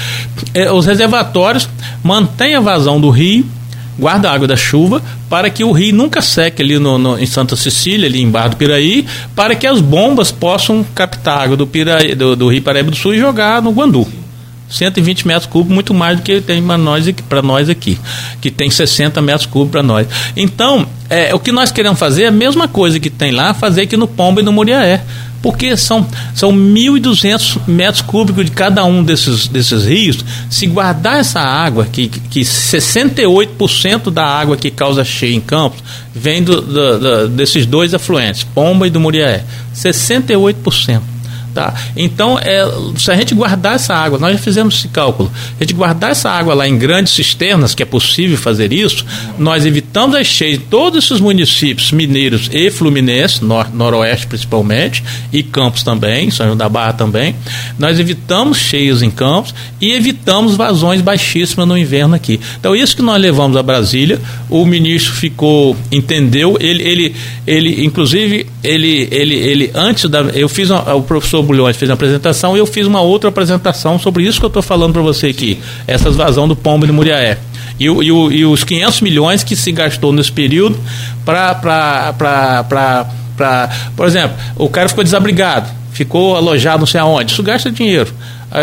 É, 0.55 0.70
os 0.70 0.87
reservatórios 0.87 1.68
mantêm 2.05 2.55
a 2.55 2.61
vazão 2.61 3.01
do 3.01 3.11
rio, 3.11 3.45
guarda 3.99 4.30
a 4.30 4.32
água 4.32 4.47
da 4.47 4.57
chuva, 4.57 5.03
para 5.28 5.51
que 5.51 5.64
o 5.64 5.72
rio 5.72 5.93
nunca 5.93 6.22
seque 6.22 6.62
ali 6.62 6.78
no, 6.78 6.97
no, 6.97 7.18
em 7.18 7.26
Santa 7.26 7.57
Cecília, 7.57 8.07
ali 8.07 8.22
em 8.22 8.30
Barra 8.30 8.49
do 8.49 8.57
Piraí, 8.57 9.05
para 9.35 9.57
que 9.57 9.66
as 9.66 9.80
bombas 9.80 10.30
possam 10.30 10.87
captar 10.95 11.41
água 11.41 11.57
do, 11.57 11.66
Piraí, 11.66 12.14
do, 12.14 12.37
do 12.37 12.49
Rio 12.49 12.62
Paraíba 12.62 12.93
do 12.93 12.97
Sul 12.97 13.14
e 13.14 13.18
jogar 13.18 13.61
no 13.61 13.72
Guandu. 13.72 14.23
120 14.74 15.26
metros 15.26 15.46
cúbicos, 15.46 15.72
muito 15.72 15.94
mais 15.94 16.16
do 16.16 16.22
que 16.22 16.40
tem 16.40 16.62
para 16.62 16.76
nós, 16.76 17.06
nós 17.42 17.68
aqui, 17.68 17.98
que 18.40 18.50
tem 18.50 18.70
60 18.70 19.20
metros 19.22 19.46
cúbicos 19.46 19.72
para 19.72 19.82
nós. 19.82 20.06
Então, 20.36 20.86
é, 21.08 21.34
o 21.34 21.38
que 21.38 21.52
nós 21.52 21.70
queremos 21.70 21.98
fazer 21.98 22.24
é 22.24 22.26
a 22.26 22.32
mesma 22.32 22.66
coisa 22.66 22.98
que 22.98 23.10
tem 23.10 23.30
lá, 23.30 23.54
fazer 23.54 23.82
aqui 23.82 23.96
no 23.96 24.08
Pomba 24.08 24.40
e 24.40 24.44
no 24.44 24.52
Muriaé. 24.52 25.02
Porque 25.40 25.76
são, 25.76 26.06
são 26.34 26.50
1.200 26.50 27.58
metros 27.66 28.00
cúbicos 28.00 28.46
de 28.46 28.50
cada 28.50 28.82
um 28.86 29.04
desses, 29.04 29.46
desses 29.46 29.84
rios. 29.84 30.24
Se 30.48 30.66
guardar 30.66 31.20
essa 31.20 31.38
água, 31.38 31.84
que, 31.84 32.08
que 32.08 32.40
68% 32.40 34.10
da 34.10 34.24
água 34.24 34.56
que 34.56 34.70
causa 34.70 35.04
cheia 35.04 35.34
em 35.34 35.40
Campos 35.42 35.84
vem 36.14 36.42
do, 36.42 36.62
do, 36.62 36.98
do, 36.98 37.28
desses 37.28 37.66
dois 37.66 37.92
afluentes, 37.92 38.42
Pomba 38.42 38.86
e 38.86 38.90
do 38.90 38.98
Muriaé. 38.98 39.44
68%. 39.76 41.13
Tá? 41.55 41.72
Então, 41.96 42.36
é, 42.36 42.64
se 42.96 43.12
a 43.12 43.14
gente 43.14 43.32
guardar 43.32 43.76
essa 43.76 43.94
água, 43.94 44.18
nós 44.18 44.32
já 44.32 44.38
fizemos 44.38 44.74
esse 44.74 44.88
cálculo, 44.88 45.30
a 45.57 45.62
gente 45.62 45.72
guardar 45.72 46.11
essa 46.11 46.28
água 46.28 46.52
lá 46.52 46.66
em 46.66 46.76
grandes 46.76 47.12
cisternas, 47.12 47.76
que 47.76 47.82
é 47.82 47.86
possível 47.86 48.36
fazer 48.36 48.72
isso, 48.72 49.07
nós 49.38 49.64
evitamos 49.64 50.16
as 50.16 50.26
cheias 50.26 50.59
de 50.59 50.64
todos 50.64 51.05
esses 51.05 51.20
municípios 51.20 51.92
mineiros 51.92 52.50
e 52.52 52.72
fluminenses, 52.72 53.40
nor 53.40 53.72
noroeste 53.72 54.26
principalmente, 54.26 55.05
e 55.32 55.44
Campos 55.44 55.84
também, 55.84 56.28
São 56.28 56.46
João 56.46 56.57
da 56.57 56.68
Barra 56.68 56.94
também, 56.94 57.36
nós 57.78 58.00
evitamos 58.00 58.59
cheias 58.59 59.00
em 59.00 59.11
Campos 59.11 59.55
e 59.80 59.92
evitamos 59.92 60.57
vazões 60.57 61.00
baixíssimas 61.00 61.68
no 61.68 61.78
inverno 61.78 62.16
aqui. 62.16 62.40
Então, 62.59 62.74
isso 62.74 62.96
que 62.96 63.02
nós 63.02 63.20
levamos 63.22 63.57
a 63.57 63.62
Brasília, 63.62 64.20
o 64.50 64.66
ministro 64.66 65.12
ficou, 65.14 65.76
entendeu, 65.92 66.57
ele, 66.59 66.82
ele, 66.82 67.16
ele 67.46 67.84
inclusive, 67.84 68.44
ele, 68.61 69.09
ele, 69.12 69.34
ele 69.34 69.70
antes 69.72 70.11
da. 70.11 70.20
Eu 70.34 70.48
fiz 70.48 70.70
uma, 70.70 70.94
o 70.94 71.02
professor 71.02 71.43
Bulhões 71.45 71.76
fez 71.76 71.90
uma 71.90 71.95
apresentação 71.95 72.57
e 72.57 72.59
eu 72.59 72.66
fiz 72.66 72.86
uma 72.86 73.01
outra 73.01 73.28
apresentação 73.28 73.99
sobre 73.99 74.24
isso 74.24 74.38
que 74.38 74.45
eu 74.45 74.49
estou 74.49 74.62
falando 74.62 74.92
para 74.92 75.03
você 75.03 75.28
aqui, 75.28 75.61
essas 75.86 76.16
vazão 76.16 76.49
do 76.49 76.57
Pombo 76.57 76.86
de 76.86 76.92
Muriaé. 76.92 77.38
E, 77.78 77.86
e, 77.86 77.88
e, 77.88 78.45
os 78.45 78.62
500 78.62 79.01
milhões 79.01 79.42
que 79.42 79.57
se 79.57 79.72
gastou 79.72 80.12
nesse 80.12 80.30
período 80.30 80.78
para, 81.24 82.14
por 83.97 84.07
exemplo, 84.07 84.36
o 84.57 84.68
cara 84.68 84.88
ficou 84.88 85.03
desabrigado, 85.03 85.68
ficou 85.92 86.36
alojado 86.36 86.80
não 86.80 86.86
sei 86.86 87.01
aonde, 87.01 87.32
isso 87.32 87.42
gasta 87.42 87.70
dinheiro. 87.70 88.12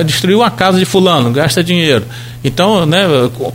Destruiu 0.06 0.42
a 0.42 0.50
casa 0.50 0.80
de 0.80 0.86
fulano, 0.86 1.32
gasta 1.32 1.64
dinheiro. 1.64 2.06
Então, 2.44 2.86
né, 2.86 3.04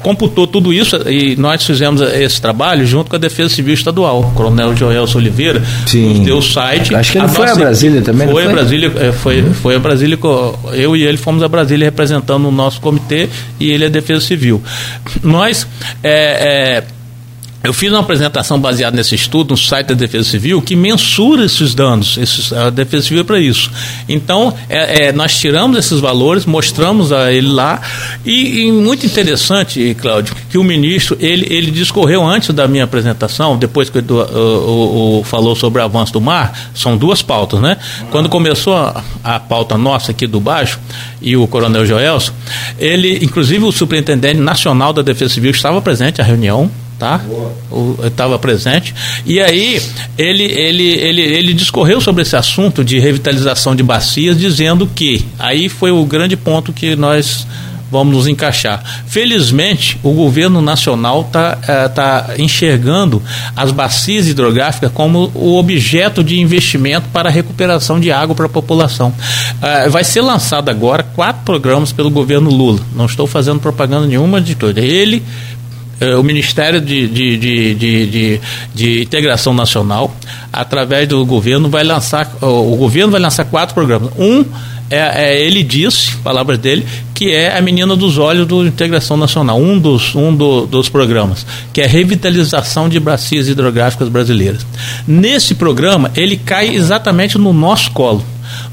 computou 0.00 0.46
tudo 0.46 0.72
isso 0.72 0.96
e 1.08 1.34
nós 1.36 1.64
fizemos 1.64 2.00
esse 2.00 2.40
trabalho 2.40 2.86
junto 2.86 3.10
com 3.10 3.16
a 3.16 3.18
Defesa 3.18 3.48
Civil 3.48 3.74
Estadual. 3.74 4.20
O 4.20 4.30
Coronel 4.32 4.76
Joelson 4.76 5.18
Oliveira 5.18 5.62
Sim. 5.86 6.10
nos 6.10 6.20
deu 6.20 6.36
o 6.38 6.42
site. 6.42 6.94
Acho 6.94 7.12
que 7.12 7.18
ele 7.18 7.24
a 7.24 7.28
foi 7.28 7.50
a 7.50 7.54
Brasília 7.54 8.02
também, 8.02 8.28
foi? 8.28 8.42
Foi 8.44 8.52
a 8.52 8.54
Brasília, 8.54 8.92
é, 8.96 9.12
foi, 9.12 9.42
uhum. 9.42 9.54
foi 9.54 9.74
a 9.74 9.78
Brasília, 9.78 10.18
eu 10.74 10.96
e 10.96 11.02
ele 11.02 11.16
fomos 11.16 11.42
a 11.42 11.48
Brasília 11.48 11.86
representando 11.86 12.46
o 12.46 12.52
nosso 12.52 12.80
comitê 12.80 13.28
e 13.58 13.70
ele 13.70 13.84
é 13.84 13.88
Defesa 13.88 14.20
Civil. 14.20 14.62
Nós, 15.22 15.66
é, 16.02 16.82
é, 16.82 16.84
eu 17.66 17.72
fiz 17.72 17.90
uma 17.90 18.00
apresentação 18.00 18.60
baseada 18.60 18.96
nesse 18.96 19.14
estudo 19.14 19.50
no 19.50 19.56
site 19.56 19.88
da 19.88 19.94
Defesa 19.94 20.30
Civil 20.30 20.62
que 20.62 20.76
mensura 20.76 21.44
esses 21.44 21.74
danos. 21.74 22.16
Esses, 22.16 22.52
a 22.52 22.70
Defesa 22.70 23.08
Civil 23.08 23.22
é 23.22 23.24
para 23.24 23.40
isso. 23.40 23.70
Então, 24.08 24.54
é, 24.68 25.06
é, 25.06 25.12
nós 25.12 25.36
tiramos 25.38 25.76
esses 25.76 25.98
valores, 25.98 26.46
mostramos 26.46 27.10
a 27.12 27.32
ele 27.32 27.48
lá 27.48 27.80
e, 28.24 28.66
e, 28.66 28.72
muito 28.72 29.04
interessante, 29.04 29.96
Cláudio, 30.00 30.34
que 30.48 30.56
o 30.56 30.62
ministro 30.62 31.16
ele, 31.20 31.46
ele 31.50 31.70
discorreu 31.70 32.24
antes 32.24 32.54
da 32.54 32.68
minha 32.68 32.84
apresentação, 32.84 33.56
depois 33.56 33.90
que 33.90 33.98
o, 33.98 35.22
falou 35.24 35.56
sobre 35.56 35.82
o 35.82 35.84
avanço 35.84 36.12
do 36.12 36.20
mar, 36.20 36.70
são 36.74 36.96
duas 36.96 37.20
pautas, 37.20 37.60
né? 37.60 37.76
Quando 38.10 38.28
começou 38.28 38.76
a, 38.76 39.02
a 39.24 39.40
pauta 39.40 39.76
nossa 39.76 40.12
aqui 40.12 40.26
do 40.26 40.38
baixo 40.40 40.78
e 41.20 41.36
o 41.36 41.46
Coronel 41.48 41.84
Joelson, 41.84 42.32
ele, 42.78 43.24
inclusive 43.24 43.64
o 43.64 43.72
Superintendente 43.72 44.38
Nacional 44.38 44.92
da 44.92 45.02
Defesa 45.02 45.34
Civil 45.34 45.50
estava 45.50 45.80
presente 45.82 46.20
à 46.20 46.24
reunião 46.24 46.70
tá? 46.98 47.20
estava 48.04 48.38
presente. 48.38 48.94
E 49.24 49.40
aí 49.40 49.82
ele, 50.16 50.44
ele, 50.44 50.84
ele, 50.84 51.20
ele 51.22 51.54
discorreu 51.54 52.00
sobre 52.00 52.22
esse 52.22 52.36
assunto 52.36 52.84
de 52.84 52.98
revitalização 52.98 53.74
de 53.74 53.82
bacias, 53.82 54.36
dizendo 54.38 54.86
que 54.86 55.24
aí 55.38 55.68
foi 55.68 55.90
o 55.90 56.04
grande 56.04 56.36
ponto 56.36 56.72
que 56.72 56.96
nós 56.96 57.46
vamos 57.90 58.14
nos 58.14 58.26
encaixar. 58.26 58.82
Felizmente, 59.06 59.98
o 60.02 60.12
governo 60.12 60.60
nacional 60.60 61.22
está 61.22 61.58
é, 61.66 61.88
tá 61.88 62.34
enxergando 62.38 63.22
as 63.54 63.70
bacias 63.70 64.26
hidrográficas 64.26 64.90
como 64.92 65.30
o 65.34 65.56
objeto 65.56 66.22
de 66.22 66.40
investimento 66.40 67.08
para 67.12 67.28
a 67.28 67.32
recuperação 67.32 68.00
de 68.00 68.10
água 68.10 68.34
para 68.34 68.46
a 68.46 68.48
população. 68.48 69.12
É, 69.62 69.88
vai 69.88 70.04
ser 70.04 70.20
lançado 70.20 70.68
agora 70.68 71.02
quatro 71.02 71.42
programas 71.44 71.92
pelo 71.92 72.10
governo 72.10 72.50
Lula. 72.50 72.80
Não 72.94 73.06
estou 73.06 73.26
fazendo 73.26 73.60
propaganda 73.60 74.06
nenhuma 74.06 74.40
de 74.40 74.54
tudo. 74.54 74.78
Ele 74.78 75.22
eh, 75.22 75.55
o 76.18 76.22
Ministério 76.22 76.80
de, 76.80 77.08
de, 77.08 77.36
de, 77.74 78.40
de, 78.74 79.02
Integração 79.02 79.54
Nacional, 79.54 80.14
através 80.52 81.08
do 81.08 81.24
governo, 81.24 81.68
vai 81.68 81.84
lançar, 81.84 82.30
o 82.40 82.76
governo 82.76 83.12
vai 83.12 83.20
lançar 83.20 83.44
quatro 83.44 83.74
programas. 83.74 84.10
Um 84.18 84.44
é, 84.88 84.98
é, 84.98 85.42
ele 85.42 85.62
disse, 85.62 86.16
palavras 86.18 86.58
dele, 86.58 86.86
que 87.12 87.32
é 87.32 87.56
a 87.56 87.60
menina 87.60 87.96
dos 87.96 88.18
olhos 88.18 88.46
do 88.46 88.64
Integração 88.64 89.16
Nacional, 89.16 89.60
um 89.60 89.78
dos, 89.78 90.14
um 90.14 90.34
do, 90.34 90.66
dos 90.66 90.88
programas, 90.88 91.44
que 91.72 91.80
é 91.80 91.86
revitalização 91.86 92.88
de 92.88 93.00
bacias 93.00 93.48
hidrográficas 93.48 94.08
brasileiras. 94.08 94.64
Nesse 95.06 95.54
programa, 95.54 96.12
ele 96.14 96.36
cai 96.36 96.74
exatamente 96.74 97.36
no 97.36 97.52
nosso 97.52 97.90
colo 97.90 98.24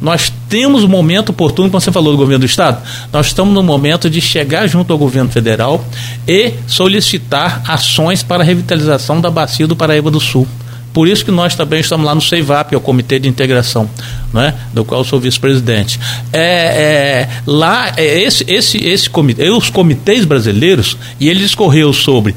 nós 0.02 0.32
temos 0.54 0.84
o 0.84 0.88
momento 0.88 1.30
oportuno, 1.30 1.68
como 1.68 1.82
você 1.82 1.92
falou 1.92 2.12
do 2.12 2.18
governo 2.18 2.42
do 2.42 2.46
Estado, 2.46 2.80
nós 3.12 3.26
estamos 3.26 3.56
no 3.56 3.64
momento 3.64 4.08
de 4.08 4.22
chegar 4.22 4.68
junto 4.68 4.94
ao 4.94 5.00
governo 5.00 5.28
federal 5.32 5.84
e 6.28 6.54
solicitar 6.68 7.64
ações 7.68 8.22
para 8.22 8.44
a 8.44 8.46
revitalização 8.46 9.20
da 9.20 9.32
bacia 9.32 9.66
do 9.66 9.76
Paraíba 9.76 10.12
do 10.12 10.20
Sul. 10.20 10.48
Por 10.94 11.08
isso 11.08 11.26
que 11.26 11.32
nós 11.32 11.56
também 11.56 11.80
estamos 11.80 12.06
lá 12.06 12.14
no 12.14 12.22
CEIVAP, 12.22 12.70
que 12.70 12.76
é 12.76 12.78
o 12.78 12.82
Comitê 12.82 13.18
de 13.18 13.28
Integração, 13.28 13.90
né, 14.34 14.54
do 14.74 14.84
qual 14.84 15.04
sou 15.04 15.20
vice-presidente. 15.20 16.00
É, 16.32 16.40
é, 16.40 17.30
lá, 17.46 17.94
é 17.96 18.22
esse, 18.24 18.44
esse, 18.48 18.78
esse 18.78 19.10
comitê, 19.10 19.50
os 19.50 19.70
comitês 19.70 20.26
brasileiros, 20.26 20.98
e 21.20 21.30
ele 21.30 21.40
discorreu 21.40 21.94
sobre, 21.94 22.36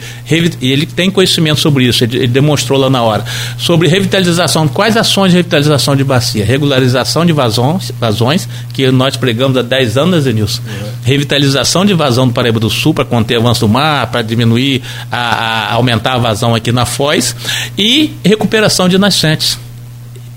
e 0.61 0.71
ele 0.71 0.85
tem 0.85 1.11
conhecimento 1.11 1.61
sobre 1.61 1.85
isso, 1.85 2.05
ele, 2.05 2.19
ele, 2.19 2.27
demonstrou 2.29 2.79
lá 2.79 2.91
na 2.91 3.03
hora, 3.03 3.25
sobre 3.57 3.89
revitalização, 3.89 4.69
quais 4.69 4.97
ações 4.97 5.31
de 5.31 5.39
revitalização 5.39 5.97
de 5.97 6.05
bacia? 6.05 6.45
Regularização 6.45 7.25
de 7.25 7.33
vazões, 7.33 7.91
vazões 7.99 8.47
que 8.75 8.91
nós 8.91 9.17
pregamos 9.17 9.57
há 9.57 9.63
10 9.63 9.97
anos, 9.97 10.25
Zenilson? 10.25 10.61
Uhum. 10.63 10.89
Revitalização 11.03 11.87
de 11.87 11.95
vazão 11.95 12.27
do 12.29 12.35
Paraíba 12.35 12.61
do 12.61 12.69
Sul, 12.69 12.93
para 12.93 13.05
conter 13.05 13.39
avanço 13.39 13.61
do 13.61 13.69
mar, 13.69 14.09
para 14.09 14.21
diminuir, 14.23 14.83
a, 15.11 15.17
a, 15.17 15.73
aumentar 15.75 16.15
a 16.15 16.19
vazão 16.19 16.55
aqui 16.55 16.71
na 16.73 16.85
Foz, 16.85 17.35
e 17.79 18.13
recuperação 18.25 18.89
de 18.89 18.99
nascentes. 18.99 19.66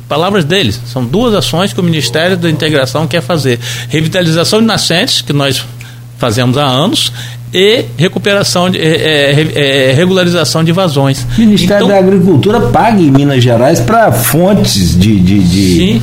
Palavras 0.10 0.44
deles, 0.44 0.82
são 0.88 1.06
duas 1.06 1.36
ações 1.36 1.72
que 1.72 1.80
o 1.80 1.84
Ministério 1.84 2.36
da 2.36 2.50
Integração 2.50 3.08
quer 3.08 3.22
fazer: 3.22 3.60
revitalização 3.90 4.60
de 4.60 4.66
nascentes, 4.66 5.22
que 5.22 5.32
nós 5.32 5.64
fazemos 6.18 6.58
há 6.58 6.66
anos, 6.66 7.14
e 7.54 7.86
recuperação 7.96 8.72
de, 8.72 8.80
é, 8.80 9.36
é, 9.56 9.90
é, 9.90 9.94
regularização 9.94 10.64
de 10.64 10.72
vazões. 10.72 11.28
O 11.38 11.42
Ministério 11.42 11.86
então, 11.86 11.88
da 11.88 12.00
Agricultura 12.00 12.60
paga 12.60 13.00
em 13.00 13.12
Minas 13.12 13.44
Gerais 13.44 13.80
para 13.80 14.12
fontes 14.12 15.00
de, 15.00 15.20
de, 15.20 15.40
de 15.44 15.76
sim, 15.76 16.02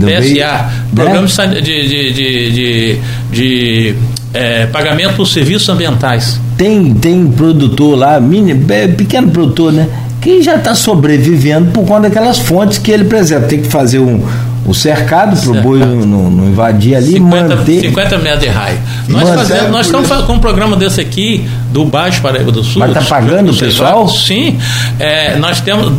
PSA, 0.00 0.22
meio, 0.22 0.46
programas 0.94 1.36
né? 1.36 1.46
de, 1.46 1.62
de, 1.62 2.12
de, 2.12 2.98
de, 3.30 3.94
é, 4.32 4.66
pagamento 4.66 5.16
por 5.16 5.26
serviços 5.26 5.68
ambientais. 5.68 6.40
Tem, 6.56 6.94
tem 6.94 7.26
produtor 7.26 7.98
lá, 7.98 8.18
mini, 8.18 8.54
pequeno 8.96 9.30
produtor, 9.30 9.70
né? 9.70 9.86
Que 10.24 10.42
já 10.42 10.56
está 10.56 10.74
sobrevivendo 10.74 11.70
por 11.70 11.84
conta 11.84 12.08
daquelas 12.08 12.38
fontes 12.38 12.78
que 12.78 12.90
ele 12.90 13.04
preserva. 13.04 13.46
Tem 13.46 13.60
que 13.60 13.68
fazer 13.68 13.98
um, 13.98 14.26
um 14.66 14.72
cercado 14.72 15.38
para 15.38 15.50
o 15.50 15.62
boi 15.62 15.78
não, 15.80 16.30
não, 16.30 16.48
invadir 16.48 16.96
ali 16.96 17.12
50, 17.12 17.56
manter 17.56 17.80
50 17.82 18.18
metros 18.18 18.40
de 18.40 18.48
raio. 18.48 18.78
Nós, 19.06 19.28
fazemos, 19.28 19.70
nós 19.70 19.86
estamos 19.86 20.10
com 20.26 20.32
um 20.32 20.38
programa 20.38 20.76
desse 20.76 20.98
aqui 20.98 21.46
do 21.70 21.84
Baixo 21.84 22.22
Paraíba 22.22 22.50
do 22.50 22.64
Sul. 22.64 22.80
Mas 22.80 22.96
está 22.96 23.02
pagando 23.02 23.52
o 23.52 23.56
pessoal? 23.56 24.08
Sim. 24.08 24.58
É, 24.98 25.36
nós 25.36 25.60
temos 25.60 25.92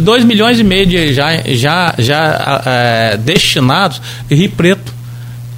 2 0.00 0.24
milhões 0.24 0.60
e 0.60 0.64
meio 0.64 0.86
de 0.86 1.12
já, 1.12 1.36
já, 1.48 1.92
já 1.98 2.62
é, 2.64 3.16
destinados 3.16 4.00
Rio 4.30 4.50
Preto 4.50 4.95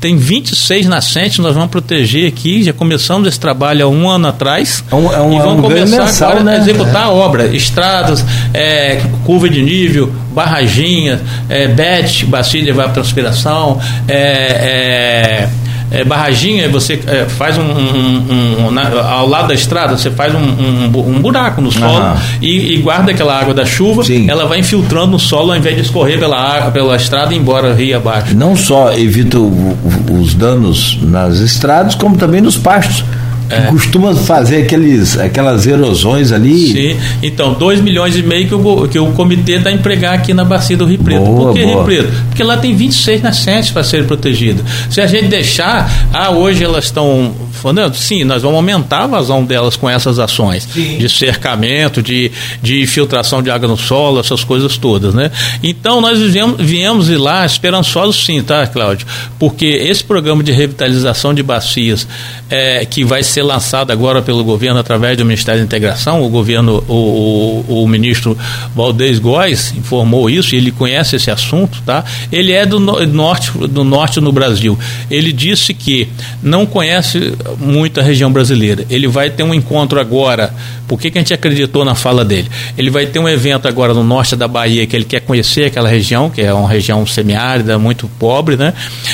tem 0.01 0.17
26 0.17 0.87
nascentes, 0.87 1.39
nós 1.39 1.55
vamos 1.55 1.71
proteger 1.71 2.29
aqui, 2.29 2.63
já 2.63 2.73
começamos 2.73 3.27
esse 3.27 3.41
trabalho 3.41 3.85
há 3.85 3.89
um 3.89 4.09
ano 4.09 4.29
atrás. 4.29 4.85
É 4.91 4.95
um, 4.95 5.13
é 5.13 5.21
um, 5.21 5.33
e 5.35 5.39
vamos 5.39 5.55
é 5.55 5.59
um 5.59 5.63
começar 5.63 6.05
mensal, 6.05 6.31
agora 6.31 6.45
né? 6.45 6.57
a 6.57 6.59
executar 6.59 7.03
É. 7.03 7.05
a 7.05 7.11
obra. 7.11 7.47
Estradas, 7.57 8.25
é, 8.55 9.01
curva 9.25 9.49
de 9.49 9.61
nível, 9.61 10.13
barraginha, 10.33 11.21
é, 11.49 11.67
BET, 11.67 12.25
bacia 12.27 12.63
de 12.63 12.69
evapotranspiração, 12.71 13.81
é, 14.07 14.15
é, 14.15 15.49
é, 15.91 16.05
barraginha, 16.05 16.69
você 16.69 17.01
é, 17.07 17.25
faz 17.27 17.57
um, 17.59 17.63
um- 17.63 18.67
um- 18.67 18.71
na- 18.71 18.89
ao 19.11 19.29
lado 19.29 19.49
da 19.49 19.55
estrada, 19.55 19.97
você 19.97 20.11
faz 20.11 20.35
um, 20.35 20.39
um 20.39 20.89
bu- 20.89 21.03
buraco 21.21 21.61
no 21.61 21.71
solo 21.73 22.17
e, 22.43 22.75
e 22.75 22.77
guarda 22.79 23.11
aquela 23.13 23.39
água 23.39 23.55
da 23.55 23.65
chuva, 23.65 24.05
Sim. 24.05 24.29
ela 24.29 24.47
vai 24.47 24.59
infiltrando 24.61 25.13
no 25.13 25.19
solo 25.19 25.53
ao 25.53 25.57
invés 25.57 25.75
de 25.77 25.83
escorrer 25.83 26.19
pela, 26.19 26.71
pela 26.71 26.97
estrada 26.97 27.33
e 27.33 27.37
ir 27.37 27.41
embora 27.41 27.73
rio 27.75 27.97
abaixo. 27.97 28.37
Não 28.37 28.55
só 28.57 28.93
evita 28.93 29.39
o- 29.39 29.77
os 30.21 30.35
danos 30.35 30.99
nas 31.03 31.39
estradas, 31.41 31.95
como 31.95 32.17
também 32.17 32.41
nos 32.41 32.57
pastos. 32.57 33.05
Que 33.49 33.73
costuma 33.73 34.15
fazer 34.15 34.63
aqueles, 34.63 35.19
aquelas 35.19 35.67
erosões 35.67 36.33
ali. 36.33 36.73
Sim, 36.73 37.01
então, 37.23 37.55
2 37.55 37.81
milhões 37.81 38.17
e 38.17 38.23
meio 38.23 38.47
que 38.49 38.55
o, 38.55 38.89
que 38.89 38.99
o 38.99 39.13
comitê 39.13 39.55
está 39.55 39.71
a 39.71 39.73
empregar 39.73 40.15
aqui 40.15 40.35
na 40.35 40.45
bacia 40.45 40.77
do 40.77 40.85
Rio 40.85 40.99
Preto. 40.99 41.25
Boa, 41.25 41.47
Por 41.47 41.55
que 41.55 41.65
boa. 41.65 41.77
Rio 41.77 41.85
Preto? 41.85 42.13
Porque 42.29 42.43
lá 42.43 42.57
tem 42.57 42.75
26 42.75 43.23
nascentes 43.23 43.71
para 43.71 43.83
serem 43.83 44.07
protegidas. 44.07 44.65
Se 44.91 45.01
a 45.01 45.07
gente 45.07 45.29
deixar, 45.29 46.09
ah, 46.13 46.31
hoje 46.31 46.63
elas 46.63 46.85
estão. 46.85 47.35
falando, 47.53 47.95
Sim, 47.95 48.25
nós 48.25 48.43
vamos 48.43 48.57
aumentar 48.57 49.05
a 49.05 49.07
vazão 49.07 49.45
delas 49.45 49.77
com 49.77 49.89
essas 49.89 50.19
ações 50.19 50.69
de 50.75 51.09
cercamento, 51.09 52.03
de, 52.03 52.31
de 52.63 52.83
infiltração 52.83 53.43
de 53.43 53.51
água 53.51 53.69
no 53.69 53.77
solo, 53.77 54.21
essas 54.21 54.45
coisas 54.45 54.77
todas, 54.77 55.15
né? 55.15 55.31
Então, 55.63 56.01
nós 56.01 56.21
viemos, 56.21 56.61
viemos 56.61 57.09
ir 57.09 57.17
lá 57.17 57.45
esperançosos 57.45 58.25
sim, 58.25 58.43
tá, 58.43 58.67
Cláudio? 58.67 59.07
Porque 59.39 59.67
esse 59.67 60.05
programa 60.05 60.43
de 60.43 60.53
revitalização 60.53 61.33
de 61.33 61.43
bacias, 61.43 62.07
é, 62.51 62.85
que 62.85 63.05
vai 63.05 63.23
ser 63.23 63.38
lançado 63.43 63.91
agora 63.91 64.23
pelo 64.23 64.43
governo 64.45 64.79
através 64.81 65.17
do 65.17 65.25
Ministério 65.25 65.61
da 65.61 65.65
Integração, 65.67 66.23
o 66.23 66.29
governo, 66.29 66.85
o, 66.89 67.65
o, 67.69 67.83
o 67.85 67.89
ministro 67.89 68.37
Valdez 68.75 69.19
Góes 69.19 69.73
informou 69.77 70.29
isso, 70.31 70.55
ele 70.55 70.71
conhece 70.71 71.17
esse 71.17 71.31
assunto, 71.31 71.83
tá? 71.85 72.05
Ele 72.33 72.53
é 72.53 72.65
do 72.67 72.79
no- 72.81 73.05
norte, 73.07 73.51
do 73.53 73.85
norte 73.85 74.21
no 74.21 74.33
Brasil. 74.33 74.79
Ele 75.11 75.33
disse 75.33 75.75
que 75.75 76.09
não 76.43 76.67
conhece 76.67 77.33
muito 77.59 78.01
a 78.01 78.03
região 78.03 78.31
brasileira. 78.33 78.85
Ele 78.91 79.07
vai 79.09 79.31
ter 79.31 79.43
um 79.43 79.55
encontro 79.55 80.01
agora. 80.01 80.53
Por 80.87 80.99
que, 80.99 81.11
que 81.11 81.19
a 81.19 81.21
gente 81.21 81.35
acreditou 81.35 81.85
na 81.85 81.95
fala 81.95 82.25
dele? 82.25 82.49
Ele 82.77 82.91
vai 82.91 83.07
ter 83.07 83.19
um 83.19 83.29
evento 83.29 83.69
agora 83.69 83.93
no 83.93 84.03
norte 84.03 84.35
da 84.35 84.49
Bahia 84.49 84.87
que 84.87 84.97
ele 84.97 85.05
quer 85.05 85.21
conhecer 85.21 85.67
aquela 85.67 85.89
região, 85.89 86.31
que 86.31 86.41
é 86.41 86.53
uma 86.53 86.69
região 86.69 87.05
semiárida, 87.07 87.79
muito 87.79 88.09
pobre, 88.19 88.57
né? 88.57 88.73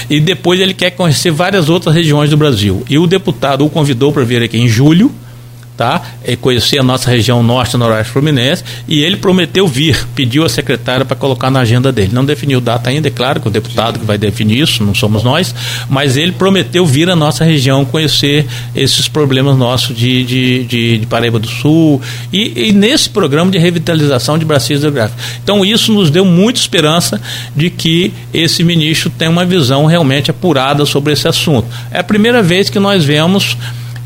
E 0.08 0.20
depois 0.20 0.60
ele 0.60 0.72
quer 0.74 0.90
conhecer 0.90 1.30
várias 1.32 1.68
outras 1.68 1.94
regiões 1.94 2.30
do 2.30 2.36
Brasil. 2.36 2.84
E 2.88 2.98
o 2.98 3.06
deputado 3.06 3.64
o 3.64 3.70
convidou 3.70 4.12
para 4.14 4.24
vir 4.24 4.42
aqui 4.42 4.56
em 4.56 4.68
julho, 4.68 5.12
tá? 5.76 6.00
E 6.26 6.36
conhecer 6.36 6.78
a 6.78 6.82
nossa 6.82 7.10
região 7.10 7.42
norte 7.42 7.76
noroeste 7.76 8.12
fluminense 8.12 8.64
e 8.86 9.02
ele 9.02 9.16
prometeu 9.16 9.66
vir, 9.66 10.06
pediu 10.14 10.44
a 10.44 10.48
secretária 10.48 11.04
para 11.04 11.16
colocar 11.16 11.50
na 11.50 11.60
agenda 11.60 11.90
dele. 11.90 12.10
Não 12.12 12.24
definiu 12.24 12.60
data 12.60 12.90
ainda, 12.90 13.08
é 13.08 13.10
claro 13.10 13.40
que 13.40 13.48
o 13.48 13.50
deputado 13.50 13.98
que 13.98 14.04
vai 14.04 14.16
definir 14.16 14.60
isso, 14.60 14.84
não 14.84 14.94
somos 14.94 15.22
nós, 15.22 15.54
mas 15.88 16.16
ele 16.16 16.32
prometeu 16.32 16.86
vir 16.86 17.10
à 17.10 17.16
nossa 17.16 17.44
região 17.44 17.84
conhecer 17.84 18.46
esses 18.74 19.08
problemas 19.08 19.56
nossos 19.56 19.96
de, 19.96 20.24
de, 20.24 20.64
de, 20.64 20.98
de 20.98 21.06
Paraíba 21.06 21.38
do 21.38 21.48
Sul 21.48 22.00
e, 22.32 22.68
e 22.68 22.72
nesse 22.72 23.10
programa 23.10 23.50
de 23.50 23.58
revitalização 23.58 24.38
de 24.38 24.44
bacias 24.44 24.80
hidrográficas. 24.80 25.24
Então 25.42 25.64
isso 25.64 25.92
nos 25.92 26.10
deu 26.10 26.24
muita 26.24 26.60
esperança 26.60 27.20
de 27.54 27.68
que 27.68 28.12
esse 28.32 28.62
ministro 28.62 29.10
tem 29.10 29.28
uma 29.28 29.44
visão 29.44 29.86
realmente 29.86 30.30
apurada 30.30 30.86
sobre 30.86 31.12
esse 31.12 31.26
assunto. 31.26 31.66
É 31.90 31.98
a 31.98 32.04
primeira 32.04 32.42
vez 32.42 32.70
que 32.70 32.78
nós 32.78 33.04
vemos 33.04 33.56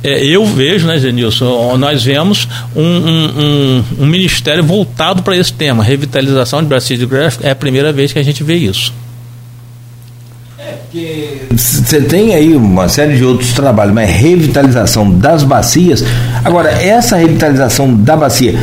é, 0.03 0.25
eu 0.25 0.47
vejo, 0.47 0.87
né, 0.87 0.99
Zenilson, 0.99 1.77
nós 1.77 2.05
vemos 2.05 2.49
um, 2.75 2.83
um, 2.83 3.25
um, 3.27 3.85
um 4.01 4.07
ministério 4.07 4.63
voltado 4.63 5.23
para 5.23 5.37
esse 5.37 5.53
tema, 5.53 5.83
revitalização 5.83 6.63
de 6.63 6.69
bacias 6.69 7.01
hidrográficas, 7.01 7.45
é 7.45 7.51
a 7.51 7.57
primeira 7.57 7.93
vez 7.93 8.13
que 8.13 8.19
a 8.19 8.23
gente 8.23 8.45
vê 8.45 8.55
isso. 8.55 8.93
Você 11.55 12.01
tem 12.01 12.35
aí 12.35 12.55
uma 12.55 12.89
série 12.89 13.17
de 13.17 13.25
outros 13.25 13.53
trabalhos, 13.53 13.95
mas 13.95 14.09
revitalização 14.09 15.11
das 15.11 15.43
bacias. 15.43 16.05
Agora, 16.45 16.71
essa 16.71 17.17
revitalização 17.17 17.95
da 17.95 18.17
bacia, 18.17 18.55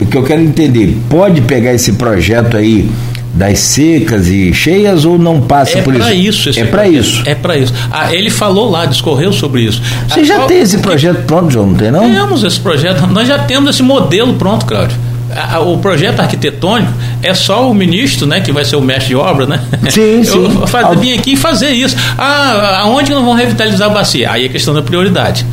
o 0.00 0.06
que 0.06 0.16
eu 0.16 0.22
quero 0.22 0.42
entender, 0.42 0.96
pode 1.08 1.40
pegar 1.42 1.72
esse 1.72 1.92
projeto 1.92 2.56
aí 2.56 2.90
das 3.36 3.58
secas 3.58 4.26
e 4.28 4.52
cheias 4.54 5.04
ou 5.04 5.18
não 5.18 5.40
passa 5.42 5.78
É 5.78 5.82
por 5.82 5.94
para 5.94 6.12
isso? 6.14 6.48
isso. 6.50 6.58
é 6.60 6.64
para 6.64 6.88
isso. 6.88 7.22
É 7.26 7.34
para 7.34 7.56
isso. 7.56 7.72
Ah, 7.92 8.12
ele 8.14 8.30
falou 8.30 8.70
lá, 8.70 8.86
discorreu 8.86 9.32
sobre 9.32 9.62
isso. 9.62 9.82
Você 10.08 10.20
Ah, 10.20 10.24
já 10.24 10.34
qual- 10.36 10.48
tem 10.48 10.60
esse 10.60 10.78
projeto 10.78 11.22
pronto, 11.26 11.50
João, 11.50 11.66
não 11.68 11.74
tem 11.74 11.90
não? 11.90 12.10
Temos 12.10 12.42
esse 12.42 12.58
projeto, 12.58 13.06
nós 13.06 13.28
já 13.28 13.38
temos 13.38 13.70
esse 13.70 13.82
modelo 13.82 14.34
pronto, 14.34 14.64
Cláudio. 14.64 14.96
A- 15.34 15.56
a- 15.56 15.60
O 15.60 15.76
projeto 15.78 16.20
arquitetônico 16.20 16.90
é 17.22 17.34
só 17.34 17.70
o 17.70 17.74
ministro, 17.74 18.26
né, 18.26 18.40
que 18.40 18.50
vai 18.52 18.64
ser 18.64 18.76
o 18.76 18.80
mestre 18.80 19.08
de 19.08 19.16
obra, 19.16 19.44
né? 19.44 19.60
Sim, 19.90 20.22
sim. 20.24 20.44
Eu 20.90 20.98
vim 20.98 21.12
aqui 21.12 21.36
fazer 21.36 21.70
isso. 21.72 21.94
Ah, 22.16 22.80
aonde 22.84 23.10
nós 23.12 23.22
vamos 23.22 23.36
revitalizar 23.38 23.90
a 23.90 23.92
bacia? 23.92 24.30
Aí 24.30 24.46
é 24.46 24.48
questão 24.48 24.72
da 24.72 24.80
prioridade. 24.80 25.44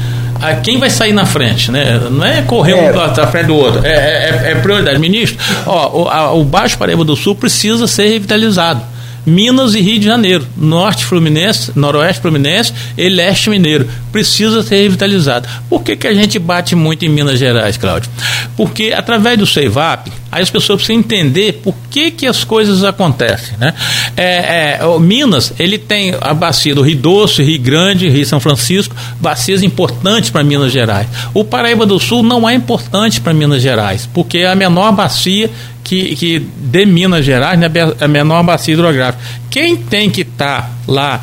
Ah, 0.46 0.56
quem 0.56 0.78
vai 0.78 0.90
sair 0.90 1.14
na 1.14 1.26
frente, 1.26 1.72
né? 1.72 2.00
Não 2.12 2.26
é 2.26 2.42
correr 2.42 2.74
É. 2.74 2.92
um 2.92 3.00
à 3.02 3.28
frente 3.28 3.48
do 3.48 3.56
outro. 3.56 3.82
É, 3.86 3.90
é- 3.90 4.52
é 4.52 4.56
prioridade. 4.56 5.00
Ministro, 5.00 5.38
ó, 5.66 6.02
o, 6.04 6.10
a- 6.10 6.34
o 6.34 6.44
Baixo 6.44 6.78
Paraíba 6.78 7.04
do 7.04 7.16
Sul 7.16 7.36
precisa 7.36 7.88
ser 7.88 8.08
revitalizado. 8.08 8.82
Minas 9.26 9.74
e 9.74 9.80
Rio 9.80 10.00
de 10.00 10.06
Janeiro, 10.06 10.46
Norte 10.58 11.06
Fluminense, 11.06 11.72
Noroeste 11.78 12.22
Fluminense 12.22 12.74
e 12.98 13.08
Leste 13.08 13.50
Mineiro. 13.50 13.88
Precisa 14.12 14.62
ser 14.62 14.82
revitalizado. 14.82 15.48
Por 15.70 15.82
que, 15.82 15.96
que 15.96 16.08
a 16.08 16.14
gente 16.14 16.38
bate 16.38 16.76
muito 16.76 17.06
em 17.06 17.10
Minas 17.10 17.40
Gerais, 17.40 17.78
Cláudio? 17.78 18.10
Porque 18.58 18.94
através 18.94 19.38
do 19.40 19.46
CEIVAP, 19.48 20.12
aí 20.34 20.42
as 20.42 20.50
pessoas 20.50 20.78
precisam 20.78 21.00
entender 21.00 21.62
por 21.64 21.76
que, 21.90 22.12
que 22.12 22.28
as 22.28 22.44
coisas 22.44 22.84
acontecem. 22.84 23.56
Né? 23.58 23.74
É, 24.18 24.80
é, 24.80 25.00
Minas, 25.00 25.54
ele 25.60 25.78
tem 25.78 26.16
a 26.20 26.34
bacia 26.34 26.74
do 26.74 26.82
Rio 26.82 26.98
Doce, 26.98 27.44
Rio 27.44 27.62
Grande, 27.62 28.10
Rio 28.10 28.26
São 28.26 28.40
Francisco, 28.40 28.96
bacias 29.20 29.64
importantes 29.64 30.30
para 30.30 30.44
Minas 30.44 30.72
Gerais. 30.72 31.08
O 31.34 31.44
Paraíba 31.44 31.86
do 31.86 32.00
Sul 32.00 32.24
não 32.24 32.48
é 32.48 32.54
importante 32.54 33.22
para 33.22 33.34
Minas 33.34 33.62
Gerais, 33.62 34.10
porque 34.14 34.40
é 34.40 34.48
a 34.48 34.56
menor 34.56 34.92
bacia 34.92 35.50
que, 35.84 36.16
que 36.16 36.40
de 36.40 36.86
Minas 36.86 37.26
Gerais, 37.26 37.60
né, 37.60 37.70
a 38.00 38.08
menor 38.08 38.44
bacia 38.44 38.74
hidrográfica. 38.74 39.24
Quem 39.50 39.76
tem 39.76 40.10
que 40.10 40.22
estar 40.22 40.72
lá 40.88 41.20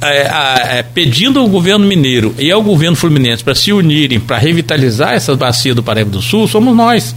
é, 0.00 0.78
é, 0.78 0.82
pedindo 0.82 1.40
ao 1.40 1.48
governo 1.48 1.86
mineiro 1.86 2.34
e 2.38 2.50
ao 2.50 2.62
governo 2.62 2.96
fluminense 2.96 3.42
para 3.42 3.54
se 3.54 3.72
unirem 3.72 4.20
para 4.20 4.38
revitalizar 4.38 5.14
essa 5.14 5.34
bacia 5.34 5.74
do 5.74 5.82
Paraíba 5.82 6.10
do 6.10 6.22
Sul, 6.22 6.46
somos 6.46 6.76
nós. 6.76 7.14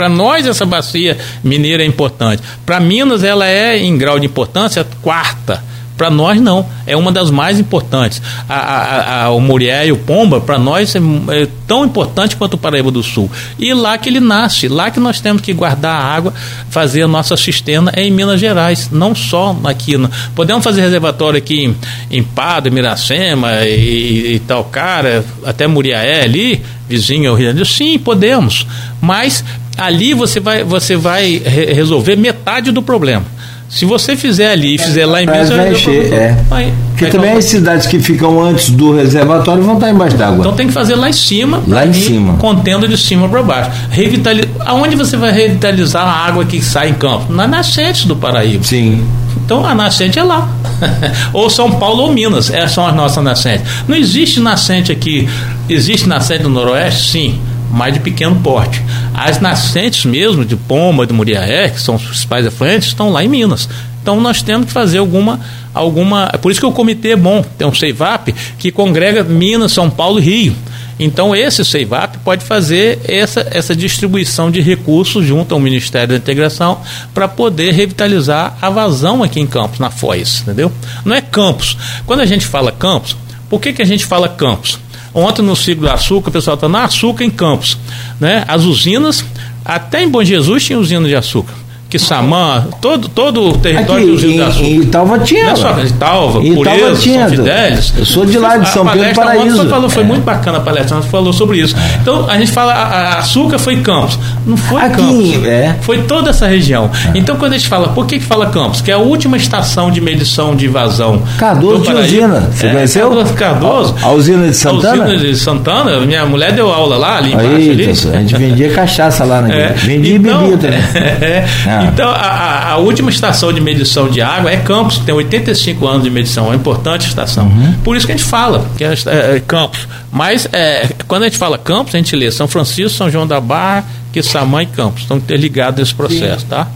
Para 0.00 0.08
nós 0.08 0.46
essa 0.46 0.64
bacia 0.64 1.18
mineira 1.44 1.82
é 1.82 1.86
importante. 1.86 2.42
Para 2.64 2.80
Minas 2.80 3.22
ela 3.22 3.46
é 3.46 3.76
em 3.76 3.98
grau 3.98 4.18
de 4.18 4.24
importância 4.24 4.82
quarta. 5.02 5.62
Para 5.94 6.08
nós 6.08 6.40
não, 6.40 6.64
é 6.86 6.96
uma 6.96 7.12
das 7.12 7.30
mais 7.30 7.60
importantes. 7.60 8.22
A, 8.48 8.54
a- 8.54 9.24
a- 9.24 9.30
o 9.32 9.38
Muriel 9.42 9.84
e 9.88 9.92
o 9.92 9.98
Pomba, 9.98 10.40
para 10.40 10.58
nós, 10.58 10.96
é, 10.96 10.98
é 11.42 11.46
tão 11.66 11.84
importante 11.84 12.34
quanto 12.36 12.54
o 12.54 12.56
Paraíba 12.56 12.90
do 12.90 13.02
Sul. 13.02 13.30
E 13.58 13.74
lá 13.74 13.98
que 13.98 14.08
ele 14.08 14.20
nasce, 14.20 14.66
lá 14.68 14.90
que 14.90 14.98
nós 14.98 15.20
temos 15.20 15.42
que 15.42 15.52
guardar 15.52 15.94
a 15.94 16.02
água, 16.02 16.32
fazer 16.70 17.02
a 17.02 17.06
nossa 17.06 17.36
cisterna 17.36 17.92
é 17.94 18.02
em 18.02 18.10
Minas 18.10 18.40
Gerais, 18.40 18.88
não 18.90 19.14
só 19.14 19.54
aqui. 19.64 19.92
podemos 20.34 20.64
fazer 20.64 20.80
reservatório 20.80 21.36
aqui 21.36 21.64
em, 21.66 21.76
em 22.10 22.22
Padre, 22.22 22.70
Miracema 22.70 23.66
e, 23.66 24.36
e 24.36 24.38
tal 24.48 24.64
cara, 24.64 25.22
até 25.44 25.66
Muriaé 25.66 26.22
ali, 26.22 26.62
vizinho 26.88 27.28
ao 27.28 27.36
Rio 27.36 27.48
de 27.48 27.58
Janeiro. 27.58 27.68
Sim, 27.68 27.98
podemos, 27.98 28.66
mas 29.02 29.44
ali 29.80 30.14
você 30.14 30.38
vai, 30.40 30.62
você 30.62 30.96
vai 30.96 31.42
re- 31.44 31.72
resolver 31.72 32.16
metade 32.16 32.70
do 32.70 32.82
problema. 32.82 33.24
Se 33.68 33.84
você 33.84 34.16
fizer 34.16 34.50
ali 34.50 34.74
e 34.74 34.78
fizer 34.78 35.06
lá 35.06 35.22
em 35.22 35.26
Minas, 35.26 35.48
vai 35.48 35.70
encher, 35.72 36.12
é. 36.12 36.36
Vai- 36.48 36.72
Porque 36.88 37.04
vai 37.04 37.10
também 37.12 37.32
as 37.34 37.44
cidades 37.44 37.86
que 37.86 38.00
ficam 38.00 38.42
antes 38.42 38.68
do 38.70 38.96
reservatório 38.96 39.62
vão 39.62 39.74
estar 39.74 39.90
embaixo 39.90 40.16
d'água. 40.16 40.40
Então 40.40 40.52
tem 40.54 40.66
que 40.66 40.72
fazer 40.72 40.96
lá 40.96 41.08
em 41.08 41.12
cima, 41.12 41.62
Lá 41.68 41.86
em 41.86 41.92
cima. 41.92 42.34
contendo 42.38 42.88
de 42.88 42.98
cima 42.98 43.28
para 43.28 43.42
baixo. 43.44 43.70
Revitali... 43.88 44.42
Aonde 44.66 44.96
você 44.96 45.16
vai 45.16 45.30
revitalizar 45.30 46.04
a 46.04 46.26
água 46.26 46.44
que 46.44 46.60
sai 46.60 46.88
em 46.90 46.94
campo? 46.94 47.32
Na 47.32 47.46
nascente 47.46 48.08
do 48.08 48.16
Paraíba. 48.16 48.64
Sim. 48.64 49.04
Então 49.44 49.64
a 49.64 49.72
nascente 49.72 50.18
é 50.18 50.24
lá. 50.24 50.48
ou 51.32 51.48
São 51.48 51.70
Paulo 51.70 52.02
ou 52.02 52.12
Minas, 52.12 52.50
essas 52.50 52.72
são 52.72 52.84
as 52.84 52.94
nossas 52.94 53.22
nascentes. 53.22 53.64
Não 53.86 53.96
existe 53.96 54.40
nascente 54.40 54.90
aqui. 54.90 55.28
Existe 55.68 56.08
nascente 56.08 56.42
no 56.42 56.48
Noroeste? 56.50 57.08
Sim, 57.12 57.40
mas 57.70 57.94
de 57.94 58.00
pequeno 58.00 58.36
porte. 58.36 58.82
As 59.14 59.40
nascentes 59.40 60.04
mesmo, 60.04 60.44
de 60.44 60.56
Pomba, 60.56 61.06
de 61.06 61.12
Muriaé, 61.12 61.68
que 61.68 61.80
são 61.80 61.94
os 61.94 62.02
principais 62.02 62.46
afluentes, 62.46 62.88
estão 62.88 63.10
lá 63.10 63.24
em 63.24 63.28
Minas. 63.28 63.68
Então 64.02 64.20
nós 64.20 64.42
temos 64.42 64.66
que 64.66 64.72
fazer 64.72 64.98
alguma. 64.98 65.40
alguma 65.72 66.26
Por 66.40 66.50
isso 66.50 66.60
que 66.60 66.66
o 66.66 66.72
comitê 66.72 67.10
é 67.10 67.16
bom. 67.16 67.44
Tem 67.56 67.66
um 67.66 67.74
CEIVAP 67.74 68.34
que 68.58 68.72
congrega 68.72 69.22
Minas, 69.22 69.72
São 69.72 69.90
Paulo 69.90 70.18
e 70.18 70.22
Rio. 70.22 70.56
Então, 71.02 71.34
esse 71.34 71.64
CEIVAP 71.64 72.18
pode 72.18 72.44
fazer 72.44 73.00
essa, 73.08 73.46
essa 73.50 73.74
distribuição 73.74 74.50
de 74.50 74.60
recursos 74.60 75.24
junto 75.24 75.54
ao 75.54 75.58
Ministério 75.58 76.08
da 76.08 76.16
Integração 76.16 76.82
para 77.14 77.26
poder 77.26 77.72
revitalizar 77.72 78.58
a 78.60 78.68
vazão 78.68 79.22
aqui 79.22 79.40
em 79.40 79.46
Campos, 79.46 79.78
na 79.78 79.88
Foz, 79.88 80.42
entendeu? 80.42 80.70
Não 81.02 81.16
é 81.16 81.22
Campos. 81.22 81.74
Quando 82.04 82.20
a 82.20 82.26
gente 82.26 82.44
fala 82.44 82.70
Campos, 82.70 83.16
por 83.48 83.62
que, 83.62 83.72
que 83.72 83.80
a 83.80 83.86
gente 83.86 84.04
fala 84.04 84.28
Campos? 84.28 84.78
Ontem 85.12 85.42
no 85.42 85.56
ciclo 85.56 85.86
do 85.86 85.92
açúcar, 85.92 86.28
o 86.28 86.32
pessoal 86.32 86.54
está 86.54 86.68
na 86.68 86.84
açúcar 86.84 87.24
em 87.24 87.30
Campos. 87.30 87.76
Né? 88.20 88.44
As 88.46 88.64
usinas, 88.64 89.24
até 89.64 90.02
em 90.02 90.08
Bom 90.08 90.22
Jesus 90.22 90.64
tinha 90.64 90.78
usina 90.78 91.06
de 91.08 91.16
açúcar. 91.16 91.54
Quissamã, 91.90 92.66
todo, 92.80 93.08
todo 93.08 93.48
o 93.50 93.58
território 93.58 94.04
Aqui, 94.04 94.12
do 94.12 94.18
Rio 94.18 94.30
em, 94.30 94.40
Açúcar. 94.40 94.64
em 94.64 94.80
Italva 94.80 95.18
tinha. 95.18 95.44
Não 95.46 95.52
é 95.52 95.56
só 95.56 95.78
Italva, 95.80 96.44
Italva 96.44 96.94
tinha. 96.96 97.28
São 97.28 97.36
Fidélis. 97.36 97.94
Eu 97.98 98.06
sou 98.06 98.24
de 98.24 98.38
lá, 98.38 98.56
de 98.56 98.62
A 98.62 98.66
São 98.66 98.86
Pedro 98.86 99.08
do 99.08 99.14
Paraíso. 99.14 99.68
Falou, 99.68 99.90
foi 99.90 100.02
É. 100.02 100.06
muito 100.06 100.22
bacana 100.24 100.58
a 100.58 100.60
palestra, 100.60 100.96
você 100.96 101.08
falou 101.08 101.32
sobre 101.32 101.58
isso. 101.58 101.74
Então, 102.00 102.26
a 102.30 102.38
gente 102.38 102.52
fala, 102.52 102.72
a, 102.72 102.84
a 102.84 103.18
açúcar 103.18 103.58
foi 103.58 103.76
Campos. 103.78 104.18
Não 104.46 104.56
foi 104.56 104.80
Aqui, 104.82 104.96
Campos. 105.32 105.46
é. 105.48 105.76
Foi 105.82 105.98
toda 106.02 106.30
essa 106.30 106.46
região. 106.46 106.90
Então, 107.14 107.36
quando 107.36 107.52
a 107.54 107.58
gente 107.58 107.68
fala, 107.68 107.88
por 107.88 108.06
que, 108.06 108.18
que 108.18 108.24
fala 108.24 108.46
Campos? 108.46 108.80
Que 108.80 108.90
é 108.90 108.94
a 108.94 108.98
última 108.98 109.36
estação 109.36 109.90
de 109.90 110.00
medição 110.00 110.54
de 110.54 110.68
vazão. 110.68 111.22
Cardoso 111.38 111.84
Paraíba. 111.84 112.04
usina. 112.06 112.48
Você 112.52 112.66
É, 112.66 112.70
conheceu? 112.72 113.08
Cardoso, 113.10 113.34
Cardoso. 113.34 113.94
A 114.02 114.10
usina 114.12 114.46
de 114.48 114.54
Santana? 114.56 115.02
A 115.04 115.06
usina 115.08 115.18
de 115.18 115.36
Santana, 115.36 116.00
minha 116.00 116.24
mulher 116.24 116.52
deu 116.52 116.70
aula 116.72 116.96
lá, 116.96 117.16
ali 117.18 117.32
embaixo. 117.32 117.50
Aí, 117.50 117.70
ali. 117.70 117.90
a 117.90 117.92
gente 118.20 118.36
vendia 118.36 118.70
cachaça 118.70 119.24
lá 119.24 119.40
naquele. 119.42 119.60
É, 119.62 119.68
Vendia 119.72 120.16
então, 120.16 120.46
e 120.46 120.50
bebia 120.56 120.58
também. 120.58 120.80
é, 121.20 121.44
Ah. 121.80 121.86
Então, 121.86 122.08
a, 122.10 122.14
a- 122.14 122.70
a 122.72 122.76
última 122.78 123.10
estação 123.10 123.52
de 123.52 123.60
medição 123.60 124.08
de 124.08 124.20
água 124.20 124.50
é 124.50 124.56
Campos, 124.58 124.98
que 124.98 125.04
tem 125.04 125.14
85 125.14 125.86
anos 125.86 126.02
de 126.04 126.10
medição, 126.10 126.44
é 126.46 126.48
uma 126.48 126.56
importante 126.56 127.06
estação. 127.08 127.46
Uhum. 127.46 127.74
Por 127.84 127.96
isso 127.96 128.06
que 128.06 128.12
a 128.12 128.16
gente 128.16 128.26
fala 128.26 128.64
que 128.76 128.84
é, 128.84 128.92
é, 129.06 129.36
é 129.36 129.40
Campos. 129.46 129.86
Mas 130.12 130.48
é, 130.52 130.88
quando 131.08 131.22
a 131.22 131.26
gente 131.26 131.38
fala 131.38 131.56
Campos, 131.58 131.94
a 131.94 131.98
gente 131.98 132.14
lê 132.16 132.30
São 132.30 132.46
Francisco, 132.48 132.96
São 132.96 133.10
João 133.10 133.26
da 133.26 133.40
Barra, 133.40 133.84
Quissamã 134.12 134.62
e 134.62 134.66
Campos. 134.66 135.02
Estão 135.02 135.16
interligados 135.16 135.78
nesse 135.80 135.94
processo, 135.94 136.46
tá? 136.46 136.66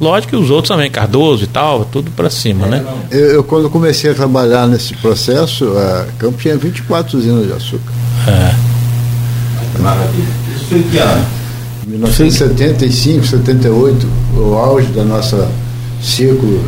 Lógico 0.00 0.30
que 0.30 0.36
os 0.36 0.48
outros 0.48 0.68
também, 0.68 0.88
Cardoso 0.88 1.42
e 1.42 1.46
tal, 1.48 1.84
tudo 1.84 2.10
para 2.12 2.30
cima, 2.30 2.66
né? 2.68 2.84
Eu, 3.10 3.18
eu, 3.32 3.44
quando 3.44 3.68
comecei 3.68 4.10
a 4.12 4.14
trabalhar 4.14 4.66
nesse 4.68 4.94
processo, 4.94 5.76
a 5.76 6.06
Campos 6.18 6.40
tinha 6.40 6.56
24 6.56 7.18
usinas 7.18 7.46
de 7.46 7.52
açúcar. 7.52 7.92
Isso 10.54 10.64
foi 10.66 10.82
que 10.84 10.98
ano? 10.98 11.24
1975, 11.88 13.26
78, 13.26 14.06
o 14.36 14.54
auge 14.54 14.86
da 14.88 15.04
nossa 15.04 15.48
ciclo 16.02 16.60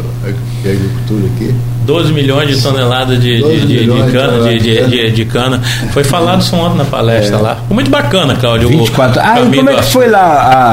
de 0.63 0.69
agricultura 0.71 1.27
aqui. 1.37 1.55
12 1.87 2.13
milhões 2.13 2.49
de 2.57 2.63
toneladas 2.63 3.21
de, 3.21 3.37
de, 3.37 3.41
12 3.43 3.61
de- 3.67 3.79
de 3.85 4.13
cana, 4.13 4.49
de, 4.49 4.59
de, 4.59 4.65
toneladas. 4.75 4.91
de- 4.91 5.11
de 5.13 5.25
cana. 5.25 5.61
Foi 5.93 6.05
falado 6.05 6.41
isso 6.41 6.55
ontem 6.57 6.79
na 6.79 6.85
palestra 6.85 7.37
É. 7.37 7.41
lá. 7.41 7.57
Foi 7.67 7.75
muito 7.75 7.91
bacana, 7.91 8.35
Cláudio. 8.35 8.69
o 8.69 8.71
24. 8.71 9.21
Ah, 9.23 9.41
e 9.41 9.57
como 9.57 9.71
é 9.71 9.75
que 9.77 9.85
foi 9.85 10.09
lá, 10.09 10.21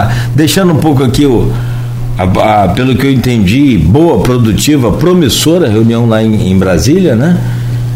a- 0.09 0.11
deixando 0.35 0.73
um 0.73 0.77
pouco 0.77 1.03
aqui 1.03 1.25
o. 1.25 1.51
a- 2.17 2.63
a- 2.63 2.67
pelo 2.69 2.95
que 2.95 3.05
eu 3.05 3.11
entendi, 3.11 3.77
boa, 3.77 4.19
produtiva, 4.21 4.91
promissora 4.93 5.67
reunião 5.69 6.07
lá 6.07 6.23
em, 6.23 6.51
em 6.51 6.57
Brasília, 6.57 7.15
né? 7.15 7.37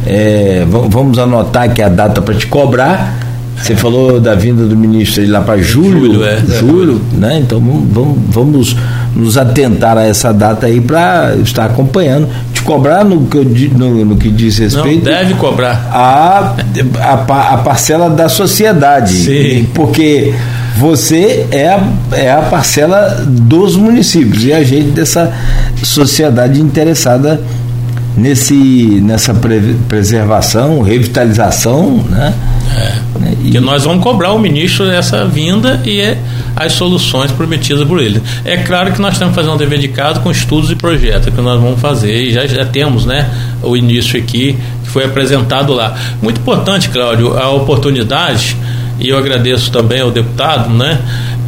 É, 0.06 0.66
va- 0.70 0.86
vamos 0.88 1.18
anotar 1.20 1.64
aqui 1.64 1.82
a 1.82 1.90
data 1.90 2.22
para 2.22 2.34
te 2.36 2.46
cobrar. 2.48 3.31
Você 3.62 3.76
falou 3.76 4.20
da 4.20 4.34
vinda 4.36 4.66
do 4.66 4.76
ministro 4.76 5.28
lá 5.30 5.42
para 5.42 5.58
julho, 5.62 6.14
Julho, 6.14 6.24
é. 6.26 6.38
julho, 6.60 7.02
né? 7.14 7.40
Então 7.40 7.60
vamos, 7.60 8.18
vamos, 8.30 8.76
nos 9.16 9.38
atentar 9.38 9.98
a 9.98 10.04
essa 10.04 10.34
data 10.34 10.66
aí 10.66 10.80
para 10.82 11.36
estar 11.44 11.66
acompanhando, 11.66 12.28
te 12.54 12.62
cobrar 12.64 13.04
no 13.04 13.26
que, 13.28 13.38
eu 13.38 13.46
no, 13.78 14.06
no 14.06 14.16
que 14.18 14.30
diz 14.30 14.58
Não, 14.60 14.66
respeito 14.66 15.04
deve 15.06 15.34
cobrar. 15.36 15.90
a, 15.92 16.56
a, 17.00 17.14
a 17.54 17.58
parcela 17.58 18.10
da 18.10 18.28
sociedade. 18.30 19.14
Sim. 19.14 19.68
Porque 19.74 20.34
você 20.78 21.46
é 21.52 21.68
a, 21.70 21.84
é 22.14 22.32
a 22.32 22.42
parcela 22.44 23.24
dos 23.28 23.76
municípios 23.76 24.44
e 24.46 24.54
a 24.54 24.64
gente 24.64 24.90
dessa 24.92 25.32
sociedade 25.84 26.62
interessada 26.62 27.42
nesse, 28.18 29.02
nessa 29.04 29.34
pre- 29.34 29.76
preservação, 29.88 30.82
revitalização, 30.82 32.04
né? 32.10 32.34
Né? 33.20 33.36
E- 33.44 33.52
Que 33.52 33.60
nós 33.60 33.84
vamos 33.84 34.04
cobrar 34.04 34.32
o 34.34 34.40
ministro 34.40 34.90
essa 34.90 35.26
vinda 35.26 35.82
e 35.86 36.00
é 36.00 36.18
as 36.56 36.74
soluções 36.74 37.32
prometidas 37.32 37.88
por 37.88 38.00
ele. 38.02 38.22
É 38.46 38.58
claro 38.58 38.92
que 38.92 39.02
nós 39.02 39.18
temos 39.18 39.34
que 39.34 39.40
fazer 39.42 39.50
um 39.52 39.58
dever 39.58 39.80
de 39.80 39.88
casa 39.88 40.20
com 40.20 40.30
estudos 40.32 40.70
e 40.72 40.76
projetos 40.76 41.34
que 41.34 41.42
nós 41.42 41.60
vamos 41.62 41.80
fazer 41.80 42.24
e 42.24 42.32
já, 42.34 42.46
já 42.46 42.66
temos 42.66 43.06
né, 43.06 43.30
o 43.64 43.76
início 43.78 44.20
aqui 44.20 44.58
que 44.84 44.90
foi 44.90 45.06
apresentado 45.06 45.74
lá. 45.74 45.96
Muito 46.22 46.40
importante, 46.42 46.90
Cláudio, 46.90 47.38
a 47.38 47.50
oportunidade, 47.52 48.56
e 49.00 49.10
eu 49.10 49.18
agradeço 49.18 49.72
também 49.72 50.02
ao 50.02 50.12
deputado, 50.12 50.70
né? 50.70 51.00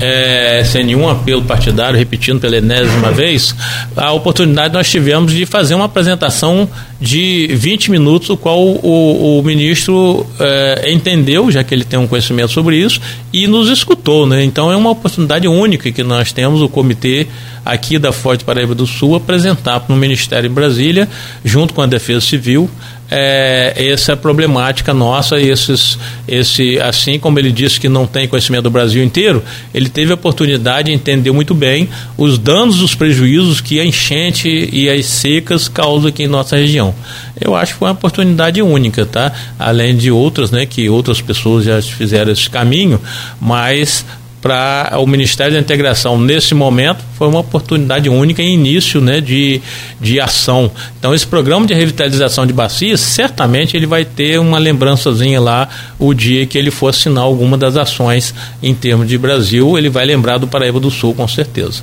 É, 0.04 0.64
sem 0.66 0.84
nenhum 0.84 1.08
apelo 1.08 1.42
partidário, 1.44 1.98
repetindo 1.98 2.42
pela 2.42 2.58
enésima 2.58 3.10
vez, 3.16 3.56
a 3.96 4.12
oportunidade 4.12 4.74
nós 4.74 4.90
tivemos 4.90 5.32
de 5.32 5.46
fazer 5.46 5.76
uma 5.76 5.86
apresentação 5.86 6.68
de 7.00 7.48
20 7.54 7.90
minutos, 7.90 8.30
o 8.30 8.36
qual 8.36 8.60
o, 8.60 9.40
o 9.40 9.44
ministro 9.44 10.26
é, 10.40 10.92
entendeu, 10.92 11.50
já 11.50 11.64
que 11.64 11.74
ele 11.74 11.86
tem 11.86 11.98
um 11.98 12.08
conhecimento 12.08 12.52
sobre 12.52 12.78
isso, 12.78 13.00
e 13.32 13.48
nos 13.48 13.70
escutou. 13.70 14.26
Né? 14.26 14.44
Então 14.44 14.70
é 14.70 14.76
uma 14.76 14.90
oportunidade 14.90 15.48
única 15.48 15.90
que 15.90 16.04
nós 16.04 16.34
temos, 16.34 16.62
o 16.62 16.68
comitê 16.68 17.28
aqui 17.66 17.98
da 17.98 18.12
Forte 18.12 18.44
Paraíba 18.44 18.76
do 18.76 18.86
Sul, 18.86 19.16
apresentar 19.16 19.80
para 19.80 19.96
o 19.96 19.98
Ministério 19.98 20.50
em 20.50 20.54
Brasília, 20.54 21.08
junto 21.46 21.74
com 21.74 21.82
a 21.82 21.86
Defesa 21.86 22.20
Civil, 22.20 22.70
é, 23.16 23.74
essa 23.78 24.18
problemática 24.18 24.92
nossa, 24.92 25.40
esses, 25.40 26.00
esse, 26.28 26.80
assim 26.80 27.20
como 27.20 27.38
ele 27.38 27.52
disse 27.52 27.80
que 27.80 27.88
não 27.88 28.08
tem 28.08 28.28
conhecimento 28.28 28.64
do 28.64 28.72
Brasil 28.72 29.04
inteiro, 29.04 29.44
ele 29.72 29.88
teve 29.88 30.12
a 30.12 30.16
oportunidade 30.16 30.88
de 30.88 30.94
entender 30.94 31.32
muito 31.32 31.54
bem 31.54 31.88
os 32.18 32.40
danos, 32.40 32.82
os 32.82 32.96
prejuízos 32.96 33.62
que 33.62 33.80
a 33.80 33.86
enchente 33.86 34.50
e 34.74 34.90
as 34.90 35.06
secas 35.06 35.68
causam 35.68 36.10
aqui 36.10 36.24
em 36.24 36.28
nossa 36.28 36.56
região. 36.56 36.96
Eu 37.40 37.56
acho 37.56 37.74
que 37.74 37.80
foi 37.80 37.88
uma 37.88 37.94
oportunidade 37.94 38.60
única, 38.64 39.06
tá? 39.06 39.32
Além 39.60 39.96
de 39.96 40.10
outras, 40.10 40.50
né, 40.50 40.66
que 40.66 40.90
outras 40.90 41.22
pessoas 41.22 41.66
já 41.66 41.80
fizeram 41.84 42.32
esse 42.32 42.50
caminho, 42.50 43.00
mas 43.40 44.04
para 44.44 45.00
o 45.00 45.08
Ministério 45.08 45.54
da 45.54 45.60
Integração 45.60 46.20
nesse 46.20 46.54
momento 46.54 47.00
foi 47.18 47.30
uma 47.30 47.40
oportunidade 47.40 48.10
única 48.10 48.42
em 48.42 48.54
início 48.54 49.00
né, 49.00 49.22
de, 49.22 49.62
de 50.02 50.20
ação. 50.20 50.70
Então 51.00 51.16
esse 51.16 51.26
programa 51.26 51.66
de 51.66 51.74
revitalização 51.74 52.46
de 52.46 52.52
bacias, 52.52 53.00
certamente 53.00 53.78
ele 53.78 53.86
vai 53.86 54.04
ter 54.04 54.38
uma 54.42 54.60
lembrançazinha 54.60 55.40
lá 55.40 55.70
o 55.98 56.14
dia 56.14 56.46
que 56.46 56.58
ele 56.58 56.70
for 56.70 56.90
assinar 56.90 57.24
alguma 57.24 57.58
das 57.58 57.78
ações 57.78 58.36
em 58.62 58.76
termos 58.76 59.08
de 59.08 59.18
Brasil, 59.18 59.78
ele 59.78 59.90
vai 59.90 60.06
lembrar 60.06 60.38
do 60.38 60.48
Paraíba 60.48 60.78
do 60.78 60.92
Sul 60.92 61.14
com 61.14 61.26
certeza. 61.26 61.82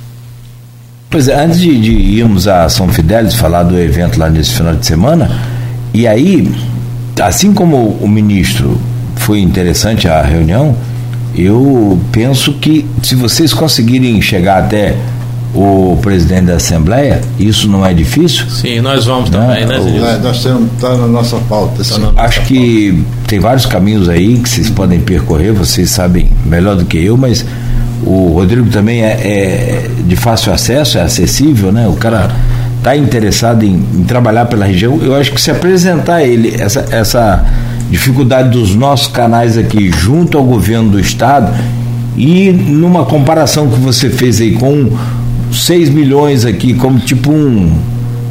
Pois 1.09 1.27
é, 1.27 1.43
antes 1.43 1.59
de, 1.59 1.81
de 1.81 1.91
irmos 1.91 2.47
a 2.47 2.69
São 2.69 2.87
Fidélis 2.89 3.33
falar 3.33 3.63
do 3.63 3.77
evento 3.77 4.19
lá 4.19 4.29
nesse 4.29 4.51
final 4.53 4.75
de 4.75 4.85
semana, 4.85 5.29
e 5.95 6.07
aí, 6.07 6.47
assim 7.19 7.53
como 7.53 7.97
o 7.99 8.07
ministro 8.07 8.79
foi 9.15 9.39
interessante 9.39 10.07
a 10.07 10.21
reunião, 10.21 10.77
eu 11.35 11.99
penso 12.11 12.53
que 12.53 12.85
se 13.03 13.15
vocês 13.15 13.53
conseguirem 13.53 14.21
chegar 14.21 14.59
até 14.63 14.95
o 15.53 15.97
presidente 16.01 16.45
da 16.45 16.55
Assembleia, 16.55 17.21
isso 17.37 17.67
não 17.67 17.85
é 17.85 17.93
difícil. 17.93 18.49
Sim, 18.49 18.79
nós 18.79 19.05
vamos 19.05 19.29
Não, 19.29 19.41
também, 19.47 19.65
né, 19.65 19.79
Zilson? 19.81 19.99
Nós, 19.99 20.21
nós 20.23 20.43
temos, 20.43 20.71
está 20.73 20.95
na 20.95 21.07
nossa 21.07 21.37
pauta. 21.49 21.83
sim. 21.83 21.99
na- 21.99 22.13
Acho 22.23 22.41
que 22.43 23.03
tem 23.27 23.39
vários 23.39 23.65
caminhos 23.65 24.07
aí 24.07 24.37
que 24.37 24.47
vocês 24.49 24.69
podem 24.69 24.99
percorrer, 25.01 25.51
vocês 25.51 25.89
sabem 25.89 26.29
melhor 26.45 26.75
do 26.77 26.85
que 26.85 26.97
eu, 27.03 27.17
mas 27.17 27.45
o 28.03 28.31
Rodrigo 28.33 28.69
também 28.69 29.03
é, 29.03 29.07
é 29.11 29.89
de 30.07 30.15
fácil 30.15 30.53
acesso, 30.53 30.97
é 30.97 31.01
acessível, 31.01 31.71
né? 31.71 31.85
O 31.87 31.93
cara 31.97 32.31
está 32.77 32.95
interessado 32.95 33.63
em, 33.63 33.73
em 33.93 34.03
trabalhar 34.05 34.45
pela 34.45 34.65
região. 34.65 34.99
Eu 35.03 35.13
acho 35.15 35.31
que 35.33 35.41
se 35.41 35.51
apresentar 35.51 36.15
a 36.15 36.23
ele 36.23 36.55
essa, 36.59 36.85
essa 36.91 37.45
dificuldade 37.91 38.49
dos 38.49 38.73
nossos 38.73 39.07
canais 39.07 39.57
aqui 39.57 39.91
junto 39.91 40.37
ao 40.37 40.43
governo 40.43 40.91
do 40.91 40.99
estado 40.99 41.53
e 42.17 42.51
numa 42.51 43.05
comparação 43.05 43.69
que 43.69 43.79
você 43.79 44.09
fez 44.09 44.39
aí 44.39 44.53
com 44.53 44.89
6 45.51 45.89
milhões 45.89 46.45
aqui, 46.45 46.73
como 46.73 46.99
tipo 46.99 47.31
um, 47.31 47.71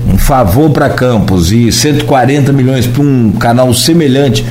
um 0.09 0.19
favor 0.19 0.71
para 0.71 0.89
Campos 0.89 1.53
e 1.53 1.71
140 1.71 2.53
milhões 2.53 2.87
para 2.87 3.03
um 3.03 3.33
canal 3.33 3.73
semelhante 3.75 4.45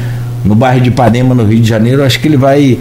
no 0.45 0.56
bairro 0.56 0.81
de 0.81 0.90
Ipanema, 0.90 1.34
no 1.34 1.44
Rio 1.44 1.60
de 1.60 1.68
Janeiro, 1.68 2.03
acho 2.03 2.19
que 2.19 2.27
ele 2.27 2.38
vai 2.38 2.77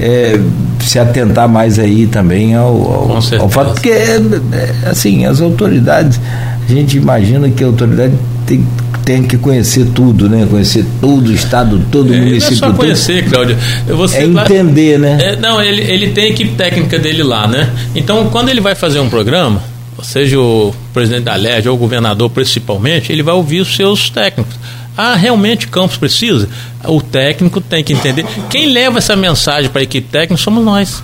é, 0.00 0.40
se 0.80 0.98
atentar 0.98 1.48
mais 1.48 1.78
aí 1.78 2.06
também 2.06 2.54
ao, 2.54 2.74
ao, 2.74 3.10
ao 3.40 3.48
fato, 3.48 3.74
porque 3.74 3.90
é, 3.90 4.20
é, 4.52 4.88
assim, 4.88 5.24
as 5.24 5.40
autoridades, 5.40 6.20
a 6.68 6.72
gente 6.72 6.96
imagina 6.96 7.48
que 7.48 7.62
a 7.62 7.66
autoridade 7.66 8.14
tem, 8.46 8.66
tem 9.06 9.22
que 9.22 9.38
conhecer 9.38 9.86
tudo, 9.94 10.28
né? 10.28 10.46
Conhecer 10.50 10.84
todo 11.00 11.28
o 11.28 11.32
estado, 11.32 11.80
todo 11.90 12.10
o 12.10 12.12
É, 12.12 12.16
não 12.18 12.22
é 12.24 12.26
município. 12.26 12.56
só 12.56 12.66
todo. 12.66 12.76
conhecer, 12.76 13.24
Cláudio. 13.30 13.56
Você 13.86 14.16
É 14.18 14.26
vai- 14.26 14.44
entender, 14.44 14.98
né? 14.98 15.16
É, 15.20 15.36
não, 15.36 15.62
ele, 15.62 15.80
ele 15.80 16.08
tem 16.10 16.24
a 16.24 16.28
equipe 16.28 16.54
técnica 16.56 16.98
dele 16.98 17.22
lá, 17.22 17.46
né? 17.46 17.70
Então, 17.94 18.28
quando 18.30 18.48
ele 18.50 18.60
vai 18.60 18.74
fazer 18.74 18.98
um 19.00 19.08
programa, 19.08 19.62
seja 20.02 20.38
o 20.38 20.74
presidente 20.92 21.22
da 21.22 21.36
LERJ 21.36 21.68
ou 21.68 21.76
o 21.76 21.78
governador 21.78 22.28
principalmente, 22.28 23.10
ele 23.12 23.22
vai 23.22 23.32
ouvir 23.34 23.60
os 23.60 23.74
seus 23.76 24.10
técnicos. 24.10 24.54
Ah, 24.98 25.14
realmente 25.14 25.68
Campos 25.68 25.96
precisa? 25.96 26.48
O 26.84 27.00
técnico 27.00 27.60
tem 27.60 27.84
que 27.84 27.92
entender. 27.92 28.24
Quem 28.50 28.72
leva 28.72 28.98
essa 28.98 29.14
mensagem 29.14 29.70
para 29.70 29.80
a 29.82 29.84
equipe 29.84 30.08
técnica 30.10 30.42
somos 30.42 30.64
nós. 30.64 31.02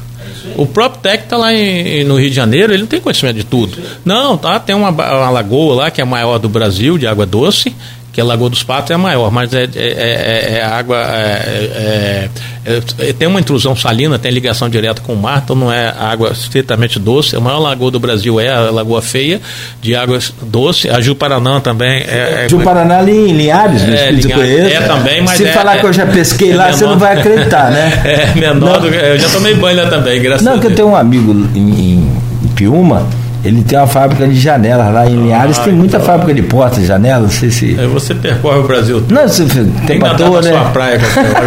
O 0.57 0.67
próprio 0.67 1.01
técnico 1.03 1.25
está 1.25 1.37
lá 1.37 1.53
em, 1.53 2.05
no 2.05 2.19
Rio 2.19 2.31
de 2.31 2.37
Janeiro, 2.37 2.73
ele 2.73 2.83
não 2.83 2.89
tem 2.89 3.01
conhecimento 3.01 3.37
de 3.37 3.45
tudo. 3.45 3.77
Não, 4.05 4.37
tá, 4.37 4.59
tem 4.59 4.75
uma, 4.75 4.91
uma 4.91 5.31
lagoa 5.31 5.75
lá 5.75 5.91
que 5.91 6.01
é 6.01 6.05
a 6.05 6.07
maior 6.07 6.39
do 6.39 6.49
Brasil, 6.49 6.99
de 6.99 7.07
água 7.07 7.25
doce, 7.27 7.75
que 8.13 8.21
a 8.21 8.25
Lagoa 8.25 8.51
dos 8.51 8.63
Patos 8.63 8.91
é 8.91 8.95
a 8.95 8.99
maior, 8.99 9.31
mas 9.31 9.55
é, 9.55 9.63
é, 9.63 9.69
é, 9.75 10.59
é 10.59 10.65
água. 10.65 10.99
É, 10.99 12.29
é, 12.65 13.13
tem 13.15 13.27
uma 13.27 13.41
intrusão 13.41 13.75
salina, 13.75 14.19
tem 14.19 14.31
ligação 14.31 14.69
direta 14.69 15.01
com 15.01 15.15
o 15.15 15.17
mar, 15.17 15.41
então 15.43 15.57
não 15.57 15.73
é 15.73 15.93
água 15.99 16.31
estritamente 16.31 16.99
doce. 16.99 17.35
A 17.35 17.41
maior 17.41 17.59
lagoa 17.59 17.91
do 17.91 17.99
Brasil 17.99 18.39
é 18.39 18.51
a 18.51 18.71
Lagoa 18.71 19.01
Feia, 19.01 19.41
de 19.81 19.97
água 19.97 20.19
doce. 20.43 20.91
A 20.91 21.01
Ju-Paranã 21.01 21.59
também 21.61 22.03
é. 22.03 22.47
Ju-Paranã 22.49 22.99
ali 22.99 23.31
em 23.31 23.33
Linhares, 23.33 23.83
é, 23.83 24.11
Linhares, 24.11 24.73
é 24.73 24.81
também, 24.83 25.23
mas. 25.23 25.39
Se 25.39 25.47
falar 25.47 25.79
que 25.79 25.87
eu 25.87 25.93
já 25.93 26.07
pesquei 26.07 26.53
lá, 26.53 26.67
menor, 26.67 26.79
você 26.79 26.85
não 26.85 26.99
vai 26.99 27.19
acreditar, 27.19 27.71
né? 27.71 28.03
É 28.13 28.39
menor 28.39 28.81
do, 28.81 28.89
Eu 28.89 29.19
já 29.19 29.29
tomei 29.31 29.55
banho 29.55 29.83
lá 29.83 29.89
também, 29.89 30.21
graças 30.21 30.45
não, 30.45 30.53
a 30.53 30.57
Deus. 30.57 30.65
Não, 30.65 30.69
que 30.69 30.73
eu 30.73 30.77
tenho 30.77 30.89
um 30.89 30.97
amigo 30.97 31.33
em, 31.55 32.11
em 32.45 32.49
Piúma 32.55 33.07
ele 33.45 33.63
tem 33.63 33.79
uma 33.79 33.87
fábrica 33.87 34.27
de 34.27 34.39
janelas 34.39 34.93
lá 34.93 35.07
em 35.09 35.17
Linhares, 35.17 35.59
ah, 35.59 35.65
tem 35.65 35.73
muita 35.73 35.97
então... 35.97 36.07
fábrica 36.07 36.35
de 36.35 36.43
portas, 36.43 36.87
janelas, 36.87 37.23
não 37.23 37.31
sei 37.31 37.51
se. 37.51 37.79
É, 37.79 37.87
você 37.87 38.15
percorre 38.15 38.59
o 38.59 38.63
Brasil 38.63 39.01
todo. 39.01 39.13
Não, 39.13 39.27
você 39.27 39.45
tem 39.87 39.99
para 39.99 40.15
toa, 40.15 40.41
né? 40.41 40.51
sua 40.51 40.65
praia, 40.67 41.01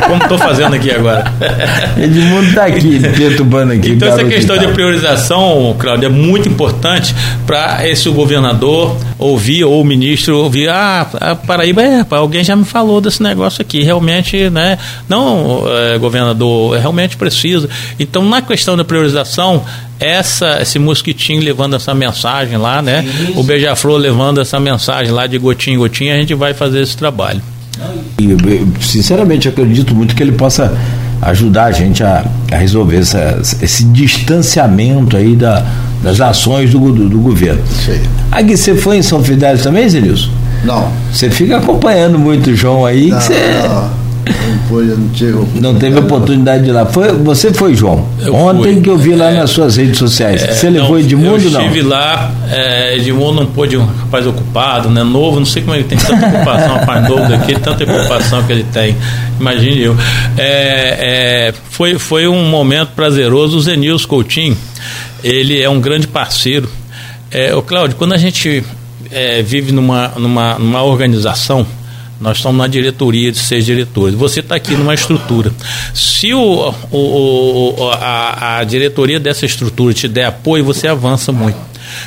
como 0.07 0.21
estou 0.21 0.37
fazendo 0.37 0.75
aqui 0.75 0.91
agora. 0.91 1.23
Edmundo 1.97 2.47
está 2.47 2.65
aqui, 2.65 2.99
perturbando 2.99 3.73
aqui. 3.73 3.91
Então, 3.91 4.09
essa 4.09 4.23
questão 4.25 4.57
de 4.57 4.67
priorização, 4.67 5.75
Cláudio, 5.79 6.07
é 6.07 6.09
muito 6.09 6.49
importante 6.49 7.15
para 7.45 7.87
esse 7.87 8.09
governador 8.09 8.95
ouvir, 9.17 9.63
ou 9.63 9.81
o 9.81 9.85
ministro 9.85 10.37
ouvir, 10.37 10.69
ah, 10.69 11.07
a 11.19 11.35
Paraíba, 11.35 11.81
é, 11.81 12.05
alguém 12.11 12.43
já 12.43 12.55
me 12.55 12.65
falou 12.65 12.99
desse 12.99 13.23
negócio 13.23 13.61
aqui, 13.61 13.81
realmente, 13.81 14.49
né? 14.49 14.77
Não, 15.07 15.63
é, 15.67 15.97
governador, 15.97 16.77
realmente 16.77 17.15
precisa. 17.15 17.69
Então, 17.99 18.23
na 18.25 18.41
questão 18.41 18.75
da 18.75 18.83
priorização, 18.83 19.63
essa, 19.99 20.61
esse 20.61 20.77
mosquitinho 20.77 21.41
levando 21.41 21.75
essa 21.75 21.93
mensagem 21.93 22.57
lá, 22.57 22.81
né? 22.81 23.03
Isso. 23.03 23.39
O 23.39 23.43
beija-flor 23.43 23.97
levando 23.97 24.41
essa 24.41 24.59
mensagem 24.59 25.11
lá 25.11 25.27
de 25.27 25.37
gotinha 25.37 25.75
em 25.75 25.79
gotinha, 25.79 26.13
a 26.13 26.17
gente 26.17 26.33
vai 26.33 26.53
fazer 26.53 26.81
esse 26.81 26.97
trabalho. 26.97 27.41
E, 28.19 28.83
sinceramente, 28.83 29.47
acredito 29.47 29.93
muito 29.93 30.15
que 30.15 30.23
ele 30.23 30.31
possa 30.33 30.77
ajudar 31.21 31.65
a 31.65 31.71
gente 31.71 32.03
a, 32.03 32.25
a 32.51 32.55
resolver 32.55 32.97
essa, 32.97 33.41
esse 33.61 33.85
distanciamento 33.85 35.17
aí 35.17 35.35
da, 35.35 35.65
das 36.05 36.21
ações 36.21 36.69
do, 36.69 36.79
do, 36.91 37.09
do 37.09 37.17
governo. 37.17 37.63
Sim. 37.67 37.99
Aqui, 38.31 38.55
você 38.55 38.75
foi 38.75 38.97
em 38.97 39.01
São 39.01 39.23
Fidel 39.23 39.57
também, 39.57 39.89
Zenilson? 39.89 40.29
Não. 40.63 40.87
Você 41.11 41.31
fica 41.31 41.57
acompanhando 41.57 42.19
muito 42.19 42.51
o 42.51 42.55
João 42.55 42.85
aí. 42.85 43.09
Não, 43.09 43.17
que 43.17 43.23
você... 43.23 43.33
não. 43.67 44.05
Não, 44.25 44.59
foi, 44.67 44.85
não, 44.85 45.09
tive 45.09 45.37
não 45.59 45.75
teve 45.75 45.99
oportunidade 45.99 46.63
de 46.63 46.69
ir 46.69 46.73
lá. 46.73 46.85
Foi, 46.85 47.11
você 47.11 47.51
foi, 47.51 47.75
João? 47.75 48.07
Eu 48.19 48.35
Ontem 48.35 48.73
fui. 48.73 48.81
que 48.81 48.89
eu 48.89 48.97
vi 48.97 49.15
lá 49.15 49.31
é, 49.31 49.35
nas 49.35 49.49
suas 49.49 49.77
redes 49.77 49.97
sociais. 49.97 50.43
É, 50.43 50.53
você 50.53 50.69
levou 50.69 50.91
não, 50.91 50.99
Edmundo 50.99 51.43
eu 51.43 51.51
não? 51.51 51.61
Eu 51.61 51.67
estive 51.67 51.81
lá, 51.81 52.31
é, 52.51 52.95
Edmundo 52.97 53.41
não 53.41 53.45
pôde, 53.47 53.77
um 53.77 53.85
rapaz 53.85 54.27
ocupado, 54.27 54.89
né? 54.89 55.03
Novo, 55.03 55.39
não 55.39 55.45
sei 55.45 55.63
como 55.63 55.75
ele 55.75 55.85
tem 55.85 55.97
tanta 55.97 56.27
ocupação, 56.27 56.75
rapaz 56.77 57.09
novo 57.09 57.27
daqui, 57.27 57.59
tanta 57.59 57.83
ocupação 57.83 58.43
que 58.43 58.51
ele 58.51 58.65
tem. 58.71 58.95
Imagine 59.39 59.81
eu. 59.81 59.97
É, 60.37 61.49
é, 61.49 61.53
foi, 61.69 61.97
foi 61.97 62.27
um 62.27 62.45
momento 62.45 62.89
prazeroso. 62.95 63.57
O 63.57 63.61
Zenils 63.61 64.05
Coutinho, 64.05 64.57
ele 65.25 65.59
é 65.59 65.67
um 65.67 65.81
grande 65.81 66.07
parceiro. 66.07 66.69
É, 67.31 67.55
o 67.55 67.63
Cláudio, 67.63 67.97
quando 67.97 68.13
a 68.13 68.17
gente 68.17 68.63
é, 69.09 69.41
vive 69.41 69.71
numa, 69.71 70.09
numa, 70.09 70.59
numa 70.59 70.83
organização, 70.83 71.65
nós 72.21 72.37
estamos 72.37 72.59
na 72.59 72.67
diretoria 72.67 73.31
de 73.31 73.39
seis 73.39 73.65
diretores. 73.65 74.13
Você 74.15 74.41
está 74.41 74.55
aqui 74.55 74.75
numa 74.75 74.93
estrutura. 74.93 75.51
Se 75.95 76.31
o, 76.31 76.73
o, 76.91 77.75
o 77.75 77.91
a, 77.91 78.59
a, 78.59 78.63
diretoria 78.63 79.19
dessa 79.19 79.47
estrutura 79.47 79.95
te 79.95 80.07
der 80.07 80.25
apoio, 80.25 80.63
você 80.63 80.87
avança 80.87 81.31
muito. 81.31 81.57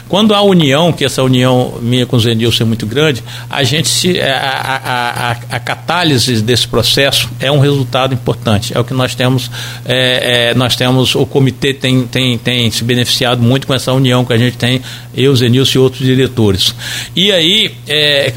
Quando 0.09 0.35
há 0.35 0.43
união, 0.43 0.93
que 0.93 1.05
essa 1.05 1.23
união 1.23 1.79
minha 1.81 2.07
com 2.07 2.17
o 2.17 2.21
Zenilson 2.21 2.65
é 2.65 2.67
muito 2.67 2.87
grande, 2.87 3.23
a 3.49 3.63
gente 3.63 3.89
se, 3.89 4.21
a, 4.21 4.37
a, 4.37 5.31
a, 5.31 5.57
a, 5.57 5.61
catálise 5.61 6.43
desse 6.43 6.67
processo 6.67 7.29
é 7.41 7.51
um 7.51 7.59
resultado 7.59 8.15
importante. 8.15 8.77
É 8.77 8.81
o 8.81 8.85
que 8.85 8.95
nós 8.95 9.15
temos. 9.15 9.51
É, 9.85 10.51
é, 10.51 10.55
nós 10.55 10.77
temos 10.77 11.15
o 11.15 11.27
comitê 11.27 11.75
tem, 11.75 12.07
tem, 12.07 12.39
tem 12.39 12.71
se 12.71 12.85
beneficiado 12.85 13.43
muito 13.43 13.67
com 13.67 13.75
essa 13.75 13.93
união 13.93 14.25
que 14.25 14.33
a 14.33 14.39
gente 14.39 14.57
tem, 14.57 14.81
eu, 15.15 15.35
Zenilson 15.35 15.79
e 15.79 15.83
outros 15.83 16.03
diretores. 16.05 16.75
E 17.15 17.33
aí 17.33 17.75
é, 17.87 18.33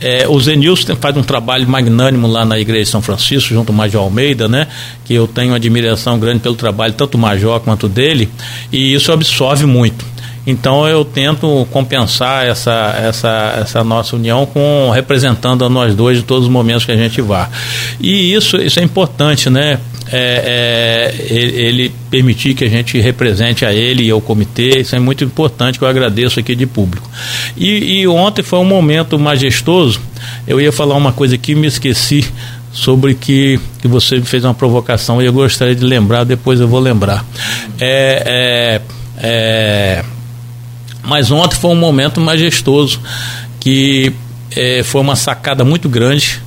é 0.00 0.26
o 0.28 0.38
Zenilson 0.40 0.96
faz 0.96 1.16
um 1.16 1.22
trabalho 1.22 1.68
magnânimo 1.68 2.26
lá 2.26 2.44
na 2.44 2.58
Igreja 2.58 2.84
de 2.84 2.90
São 2.90 3.02
Francisco, 3.02 3.48
junto 3.52 3.70
ao 3.70 3.74
Major 3.74 4.02
Almeida, 4.02 4.48
né? 4.48 4.68
Que 5.04 5.14
eu 5.14 5.26
tenho 5.26 5.54
admiração 5.54 6.18
grande 6.18 6.40
pelo 6.40 6.54
trabalho, 6.54 6.94
tanto 6.94 7.12
do 7.12 7.18
Major 7.18 7.60
quanto 7.60 7.88
dele, 7.88 8.28
e 8.72 8.94
isso 8.94 9.12
absorve 9.12 9.66
muito. 9.66 10.04
Então 10.46 10.88
eu 10.88 11.04
tento 11.04 11.68
compensar 11.70 12.46
essa, 12.46 12.96
essa, 12.98 13.58
essa 13.60 13.84
nossa 13.84 14.16
união 14.16 14.46
com 14.46 14.90
representando 14.90 15.62
a 15.62 15.68
nós 15.68 15.94
dois 15.94 16.18
em 16.18 16.22
todos 16.22 16.44
os 16.44 16.50
momentos 16.50 16.86
que 16.86 16.92
a 16.92 16.96
gente 16.96 17.20
vá. 17.20 17.50
E 18.00 18.32
isso, 18.32 18.56
isso 18.56 18.80
é 18.80 18.82
importante, 18.82 19.50
né? 19.50 19.78
É, 20.10 21.12
é, 21.20 21.32
ele 21.32 21.92
permitir 22.10 22.54
que 22.54 22.64
a 22.64 22.68
gente 22.68 22.98
represente 22.98 23.64
a 23.66 23.74
ele 23.74 24.04
e 24.04 24.10
ao 24.10 24.20
comitê, 24.20 24.80
isso 24.80 24.96
é 24.96 24.98
muito 24.98 25.22
importante, 25.22 25.78
que 25.78 25.84
eu 25.84 25.88
agradeço 25.88 26.40
aqui 26.40 26.54
de 26.54 26.66
público. 26.66 27.08
E, 27.56 28.00
e 28.00 28.08
ontem 28.08 28.42
foi 28.42 28.58
um 28.58 28.64
momento 28.64 29.18
majestoso, 29.18 30.00
eu 30.46 30.60
ia 30.60 30.72
falar 30.72 30.96
uma 30.96 31.12
coisa 31.12 31.34
aqui 31.34 31.52
e 31.52 31.54
me 31.54 31.66
esqueci 31.66 32.26
sobre 32.72 33.14
que, 33.14 33.58
que 33.80 33.88
você 33.88 34.20
fez 34.22 34.44
uma 34.44 34.54
provocação 34.54 35.20
e 35.20 35.26
eu 35.26 35.32
gostaria 35.32 35.74
de 35.74 35.84
lembrar, 35.84 36.24
depois 36.24 36.60
eu 36.60 36.68
vou 36.68 36.80
lembrar. 36.80 37.24
É, 37.80 38.22
é, 38.26 38.80
é, 39.20 40.04
mas 41.02 41.30
ontem 41.30 41.56
foi 41.56 41.70
um 41.70 41.76
momento 41.76 42.20
majestoso 42.20 43.00
que 43.60 44.12
é, 44.54 44.82
foi 44.82 45.00
uma 45.00 45.16
sacada 45.16 45.64
muito 45.64 45.88
grande 45.88 46.40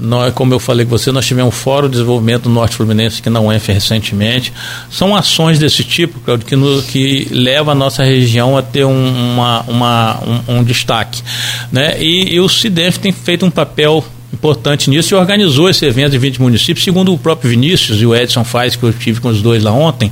nós, 0.00 0.32
como 0.34 0.52
eu 0.54 0.58
falei 0.58 0.84
com 0.84 0.90
você, 0.90 1.12
nós 1.12 1.26
tivemos 1.26 1.54
um 1.54 1.56
Fórum 1.56 1.88
de 1.88 1.92
Desenvolvimento 1.92 2.44
do 2.44 2.50
Norte 2.50 2.76
Fluminense 2.76 3.22
que 3.22 3.30
não 3.30 3.50
é 3.50 3.58
recentemente. 3.58 4.52
São 4.90 5.14
ações 5.14 5.58
desse 5.58 5.84
tipo, 5.84 6.20
Claudio, 6.20 6.46
que, 6.46 6.82
que 6.90 7.28
leva 7.34 7.72
a 7.72 7.74
nossa 7.74 8.02
região 8.02 8.56
a 8.56 8.62
ter 8.62 8.84
um, 8.84 9.32
uma, 9.32 9.60
uma, 9.62 10.20
um, 10.48 10.56
um, 10.56 10.64
destaque. 10.64 11.22
Né? 11.70 12.00
E, 12.00 12.34
e 12.34 12.40
o 12.40 12.48
CIDEF 12.48 12.98
tem 12.98 13.12
feito 13.12 13.44
um 13.44 13.50
papel 13.50 14.04
importante 14.32 14.88
nisso 14.88 15.14
e 15.14 15.16
organizou 15.16 15.68
esse 15.68 15.84
evento 15.84 16.16
em 16.16 16.18
20 16.18 16.40
municípios. 16.40 16.84
Segundo 16.84 17.12
o 17.12 17.18
próprio 17.18 17.50
Vinícius 17.50 18.00
e 18.00 18.06
o 18.06 18.14
Edson 18.14 18.44
faz, 18.44 18.74
que 18.74 18.82
eu 18.82 18.92
tive 18.92 19.20
com 19.20 19.28
os 19.28 19.42
dois 19.42 19.62
lá 19.62 19.72
ontem, 19.72 20.10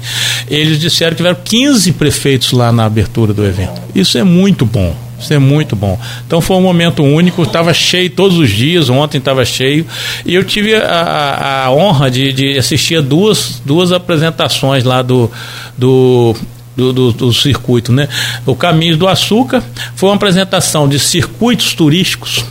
eles 0.49 0.79
disseram 0.79 1.13
que 1.13 1.17
tiveram 1.17 1.39
15 1.43 1.93
prefeitos 1.93 2.53
lá 2.53 2.71
na 2.71 2.85
abertura 2.85 3.33
do 3.33 3.45
evento. 3.45 3.81
Isso 3.95 4.19
é 4.19 4.23
muito 4.23 4.67
bom. 4.67 4.95
Isso 5.21 5.33
é 5.33 5.39
muito 5.39 5.77
bom. 5.77 5.99
Então 6.27 6.41
foi 6.41 6.57
um 6.57 6.63
momento 6.63 7.03
único, 7.03 7.43
estava 7.43 7.73
cheio 7.75 8.11
todos 8.11 8.39
os 8.39 8.51
dias, 8.51 8.89
ontem 8.89 9.19
estava 9.19 9.45
cheio, 9.45 9.87
e 10.25 10.35
eu 10.35 10.45
tive 10.45 10.75
a, 10.75 11.65
a 11.67 11.71
honra 11.71 12.11
de, 12.11 12.33
de, 12.33 12.59
assistir 12.59 12.97
a 12.97 13.01
duas, 13.01 13.61
duas 13.65 13.93
apresentações 13.93 14.85
lá 14.85 15.03
do, 15.03 15.31
do 15.77 16.35
do, 16.77 16.93
do, 16.93 17.13
do, 17.13 17.33
circuito, 17.33 17.93
né? 17.93 18.09
O 18.47 18.55
Caminho 18.55 18.97
do 18.97 19.07
Açúcar 19.07 19.63
foi 19.95 20.09
uma 20.09 20.15
apresentação 20.15 20.89
de 20.89 20.99
circuitos 20.99 21.75
turísticos. 21.75 22.45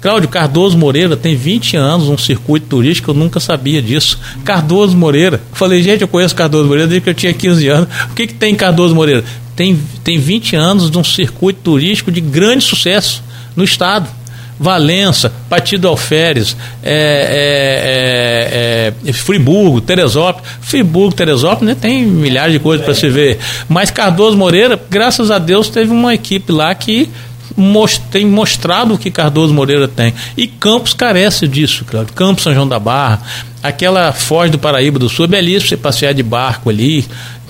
Cláudio 0.00 0.28
Cardoso 0.28 0.76
Moreira 0.76 1.16
tem 1.16 1.34
20 1.34 1.78
anos 1.78 2.08
um 2.08 2.18
circuito 2.18 2.66
turístico, 2.66 3.10
eu 3.10 3.14
nunca 3.14 3.40
sabia 3.40 3.80
disso. 3.80 4.18
Cardoso 4.44 4.94
Moreira. 4.94 5.40
Falei, 5.52 5.82
gente, 5.82 6.02
eu 6.02 6.08
conheço 6.08 6.34
Cardoso 6.34 6.68
Moreira 6.68 6.86
desde 6.86 7.02
que 7.02 7.08
eu 7.08 7.14
tinha 7.14 7.32
15 7.32 7.68
anos. 7.68 7.88
O 8.10 8.14
que, 8.14 8.26
que 8.26 8.34
tem 8.34 8.54
Cardoso 8.54 8.94
Moreira? 8.94 9.24
Tem, 9.56 9.78
tem 10.02 10.18
20 10.18 10.56
anos 10.56 10.90
de 10.90 10.98
um 10.98 11.04
circuito 11.04 11.60
turístico 11.62 12.10
de 12.10 12.20
grande 12.20 12.64
sucesso 12.64 13.22
no 13.56 13.64
estado. 13.64 14.08
Valença, 14.58 15.32
Partido 15.48 15.88
Alferes, 15.88 16.56
é, 16.82 18.92
é, 19.02 19.06
é, 19.06 19.10
é, 19.10 19.12
Friburgo, 19.12 19.80
Teresópolis. 19.80 20.48
Friburgo, 20.60 21.14
Teresópolis, 21.14 21.74
né, 21.74 21.80
tem 21.80 22.04
milhares 22.04 22.52
de 22.52 22.60
coisas 22.60 22.84
para 22.84 22.94
se 22.94 23.08
ver. 23.08 23.38
Mas 23.68 23.90
Cardoso 23.90 24.36
Moreira, 24.36 24.80
graças 24.88 25.30
a 25.30 25.38
Deus, 25.38 25.68
teve 25.68 25.90
uma 25.90 26.14
equipe 26.14 26.52
lá 26.52 26.72
que 26.72 27.10
most, 27.56 28.00
tem 28.10 28.26
mostrado 28.26 28.94
o 28.94 28.98
que 28.98 29.10
Cardoso 29.10 29.52
Moreira 29.52 29.88
tem. 29.88 30.14
E 30.36 30.46
Campos 30.46 30.94
carece 30.94 31.48
disso, 31.48 31.84
claro. 31.84 32.06
Campos 32.14 32.44
São 32.44 32.54
João 32.54 32.68
da 32.68 32.78
Barra, 32.78 33.22
aquela 33.62 34.12
Foz 34.12 34.50
do 34.50 34.58
Paraíba 34.58 34.98
do 34.98 35.08
Sul, 35.08 35.24
é 35.24 35.28
belíssimo 35.28 35.68
você 35.68 35.76
passear 35.76 36.14
de 36.14 36.22
barco 36.22 36.70
ali, 36.70 37.04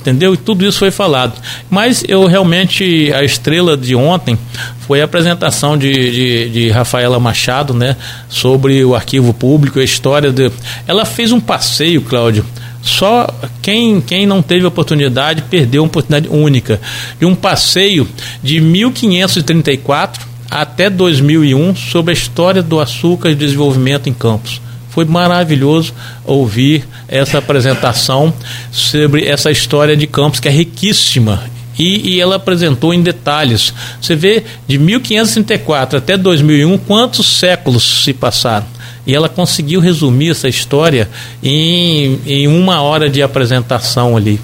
entendeu? 0.05 0.35
E 0.35 0.37
tudo 0.37 0.67
isso 0.67 0.79
foi 0.79 0.91
falado. 0.91 1.33
Mas 1.71 2.05
eu 2.07 2.27
realmente, 2.27 3.11
a 3.15 3.25
estrela 3.25 3.77
de 3.77 3.95
ontem 3.97 4.39
foi 4.87 5.01
a 5.01 5.07
apresentação 5.07 5.79
de, 5.79 5.91
de, 5.91 6.51
de, 6.51 6.71
Rafaela 6.71 7.19
Machado, 7.19 7.73
né? 7.73 7.97
Sobre 8.29 8.85
o 8.85 8.95
arquivo 8.95 9.33
público, 9.33 9.81
a 9.81 9.85
história 9.85 10.31
de. 10.31 10.53
Ela 10.87 11.07
fez 11.07 11.33
um 11.33 11.41
passeio, 11.41 12.03
Cláudio. 12.03 12.45
Só 12.83 13.27
quem, 13.63 13.99
quem 14.03 14.27
não 14.27 14.43
teve 14.43 14.67
oportunidade 14.67 15.43
perdeu 15.49 15.83
uma 15.83 15.89
oportunidade 15.89 16.29
única. 16.29 16.79
De 17.19 17.25
um 17.25 17.35
passeio 17.35 18.07
de 18.43 18.61
1534 18.61 20.27
até 20.51 20.91
2001 20.91 21.75
sobre 21.77 22.13
a 22.13 22.15
história 22.15 22.63
do 22.63 22.79
açúcar 22.79 23.31
e 23.31 23.35
desenvolvimento 23.35 24.07
em 24.09 24.13
Campos. 24.13 24.61
Foi 24.95 25.05
maravilhoso 25.05 25.93
ouvir 26.25 26.87
essa 27.09 27.39
apresentação 27.39 28.33
sobre 28.71 29.27
essa 29.27 29.51
história 29.51 29.97
de 29.97 30.07
Campos, 30.07 30.41
que 30.41 30.49
é 30.49 30.53
riquíssima 30.53 31.43
e, 31.79 32.15
e, 32.15 32.21
ela 32.21 32.37
apresentou 32.37 32.95
em 32.95 33.03
detalhes. 33.03 33.75
Você 34.01 34.15
vê 34.15 34.45
de 34.67 34.79
1534 34.79 35.99
até 35.99 36.17
2001 36.17 36.79
quantos 36.79 37.27
séculos 37.27 38.05
se 38.05 38.13
passaram. 38.13 38.67
E 39.07 39.15
ela 39.15 39.29
conseguiu 39.29 39.81
resumir 39.81 40.31
essa 40.31 40.49
história 40.49 41.09
em, 41.43 42.19
em 42.25 42.47
uma 42.47 42.81
hora 42.81 43.11
de 43.11 43.23
apresentação 43.23 44.17
ali. 44.17 44.41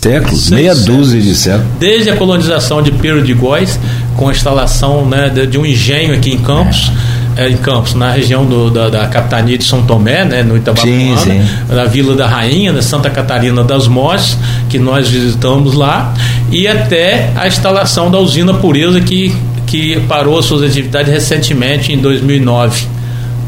Séculos, 0.00 0.50
meia 0.50 0.74
dúzia 0.74 1.20
de 1.20 1.34
séculos. 1.34 1.66
Desde 1.78 2.10
a 2.10 2.16
colonização 2.16 2.82
de 2.82 2.92
Pedro 2.92 3.22
de 3.22 3.32
Góis, 3.32 3.78
com 4.16 4.28
a 4.28 4.32
instalação 4.32 5.06
né, 5.06 5.28
de, 5.30 5.46
de 5.46 5.58
um 5.58 5.64
engenho 5.64 6.14
aqui 6.14 6.30
em 6.30 6.38
Campos. 6.38 6.90
É 6.90 7.23
é, 7.36 7.48
em 7.48 7.56
Campos, 7.56 7.94
na 7.94 8.10
região 8.10 8.44
do, 8.44 8.70
da, 8.70 8.88
da, 8.88 9.06
capitania 9.06 9.58
de 9.58 9.64
São 9.64 9.82
Tomé, 9.82 10.24
né, 10.24 10.42
no 10.42 10.56
Itabapuana, 10.56 11.16
sim, 11.16 11.42
sim. 11.42 11.48
na 11.68 11.84
Vila 11.84 12.14
da 12.14 12.26
Rainha, 12.26 12.72
na 12.72 12.82
Santa 12.82 13.10
Catarina 13.10 13.64
das 13.64 13.88
Mós, 13.88 14.38
que 14.68 14.78
nós 14.78 15.08
visitamos 15.08 15.74
lá, 15.74 16.14
e 16.50 16.66
até 16.66 17.30
a 17.36 17.46
instalação 17.46 18.10
da 18.10 18.18
usina 18.18 18.54
Pureza, 18.54 19.00
que, 19.00 19.34
que 19.66 20.00
parou 20.08 20.42
suas 20.42 20.62
atividades 20.62 21.12
recentemente, 21.12 21.92
em 21.92 21.98
2009. 21.98 22.93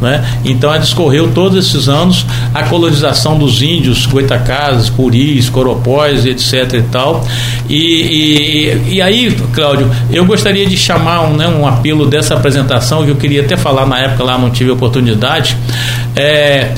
Né? 0.00 0.22
Então 0.44 0.76
discorreu 0.78 1.30
todos 1.32 1.66
esses 1.66 1.88
anos 1.88 2.26
a 2.52 2.64
colonização 2.64 3.38
dos 3.38 3.62
índios, 3.62 4.04
goitacazes, 4.04 4.90
puris, 4.90 5.48
coropóis, 5.48 6.26
etc. 6.26 6.74
e 6.74 6.82
tal. 6.82 7.24
E, 7.68 8.82
e, 8.88 8.94
e 8.96 9.02
aí, 9.02 9.34
Cláudio, 9.54 9.90
eu 10.10 10.24
gostaria 10.26 10.66
de 10.66 10.76
chamar 10.76 11.22
um, 11.22 11.36
né, 11.36 11.48
um 11.48 11.66
apelo 11.66 12.06
dessa 12.06 12.34
apresentação 12.34 13.04
que 13.04 13.10
eu 13.10 13.16
queria 13.16 13.42
até 13.42 13.56
falar 13.56 13.86
na 13.86 13.98
época 13.98 14.22
lá, 14.24 14.36
não 14.36 14.50
tive 14.50 14.70
oportunidade. 14.70 15.56
É, 16.14 16.72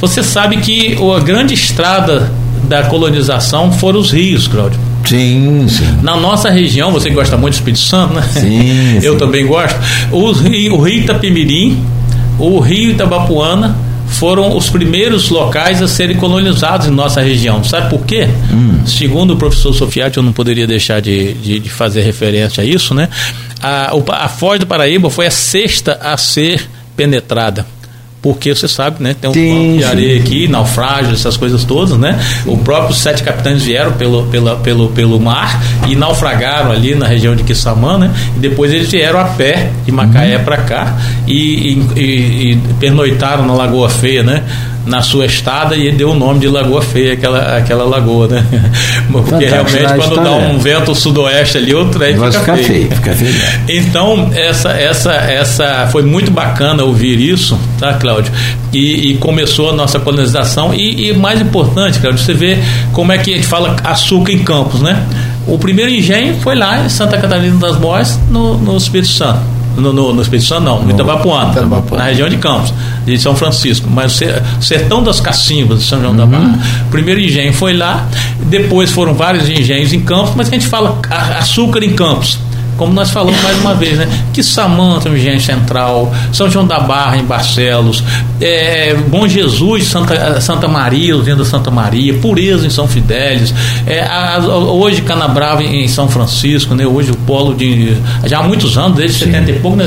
você 0.00 0.22
sabe 0.22 0.56
que 0.56 0.96
a 1.16 1.20
grande 1.20 1.54
estrada 1.54 2.32
da 2.64 2.82
colonização 2.84 3.70
foram 3.70 4.00
os 4.00 4.10
rios, 4.10 4.48
Cláudio. 4.48 4.80
Sim, 5.04 5.66
sim. 5.68 5.98
Na 6.02 6.16
nossa 6.16 6.50
região, 6.50 6.90
você 6.90 7.10
gosta 7.10 7.36
muito 7.36 7.54
do 7.54 7.56
Espírito 7.56 7.80
Santo, 7.80 8.14
né? 8.14 8.22
Sim. 8.32 8.98
eu 9.04 9.12
sim. 9.12 9.18
também 9.18 9.46
gosto. 9.46 9.78
O 10.10 10.32
rio, 10.32 10.74
o 10.74 10.82
rio 10.82 11.00
Itapemirim 11.00 11.84
o 12.38 12.58
Rio 12.60 12.90
Itabapuana 12.90 13.76
foram 14.06 14.56
os 14.56 14.70
primeiros 14.70 15.28
locais 15.30 15.82
a 15.82 15.88
serem 15.88 16.16
colonizados 16.16 16.86
em 16.86 16.90
nossa 16.90 17.20
região. 17.20 17.64
Sabe 17.64 17.90
por 17.90 18.04
quê? 18.06 18.28
Hum. 18.52 18.86
Segundo 18.86 19.34
o 19.34 19.36
professor 19.36 19.72
Sofiati, 19.74 20.18
eu 20.18 20.22
não 20.22 20.32
poderia 20.32 20.66
deixar 20.66 21.00
de, 21.00 21.34
de, 21.34 21.58
de 21.58 21.70
fazer 21.70 22.02
referência 22.02 22.62
a 22.62 22.64
isso, 22.64 22.94
né? 22.94 23.08
A, 23.62 23.92
a 24.08 24.28
Foz 24.28 24.60
do 24.60 24.66
Paraíba 24.66 25.10
foi 25.10 25.26
a 25.26 25.30
sexta 25.30 25.98
a 26.02 26.16
ser 26.16 26.68
penetrada 26.96 27.66
porque 28.24 28.54
você 28.54 28.66
sabe, 28.66 29.02
né? 29.02 29.14
Tem 29.20 29.28
um 29.28 29.34
sim, 29.34 29.76
de 29.76 29.84
areia 29.84 30.18
aqui, 30.18 30.48
naufrágio, 30.48 31.12
essas 31.12 31.36
coisas 31.36 31.62
todas, 31.62 31.98
né? 31.98 32.18
O 32.46 32.56
próprio 32.56 32.94
sete 32.94 33.22
capitães 33.22 33.62
vieram 33.62 33.92
pelo, 33.92 34.24
pela, 34.28 34.56
pelo, 34.56 34.88
pelo 34.88 35.20
mar 35.20 35.62
e 35.86 35.94
naufragaram 35.94 36.72
ali 36.72 36.94
na 36.94 37.06
região 37.06 37.36
de 37.36 37.42
Quissamã, 37.42 37.98
né? 37.98 38.10
E 38.34 38.38
depois 38.38 38.72
eles 38.72 38.90
vieram 38.90 39.20
a 39.20 39.24
pé 39.24 39.70
de 39.84 39.92
Macaé 39.92 40.38
uhum. 40.38 40.44
para 40.44 40.56
cá 40.56 40.96
e, 41.26 41.34
e, 41.34 42.00
e, 42.00 42.52
e 42.52 42.56
pernoitaram 42.80 43.46
na 43.46 43.52
Lagoa 43.52 43.90
Feia, 43.90 44.22
né? 44.22 44.42
Na 44.86 45.02
sua 45.02 45.26
estada 45.26 45.76
e 45.76 45.90
deu 45.90 46.10
o 46.10 46.14
nome 46.14 46.40
de 46.40 46.48
Lagoa 46.48 46.82
Feia, 46.82 47.14
aquela, 47.14 47.56
aquela 47.56 47.84
lagoa, 47.84 48.28
né? 48.28 48.46
Porque 49.10 49.46
realmente 49.46 49.94
quando 49.96 50.16
dá 50.22 50.32
um 50.32 50.58
vento 50.58 50.94
sudoeste 50.94 51.58
ali, 51.58 51.74
o 51.74 51.86
trem 51.86 52.14
fica, 52.14 52.32
fica 52.32 52.54
feio. 52.54 52.66
feio. 52.66 52.90
Fica 52.90 53.12
feio. 53.12 53.34
Então, 53.68 54.30
essa, 54.34 54.70
essa, 54.70 55.12
essa 55.12 55.88
foi 55.90 56.02
muito 56.02 56.30
bacana 56.30 56.84
ouvir 56.84 57.18
isso, 57.18 57.58
tá, 57.78 57.94
Cláudio? 57.94 58.32
E, 58.72 59.12
e 59.12 59.16
começou 59.16 59.70
a 59.70 59.72
nossa 59.72 59.98
colonização. 59.98 60.74
E, 60.74 61.08
e 61.08 61.14
mais 61.14 61.40
importante, 61.40 61.98
Cláudio, 61.98 62.22
você 62.22 62.34
vê 62.34 62.58
como 62.92 63.12
é 63.12 63.18
que 63.18 63.32
a 63.32 63.36
gente 63.36 63.46
fala 63.46 63.76
açúcar 63.84 64.32
em 64.32 64.44
campos, 64.44 64.80
né? 64.80 65.02
O 65.46 65.58
primeiro 65.58 65.90
engenho 65.90 66.40
foi 66.40 66.54
lá 66.54 66.84
em 66.84 66.88
Santa 66.88 67.18
Catarina 67.18 67.56
das 67.58 67.78
Mós, 67.78 68.18
no, 68.30 68.58
no 68.58 68.76
Espírito 68.76 69.08
Santo 69.08 69.53
no, 69.76 69.92
no, 69.92 70.12
no 70.12 70.22
Espírito 70.22 70.46
Santo 70.46 70.62
não, 70.62 70.82
no 70.82 70.90
Itabapuana, 70.90 71.54
na 71.92 72.04
região 72.04 72.28
de 72.28 72.36
Campos, 72.36 72.72
de 73.04 73.18
São 73.18 73.34
Francisco, 73.34 73.88
mas 73.90 74.20
o 74.20 74.62
sertão 74.62 75.02
das 75.02 75.20
Cacimbas 75.20 75.80
de 75.80 75.84
São 75.84 76.00
João 76.00 76.12
uhum. 76.12 76.16
da 76.16 76.26
Barra. 76.26 76.58
Primeiro 76.90 77.20
engenho 77.20 77.52
foi 77.52 77.74
lá, 77.74 78.06
depois 78.44 78.90
foram 78.90 79.14
vários 79.14 79.48
engenhos 79.48 79.92
em 79.92 80.00
Campos, 80.00 80.34
mas 80.36 80.48
a 80.48 80.50
gente 80.52 80.66
fala 80.66 80.98
açúcar 81.38 81.84
em 81.84 81.94
Campos 81.94 82.38
como 82.76 82.92
nós 82.92 83.10
falamos 83.10 83.40
mais 83.42 83.58
uma 83.60 83.74
vez, 83.74 83.98
né? 83.98 84.08
Que 84.32 84.42
Samanta, 84.42 85.08
no 85.08 85.16
Engenho 85.16 85.40
Central, 85.40 86.12
São 86.32 86.50
João 86.50 86.66
da 86.66 86.80
Barra, 86.80 87.16
em 87.16 87.24
Barcelos, 87.24 88.02
é, 88.40 88.94
Bom 89.08 89.28
Jesus, 89.28 89.86
Santa, 89.86 90.40
Santa 90.40 90.68
Maria, 90.68 91.16
usina 91.16 91.44
Santa 91.44 91.70
Maria, 91.70 92.14
Pureza 92.14 92.66
em 92.66 92.70
São 92.70 92.86
Fidélis, 92.86 93.54
é, 93.86 94.02
a, 94.02 94.38
hoje 94.38 95.02
Canabrava 95.02 95.62
em 95.62 95.86
São 95.88 96.08
Francisco, 96.08 96.74
né? 96.74 96.86
Hoje 96.86 97.10
o 97.10 97.16
polo 97.16 97.54
de. 97.54 97.96
Já 98.24 98.38
há 98.38 98.42
muitos 98.42 98.76
anos, 98.76 98.96
desde 98.96 99.18
Sim. 99.18 99.32
70 99.32 99.50
e 99.50 99.58
pouco, 99.60 99.76
né, 99.76 99.84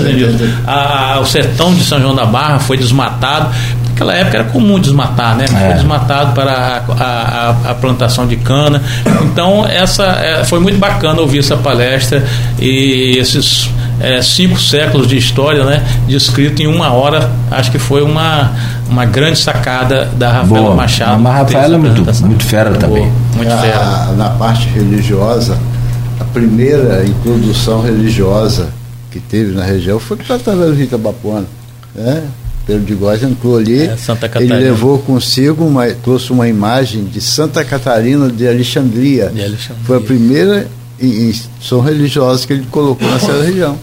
a, 0.66 1.20
O 1.22 1.26
sertão 1.26 1.74
de 1.74 1.84
São 1.84 2.00
João 2.00 2.16
da 2.16 2.26
Barra 2.26 2.60
foi 2.60 2.78
desmatado. 2.78 3.54
Naquela 3.98 4.14
época 4.14 4.38
era 4.38 4.48
comum 4.49 4.80
desmatar, 4.80 5.36
né? 5.36 5.45
É. 5.45 5.48
Foi 5.48 5.74
desmatado 5.74 6.34
para 6.34 6.52
a, 6.52 7.03
a, 7.03 7.72
a, 7.72 7.74
plantação 7.74 8.28
de 8.28 8.38
cana. 8.38 8.80
Então, 9.24 9.65
essa 9.65 10.03
é, 10.03 10.45
foi 10.45 10.60
muito 10.60 10.78
bacana 10.78 11.19
ouvir 11.19 11.40
essa 11.40 11.57
palestra 11.57 12.24
e 12.60 13.18
esses 13.18 13.72
é, 13.99 14.22
cinco 14.22 14.60
séculos 14.60 15.07
de 15.07 15.18
história, 15.18 15.64
né? 15.64 15.84
Descrito 16.07 16.61
em 16.61 16.68
uma 16.68 16.91
hora. 16.94 17.32
Acho 17.49 17.72
que 17.72 17.80
foi 17.80 18.03
uma, 18.03 18.52
uma 18.88 19.03
grande 19.06 19.40
sacada 19.40 20.06
da 20.15 20.32
Rafaela 20.32 20.65
Boa. 20.65 20.76
Machado. 20.76 21.28
A 21.28 21.32
Rafaela 21.32 21.76
é 21.76 21.78
muito, 21.80 22.26
muito 22.26 22.44
fera 22.45 22.69
Boa. 22.69 22.80
também. 22.80 23.11
Muito 23.36 23.57
fera. 23.57 23.80
A, 23.80 24.14
na 24.15 24.30
parte 24.30 24.68
religiosa, 24.69 25.57
a 26.19 26.24
primeira 26.24 27.03
introdução 27.03 27.82
religiosa 27.82 28.69
que 29.10 29.19
teve 29.19 29.56
na 29.56 29.64
região 29.64 29.99
foi 29.99 30.19
através 30.30 30.69
do 30.69 30.76
Rita 30.76 30.99
Bapuana. 30.99 31.48
Né? 31.95 32.22
Pedro 32.68 32.84
de 32.84 32.94
Góes 32.95 33.23
entrou 33.23 33.57
ali. 33.57 33.84
É, 33.84 33.95
ele 34.41 34.53
levou 34.53 34.99
consigo, 34.99 35.64
uma, 35.65 35.88
trouxe 35.88 36.34
uma 36.34 36.49
imagem 36.49 37.06
de 37.06 37.22
Santa 37.22 37.64
Catarina 37.64 38.30
de 38.30 38.45
Alexandria. 38.45 39.30
De 39.34 39.41
Alexandria. 39.41 39.85
Foi 39.85 39.98
a 39.98 40.02
primeira 40.02 40.68
instituição 40.99 41.80
religiosa 41.80 42.45
que 42.45 42.52
ele 42.52 42.68
colocou 42.69 43.10
nessa 43.10 43.31
região. 43.41 43.77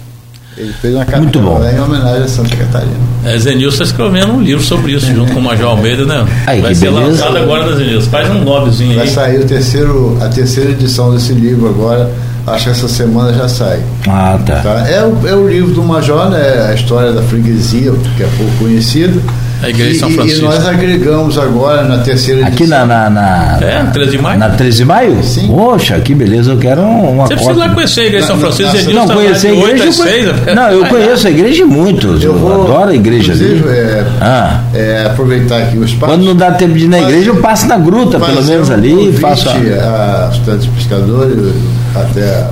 Ele 0.57 0.73
fez 0.81 0.95
uma 0.95 1.05
Muito 1.17 1.41
bom. 1.41 1.61
em 1.65 1.81
homenagem 1.81 2.23
a 2.23 2.29
Santa 2.29 2.55
Catarina. 2.55 2.93
É, 3.25 3.37
Zenilson 3.39 3.83
está 3.83 3.85
escrevendo 3.85 4.35
um 4.35 4.43
livro 4.43 4.63
sobre 4.63 4.93
isso, 4.93 5.07
junto 5.07 5.33
com 5.33 5.41
o 5.41 5.43
Major 5.43 5.71
Almeida, 5.71 6.05
né? 6.05 6.25
Aí, 6.47 6.61
Vai 6.61 6.75
ser 6.75 6.93
beleza. 6.93 7.07
lançado 7.09 7.37
agora, 7.39 7.71
né, 7.71 7.77
Zenilson? 7.77 8.11
Faz 8.11 8.31
um 8.31 8.45
lobbyzinho 8.45 8.91
aí. 8.91 8.97
Vai 8.99 9.09
sair 9.09 9.41
o 9.41 9.47
terceiro, 9.47 10.17
a 10.21 10.29
terceira 10.29 10.71
edição 10.71 11.13
desse 11.13 11.33
livro 11.33 11.69
agora 11.69 12.13
Acho 12.47 12.65
que 12.65 12.71
essa 12.71 12.89
semana 12.89 13.33
já 13.33 13.49
sai. 13.49 13.81
Ah, 14.07 14.39
tá. 14.45 14.57
tá? 14.57 14.89
É, 14.89 15.03
o, 15.03 15.27
é 15.27 15.35
o 15.35 15.49
livro 15.49 15.73
do 15.73 15.83
Major, 15.83 16.29
né? 16.29 16.69
A 16.69 16.75
história 16.75 17.13
da 17.13 17.23
freguesia, 17.23 17.93
que 18.17 18.23
é 18.23 18.29
pouco 18.37 18.53
conhecida. 18.59 19.21
A 19.63 19.71
Igreja 19.71 19.93
de 19.93 19.99
São 19.99 20.11
Francisco. 20.11 20.45
E 20.45 20.49
nós 20.49 20.67
agregamos 20.67 21.39
agora 21.39 21.85
na 21.85 21.99
terceira 21.99 22.47
Aqui 22.47 22.65
edição. 22.65 22.87
na, 22.87 23.09
na, 23.09 23.59
na. 23.59 23.67
É, 23.67 23.83
13 23.85 24.11
de 24.11 24.19
maio? 24.19 24.39
Na 24.39 24.51
13 24.51 24.77
de 24.77 24.85
maio? 24.85 25.23
Sim. 25.23 25.47
Poxa, 25.47 25.99
que 26.01 26.15
beleza, 26.15 26.53
eu 26.53 26.59
quero 26.59 26.83
uma 26.83 27.27
Você 27.27 27.35
precisa 27.35 27.59
lá 27.59 27.69
conhecer 27.71 28.01
a 28.01 28.05
Igreja 28.05 28.21
de 28.21 28.27
São 28.27 28.39
Francisco. 28.39 28.93
não, 28.93 29.07
não 29.07 29.15
conhecer 29.15 29.49
a 29.49 29.53
igreja. 29.55 29.85
8 29.85 29.93
6, 29.93 30.55
não, 30.55 30.71
eu 30.71 30.85
conheço 30.87 31.27
a 31.27 31.31
igreja 31.31 31.65
muito. 31.65 32.09
Eu, 32.09 32.21
eu 32.21 32.35
vou, 32.35 32.65
adoro 32.65 32.91
a 32.91 32.95
igreja 32.95 33.33
ali. 33.33 33.65
É, 33.67 34.05
ah. 34.21 34.61
é, 34.75 35.07
aproveitar 35.07 35.63
aqui 35.63 35.79
o 35.79 35.85
espaço. 35.85 36.13
Quando 36.13 36.25
não 36.25 36.37
dá 36.37 36.53
tempo 36.53 36.75
de 36.75 36.85
ir 36.85 36.89
na 36.89 37.01
igreja, 37.01 37.31
eu 37.31 37.37
passo 37.37 37.67
na 37.67 37.79
gruta, 37.79 38.21
pelo 38.21 38.45
menos 38.45 38.71
ali. 38.71 39.13
Faço 39.15 39.49
a, 39.49 39.53
a 39.53 40.31
estudantes 40.31 40.67
pescadores, 40.67 41.55
até 41.95 42.49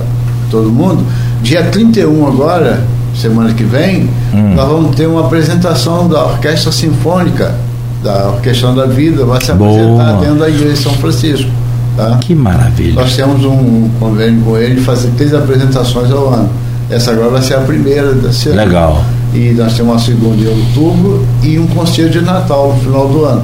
todo 0.49 0.69
mundo. 0.69 1.03
Dia 1.41 1.63
31 1.63 2.27
agora, 2.27 2.83
semana 3.15 3.53
que 3.53 3.63
vem, 3.63 4.09
hum. 4.33 4.53
nós 4.55 4.67
vamos 4.67 4.95
ter 4.95 5.07
uma 5.07 5.21
apresentação 5.21 6.07
da 6.07 6.23
Orquestra 6.25 6.71
Sinfônica, 6.71 7.53
da 8.03 8.29
Orquestra 8.29 8.71
da 8.73 8.85
Vida, 8.85 9.25
vai 9.25 9.43
se 9.43 9.51
apresentar 9.51 10.13
Boa. 10.13 10.19
dentro 10.19 10.39
da 10.39 10.49
Igreja 10.49 10.73
de 10.73 10.79
São 10.79 10.93
Francisco. 10.93 11.49
Tá? 11.95 12.17
Que 12.19 12.33
maravilha. 12.33 12.95
Nós 12.95 13.15
temos 13.15 13.45
um 13.45 13.89
convênio 13.99 14.41
com 14.43 14.57
ele 14.57 14.75
de 14.75 14.81
fazer 14.81 15.09
três 15.11 15.33
apresentações 15.33 16.11
ao 16.11 16.29
ano. 16.29 16.49
Essa 16.89 17.11
agora 17.11 17.29
vai 17.29 17.41
ser 17.41 17.55
a 17.55 17.61
primeira 17.61 18.13
da 18.13 18.31
semana. 18.31 18.65
Legal. 18.65 19.03
E 19.33 19.51
nós 19.51 19.73
temos 19.73 19.93
uma 19.93 19.99
segunda 19.99 20.43
em 20.43 20.47
outubro 20.47 21.25
e 21.41 21.57
um 21.59 21.67
concerto 21.67 22.11
de 22.11 22.21
Natal 22.21 22.73
no 22.73 22.79
final 22.81 23.07
do 23.07 23.25
ano. 23.25 23.43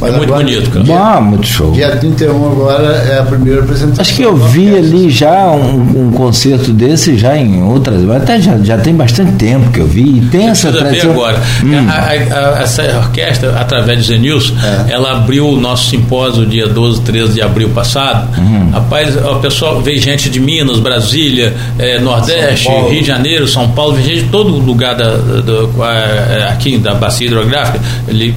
Mas 0.00 0.12
é 0.12 0.16
muito 0.16 0.32
agora, 0.32 0.44
bonito, 0.44 0.70
cara. 0.70 1.16
Ah, 1.16 1.20
muito 1.20 1.46
show. 1.46 1.72
Dia 1.72 1.96
31 1.96 2.52
agora 2.52 2.86
é 2.86 3.18
a 3.18 3.22
primeira 3.22 3.62
apresentação. 3.62 4.02
Acho 4.02 4.14
que 4.14 4.22
eu 4.22 4.36
vi 4.36 4.76
ali 4.76 5.10
já 5.10 5.50
um, 5.50 6.08
um, 6.08 6.10
concerto 6.12 6.70
desse 6.72 7.16
já 7.16 7.36
em 7.36 7.62
outras. 7.62 8.08
Até 8.10 8.40
já, 8.40 8.58
já 8.58 8.76
tem 8.76 8.94
bastante 8.94 9.32
tempo 9.32 9.70
que 9.70 9.80
eu 9.80 9.86
vi. 9.86 10.18
E 10.18 10.20
tem 10.30 10.48
essa 10.48 10.70
tradição. 10.70 11.12
agora. 11.12 11.40
Hum. 11.64 11.88
A, 11.88 11.92
a, 11.92 12.58
a, 12.58 12.62
essa 12.62 12.82
orquestra, 12.98 13.58
através 13.58 13.98
do 13.98 14.04
Zenils, 14.04 14.52
é. 14.62 14.92
ela 14.92 15.12
abriu 15.12 15.48
o 15.48 15.58
nosso 15.58 15.88
simpósio 15.88 16.44
dia 16.44 16.68
12, 16.68 17.00
13 17.00 17.32
de 17.32 17.42
abril 17.42 17.70
passado. 17.70 18.28
Hum. 18.38 18.70
Rapaz, 18.72 19.16
o 19.16 19.36
pessoal 19.36 19.80
veio 19.80 20.00
gente 20.00 20.28
de 20.28 20.38
Minas, 20.38 20.78
Brasília, 20.78 21.54
é, 21.78 21.98
Nordeste, 21.98 22.68
Rio 22.68 23.00
de 23.00 23.06
Janeiro, 23.06 23.48
São 23.48 23.70
Paulo, 23.70 23.94
veio 23.94 24.06
gente 24.06 24.24
de 24.24 24.30
todo 24.30 24.50
lugar 24.58 24.94
da, 24.94 25.16
da, 25.16 25.86
é, 25.88 26.48
aqui 26.50 26.76
da 26.76 26.94
bacia 26.94 27.26
hidrográfica, 27.26 27.80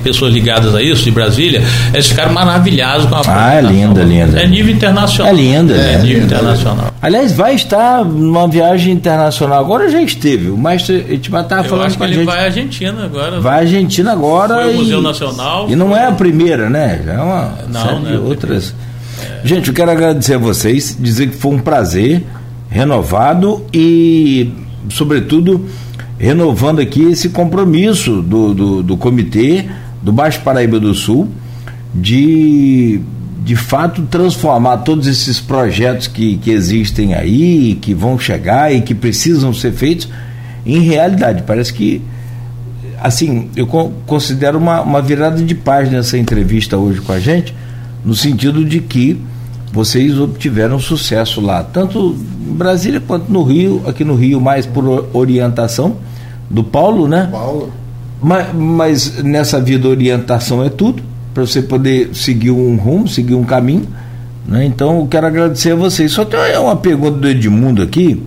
pessoas 0.02 0.34
ligadas 0.34 0.74
a 0.74 0.82
isso, 0.82 1.04
de 1.04 1.12
Brasília 1.12 1.49
Brasília, 1.50 1.64
eles 1.94 2.08
ficaram 2.08 2.34
maravilhados 2.34 3.06
com 3.06 3.16
a 3.16 3.22
Ah, 3.28 3.56
é 3.56 3.62
linda, 3.62 4.04
linda. 4.04 4.40
É 4.40 4.48
nível 4.48 4.74
internacional. 4.74 5.34
É 5.34 5.36
linda, 5.36 5.74
é, 5.74 5.94
é 5.94 5.98
nível 5.98 6.24
internacional. 6.24 6.94
Aliás, 7.02 7.32
vai 7.32 7.56
estar 7.56 8.06
numa 8.06 8.48
viagem 8.48 8.94
internacional. 8.94 9.60
Agora 9.60 9.90
já 9.90 10.02
esteve. 10.02 10.50
O 10.50 10.58
mestre 10.58 11.06
Etibar 11.10 11.44
estava 11.44 11.64
falando 11.64 11.88
acho 11.88 11.98
que 11.98 12.04
ele 12.04 12.14
gente. 12.16 12.26
vai 12.26 12.40
à 12.40 12.44
Argentina 12.44 13.06
agora. 13.06 13.40
Vai 13.42 13.54
à 13.54 13.60
Argentina 13.60 14.12
agora. 14.12 14.64
Foi 14.64 14.74
e, 14.74 14.78
Museu 14.78 15.02
Nacional. 15.02 15.70
E 15.70 15.76
não 15.76 15.96
é 15.96 16.08
a 16.08 16.12
primeira, 16.12 16.70
né? 16.70 17.02
Já 17.06 17.14
é 17.14 17.22
uma 17.22 17.54
não, 17.68 17.82
série 17.82 18.00
de 18.02 18.14
é 18.14 18.18
outras. 18.18 18.76
É. 19.22 19.48
Gente, 19.48 19.70
eu 19.70 19.74
quero 19.74 19.92
agradecer 19.92 20.36
a 20.36 20.38
vocês, 20.38 20.96
dizer 21.00 21.30
que 21.30 21.38
foi 21.38 21.54
um 21.54 21.60
prazer 21.60 22.24
renovado 22.70 23.66
e, 23.74 24.52
sobretudo, 24.90 25.66
renovando 26.20 26.80
aqui 26.80 27.04
esse 27.04 27.30
compromisso 27.30 28.22
do, 28.22 28.54
do, 28.54 28.84
do 28.84 28.98
comitê 28.98 29.66
do 30.02 30.12
Baixo 30.12 30.42
Paraíba 30.42 30.80
do 30.80 30.94
Sul 30.94 31.30
de 31.94 33.02
de 33.44 33.56
fato 33.56 34.04
transformar 34.04 34.78
todos 34.80 35.08
esses 35.08 35.40
projetos 35.40 36.08
que, 36.08 36.38
que 36.38 36.52
existem 36.52 37.16
aí, 37.16 37.80
que 37.82 37.96
vão 37.96 38.20
chegar 38.20 38.72
e 38.72 38.82
que 38.82 38.94
precisam 38.94 39.52
ser 39.54 39.72
feitos 39.72 40.08
em 40.66 40.82
realidade. 40.82 41.44
Parece 41.48 41.74
que, 41.74 42.02
assim, 43.02 43.50
eu 43.56 43.66
considero 44.06 44.60
uma, 44.60 44.82
uma 44.82 45.02
virada 45.02 45.42
de 45.42 45.56
página 45.56 45.98
essa 45.98 46.18
entrevista 46.18 46.78
hoje 46.78 47.02
com 47.02 47.12
a 47.12 47.20
gente, 47.20 47.56
no 48.06 48.14
sentido 48.14 48.64
de 48.64 48.82
que 48.82 49.20
vocês 49.72 50.20
obtiveram 50.20 50.80
sucesso 50.80 51.42
lá, 51.42 51.64
tanto 51.64 52.16
em 52.48 52.54
Brasília 52.54 53.00
quanto 53.00 53.32
no 53.32 53.44
Rio, 53.44 53.82
aqui 53.88 54.04
no 54.04 54.16
Rio 54.16 54.40
mais 54.40 54.66
por 54.66 55.10
orientação 55.14 55.98
do 56.50 56.64
Paulo, 56.64 57.08
né? 57.08 57.30
Paulo. 57.32 57.72
Mas, 58.22 58.54
mas 58.54 59.24
nessa 59.24 59.60
vida 59.62 59.88
orientação 59.88 60.64
é 60.64 60.70
tudo 60.70 61.02
para 61.34 61.46
você 61.46 61.62
poder 61.62 62.10
seguir 62.14 62.52
um 62.52 62.76
rumo, 62.76 63.08
seguir 63.08 63.36
um 63.36 63.44
caminho. 63.44 63.88
Né? 64.46 64.66
Então 64.66 65.00
eu 65.00 65.08
quero 65.08 65.28
agradecer 65.28 65.72
a 65.72 65.76
vocês. 65.76 66.12
Só 66.12 66.26
tem 66.26 66.40
uma 66.58 66.76
pergunta 66.76 67.18
do 67.18 67.28
Edmundo 67.28 67.82
aqui, 67.82 68.22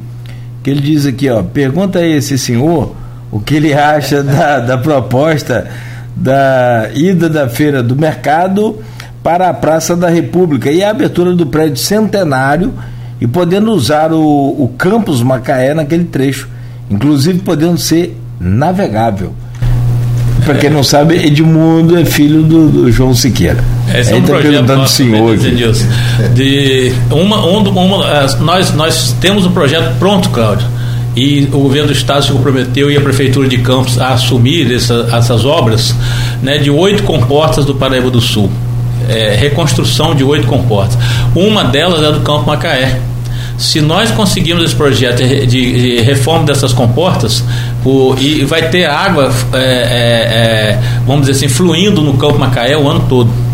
que 0.63 0.71
ele 0.71 0.81
diz 0.81 1.05
aqui, 1.05 1.29
ó, 1.29 1.43
pergunta 1.43 1.99
a 1.99 2.07
esse 2.07 2.39
senhor 2.39 2.95
o 3.31 3.41
que 3.41 3.55
ele 3.57 3.73
acha 3.75 4.23
da, 4.25 4.61
da 4.61 4.79
proposta 4.79 5.69
da 6.15 6.91
ida 6.95 7.29
da 7.29 7.49
feira 7.49 7.83
do 7.83 7.97
mercado 7.97 8.79
para 9.23 9.49
a 9.49 9.55
Praça 9.55 9.97
da 9.97 10.09
República 10.09 10.71
e 10.71 10.83
a 10.83 10.91
abertura 10.91 11.35
do 11.35 11.47
prédio 11.47 11.79
centenário 11.79 12.73
e 13.21 13.27
podendo 13.27 13.73
usar 13.73 14.13
o, 14.13 14.21
o 14.21 14.69
campus 14.77 15.23
Macaé 15.23 15.73
naquele 15.75 16.05
trecho, 16.05 16.49
inclusive 16.91 17.39
podendo 17.41 17.79
ser 17.79 18.17
navegável. 18.39 19.33
Para 20.45 20.55
quem 20.57 20.71
não 20.71 20.83
sabe, 20.83 21.15
Edmundo 21.15 21.97
é 21.97 22.05
filho 22.05 22.43
do, 22.43 22.69
do 22.69 22.93
João 22.93 23.15
Siqueira. 23.15 23.63
Esse 23.95 24.13
é 24.13 24.17
um 24.17 24.23
tá 24.23 24.39
perguntando 24.39 24.87
senhor 24.89 25.37
de 25.37 26.93
uma, 27.11 27.45
uma, 27.45 27.71
uma, 27.71 28.27
nós, 28.41 28.73
nós 28.75 29.17
temos 29.21 29.47
um 29.47 29.53
projeto 29.53 29.97
pronto, 29.99 30.31
Cláudio. 30.31 30.67
E 31.15 31.49
o 31.53 31.59
governo 31.59 31.89
do 31.89 31.93
estado 31.93 32.25
se 32.25 32.33
comprometeu 32.33 32.91
e 32.91 32.97
a 32.97 33.01
prefeitura 33.01 33.47
de 33.47 33.59
Campos 33.59 33.99
a 33.99 34.15
assumir 34.15 34.73
essa, 34.73 35.09
essas 35.13 35.45
obras 35.45 35.95
né, 36.43 36.57
de 36.59 36.71
oito 36.71 37.03
comportas 37.03 37.65
do 37.65 37.75
Paraíba 37.75 38.11
do 38.11 38.21
Sul. 38.21 38.51
É, 39.09 39.37
reconstrução 39.39 40.15
de 40.15 40.25
oito 40.25 40.47
comportas. 40.47 40.97
Uma 41.35 41.65
delas 41.65 42.03
é 42.03 42.13
do 42.13 42.21
Campo 42.21 42.47
Macaé 42.47 42.99
se 43.59 43.81
nós 43.81 44.11
conseguirmos 44.11 44.65
esse 44.65 44.75
projeto 44.75 45.19
de, 45.19 45.47
de 45.47 46.01
reforma 46.03 46.47
dessas 46.47 46.73
comportas, 46.73 47.45
o, 47.85 48.15
e 48.19 48.45
vai 48.45 48.69
ter 48.69 48.87
água, 48.87 49.33
é, 49.53 49.59
é, 49.59 49.63
é, 49.63 50.81
vamos 51.07 51.27
dizer 51.27 51.33
assim, 51.45 51.49
fluindo 51.53 52.01
no 52.01 52.15
Campo 52.15 52.39
Macaé 52.39 52.77
o 52.77 52.89
ano 52.89 53.05
todo 53.09 53.52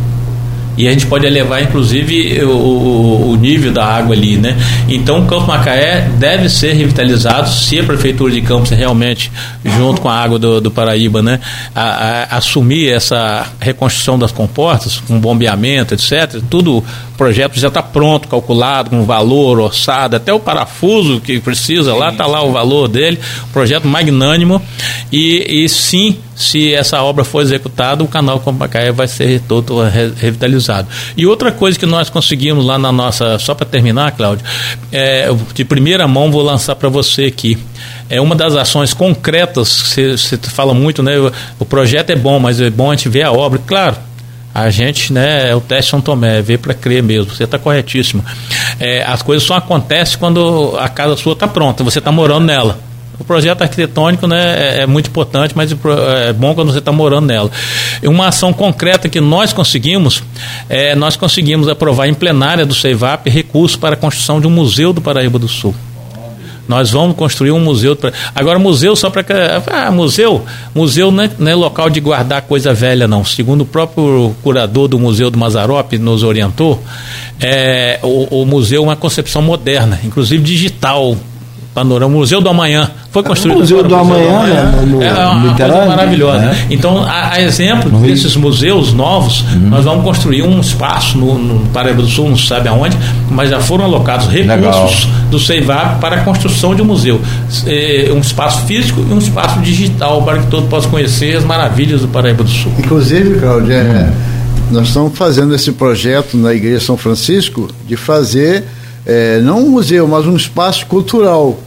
e 0.78 0.86
a 0.86 0.92
gente 0.92 1.06
pode 1.06 1.26
elevar 1.26 1.60
inclusive 1.60 2.40
o, 2.44 3.30
o, 3.32 3.36
nível 3.36 3.72
da 3.72 3.84
água 3.84 4.14
ali, 4.14 4.36
né? 4.36 4.56
Então 4.88 5.18
o 5.18 5.26
Campo 5.26 5.48
Macaé 5.48 6.08
deve 6.18 6.48
ser 6.48 6.72
revitalizado 6.74 7.50
se 7.50 7.80
a 7.80 7.82
prefeitura 7.82 8.32
de 8.32 8.40
Campos 8.40 8.70
realmente, 8.70 9.30
junto 9.64 10.00
com 10.00 10.08
a 10.08 10.14
água 10.14 10.38
do, 10.38 10.60
do 10.60 10.70
Paraíba, 10.70 11.20
né, 11.20 11.40
a, 11.74 11.82
a, 11.82 12.36
assumir 12.36 12.92
essa 12.92 13.44
reconstrução 13.58 14.16
das 14.16 14.30
comportas, 14.30 14.98
com 15.00 15.18
bombeamento, 15.18 15.94
etc. 15.94 16.40
Tudo 16.48 16.78
o 16.78 16.84
projeto 17.16 17.58
já 17.58 17.66
está 17.66 17.82
pronto, 17.82 18.28
calculado, 18.28 18.90
com 18.90 19.02
valor, 19.02 19.58
orçado, 19.58 20.14
até 20.14 20.32
o 20.32 20.38
parafuso 20.38 21.20
que 21.20 21.40
precisa 21.40 21.92
lá, 21.92 22.10
está 22.10 22.24
lá 22.24 22.44
o 22.44 22.52
valor 22.52 22.86
dele, 22.86 23.18
projeto 23.52 23.88
magnânimo 23.88 24.62
e, 25.10 25.64
e 25.64 25.68
sim 25.68 26.18
se 26.38 26.72
essa 26.72 27.02
obra 27.02 27.24
for 27.24 27.42
executada, 27.42 28.04
o 28.04 28.06
canal 28.06 28.38
Compacaé 28.38 28.92
vai 28.92 29.08
ser 29.08 29.40
todo 29.40 29.82
revitalizado. 29.82 30.86
E 31.16 31.26
outra 31.26 31.50
coisa 31.50 31.76
que 31.76 31.84
nós 31.84 32.08
conseguimos 32.08 32.64
lá 32.64 32.78
na 32.78 32.92
nossa, 32.92 33.40
só 33.40 33.56
para 33.56 33.66
terminar, 33.66 34.12
Cláudio, 34.12 34.46
é, 34.92 35.28
de 35.52 35.64
primeira 35.64 36.06
mão 36.06 36.30
vou 36.30 36.40
lançar 36.40 36.76
para 36.76 36.88
você 36.88 37.24
aqui. 37.24 37.58
É 38.08 38.20
uma 38.20 38.36
das 38.36 38.54
ações 38.54 38.94
concretas, 38.94 39.68
você, 39.68 40.38
fala 40.38 40.72
muito, 40.72 41.02
né? 41.02 41.14
O, 41.58 41.64
projeto 41.64 42.10
é 42.10 42.16
bom, 42.16 42.38
mas 42.38 42.60
é 42.60 42.70
bom 42.70 42.92
a 42.92 42.94
gente 42.94 43.08
ver 43.08 43.24
a 43.24 43.32
obra. 43.32 43.58
Claro, 43.66 43.96
a 44.54 44.70
gente, 44.70 45.12
né, 45.12 45.50
é 45.50 45.56
o 45.56 45.60
teste 45.60 45.90
São 45.90 46.00
Tomé, 46.00 46.40
ver 46.40 46.58
para 46.58 46.72
crer 46.72 47.02
mesmo. 47.02 47.34
Você 47.34 47.44
está 47.44 47.58
corretíssimo. 47.58 48.24
É, 48.78 49.02
as 49.02 49.22
coisas 49.22 49.42
só 49.44 49.54
acontecem 49.54 50.16
quando 50.18 50.76
a 50.78 50.88
casa 50.88 51.16
sua 51.16 51.32
está 51.32 51.48
pronta, 51.48 51.82
você 51.82 51.98
está 51.98 52.12
morando 52.12 52.46
nela. 52.46 52.87
O 53.18 53.24
projeto 53.24 53.62
arquitetônico 53.62 54.26
né, 54.26 54.78
é, 54.78 54.82
é 54.82 54.86
muito 54.86 55.10
importante, 55.10 55.52
mas 55.56 55.72
é 55.72 56.32
bom 56.32 56.54
quando 56.54 56.72
você 56.72 56.78
está 56.78 56.92
morando 56.92 57.26
nela. 57.26 57.50
Uma 58.04 58.28
ação 58.28 58.52
concreta 58.52 59.08
que 59.08 59.20
nós 59.20 59.52
conseguimos, 59.52 60.22
é, 60.68 60.94
nós 60.94 61.16
conseguimos 61.16 61.68
aprovar 61.68 62.08
em 62.08 62.14
plenária 62.14 62.64
do 62.64 62.74
CEIVAP 62.74 63.28
recursos 63.28 63.76
para 63.76 63.94
a 63.94 63.96
construção 63.96 64.40
de 64.40 64.46
um 64.46 64.50
museu 64.50 64.92
do 64.92 65.00
Paraíba 65.00 65.38
do 65.38 65.48
Sul. 65.48 65.74
Nós 66.68 66.90
vamos 66.90 67.16
construir 67.16 67.50
um 67.50 67.58
museu. 67.58 67.96
Pra... 67.96 68.12
Agora, 68.34 68.58
museu 68.58 68.94
só 68.94 69.08
para. 69.08 69.24
Ah, 69.66 69.90
museu? 69.90 70.44
Museu 70.74 71.10
não 71.10 71.24
é, 71.24 71.30
não 71.38 71.50
é, 71.50 71.54
local 71.54 71.88
de 71.88 71.98
guardar 71.98 72.42
coisa 72.42 72.74
velha, 72.74 73.08
não. 73.08 73.24
Segundo 73.24 73.62
o 73.62 73.66
próprio 73.66 74.36
curador 74.42 74.86
do 74.86 74.98
Museu 74.98 75.30
do 75.30 75.38
Mazarop 75.38 75.94
nos 75.94 76.22
orientou, 76.22 76.82
é, 77.40 77.98
o, 78.02 78.42
o 78.42 78.46
museu 78.46 78.82
é 78.82 78.84
uma 78.84 78.96
concepção 78.96 79.40
moderna, 79.40 79.98
inclusive 80.04 80.42
digital 80.42 81.16
panorama, 81.78 82.12
Museu 82.12 82.40
do 82.40 82.48
Amanhã. 82.48 82.90
Foi 83.12 83.22
construído 83.22 83.56
o 83.56 83.60
Museu 83.60 83.82
do 83.84 83.94
Amanhã, 83.94 84.42
né? 84.42 84.84
No, 84.86 85.02
é 85.02 85.12
uma 85.12 85.54
coisa 85.54 85.86
maravilhosa. 85.86 86.44
É. 86.46 86.66
Então, 86.70 87.04
a, 87.04 87.34
a 87.34 87.42
exemplo 87.42 87.90
no 87.90 88.00
desses 88.00 88.32
Rio. 88.32 88.42
museus 88.42 88.92
novos, 88.92 89.42
uhum. 89.42 89.68
nós 89.70 89.84
vamos 89.84 90.04
construir 90.04 90.42
um 90.42 90.60
espaço 90.60 91.16
no, 91.16 91.38
no 91.38 91.66
Paraíba 91.68 92.02
do 92.02 92.08
Sul, 92.08 92.28
não 92.28 92.36
se 92.36 92.46
sabe 92.46 92.68
aonde, 92.68 92.96
mas 93.30 93.50
já 93.50 93.60
foram 93.60 93.84
alocados 93.84 94.26
recursos 94.26 95.04
Legal. 95.04 95.30
do 95.30 95.38
CEIVAP 95.38 96.00
para 96.00 96.16
a 96.16 96.24
construção 96.24 96.74
de 96.74 96.82
um 96.82 96.84
museu. 96.84 97.20
É, 97.66 98.10
um 98.12 98.20
espaço 98.20 98.66
físico 98.66 99.04
e 99.08 99.12
um 99.12 99.18
espaço 99.18 99.60
digital 99.60 100.22
para 100.22 100.40
que 100.40 100.46
todos 100.48 100.68
possam 100.68 100.90
conhecer 100.90 101.36
as 101.36 101.44
maravilhas 101.44 102.00
do 102.00 102.08
Paraíba 102.08 102.42
do 102.42 102.50
Sul. 102.50 102.72
Inclusive, 102.78 103.38
Claudio, 103.38 103.72
é, 103.72 103.82
uhum. 103.82 104.12
nós 104.72 104.88
estamos 104.88 105.16
fazendo 105.16 105.54
esse 105.54 105.70
projeto 105.72 106.36
na 106.36 106.52
Igreja 106.52 106.84
São 106.84 106.96
Francisco 106.96 107.68
de 107.86 107.96
fazer 107.96 108.64
é, 109.06 109.40
não 109.40 109.64
um 109.64 109.70
museu, 109.70 110.06
mas 110.06 110.26
um 110.26 110.36
espaço 110.36 110.84
cultural 110.86 111.58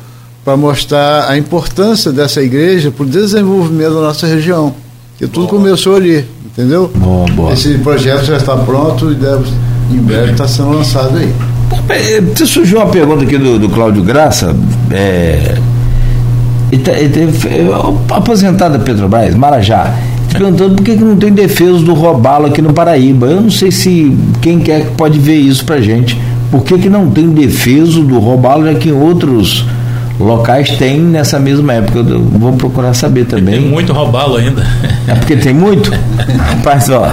para 0.44 0.58
mostrar 0.58 1.30
a 1.30 1.38
importância 1.38 2.12
dessa 2.12 2.42
igreja 2.42 2.92
para 2.92 3.04
o 3.04 3.06
desenvolvimento 3.06 3.94
da 3.94 4.02
nossa 4.02 4.26
região. 4.26 4.74
Que 5.18 5.28
tudo 5.28 5.48
boa. 5.48 5.62
começou 5.62 5.96
ali, 5.96 6.26
entendeu? 6.46 6.92
Boa, 6.96 7.26
boa. 7.32 7.54
Esse 7.54 7.78
projeto 7.78 8.26
já 8.26 8.38
está 8.38 8.58
pronto 8.58 9.12
e 9.12 9.16
deve, 9.16 9.46
em 9.92 9.98
breve 9.98 10.32
está 10.32 10.48
sendo 10.48 10.72
lançado 10.72 11.18
aí. 11.18 11.32
Você 12.36 12.46
surgiu 12.46 12.80
uma 12.80 12.88
pergunta 12.88 13.24
aqui 13.24 13.38
do, 13.38 13.60
do 13.60 13.70
Cláudio 13.70 14.04
Graça. 14.04 14.56
É, 14.90 15.58
ele, 16.72 16.82
tá, 16.82 16.92
ele 16.94 17.22
é, 17.22 18.16
aposentado 18.16 18.78
da 18.78 18.84
Petrobras, 18.84 19.36
Marajá 19.36 19.94
perguntando 20.32 20.76
por 20.76 20.84
que, 20.84 20.96
que 20.96 21.04
não 21.04 21.18
tem 21.18 21.34
defesa 21.34 21.80
do 21.80 21.94
robalo 21.94 22.48
aqui 22.48 22.62
no 22.62 22.74
Paraíba. 22.74 23.28
Eu 23.28 23.42
não 23.42 23.52
sei 23.52 23.72
se 23.72 24.18
quem 24.42 24.60
quer 24.60 24.92
pode 24.92 25.20
ver 25.20 25.36
isso 25.36 25.66
pra 25.66 25.82
gente. 25.82 26.20
Por 26.50 26.64
que, 26.64 26.78
que 26.78 26.90
não 26.90 27.10
tem 27.10 27.30
defesa 27.30 28.02
do 28.02 28.20
robalo, 28.20 28.66
já 28.66 28.76
que 28.76 28.90
em 28.90 28.94
outros 28.94 29.66
locais 30.22 30.70
tem 30.78 31.00
nessa 31.00 31.40
mesma 31.40 31.74
época. 31.74 32.00
Eu 32.00 32.22
vou 32.22 32.54
procurar 32.54 32.94
saber 32.94 33.26
também. 33.26 33.60
Tem 33.60 33.70
muito 33.70 33.94
robalo 33.94 34.38
ainda. 34.38 34.66
É 35.08 35.16
porque 35.16 35.36
tem 35.36 35.54
muito? 35.54 35.92
Rapaz, 36.38 36.90
ó, 36.90 37.12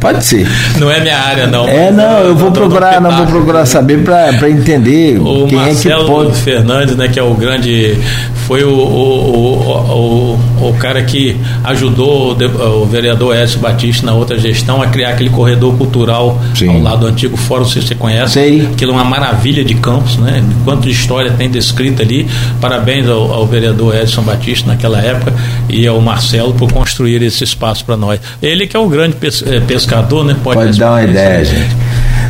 pode 0.00 0.24
ser. 0.24 0.48
Não 0.78 0.90
é 0.90 1.00
minha 1.00 1.18
área, 1.18 1.46
não. 1.46 1.66
É, 1.68 1.90
não, 1.90 2.18
eu 2.20 2.34
vou 2.34 2.50
procurar, 2.50 3.00
não 3.00 3.10
vou 3.16 3.26
procurar 3.26 3.66
saber 3.66 4.02
para 4.04 4.48
entender 4.48 5.18
o 5.20 5.46
quem 5.46 5.58
Marcelo 5.58 6.02
é 6.02 6.04
que 6.04 6.10
pode. 6.10 6.36
Fernandes, 6.36 6.96
né, 6.96 7.08
que 7.08 7.18
é 7.18 7.22
o 7.22 7.34
grande. 7.34 7.98
Foi 8.46 8.62
o, 8.62 8.70
o, 8.70 10.38
o, 10.60 10.68
o, 10.68 10.74
cara 10.74 11.02
que 11.02 11.36
ajudou 11.64 12.36
o 12.82 12.84
vereador 12.84 13.34
Edson 13.34 13.58
Batista 13.58 14.04
na 14.04 14.12
outra 14.12 14.38
gestão 14.38 14.82
a 14.82 14.86
criar 14.86 15.10
aquele 15.10 15.30
corredor 15.30 15.74
cultural 15.76 16.38
ao 16.68 16.80
lado 16.80 17.00
do 17.00 17.06
antigo 17.06 17.36
fórum, 17.38 17.64
se 17.64 17.80
você 17.80 17.94
conhece. 17.94 18.34
Sei. 18.34 18.66
Aquilo 18.66 18.92
é 18.92 18.94
uma 18.96 19.04
maravilha 19.04 19.64
de 19.64 19.74
campos, 19.74 20.18
né? 20.18 20.44
Quanto 20.62 20.82
de 20.82 20.90
história 20.90 21.32
tem 21.32 21.48
descrita 21.50 22.02
ali. 22.02 22.28
Parabéns 22.60 23.08
ao, 23.08 23.46
vereador 23.46 23.94
Edson 23.94 24.22
Batista 24.22 24.68
naquela 24.68 25.00
época 25.00 25.32
e 25.68 25.86
ao 25.86 26.00
Marcelo 26.00 26.52
por 26.52 26.70
construir 26.70 27.22
esse 27.22 27.44
espaço 27.44 27.84
para 27.84 27.96
nós. 27.96 28.20
Ele 28.42 28.66
que 28.66 28.76
é 28.76 28.80
o 28.80 28.88
grande 28.88 29.16
eh, 29.22 29.60
pescador, 29.60 30.24
né? 30.24 30.36
Pode, 30.42 30.58
Pode 30.58 30.78
dar 30.78 30.90
uma 30.92 31.02
ideia, 31.02 31.44
gente. 31.44 31.76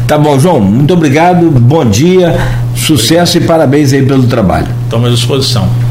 Tá 0.06 0.18
bom, 0.18 0.38
João, 0.38 0.60
muito 0.60 0.92
obrigado, 0.92 1.50
bom 1.50 1.84
dia, 1.84 2.36
sucesso 2.76 3.38
e 3.38 3.40
parabéns 3.40 3.92
aí 3.92 4.04
pelo 4.04 4.24
trabalho. 4.24 4.68
Estamos 4.84 5.08
à 5.08 5.12
disposição. 5.12 5.83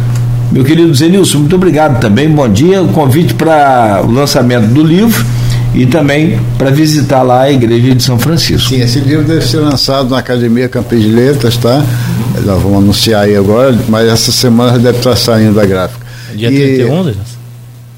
Meu 0.54 0.64
querido 0.64 0.94
Zenilson, 0.94 1.40
muito 1.40 1.56
obrigado 1.56 2.00
também, 2.00 2.30
bom 2.30 2.48
dia. 2.48 2.80
O 2.80 2.90
convite 2.90 3.34
para 3.34 4.04
o 4.06 4.12
lançamento 4.12 4.68
do 4.68 4.84
livro 4.84 5.26
e 5.74 5.88
também 5.88 6.40
para 6.60 6.70
visitar 6.70 7.24
lá 7.24 7.42
a 7.42 7.52
igreja 7.52 7.96
de 7.96 8.04
São 8.04 8.20
Francisco. 8.20 8.70
Sim, 8.70 8.80
esse 8.80 9.00
livro 9.00 9.26
deve 9.26 9.42
ser 9.42 9.58
lançado 9.58 10.12
na 10.12 10.20
Academia 10.20 10.70
Campos 10.70 11.02
de 11.02 11.08
Letras, 11.08 11.58
tá? 11.58 11.84
Nós 12.46 12.62
vamos 12.62 12.78
anunciar 12.78 13.24
aí 13.24 13.36
agora, 13.36 13.76
mas 13.90 14.08
essa 14.08 14.32
semana 14.32 14.78
deve 14.78 15.00
estar 15.00 15.16
saindo 15.16 15.56
da 15.56 15.66
gráfica. 15.66 16.06
Dia 16.36 16.52
e... 16.52 16.76
31, 16.76 17.04
Deus? 17.04 17.18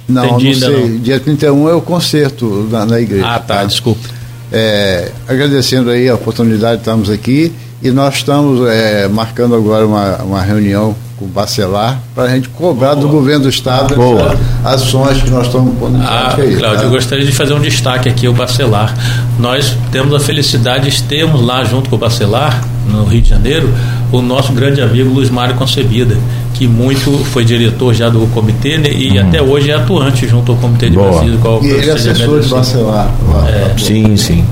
Não, 0.08 0.26
Entendi, 0.26 0.46
não 0.46 0.54
sei. 0.54 0.90
Não. 0.90 0.98
Dia 1.00 1.20
31 1.20 1.70
é 1.70 1.74
o 1.74 1.82
concerto 1.82 2.70
na, 2.72 2.86
na 2.86 3.02
igreja. 3.02 3.28
Ah, 3.28 3.40
tá, 3.40 3.56
tá? 3.56 3.64
desculpa. 3.66 4.08
É, 4.50 5.12
agradecendo 5.28 5.90
aí 5.90 6.08
a 6.08 6.16
oportunidade 6.16 6.76
de 6.76 6.82
estarmos 6.84 7.10
aqui 7.10 7.52
e 7.84 7.92
nós 7.92 8.16
estamos 8.16 8.66
é, 8.70 9.10
marcando 9.10 9.56
agora 9.56 9.86
uma, 9.86 10.24
uma 10.24 10.42
reunião 10.42 10.96
com 11.18 11.26
o 11.26 11.28
Bacelar 11.28 12.00
para 12.14 12.24
a 12.24 12.30
gente 12.30 12.50
cobrar 12.50 12.96
Boa. 12.96 13.08
do 13.08 13.08
governo 13.08 13.44
do 13.44 13.50
estado 13.50 13.96
Boa. 13.96 14.36
as 14.64 14.82
ações 14.82 15.22
que 15.22 15.30
nós 15.30 15.48
estamos 15.48 15.78
pondo 15.78 15.98
em 15.98 16.02
ah, 16.02 16.36
aí, 16.38 16.56
Cláudio, 16.58 16.80
tá? 16.80 16.86
eu 16.86 16.90
gostaria 16.90 17.26
de 17.26 17.32
fazer 17.32 17.54
um 17.54 17.62
destaque 17.62 18.10
aqui, 18.10 18.28
o 18.28 18.34
Bacelar. 18.34 18.94
Nós 19.40 19.78
temos 19.92 20.14
a 20.14 20.20
felicidade 20.20 20.90
de 20.90 21.04
termos 21.04 21.42
lá 21.42 21.64
junto 21.64 21.90
com 21.90 21.96
o 21.96 22.00
Bacelar, 22.00 22.62
no 22.90 23.06
Rio 23.06 23.22
de 23.22 23.30
Janeiro, 23.30 23.74
o 24.12 24.22
nosso 24.22 24.54
grande 24.54 24.82
amigo 24.82 25.10
Luiz 25.10 25.30
Mário 25.30 25.56
Concebida, 25.56 26.16
que 26.54 26.68
muito 26.68 27.18
foi 27.26 27.44
diretor 27.44 27.94
já 27.94 28.10
do 28.10 28.28
comitê 28.28 28.78
né, 28.78 28.90
e 28.92 29.18
uhum. 29.18 29.28
até 29.28 29.42
hoje 29.42 29.72
é 29.72 29.76
atuante 29.76 30.28
junto 30.28 30.52
ao 30.52 30.58
Comitê 30.58 30.90
de 30.90 30.96
Boa. 30.96 31.24
Qual, 31.42 31.64
e 31.64 31.70
ele 31.70 31.90
é 31.90 31.94
assessor 31.94 32.40
de 32.40 32.48
Bacelar. 32.50 33.10
É, 33.48 33.78
sim, 33.78 34.16
sim. 34.16 34.46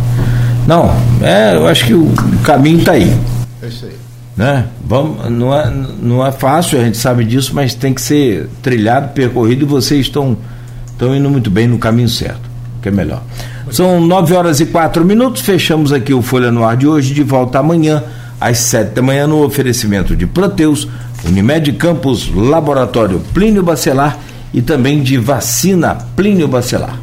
Não, 0.68 0.95
é, 1.22 1.56
eu 1.56 1.68
acho 1.68 1.85
que 1.85 1.94
o 1.94 2.11
caminho 2.44 2.80
está 2.80 2.94
aí. 2.94 3.14
É 3.61 3.68
isso 3.68 3.85
aí. 3.85 3.94
Né? 4.35 4.65
Vamos, 4.94 5.28
não, 5.28 5.52
é, 5.52 5.74
não 6.03 6.24
é 6.24 6.32
fácil, 6.32 6.80
a 6.80 6.84
gente 6.84 6.98
sabe 6.98 7.26
disso, 7.26 7.52
mas 7.56 7.74
tem 7.74 7.95
que 7.95 7.99
ser 7.99 8.48
trilhado, 8.61 9.11
percorrido 9.11 9.65
e 9.65 9.68
vocês 9.68 10.02
estão, 10.02 10.38
estão 10.86 11.15
indo 11.15 11.28
muito 11.32 11.49
bem 11.49 11.68
no 11.68 11.80
caminho 11.80 12.07
certo, 12.07 12.48
que 12.80 12.90
é 12.90 12.91
melhor. 12.91 13.24
São 13.72 13.99
nove 13.99 14.36
horas 14.36 14.60
e 14.60 14.68
quatro 14.68 15.03
minutos, 15.03 15.41
fechamos 15.41 15.91
aqui 15.91 16.14
o 16.14 16.22
Folha 16.22 16.52
no 16.52 16.64
Ar 16.64 16.78
de 16.78 16.88
hoje, 16.88 17.11
de 17.11 17.24
volta 17.24 17.57
amanhã 17.57 18.03
às 18.40 18.60
sete 18.60 18.94
da 18.94 19.02
manhã 19.02 19.26
no 19.26 19.44
oferecimento 19.44 20.15
de 20.15 20.28
Proteus, 20.28 20.88
Unimed 21.26 21.74
Campos, 21.74 22.30
Laboratório 22.32 23.20
Plínio 23.34 23.64
Bacelar 23.64 24.20
e 24.53 24.61
também 24.61 25.02
de 25.02 25.18
vacina 25.18 25.95
Plínio 26.15 26.48
Bacelar. 26.48 26.99